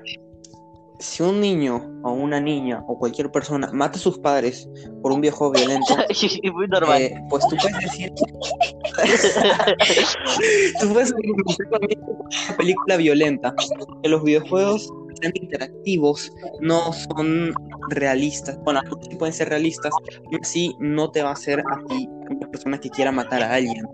si 0.98 1.22
un 1.22 1.40
niño 1.40 2.00
o 2.02 2.10
una 2.10 2.40
niña 2.40 2.82
o 2.88 2.98
cualquier 2.98 3.30
persona 3.30 3.70
mata 3.72 3.98
a 3.98 4.02
sus 4.02 4.18
padres 4.18 4.68
por 5.00 5.12
un 5.12 5.20
videojuego 5.20 5.52
violento, 5.52 5.96
Muy 6.52 6.66
normal. 6.68 7.02
eh, 7.02 7.14
pues 7.30 7.46
tú 7.48 7.56
puedes 7.56 7.78
decir... 7.78 8.12
tú 10.80 10.92
puedes 10.92 11.10
es 11.10 11.14
una 11.14 12.56
película 12.56 12.96
violenta, 12.96 13.54
que 14.02 14.08
los 14.08 14.24
videojuegos 14.24 14.92
sean 15.20 15.32
interactivos, 15.34 16.32
no 16.60 16.92
son 16.92 17.52
realistas. 17.90 18.58
Bueno, 18.64 18.80
sí 19.08 19.16
pueden 19.16 19.32
ser 19.32 19.48
realistas, 19.48 19.92
pero 20.30 20.42
así 20.42 20.74
no 20.78 21.10
te 21.10 21.22
va 21.22 21.30
a 21.30 21.32
hacer 21.32 21.60
a 21.60 21.84
ti 21.88 22.08
una 22.30 22.50
persona 22.50 22.78
que 22.78 22.90
quiera 22.90 23.12
matar 23.12 23.42
a 23.42 23.54
alguien 23.54 23.86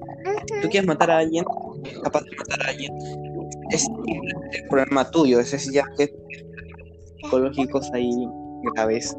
tú 0.62 0.68
quieres 0.68 0.86
matar 0.86 1.10
a 1.10 1.18
alguien, 1.18 1.44
capaz 2.02 2.22
de 2.22 2.36
matar 2.36 2.66
a 2.66 2.70
alguien, 2.70 2.92
es 3.70 3.86
el 4.52 4.68
problema 4.68 5.10
tuyo, 5.10 5.40
es 5.40 5.50
decir, 5.50 5.72
ya 5.72 5.84
que 5.96 6.14
psicológicos 7.22 7.90
ahí 7.92 8.10
graves. 8.74 9.16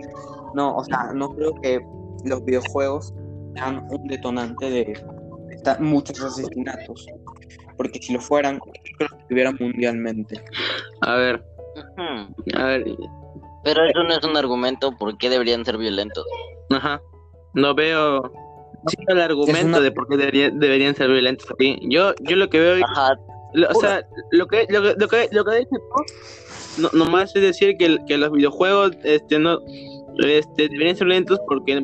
No, 0.53 0.75
o 0.75 0.83
sea, 0.83 1.11
no 1.13 1.29
creo 1.35 1.53
que 1.61 1.79
los 2.23 2.43
videojuegos 2.45 3.13
sean 3.55 3.85
un 3.89 4.07
detonante 4.07 4.69
de 4.69 5.03
muchos 5.79 6.21
asesinatos, 6.21 7.07
porque 7.77 7.99
si 8.01 8.13
lo 8.13 8.19
fueran, 8.19 8.59
creo 8.97 9.09
que 9.09 9.21
estuvieran 9.21 9.57
mundialmente. 9.59 10.41
A 11.01 11.15
ver, 11.15 11.45
Ujú. 11.97 12.59
a 12.59 12.63
ver. 12.65 12.85
Pero 13.63 13.83
eso 13.85 14.03
no 14.03 14.09
es 14.13 14.23
un 14.23 14.37
argumento 14.37 14.91
por 14.97 15.17
qué 15.17 15.29
deberían 15.29 15.65
ser 15.65 15.77
violentos. 15.77 16.25
Ajá. 16.69 17.01
No 17.53 17.73
veo. 17.73 18.31
el 19.07 19.19
argumento 19.19 19.65
una- 19.67 19.79
de 19.79 19.91
por 19.91 20.07
qué 20.07 20.17
debería- 20.17 20.51
deberían 20.51 20.93
ser 20.93 21.09
violentos 21.09 21.49
aquí. 21.51 21.79
Yo, 21.89 22.13
yo 22.21 22.35
lo 22.35 22.47
que 22.49 22.59
veo. 22.59 22.85
Ajá, 22.85 23.15
lo- 23.53 23.67
o 23.69 23.73
sea, 23.75 24.05
lo 24.31 24.45
que, 24.47 24.67
lo 24.69 24.81
que, 24.83 24.93
lo 24.99 25.07
que, 25.07 25.29
lo 25.31 25.43
que 25.43 25.55
dices 25.55 25.69
tú, 25.79 26.81
no, 26.83 26.89
nomás 26.93 27.35
es 27.35 27.41
decir 27.41 27.77
que, 27.77 27.97
que 28.05 28.17
los 28.19 28.31
videojuegos 28.31 28.91
este, 29.03 29.39
no, 29.39 29.57
este, 30.19 30.67
deberían 30.69 30.95
ser 30.95 31.07
violentos 31.07 31.39
porque, 31.47 31.83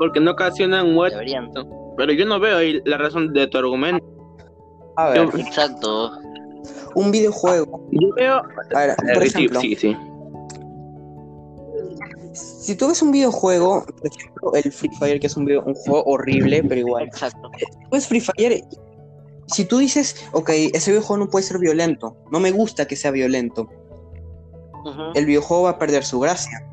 porque 0.00 0.18
no 0.18 0.32
ocasionan 0.32 0.92
muerte. 0.92 1.14
deberían. 1.18 1.50
Pero 1.96 2.12
yo 2.12 2.24
no 2.26 2.40
veo 2.40 2.56
ahí 2.56 2.80
la 2.84 2.96
razón 2.98 3.32
de 3.32 3.46
tu 3.46 3.58
argumento. 3.58 4.04
A 4.96 5.10
ver, 5.10 5.30
Yo- 5.30 5.38
Exacto. 5.38 6.10
Un 6.94 7.10
videojuego, 7.10 7.88
Yo 7.92 8.08
veo. 8.14 8.36
a 8.74 8.78
ver, 8.78 8.96
por 9.14 9.22
Sí, 9.22 9.28
ejemplo, 9.28 9.60
sí, 9.60 9.76
sí. 9.76 9.96
si 12.32 12.76
tú 12.76 12.88
ves 12.88 13.00
un 13.02 13.10
videojuego, 13.12 13.84
por 13.84 14.06
ejemplo, 14.06 14.54
el 14.54 14.72
Free 14.72 14.90
Fire, 14.98 15.20
que 15.20 15.26
es 15.26 15.36
un, 15.36 15.44
video- 15.46 15.64
un 15.64 15.74
juego 15.74 16.04
horrible, 16.04 16.62
pero 16.62 16.80
igual, 16.80 17.04
Exacto. 17.04 17.50
pues 17.90 18.06
Free 18.06 18.20
Fire, 18.20 18.62
si 19.46 19.64
tú 19.64 19.78
dices, 19.78 20.16
ok, 20.32 20.50
ese 20.74 20.90
videojuego 20.90 21.24
no 21.24 21.30
puede 21.30 21.44
ser 21.44 21.58
violento, 21.58 22.16
no 22.30 22.40
me 22.40 22.50
gusta 22.50 22.86
que 22.86 22.96
sea 22.96 23.10
violento, 23.10 23.68
el 25.14 25.26
videojuego 25.26 25.64
va 25.64 25.70
a 25.70 25.78
perder 25.78 26.04
su 26.04 26.18
gracia. 26.20 26.64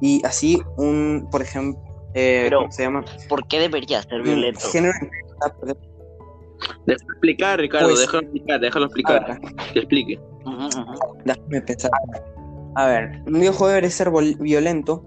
Y 0.00 0.20
así 0.26 0.60
un, 0.76 1.28
por 1.30 1.42
ejemplo, 1.42 1.80
eh, 2.14 2.42
Pero- 2.44 2.58
¿cómo 2.60 2.72
se 2.72 2.82
llama? 2.82 3.04
¿Por 3.28 3.46
qué 3.46 3.60
debería 3.60 4.02
ser 4.02 4.18
Un 4.18 4.24
violento? 4.24 4.60
género 4.68 4.92
va 5.42 5.46
a 5.46 5.54
perder- 5.54 5.76
Deja 6.86 7.04
explicar, 7.12 7.58
Ricardo. 7.60 7.88
Pues- 7.88 8.00
déjalo 8.00 8.20
explicar, 8.22 8.60
déjalo 8.60 8.84
explicar. 8.86 9.26
ver, 9.26 9.40
Que 9.72 9.78
explique. 9.80 10.20
Déjame 11.24 11.62
pensar. 11.62 11.90
A 12.74 12.86
ver, 12.86 13.22
un 13.26 13.34
videojuego 13.34 13.74
debe 13.74 13.90
ser 13.90 14.08
vol- 14.10 14.36
violento 14.38 15.04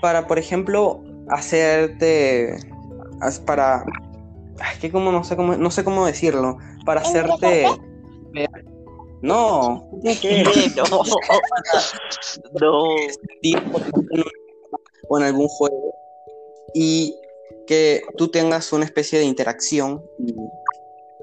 para, 0.00 0.26
por 0.26 0.38
ejemplo, 0.38 1.02
hacerte, 1.28 2.56
para, 3.44 3.84
es 4.72 4.78
que 4.78 4.90
como 4.92 5.10
no 5.10 5.24
sé 5.24 5.36
cómo, 5.36 5.56
no 5.56 5.70
sé 5.70 5.82
cómo 5.84 6.06
decirlo, 6.06 6.58
para 6.84 7.00
hacerte, 7.00 7.66
no, 9.22 9.88
no. 10.02 10.02
no. 12.60 12.84
un- 12.84 12.96
o 15.08 15.18
en 15.18 15.24
algún 15.24 15.48
juego 15.48 15.94
y 16.74 17.14
que 17.66 18.02
tú 18.16 18.28
tengas 18.28 18.72
una 18.72 18.84
especie 18.84 19.18
de 19.18 19.24
interacción 19.24 20.02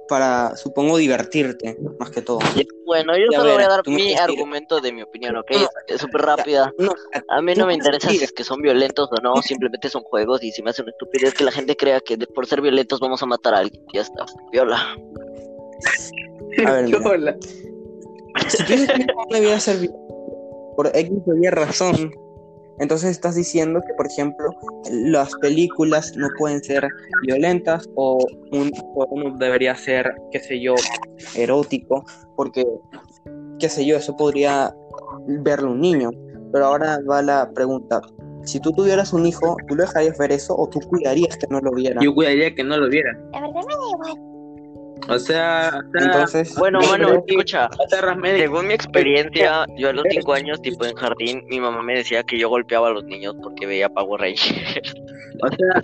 para, 0.10 0.56
supongo, 0.58 0.98
divertirte 0.98 1.78
más 1.98 2.12
que 2.12 2.22
todo. 2.22 2.40
Bueno, 2.86 3.14
yo 3.18 3.26
solo 3.32 3.54
voy 3.54 3.64
a 3.64 3.68
dar 3.70 3.82
mi 3.88 4.14
argumento 4.14 4.82
de 4.82 4.92
mi 4.92 5.02
opinión, 5.02 5.38
¿ok? 5.38 5.52
No, 5.52 5.68
Es 5.88 6.02
súper 6.02 6.22
rápida. 6.22 6.72
No, 6.78 6.92
A 7.30 7.42
mí 7.42 7.56
no 7.56 7.66
me 7.66 7.74
interesa 7.74 8.10
si 8.10 8.24
es 8.24 8.32
que 8.34 8.44
son 8.44 8.62
violentos 8.62 9.10
o 9.12 9.16
no, 9.22 9.42
simplemente 9.42 9.90
son 9.90 10.04
juegos 10.04 10.44
y 10.44 10.52
si 10.52 10.62
me 10.62 10.70
hace 10.72 10.82
una 10.82 10.92
estupidez 10.92 11.34
que 11.34 11.46
la 11.46 11.52
gente 11.52 11.76
crea 11.78 12.00
que 12.02 12.18
de- 12.18 12.28
por 12.28 12.46
ser 12.46 12.62
violentos 12.62 13.00
vamos 13.00 13.24
a 13.24 13.26
matar 13.26 13.54
a 13.56 13.60
alguien. 13.60 13.82
Ya 13.94 14.02
está. 14.02 14.26
Viola. 14.52 14.96
A 16.68 16.72
ver, 16.74 16.84
mira. 16.86 17.00
Hola. 17.04 17.36
si 18.50 18.64
tú 18.66 18.74
no 18.76 19.36
debía 19.36 19.60
ser 19.60 19.90
por 20.76 20.88
X 20.94 21.12
o 21.26 21.34
Y 21.42 21.50
razón, 21.50 22.12
entonces 22.80 23.12
estás 23.12 23.36
diciendo 23.36 23.82
que, 23.86 23.94
por 23.94 24.08
ejemplo, 24.08 24.50
las 24.92 25.34
películas 25.36 26.16
no 26.18 26.28
pueden 26.38 26.64
ser 26.64 26.88
violentas 27.22 27.88
o 27.96 28.26
un 28.52 28.72
debería 29.38 29.76
ser, 29.76 30.14
qué 30.32 30.40
sé 30.40 30.60
yo, 30.60 30.76
erótico, 31.36 32.04
porque, 32.36 32.66
qué 33.60 33.70
sé 33.70 33.86
yo, 33.86 33.98
eso 33.98 34.16
podría 34.18 34.74
verlo 35.28 35.72
un 35.72 35.82
niño. 35.82 36.10
Pero 36.52 36.66
ahora 36.66 37.00
va 37.10 37.22
la 37.22 37.50
pregunta. 37.54 38.02
Si 38.44 38.60
tú 38.60 38.72
tuvieras 38.74 39.14
un 39.14 39.26
hijo, 39.26 39.56
¿tú 39.68 39.76
lo 39.76 39.84
dejarías 39.84 40.18
ver 40.18 40.32
eso 40.32 40.56
o 40.58 40.68
tú 40.68 40.80
cuidarías 40.82 41.38
que 41.38 41.48
no 41.50 41.60
lo 41.62 41.72
viera? 41.72 42.02
Yo 42.02 42.14
cuidaría 42.14 42.54
que 42.54 42.64
no 42.64 42.78
lo 42.78 42.90
viera. 42.90 43.12
La 43.32 43.42
verdad 43.42 43.62
me 43.68 43.74
da 43.74 44.12
igual. 44.12 44.33
O 45.10 45.20
sea, 45.20 45.72
Entonces, 46.00 46.56
Bueno, 46.56 46.80
que- 46.80 47.34
escucha. 47.34 47.70
Según 48.22 48.68
mi 48.68 48.74
experiencia, 48.74 49.66
yo 49.78 49.90
a 49.90 49.94
los 49.94 50.04
5 50.10 50.34
años, 50.34 50.62
tipo 50.62 50.86
en 50.86 50.96
jardín, 50.96 51.44
mi 51.50 51.60
mamá 51.60 51.82
me 51.82 51.96
decía 51.96 52.24
que 52.24 52.38
yo 52.38 52.50
golpeaba 52.50 52.88
a 52.90 52.92
los 52.92 53.04
niños 53.06 53.36
porque 53.42 53.66
veía 53.66 53.90
Power 53.90 54.22
Rangers. 54.22 54.94
o 55.42 55.50
sea, 55.50 55.82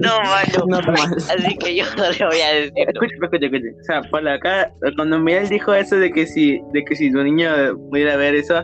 no, 0.00 0.80
mano. 0.82 1.16
Así 1.28 1.56
que 1.58 1.76
yo 1.76 1.84
no 1.96 2.10
le 2.10 2.26
voy 2.26 2.40
a 2.40 2.54
decir. 2.54 2.72
escucha, 2.88 3.14
escucha. 3.20 3.46
O 3.80 3.84
sea, 3.84 4.02
por 4.10 4.26
acá, 4.28 4.72
cuando 4.96 5.18
Miguel 5.18 5.48
dijo 5.48 5.74
eso 5.74 5.96
de 5.96 6.10
que 6.12 6.26
si, 6.26 6.60
de 6.72 6.84
que 6.84 6.96
si 6.96 7.10
tu 7.12 7.22
niño 7.22 7.50
pudiera 7.90 8.16
ver 8.16 8.34
eso, 8.34 8.62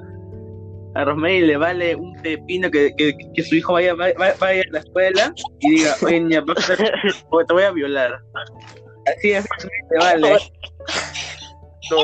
a 0.95 1.05
Rosemary 1.05 1.41
le 1.43 1.57
vale 1.57 1.95
un 1.95 2.12
pepino 2.23 2.71
que, 2.71 2.95
que, 2.97 3.15
que 3.35 3.43
su 3.43 3.55
hijo 3.57 3.75
vaya, 3.75 3.95
vaya, 3.95 4.15
vaya 4.39 4.62
a 4.69 4.73
la 4.73 4.79
escuela 4.81 5.35
y 5.61 5.71
diga, 5.71 5.95
oye, 6.05 6.21
niña, 6.21 6.45
te 6.45 7.53
voy 7.55 7.62
a 7.62 7.71
violar. 7.71 8.21
Así 9.17 9.33
es, 9.33 9.45
te 9.89 9.99
vale. 9.99 10.39
No, 11.91 11.99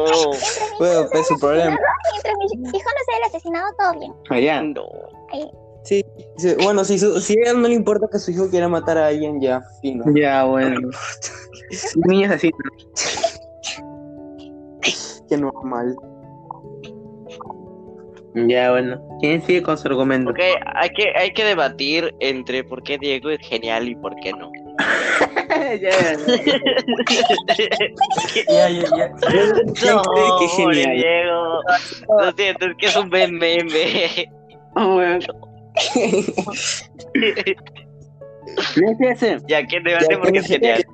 Bueno, 0.79 1.09
pues 1.13 1.27
su 1.29 1.39
problema. 1.39 1.77
Mientras 2.13 2.35
mi 2.57 2.79
hijo 2.79 2.89
no 2.91 3.05
sea 3.07 3.17
el 3.19 3.23
asesinado, 3.25 3.67
todo 3.79 3.99
bien. 4.01 4.13
Allá. 4.31 4.63
no. 4.63 4.85
Sí, 5.85 6.05
sí, 6.37 6.55
bueno, 6.65 6.85
si, 6.85 6.99
su- 6.99 7.21
si 7.21 7.39
a 7.39 7.51
él 7.53 7.63
no 7.63 7.69
le 7.69 7.75
importa 7.75 8.09
que 8.11 8.19
su 8.19 8.33
hijo 8.33 8.51
quiera 8.51 8.67
matar 8.69 8.99
a 8.99 9.07
alguien, 9.07 9.41
ya, 9.41 9.63
fino. 9.81 10.05
Ya, 10.17 10.43
bueno. 10.45 10.89
Niños 12.09 12.33
así. 12.33 12.51
Qué 15.29 15.37
normal. 15.37 15.97
Ya, 18.49 18.71
bueno. 18.71 19.01
¿Quién 19.21 19.41
sigue 19.43 19.63
con 19.63 19.79
su 19.79 19.89
argumento? 19.89 20.31
Ok, 20.31 20.39
hay 20.75 20.91
que, 20.91 21.13
hay 21.17 21.33
que 21.33 21.45
debatir 21.45 22.15
entre 22.21 22.63
por 22.65 22.83
qué 22.83 22.99
Diego 22.99 23.31
es 23.31 23.41
genial 23.41 23.89
y 23.89 23.95
por 23.95 24.15
qué 24.17 24.33
no. 24.33 24.51
ya, 25.49 25.77
Ya, 28.47 28.69
ya, 28.69 28.85
ya. 28.97 29.09
No, 29.87 30.03
Qué 30.39 30.49
genial. 30.49 30.97
Diego. 30.97 31.61
Lo 32.21 32.33
siento, 32.33 32.67
es 32.67 32.77
que 32.79 32.87
es 32.87 32.97
un 32.97 33.09
buen 33.09 33.35
meme. 33.39 34.29
Oh. 34.75 35.01
¿Ves 38.77 39.01
ese? 39.01 39.39
Ya 39.49 39.67
que 39.67 39.81
debate 39.81 40.07
Ya, 40.11 40.19
porque 40.21 40.39
es 40.39 40.47
¿qué- 40.47 40.55
genial. 40.55 40.85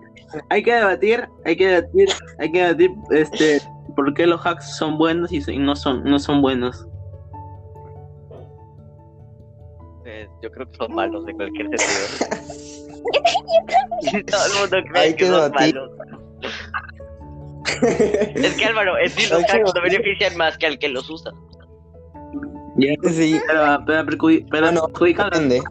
Hay 0.48 0.62
que 0.62 0.73
debatir, 0.74 1.28
hay 1.44 1.56
que 1.56 1.66
debatir, 1.66 2.09
hay 2.39 2.52
que 2.52 2.59
debatir, 2.62 2.90
este, 3.10 3.60
por 3.94 4.14
qué 4.14 4.27
los 4.27 4.40
hacks 4.47 4.77
son 4.77 4.97
buenos 4.97 5.31
y 5.31 5.43
y 5.51 5.59
no 5.59 5.77
son, 5.77 6.05
no 6.05 6.19
son 6.19 6.40
buenos. 6.40 6.86
Yo 10.43 10.51
creo 10.51 10.69
que 10.70 10.77
son 10.77 10.94
malos 10.94 11.24
de 11.27 11.35
cualquier 11.35 11.69
sentido. 11.69 12.32
Todo 14.27 14.47
el 14.47 14.52
mundo 14.60 14.90
cree 14.93 15.16
que, 15.16 15.27
son 15.27 15.52
malos. 15.52 15.90
Es 18.35 18.55
que 18.56 18.64
Álvaro, 18.64 18.98
en 18.98 19.10
sí 19.10 19.31
los 19.31 19.43
hacks 19.44 19.73
no 19.74 19.82
benefician 19.82 20.36
más 20.36 20.59
que 20.59 20.66
al 20.66 20.78
que 20.78 20.89
los 20.89 21.09
usa. 21.09 21.32
Ya. 22.77 22.94
Sí, 23.10 23.40
Pero, 23.47 23.85
pero, 23.86 24.06
pero 24.06 24.16
Bueno, 24.51 24.86
perjudican 24.89 25.27
a 25.27 25.31
los 25.39 25.48
depende. 25.48 25.62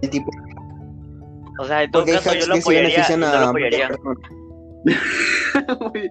del 0.00 0.10
tipo. 0.10 0.30
O 1.60 1.64
sea, 1.64 1.82
en 1.84 1.90
todo 1.90 2.02
Porque 2.02 2.14
caso 2.18 2.34
yo 2.34 2.46
lo 2.46 2.54
apoyaría. 2.56 3.06
No 3.16 3.26
lo 3.26 3.26
a 3.26 3.48
apoyaría. 3.50 3.90
Muy- 5.80 6.10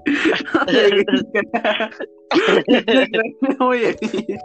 Muy 3.60 3.80
bien. 3.80 3.95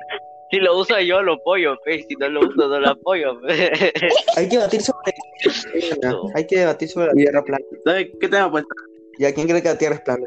Si 0.51 0.59
lo 0.59 0.79
uso 0.79 0.99
yo 1.01 1.21
lo 1.23 1.35
apoyo, 1.35 1.77
pe. 1.85 2.05
si 2.09 2.15
no 2.17 2.29
lo 2.29 2.41
uso 2.41 2.69
no 2.69 2.81
lo 2.81 2.89
apoyo. 2.91 3.41
pe. 3.43 3.93
Hay 4.37 4.49
que 4.49 4.57
debatir 4.57 4.81
sobre. 4.83 5.13
Hay 6.35 6.47
que 6.47 6.59
debatir 6.61 6.89
sobre 6.89 7.07
la 7.09 7.13
Tierra 7.15 7.43
plana. 7.45 7.65
¿Sabes 7.85 8.09
qué 8.21 8.29
tema 8.29 8.51
pues? 8.51 8.65
¿Y 9.19 9.25
a 9.25 9.35
quién 9.35 9.47
cree 9.49 9.63
que 9.63 9.69
la 9.69 9.79
Tierra 9.79 9.97
es 9.97 10.01
plana? 10.03 10.27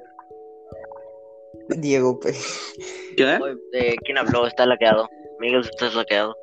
Diego, 1.70 2.20
pues. 2.20 2.74
¿Qué? 3.18 3.40
Oye, 3.42 3.56
eh, 3.74 3.96
¿Quién 4.04 4.18
habló? 4.18 4.46
Está 4.46 4.66
laqueado. 4.66 5.08
Miguel, 5.40 5.62
estás 5.62 5.96
laqueado. 5.96 6.36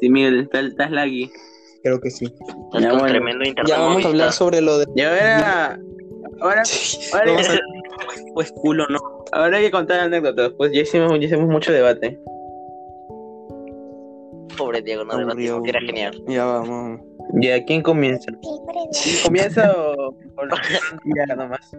Sí, 0.00 0.08
Miguel, 0.10 0.40
estás, 0.40 0.66
estás 0.66 0.90
laggy. 0.90 1.30
Creo 1.82 2.00
que 2.00 2.10
sí. 2.10 2.26
Estás 2.26 2.82
Ya, 2.82 2.90
con 2.90 2.98
bueno. 2.98 3.12
tremendo 3.14 3.44
internet. 3.44 3.74
Ya 3.74 3.80
vamos 3.80 4.04
a 4.04 4.08
hablar 4.08 4.32
sobre 4.32 4.60
lo 4.60 4.78
de. 4.78 4.86
Y 4.94 5.00
ahora, 5.02 5.78
ahora, 6.40 6.62
ahora, 7.12 7.32
Vamos 7.32 7.48
a 7.48 7.58
pues 8.34 8.52
culo, 8.52 8.86
¿no? 8.90 8.98
ahora 9.32 9.56
hay 9.56 9.64
que 9.64 9.70
contar 9.70 10.00
anécdotas, 10.00 10.52
pues 10.58 10.70
ya 10.72 10.82
hicimos, 10.82 11.12
ya 11.18 11.26
hicimos 11.26 11.46
mucho 11.48 11.72
debate. 11.72 12.18
Pobre 14.56 14.82
Diego, 14.82 15.04
no 15.04 15.16
debatimos, 15.16 15.62
que 15.62 15.70
era 15.70 15.80
genial. 15.80 16.22
Ya 16.26 16.44
vamos. 16.44 17.00
Ya, 17.40 17.64
¿quién 17.64 17.82
comienza? 17.82 18.30
Eso. 18.92 19.26
¿Comienza 19.26 19.72
o, 19.76 20.10
o 20.10 20.14
ya 21.28 21.34
nomás? 21.34 21.76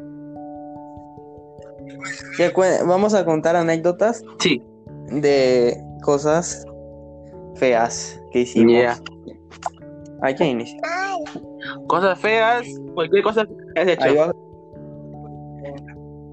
Ya 2.38 2.52
vamos 2.86 3.14
a 3.14 3.26
contar 3.26 3.56
anécdotas 3.56 4.24
Sí. 4.40 4.62
de 5.10 5.78
cosas 6.04 6.66
feas 7.56 8.22
que 8.32 8.42
hicimos. 8.42 8.74
Ya. 8.74 8.98
Hay 10.22 10.36
que 10.36 10.46
iniciar. 10.46 10.82
Ay, 10.86 11.24
Cosas 11.88 12.20
feas, 12.20 12.66
cualquier 12.94 13.24
cosa 13.24 13.46
que 13.46 13.80
has 13.82 13.88
hecho. 13.88 14.34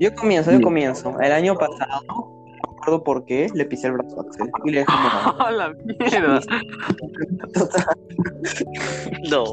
Yo 0.01 0.15
comienzo, 0.15 0.51
yo 0.53 0.61
comienzo. 0.61 1.19
El 1.21 1.33
año 1.33 1.55
pasado, 1.55 2.44
acuerdo 2.85 3.03
por 3.05 3.25
qué, 3.25 3.49
le 3.55 3.65
pisé 3.65 3.87
el 3.89 3.95
brazo 3.95 4.21
a 4.21 4.23
Axel 4.23 4.51
y 4.65 4.71
le 4.71 4.79
dejé 4.81 4.93
morado. 4.93 5.37
¡Oh, 5.47 5.51
la 5.51 5.71
mierda! 5.73 6.41
No. 9.31 9.45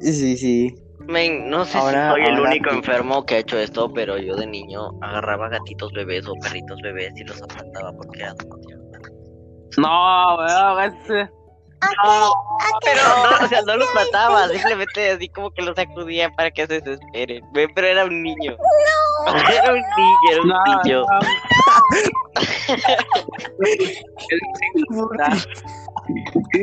Sí, 0.00 0.36
sí. 0.36 0.74
Men, 1.06 1.50
no 1.50 1.64
sé 1.66 1.76
Ahora- 1.78 2.14
si 2.14 2.22
soy 2.22 2.32
el 2.34 2.40
único 2.40 2.70
tú. 2.70 2.76
enfermo 2.76 3.26
que 3.26 3.34
ha 3.34 3.38
hecho 3.38 3.58
esto, 3.58 3.92
pero 3.92 4.16
yo 4.16 4.36
de 4.36 4.46
niño 4.46 4.90
agarraba 5.02 5.48
gatitos 5.50 5.92
bebés 5.92 6.26
o 6.26 6.32
perritos 6.42 6.80
bebés 6.82 7.12
y 7.16 7.24
los 7.24 7.42
aplastaba 7.42 7.92
porque 7.92 8.20
eran 8.22 8.36
No, 9.76 10.36
weón, 10.36 10.80
ese. 10.84 11.22
ok. 11.24 11.30
Pero 12.82 13.02
no, 13.02 13.44
o 13.44 13.48
sea, 13.48 13.60
no 13.62 13.76
los 13.76 13.94
mataba, 13.94 14.48
simplemente 14.48 15.10
así 15.10 15.28
como 15.28 15.50
que 15.50 15.60
los 15.62 15.76
sacudía 15.76 16.30
para 16.30 16.50
que 16.50 16.66
se 16.66 16.80
desesperen. 16.80 17.44
Pero 17.52 17.86
era 17.86 18.04
un 18.06 18.22
niño. 18.22 18.56
Era 19.26 19.72
un 19.72 19.78
niño, 19.78 20.30
era 20.30 20.42
un 20.42 20.48
No, 20.48 20.64
niño. 20.82 21.04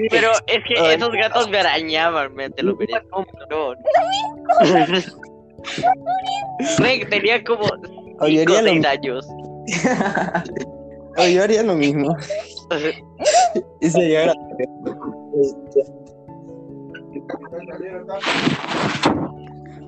Pero 0.10 0.32
es 0.48 0.64
que 0.68 0.80
Ay. 0.80 0.96
esos 0.96 1.12
gatos 1.12 1.50
me 1.50 1.60
arañaban, 1.60 2.34
me 2.36 2.50
te 2.50 2.64
lo 2.64 2.76
merezco. 2.76 3.26
No. 3.50 3.74
Men, 6.80 7.10
tenía 7.10 7.44
como 7.44 7.66
Oye, 8.20 8.40
5 8.40 8.54
haría 8.54 8.62
lo, 8.62 8.70
6 8.70 8.86
años. 8.86 9.28
Oye, 11.18 11.34
yo 11.34 11.44
haría 11.44 11.64
lo 11.64 11.76
mismo. 11.76 12.16
Y 13.82 13.90
se 13.90 14.00
llegara. 14.00 14.34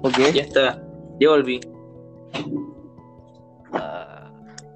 Ok. 0.02 0.18
Ya 0.34 0.41
está, 0.41 0.81
ya 1.19 1.30
volví. 1.30 1.61
Ah, 3.73 4.14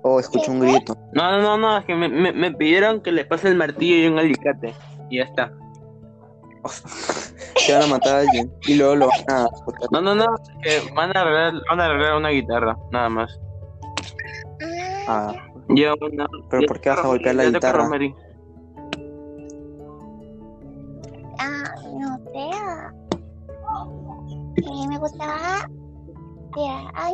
Oh, 0.09 0.19
escucho 0.21 0.53
un 0.53 0.61
grito. 0.61 0.97
No, 1.11 1.31
no, 1.31 1.41
no, 1.41 1.57
no, 1.57 1.77
es 1.77 1.85
que 1.85 1.93
me, 1.93 2.07
me, 2.07 2.31
me 2.31 2.51
pidieron 2.53 3.01
que 3.01 3.11
les 3.11 3.25
pase 3.25 3.49
el 3.49 3.55
martillo 3.55 3.95
y 3.97 4.07
un 4.07 4.17
alicate. 4.17 4.73
Y 5.09 5.17
ya 5.17 5.23
está. 5.23 5.51
Se 7.57 7.73
van 7.73 7.83
a 7.83 7.87
matar 7.87 8.15
a 8.15 8.19
alguien. 8.19 8.49
Y 8.67 8.75
luego 8.75 8.95
lo 8.95 9.07
van 9.07 9.23
a. 9.29 9.47
No, 9.91 10.01
no, 10.01 10.15
no, 10.15 10.25
es 10.63 10.81
que 10.81 10.93
van 10.93 11.15
a 11.15 11.21
arreglar, 11.21 11.53
van 11.69 11.81
a 11.81 11.85
arreglar 11.85 12.15
una 12.15 12.29
guitarra, 12.29 12.77
nada 12.91 13.09
más. 13.09 13.39
Ah, 15.09 15.33
Yo, 15.69 15.93
no, 16.13 16.25
Pero 16.49 16.67
¿por 16.67 16.79
qué 16.79 16.89
vas 16.89 16.99
a 16.99 17.07
golpear 17.07 17.35
la 17.35 17.45
guitarra? 17.45 17.89
Ah, 21.39 21.63
no 21.99 22.17
sé. 22.31 22.49
Eh, 24.57 24.87
me 24.87 24.97
gustaba. 24.97 25.69
Ay, 26.93 27.13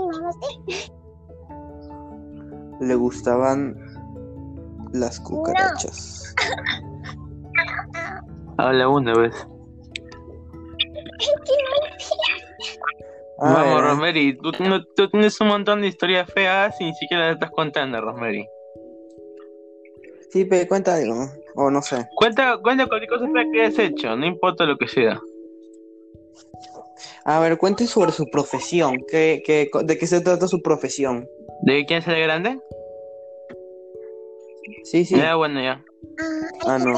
le 2.80 2.96
gustaban 2.96 3.76
las 4.94 5.20
cucarachas. 5.20 6.36
Habla 8.58 8.88
una 8.90 9.14
vez. 9.14 9.34
Ah, 13.40 13.54
Vamos, 13.56 13.76
¿verdad? 13.76 13.90
Rosemary, 13.90 14.38
tú, 14.38 14.52
no- 14.64 14.84
tú 14.96 15.10
tienes 15.10 15.40
un 15.42 15.48
montón 15.48 15.82
de 15.82 15.88
historias 15.88 16.32
feas 16.32 16.80
y 16.80 16.86
ni 16.86 16.94
siquiera 16.96 17.26
las 17.26 17.34
estás 17.34 17.52
contando, 17.52 18.00
Rosemary. 18.00 18.48
Sí, 20.30 20.46
pero 20.46 20.68
cuenta 20.68 20.96
algo. 20.96 21.26
O 21.56 21.70
no 21.70 21.82
sé. 21.82 22.08
Cuenta, 22.16 22.58
cuenta 22.62 22.88
cualquier 22.88 23.10
cosa 23.10 23.28
fea 23.32 23.44
que 23.52 23.62
hayas 23.62 23.80
hecho, 23.80 24.16
no 24.16 24.26
importa 24.26 24.66
lo 24.66 24.78
que 24.78 24.88
sea. 24.88 25.20
A 27.26 27.40
ver, 27.40 27.58
cuente 27.58 27.88
sobre 27.88 28.12
su 28.12 28.26
profesión. 28.30 28.98
¿Qué, 29.10 29.42
qué, 29.46 29.70
¿De 29.84 29.98
qué 29.98 30.08
se 30.08 30.22
trata 30.22 30.48
su 30.48 30.62
profesión? 30.62 31.28
¿De 31.62 31.86
quién 31.86 32.02
sale 32.02 32.22
grande? 32.22 32.60
Sí, 34.84 35.06
sí. 35.06 35.16
Ya, 35.18 35.36
bueno, 35.36 35.62
ya. 35.62 35.84
Ah, 36.66 36.76
Ah, 36.76 36.80
no. 36.80 36.94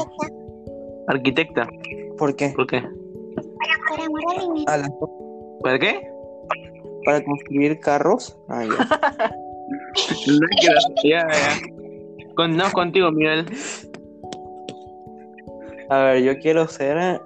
arquitecta. 1.08 1.68
¿Por 2.18 2.34
qué? 2.34 2.48
¿por 2.50 2.66
qué? 2.66 2.82
Por 3.88 4.00
amor 4.00 4.22
al 4.66 4.82
dinero. 4.82 5.58
¿Para 5.62 5.78
qué? 5.78 6.00
para 7.04 7.22
construir 7.24 7.78
carros. 7.78 8.36
Ah, 8.48 8.64
ya. 8.64 9.30
No 10.26 10.46
quiero- 10.60 10.80
ya, 11.04 11.26
ya. 11.28 11.60
Con, 12.34 12.56
no 12.56 12.70
contigo, 12.72 13.10
Miguel. 13.12 13.46
A 15.88 15.98
ver, 16.04 16.22
yo 16.22 16.36
quiero 16.38 16.66
ser. 16.68 17.20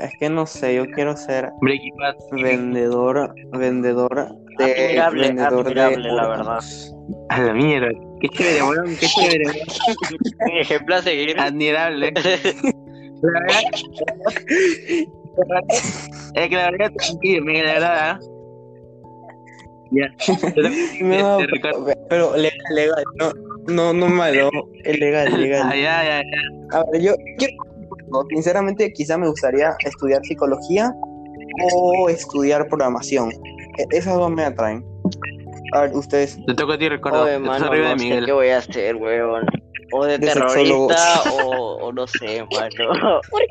Es 0.00 0.12
que 0.18 0.28
no 0.30 0.46
sé, 0.46 0.74
yo 0.74 0.86
quiero 0.86 1.16
ser 1.16 1.50
Breaking 1.60 1.96
Bad. 1.96 2.14
vendedor, 2.32 3.34
vendedor 3.52 4.28
de. 4.58 4.98
Admirable, 5.00 5.26
vendedor 5.28 5.66
admirable, 5.66 6.08
de 6.08 6.14
la 6.14 6.28
órganos. 6.28 6.94
A 7.28 7.42
la 7.42 7.52
mierda. 7.52 7.88
Qué 8.20 8.28
chévere, 8.30 8.62
weón. 8.62 8.96
Qué 8.96 9.06
chévere. 9.14 9.44
Mi 10.46 10.58
ejemplo 10.60 10.94
a 10.96 11.02
seguir. 11.02 11.38
Admirable. 11.38 12.12
La 13.22 13.40
verdad. 13.40 13.60
Es 16.34 16.48
que 16.48 16.56
la 16.56 16.70
verdad, 16.70 16.92
tranquilo, 16.96 17.44
la 17.46 17.72
verdad. 17.72 18.20
Ya. 19.90 20.08
No, 21.00 21.40
Este, 21.40 21.58
pero, 21.60 21.86
pero 22.08 22.36
legal, 22.36 22.58
legal, 22.74 23.04
no, 23.18 23.32
no, 23.68 23.92
no 23.92 24.08
malo, 24.08 24.50
es 24.84 24.98
legal, 24.98 25.28
Ah, 25.32 25.36
legal. 25.36 25.70
ya, 25.70 26.04
ya, 26.04 26.22
ya. 26.22 26.78
A 26.78 26.84
ver, 26.90 27.02
yo 27.02 27.14
quiero, 27.38 27.54
no, 28.08 28.22
sinceramente, 28.30 28.92
quizá 28.92 29.18
me 29.18 29.28
gustaría 29.28 29.70
estudiar 29.84 30.22
psicología 30.24 30.92
o 31.74 32.08
estudiar 32.08 32.66
programación. 32.68 33.30
E- 33.78 33.86
Esas 33.96 34.14
dos 34.16 34.30
me 34.30 34.44
atraen. 34.44 34.84
A 35.72 35.82
ver, 35.82 35.94
ustedes. 35.96 36.38
Te 36.46 36.54
toca 36.54 36.74
a 36.74 36.78
ti, 36.78 36.88
Ricardo. 36.88 37.24
Oye, 37.24 37.38
mano, 37.38 37.66
arriba 37.66 37.88
de 37.88 37.92
no 37.94 37.98
sé 37.98 38.04
Miguel. 38.04 38.26
qué 38.26 38.32
voy 38.32 38.48
a 38.48 38.58
hacer, 38.58 38.96
weón. 38.96 39.46
O 39.92 40.04
de, 40.04 40.18
De 40.18 40.26
terrorista 40.26 41.22
o, 41.32 41.76
o 41.86 41.92
no 41.92 42.06
sé, 42.06 42.44
mano. 42.52 43.20
¿Por 43.30 43.40
qué? 43.40 43.46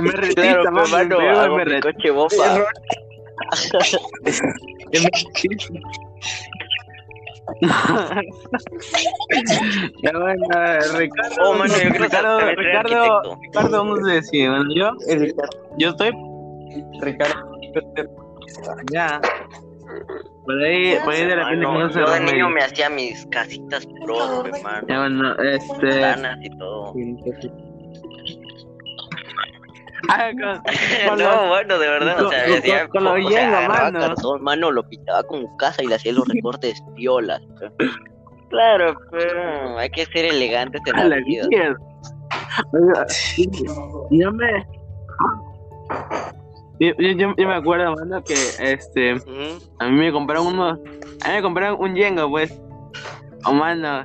Me 0.00 0.10
retista, 0.12 0.42
Claro, 0.42 0.64
mano, 0.64 0.78
pues, 0.80 0.90
mano, 0.92 1.20
hago 1.40 1.56
me 1.56 1.64
mi 1.64 1.70
retista. 1.70 1.92
coche 1.92 2.10
bomba. 2.10 2.66
Ya 10.02 10.12
bueno, 10.12 10.46
Ricardo, 10.96 11.36
Oh, 11.42 11.54
Ricardo, 11.62 12.38
Ricardo, 13.42 13.70
vamos 13.70 14.00
a 14.08 14.12
decir, 14.12 14.48
bueno, 14.48 14.74
yo, 14.74 14.92
El 15.08 15.34
yo 15.78 15.90
estoy, 15.90 16.12
Ricardo. 17.00 17.58
ya, 18.92 19.20
por 20.44 20.62
ahí, 20.62 20.96
por 21.04 21.12
ahí 21.12 21.26
de 21.26 21.64
conoce 21.64 22.00
yo 22.00 22.10
de 22.10 22.20
niño 22.20 22.48
me 22.50 22.62
hacía 22.62 22.88
mis 22.90 23.26
casitas 23.26 23.86
pro, 24.04 24.44
hermano. 24.46 24.86
Ya 24.88 24.98
bueno, 25.00 25.34
este, 25.38 26.00
y 26.42 26.58
todo. 26.58 26.92
Ah, 30.10 30.30
con, 30.32 30.62
con 31.08 31.18
no, 31.18 31.48
bueno, 31.48 31.78
de 31.78 31.88
verdad, 31.88 32.24
o 32.24 32.30
sea, 32.30 32.44
con- 32.46 32.54
con- 32.90 33.04
con 33.04 33.06
o 33.06 33.16
sea, 33.16 33.28
hielo, 33.42 33.56
agarraba 33.56 33.90
mano. 33.92 33.98
cartón, 34.00 34.42
mano, 34.42 34.70
lo 34.70 34.82
pintaba 34.88 35.22
como 35.24 35.56
casa 35.56 35.82
y 35.82 35.86
le 35.86 35.94
hacía 35.94 36.12
los 36.12 36.26
recortes 36.28 36.82
violas. 36.94 37.40
Claro, 38.48 38.94
pero 39.12 39.78
hay 39.78 39.90
que 39.90 40.06
ser 40.06 40.24
elegantes 40.26 40.80
en 40.86 40.98
a 40.98 41.04
la 41.04 41.16
vida. 41.16 41.46
Oiga, 42.72 43.06
Yo 44.10 44.32
me, 44.32 44.66
yo, 46.80 46.92
yo, 46.98 47.10
yo- 47.12 47.34
yo 47.36 47.48
me 47.48 47.54
acuerdo, 47.54 47.94
mano, 47.94 48.22
que, 48.24 48.34
este. 48.58 49.12
A 49.78 49.86
mí 49.88 49.92
me 49.98 50.12
compraron 50.12 50.46
uno, 50.48 50.68
a 50.70 50.74
mí 51.28 51.34
me 51.34 51.42
compraron 51.42 51.80
un 51.80 51.94
Jenga, 51.94 52.28
pues. 52.28 52.60
Oh, 53.44 53.52
mano. 53.52 54.04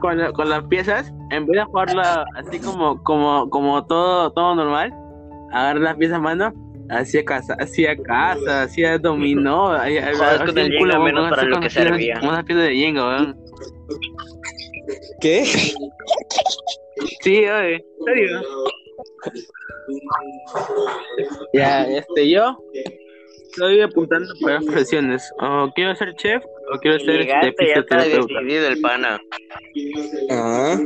Con, 0.00 0.18
la- 0.18 0.32
con 0.32 0.48
las 0.48 0.64
piezas, 0.64 1.12
en 1.30 1.46
vez 1.46 1.60
de 1.60 1.64
jugarla 1.64 2.24
así 2.36 2.58
como, 2.60 3.02
como, 3.02 3.48
como 3.50 3.84
todo, 3.86 4.30
todo 4.32 4.54
normal, 4.54 4.92
agarrar 5.52 5.82
las 5.82 5.96
piezas, 5.96 6.20
mano, 6.20 6.52
hacía 6.90 7.24
casa, 7.24 7.56
hacía 7.60 7.96
casa, 7.96 8.62
hacía 8.62 8.98
dominó, 8.98 9.68
Joder, 9.68 10.46
con 10.46 10.58
el 10.58 10.78
culo, 10.78 11.00
menos 11.00 11.30
para 11.30 11.44
lo 11.44 11.60
que 11.60 11.70
servía. 11.70 12.18
con 12.20 12.28
unas 12.30 12.44
piezas 12.44 12.64
de 12.64 12.74
Jenga, 12.76 13.06
weón. 13.08 13.40
¿Qué? 15.20 15.44
Sí, 17.22 17.44
oye, 17.46 17.74
en 17.76 18.04
serio. 18.04 18.40
Ya, 21.52 21.84
este, 21.84 22.28
yo 22.30 22.58
estoy 23.50 23.80
apuntando 23.80 24.32
para 24.40 24.60
profesiones. 24.60 25.22
O 25.40 25.70
quiero 25.74 25.94
ser 25.96 26.14
chef, 26.16 26.42
o 26.44 26.78
quiero 26.78 26.98
ser 27.00 27.20
este, 27.20 27.24
Llegaste, 27.24 27.66
ya 27.66 27.74
está 27.74 28.00
fisioterapeuta. 28.00 28.40
decidido 28.40 28.68
el 28.68 28.80
pana. 28.80 29.20
Ah. 30.30 30.78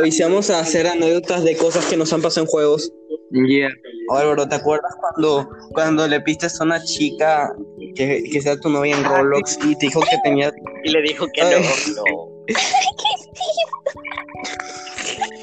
Hoy 0.00 0.10
sí 0.10 0.22
vamos 0.22 0.50
a 0.50 0.60
hacer 0.60 0.86
anécdotas 0.86 1.44
de 1.44 1.56
cosas 1.56 1.86
que 1.86 1.96
nos 1.96 2.12
han 2.12 2.22
pasado 2.22 2.46
en 2.46 2.50
juegos. 2.50 2.92
Yeah. 3.30 3.70
Álvaro, 4.10 4.48
¿te 4.48 4.54
acuerdas 4.54 4.94
cuando, 5.00 5.48
cuando 5.72 6.06
le 6.06 6.20
pistes 6.20 6.60
a 6.60 6.64
una 6.64 6.82
chica 6.82 7.52
que, 7.96 8.22
que 8.30 8.40
sea 8.40 8.56
tu 8.58 8.68
novia 8.68 8.96
en 8.96 9.04
Roblox 9.04 9.58
y 9.64 9.76
te 9.78 9.86
dijo 9.86 10.00
que 10.00 10.16
tenía... 10.22 10.52
Y 10.84 10.90
le 10.90 11.02
dijo 11.02 11.26
que 11.32 11.42
Ay. 11.42 11.60
no, 11.60 12.02
no. 12.02 12.46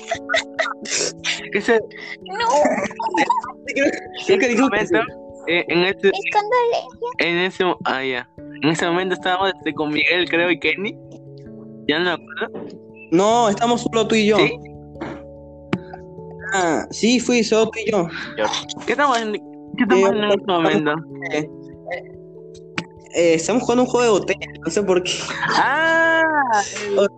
¿Qué 1.51 1.61
se, 1.61 1.79
No, 1.79 2.47
Creo 4.25 4.39
que 4.39 4.47
dijo 4.47 4.69
que 4.69 4.77
momento, 4.77 4.99
eh, 5.47 5.65
en 5.67 5.83
ese, 5.83 6.11
en 7.19 7.37
ese, 7.37 7.63
ah, 7.85 8.03
ya. 8.03 8.29
En 8.61 8.69
ese 8.69 8.85
momento 8.85 9.13
estábamos 9.15 9.51
este, 9.57 9.73
con 9.73 9.91
Miguel, 9.91 10.29
creo, 10.29 10.49
y 10.49 10.59
Kenny. 10.59 10.97
Ya 11.87 11.99
no 11.99 12.05
me 12.05 12.11
acuerdo. 12.11 12.67
No, 13.11 13.49
estamos 13.49 13.81
solo 13.81 14.07
tú 14.07 14.15
y 14.15 14.27
yo. 14.27 14.37
¿Sí? 14.37 14.57
Ah, 16.53 16.85
sí, 16.91 17.19
fui 17.19 17.43
solo 17.43 17.69
tú 17.69 17.79
y 17.85 17.91
yo. 17.91 18.07
¿Qué 18.85 18.93
estamos 18.93 19.19
en, 19.19 19.33
qué 19.33 19.83
estamos 19.83 20.09
en 20.11 20.23
este 20.23 20.45
momento? 20.47 20.95
Eh, 23.15 23.35
estamos 23.35 23.63
jugando 23.63 23.83
un 23.83 23.89
juego 23.89 24.05
de 24.05 24.21
hotel, 24.21 24.37
no 24.65 24.71
sé 24.71 24.81
por 24.83 25.03
qué. 25.03 25.11
¡Ah! 25.49 26.23
El, 26.87 27.09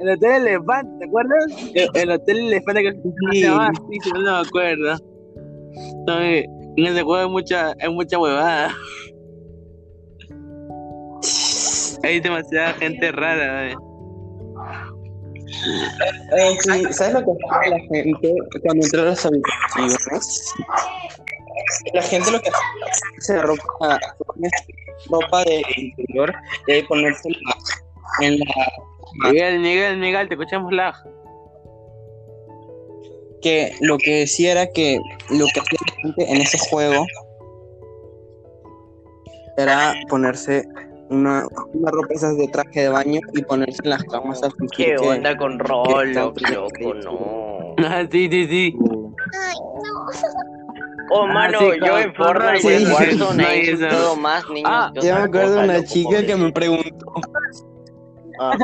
el 0.00 0.08
Hotel 0.10 0.32
Elefante, 0.46 0.90
¿te 0.98 1.04
acuerdas? 1.06 1.46
El, 1.74 1.88
el 1.94 2.10
Hotel 2.10 2.38
Elefante 2.38 2.82
que 2.82 2.92
Sí. 2.92 3.40
se 3.40 3.46
llama 3.46 3.68
así, 3.68 4.00
si 4.02 4.10
no 4.12 4.20
me 4.20 4.46
acuerdo. 4.46 4.96
No, 6.06 6.20
eh, 6.20 6.46
en 6.76 6.86
ese 6.86 7.02
juego 7.02 7.16
hay 7.16 7.28
mucha, 7.28 7.74
hay 7.80 7.90
mucha 7.92 8.18
huevada. 8.18 8.74
Hay 12.02 12.20
demasiada 12.20 12.72
gente 12.74 13.10
rara, 13.12 13.70
eh. 13.70 13.76
Eh, 16.36 16.56
sí, 16.60 16.84
¿Sabes 16.92 17.14
lo 17.14 17.24
que 17.24 17.32
hace 17.50 17.70
la 17.70 17.78
gente 17.90 18.34
cuando 18.62 18.84
entra 18.84 19.02
a 19.02 19.04
las 19.06 19.26
habitaciones? 19.26 20.54
La 21.94 22.02
gente 22.02 22.30
lo 22.30 22.40
que 22.40 22.48
hace 22.50 22.60
es 23.18 23.26
se 23.26 23.42
ropa, 23.42 23.98
ropa 25.10 25.44
de 25.44 25.62
interior 25.76 26.32
y 26.68 26.82
ponerse 26.82 27.28
en 28.20 28.38
la 28.38 28.72
Miguel, 29.18 29.60
Miguel, 29.60 29.98
Miguel, 29.98 30.28
te 30.28 30.34
escuchamos 30.34 30.72
lag. 30.72 30.94
que 33.42 33.72
lo 33.80 33.98
que 33.98 34.20
decía 34.20 34.52
era 34.52 34.66
que 34.66 34.98
lo 35.30 35.44
que 35.52 35.60
hacía 35.60 35.78
la 35.86 36.02
gente 36.02 36.32
en 36.32 36.40
ese 36.40 36.58
juego 36.58 37.06
era 39.56 39.94
ponerse 40.08 40.64
una, 41.10 41.46
una 41.72 41.90
ropa 41.90 42.14
esas 42.14 42.36
de 42.36 42.48
traje 42.48 42.80
de 42.80 42.88
baño 42.88 43.20
y 43.34 43.42
ponerse 43.42 43.80
en 43.84 43.90
las 43.90 44.02
camas 44.04 44.42
a 44.42 44.50
fingir 44.50 44.86
¿Qué 44.86 44.94
que- 44.96 45.08
onda 45.08 45.36
con 45.36 45.58
Rolo, 45.58 46.32
loco? 46.48 46.94
No. 46.94 47.74
Ah, 47.78 48.04
sí, 48.10 48.28
sí, 48.30 48.46
sí. 48.48 48.74
Ay, 49.38 49.54
no. 49.84 50.06
Oh, 51.12 51.22
Ah, 51.22 51.32
mano, 51.32 51.58
sí, 51.60 51.66
yo 51.84 51.98
en 51.98 52.14
Fortnite 52.14 52.68
y 52.68 52.74
en 52.74 52.86
sí, 52.86 52.92
Warzone 52.92 53.44
he 53.44 53.58
insultado 53.70 54.16
más 54.16 54.48
niños 54.48 54.68
Ah, 54.72 54.90
Ya 55.00 55.14
me 55.14 55.20
acuerdo 55.22 55.54
de 55.54 55.64
una 55.64 55.84
chica 55.84 56.26
que 56.26 56.34
me 56.36 56.50
preguntó 56.52 57.06
Ah, 58.40 58.56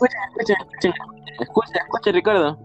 Escucha, 0.00 0.18
escucha, 0.28 0.54
escucha, 0.62 0.94
escucha, 1.40 1.78
escucha, 1.84 2.12
Ricardo. 2.12 2.58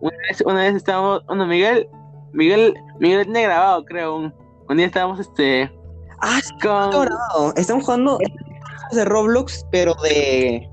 Una 0.00 0.16
vez, 0.28 0.40
una 0.44 0.60
vez 0.62 0.74
estábamos, 0.74 1.24
bueno, 1.26 1.46
Miguel, 1.46 1.88
Miguel, 2.32 2.74
Miguel 3.00 3.24
tiene 3.24 3.42
grabado, 3.42 3.84
creo, 3.84 4.16
un, 4.16 4.34
un 4.68 4.76
día 4.76 4.86
estábamos, 4.86 5.18
este, 5.20 5.70
ah 6.20 6.38
sí, 6.42 6.52
con, 6.62 6.90
dorado. 6.90 7.54
estamos 7.56 7.84
jugando 7.84 8.18
de 8.92 9.04
Roblox 9.04 9.66
pero 9.72 9.94
de 10.02 10.68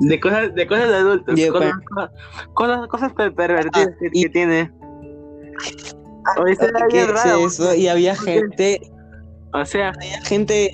de 0.00 0.20
cosas, 0.20 0.54
de 0.54 0.66
cosas 0.66 0.88
de 0.88 0.94
adultos, 0.96 1.36
Ya, 1.36 1.50
cosas, 1.50 1.72
cosas, 2.52 2.86
cosas 2.88 3.12
per- 3.12 3.34
pervertidas 3.34 3.88
Ah, 3.92 3.96
que, 3.98 4.08
y- 4.12 4.22
que 4.24 4.28
tiene. 4.30 4.72
Oye, 6.42 6.52
eso 6.52 6.64
era 6.66 6.86
¿Qué 6.88 6.96
bien 7.04 7.08
es 7.16 7.24
raro, 7.24 7.46
eso? 7.46 7.74
Y 7.74 7.88
había 7.88 8.14
gente, 8.16 8.80
o 9.52 9.64
sea, 9.64 9.90
había 9.90 10.20
gente, 10.22 10.72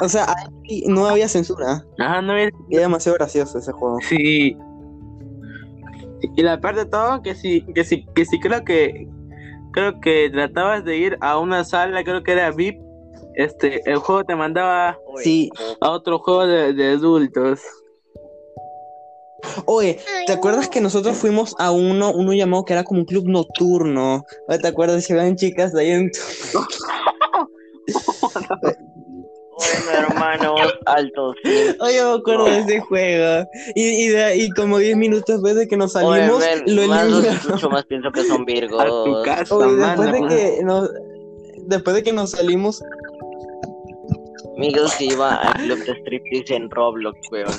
o 0.00 0.08
sea, 0.08 0.26
ahí 0.68 0.84
no 0.86 1.06
había 1.06 1.28
censura. 1.28 1.84
ajá, 1.98 2.22
no 2.22 2.32
había 2.32 2.50
Era 2.70 2.82
demasiado 2.82 3.16
gracioso 3.18 3.58
ese 3.58 3.72
juego. 3.72 3.98
Sí. 4.08 4.56
Y 6.36 6.42
la 6.42 6.60
parte 6.60 6.80
de 6.80 6.86
todo, 6.86 7.20
que 7.22 7.34
sí, 7.34 7.64
que 7.74 7.84
sí, 7.84 8.06
que 8.14 8.24
sí 8.24 8.38
creo 8.40 8.64
que 8.64 9.08
creo 9.72 10.00
que 10.00 10.30
tratabas 10.30 10.84
de 10.84 10.96
ir 10.96 11.18
a 11.20 11.38
una 11.38 11.64
sala, 11.64 12.04
creo 12.04 12.22
que 12.22 12.32
era 12.32 12.50
VIP, 12.50 12.78
este, 13.34 13.80
el 13.90 13.96
juego 13.96 14.24
te 14.24 14.36
mandaba 14.36 14.98
Sí. 15.22 15.50
a 15.80 15.90
otro 15.90 16.18
juego 16.18 16.46
de, 16.46 16.74
de 16.74 16.92
adultos. 16.92 17.60
Oye, 19.64 19.98
¿te 20.26 20.32
acuerdas 20.34 20.68
que 20.68 20.80
nosotros 20.80 21.16
fuimos 21.16 21.54
a 21.58 21.72
uno, 21.72 22.12
uno 22.12 22.32
llamado 22.32 22.64
que 22.64 22.74
era 22.74 22.84
como 22.84 23.00
un 23.00 23.06
club 23.06 23.24
nocturno? 23.26 24.24
¿Te 24.60 24.68
acuerdas 24.68 25.06
que 25.06 25.14
habían 25.14 25.34
chicas 25.36 25.74
ahí 25.74 25.90
en 25.90 26.10
tu... 26.12 26.60
Bueno, 29.84 30.08
hermanos, 30.08 30.60
altos. 30.86 31.36
Oye, 31.80 32.02
me 32.02 32.12
acuerdo 32.18 32.44
de 32.46 32.58
ese 32.58 32.80
juego. 32.80 33.46
Y, 33.74 33.82
y, 33.82 34.08
de- 34.08 34.36
y 34.36 34.50
como 34.50 34.78
10 34.78 34.96
minutos 34.96 35.26
después 35.36 35.54
de 35.54 35.68
que 35.68 35.76
nos 35.76 35.94
Oye, 35.96 36.26
salimos, 36.26 36.44
lo 36.66 36.86
más 36.88 37.06
los 37.08 37.18
eliminaron. 37.24 37.36
escucho, 37.36 37.70
más 37.70 37.84
pienso 37.86 38.10
que 38.12 38.24
son 38.24 38.44
virgos. 38.44 38.80
A 38.82 38.86
tu 38.86 39.22
casa, 39.24 39.54
Oye, 39.56 39.76
después 39.76 40.10
mano. 40.10 40.28
de 40.28 40.36
que 40.56 40.62
nos, 40.64 40.90
después 41.66 41.96
de 41.96 42.02
que 42.02 42.12
nos 42.12 42.30
salimos, 42.32 42.82
Miguel 44.56 44.88
se 44.88 45.04
iba 45.06 45.34
al 45.36 45.54
club 45.62 45.78
de 45.84 45.92
striptease 46.00 46.54
en 46.56 46.70
Roblox, 46.70 47.18
weón. 47.30 47.50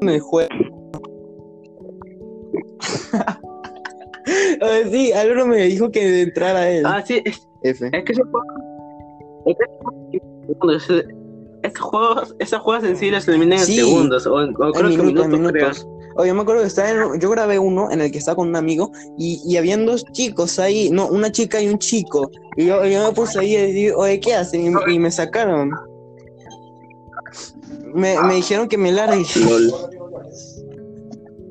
en 0.00 0.08
el 0.08 0.20
juego. 0.20 0.48
Oye, 4.60 4.90
sí, 4.90 5.12
Álvaro 5.12 5.46
me 5.46 5.56
dijo 5.64 5.90
que 5.90 6.22
entrara 6.22 6.60
a 6.60 6.70
él. 6.70 6.82
Ah, 6.86 7.02
sí, 7.04 7.20
es, 7.24 7.46
F. 7.62 7.86
es 7.92 8.04
que 8.04 8.12
ese 8.12 8.22
juego. 8.22 8.44
Es 9.48 9.56
que 10.60 10.76
ese- 10.76 11.06
esos 11.62 11.80
juegos, 11.80 12.36
esos 12.38 12.60
juegos 12.60 12.84
en 12.84 12.96
sí 12.96 13.10
los 13.10 13.26
eliminan 13.28 13.58
Sí. 13.58 13.78
en 13.80 13.86
segundos 13.86 14.26
o, 14.26 14.40
en, 14.42 14.50
o 14.54 14.72
creo 14.72 14.88
En 14.90 14.96
que 14.96 15.02
minutos, 15.02 15.24
en 15.24 15.30
minutos, 15.32 15.86
creo. 16.14 16.26
yo 16.26 16.34
me 16.34 16.42
acuerdo 16.42 16.62
que 16.62 16.68
estaba 16.68 16.90
en, 16.90 17.20
yo 17.20 17.30
grabé 17.30 17.58
uno 17.58 17.90
en 17.90 18.00
el 18.00 18.10
que 18.12 18.18
estaba 18.18 18.36
con 18.36 18.48
un 18.48 18.56
amigo 18.56 18.90
y, 19.16 19.40
y 19.44 19.56
habían 19.56 19.84
dos 19.84 20.04
chicos 20.12 20.58
ahí, 20.58 20.90
no, 20.90 21.06
una 21.08 21.30
chica 21.32 21.60
y 21.60 21.68
un 21.68 21.78
chico. 21.78 22.30
Y 22.56 22.66
yo, 22.66 22.84
yo 22.86 23.06
me 23.08 23.12
puse 23.12 23.40
ahí 23.40 23.56
a 23.56 23.62
decir, 23.62 23.92
oye, 23.96 24.20
¿qué 24.20 24.34
hacen? 24.34 24.72
Y, 24.88 24.92
y 24.94 24.98
me 24.98 25.10
sacaron. 25.10 25.70
Me, 27.94 28.20
me 28.22 28.34
dijeron 28.36 28.68
que 28.68 28.78
me 28.78 28.92
largue. 28.92 29.24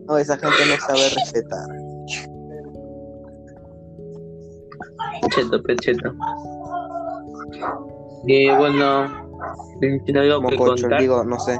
Oh, 0.09 0.17
esa 0.17 0.37
gente 0.37 0.57
no 0.69 0.77
sabe 0.87 1.09
respetar. 1.09 1.67
Cheto, 5.35 5.61
pe, 5.63 5.75
Y 8.23 8.49
bueno, 8.49 9.07
¿tiene 9.79 10.19
algo 10.19 10.47
que 10.49 10.57
Mococho, 10.57 10.81
contar? 10.83 11.01
digo, 11.01 11.23
no 11.23 11.39
sé. 11.39 11.57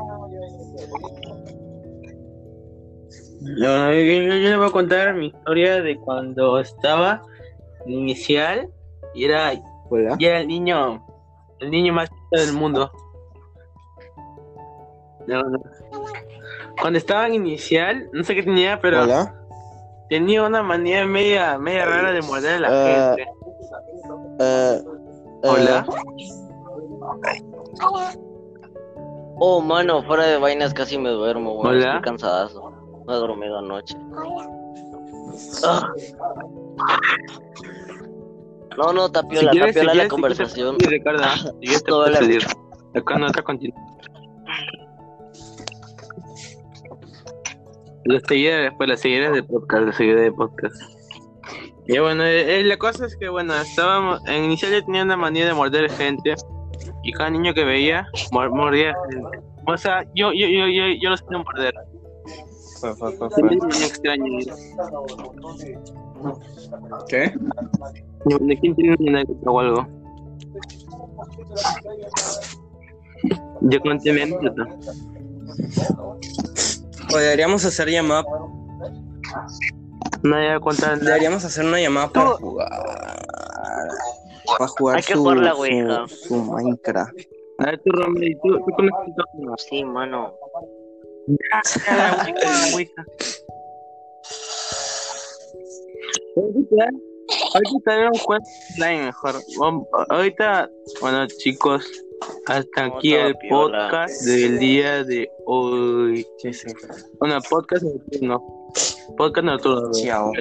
No, 3.40 3.94
yo, 3.94 4.00
yo- 4.00 4.24
yo 4.24 4.50
le 4.50 4.58
voy 4.58 4.68
a 4.68 4.72
contar 4.72 5.14
mi 5.14 5.28
historia 5.28 5.82
de 5.82 5.98
cuando 6.00 6.60
estaba 6.60 7.22
inicial 7.86 8.70
y 9.14 9.26
era, 9.26 9.54
y 9.54 9.62
era 10.26 10.40
el 10.42 10.48
niño, 10.48 11.06
el 11.60 11.72
niño 11.72 11.94
más 11.94 12.10
chido 12.10 12.46
del 12.46 12.54
mundo. 12.54 12.92
No, 15.28 15.44
no. 15.44 15.60
Cuando 16.82 16.98
estaba 17.00 17.28
en 17.28 17.36
inicial, 17.36 18.10
no 18.14 18.24
sé 18.24 18.36
qué 18.36 18.44
tenía, 18.44 18.80
pero 18.82 19.04
Hola. 19.04 19.34
tenía 20.10 20.44
una 20.44 20.64
manía 20.64 21.06
media, 21.06 21.58
media 21.58 21.86
rara 21.86 22.12
de 22.12 22.22
morder 22.22 22.56
a 22.56 22.60
la 22.60 22.68
Ah, 22.72 23.16
gente. 23.16 23.30
Eh, 24.40 24.82
Hola. 25.44 25.86
Hola. 25.88 26.47
Oh, 29.40 29.62
mano, 29.62 30.04
fuera 30.04 30.26
de 30.26 30.38
vainas 30.38 30.74
casi 30.74 30.98
me 30.98 31.10
duermo. 31.10 31.60
Hola. 31.60 31.78
Estoy 31.88 32.02
cansadazo. 32.02 32.72
No 33.06 33.14
he 33.14 33.18
dormido 33.18 33.60
anoche. 33.60 33.96
Ah. 35.64 35.92
No, 38.78 38.94
no, 38.94 39.06
Si 39.08 39.12
tapiola, 39.14 39.52
si 39.52 39.60
tapiola 39.60 39.84
la 39.84 39.92
quieres, 39.92 40.10
conversación. 40.10 40.76
si 40.80 40.86
quieres, 40.86 41.00
Ricardo, 41.00 41.24
si 41.62 41.68
quieres 41.68 41.84
te 41.84 41.92
vale. 41.92 42.16
salir. 42.16 42.44
Acá 42.96 43.18
no 43.18 43.28
está. 43.28 43.44
Los 48.06 48.22
seguidores, 48.28 48.72
pues 48.78 48.90
las 48.90 49.00
seguidores 49.02 49.34
de 49.34 49.44
podcast, 49.44 49.84
los 49.84 49.96
seguidores 49.96 50.24
de 50.26 50.32
podcast. 50.32 50.76
Y 51.88 52.00
bueno, 52.00 52.24
eh, 52.24 52.60
eh, 52.60 52.64
la 52.64 52.78
cosa 52.78 53.06
es 53.06 53.16
que 53.18 53.30
bueno, 53.30 53.54
estábamos, 53.56 54.20
en 54.28 54.46
inicial 54.46 54.72
yo 54.72 54.84
tenía 54.84 55.04
una 55.04 55.18
manía 55.18 55.46
de 55.46 55.54
morder 55.54 55.90
gente 55.92 56.36
y 57.08 57.14
cada 57.14 57.30
niño 57.30 57.54
que 57.54 57.64
veía 57.64 58.08
mor- 58.32 58.52
mordía 58.52 58.94
gente. 59.10 59.40
O 59.66 59.78
sea, 59.78 60.04
yo, 60.14 60.32
yo, 60.34 60.48
yo, 60.48 60.68
yo, 60.68 60.84
yo 61.02 61.10
los 61.10 61.22
fue, 62.82 62.94
fue, 62.96 63.12
fue, 63.14 63.30
fue. 63.30 63.58
hacía 63.70 63.88
extraño. 63.88 64.26
¿Qué? 67.08 67.34
¿De 68.26 68.60
quién 68.60 68.76
tiene 68.76 68.96
una 69.00 69.20
anécdota 69.20 69.50
o 69.52 69.60
algo? 69.60 69.88
Yo 73.62 73.80
conté 73.82 74.14
mi 74.14 74.22
anécdota. 74.22 74.64
Oye, 77.14 77.24
deberíamos 77.24 77.66
hacer 77.66 77.90
llamada. 77.90 78.24
No 80.24 80.36
voy 80.36 80.48
a 80.48 80.60
contar. 80.60 81.00
Deberíamos 81.00 81.44
hacer 81.46 81.66
una 81.66 81.80
llamada 81.80 82.10
para 82.10 82.30
jugar. 82.32 82.70
Para 84.48 84.68
jugar 84.68 84.98
Hay 84.98 85.04
que 85.04 85.14
su, 85.14 85.20
jugar 85.20 85.38
la 85.38 85.54
su- 85.54 85.60
Ouija. 85.62 86.08
su 86.08 86.36
Minecraft. 86.36 87.20
A 87.60 87.66
ver, 87.66 87.82
tú, 87.84 87.92
Romero, 87.92 88.26
¿y 88.28 88.36
tú, 88.36 88.58
tú 88.58 88.72
conoces 88.76 89.16
todo? 89.16 89.56
Sí, 89.58 89.84
mano. 89.84 90.34
La 91.28 91.62
Ouija, 92.24 92.34
la 92.44 92.76
Ouija. 92.76 93.06
Ahorita, 96.36 96.90
ahorita 97.56 97.80
tenemos 97.86 98.20
un 98.20 98.24
juego 98.26 98.44
online 98.78 99.06
mejor. 99.06 99.36
Vamos- 99.60 99.88
Ahorita, 100.10 100.70
bueno 101.02 101.28
chicos, 101.28 101.86
hasta 102.46 102.82
Vamos 102.82 102.98
aquí 103.00 103.16
a 103.16 103.28
el 103.28 103.36
podcast 103.50 104.22
del 104.26 104.60
día 104.60 105.04
de 105.04 105.30
hoy. 105.46 106.26
Sí, 106.38 106.54
sí. 106.54 106.68
Bueno, 107.20 107.40
podcast 107.50 107.84
nocturno. 107.84 108.44
Podcast 109.18 109.46
nocturno. 109.46 109.92
Chao. 109.94 110.32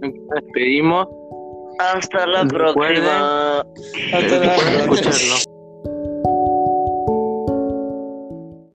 Nos 0.00 0.12
despedimos. 0.34 1.06
Hasta 1.78 2.26
la 2.26 2.42
Recuerden- 2.44 3.04
próxima. 3.04 3.60
Hasta 3.60 4.18
la 4.38 4.56
Recuerden 4.56 4.84
próxima. 4.86 5.10
escucharlo. 5.10 5.57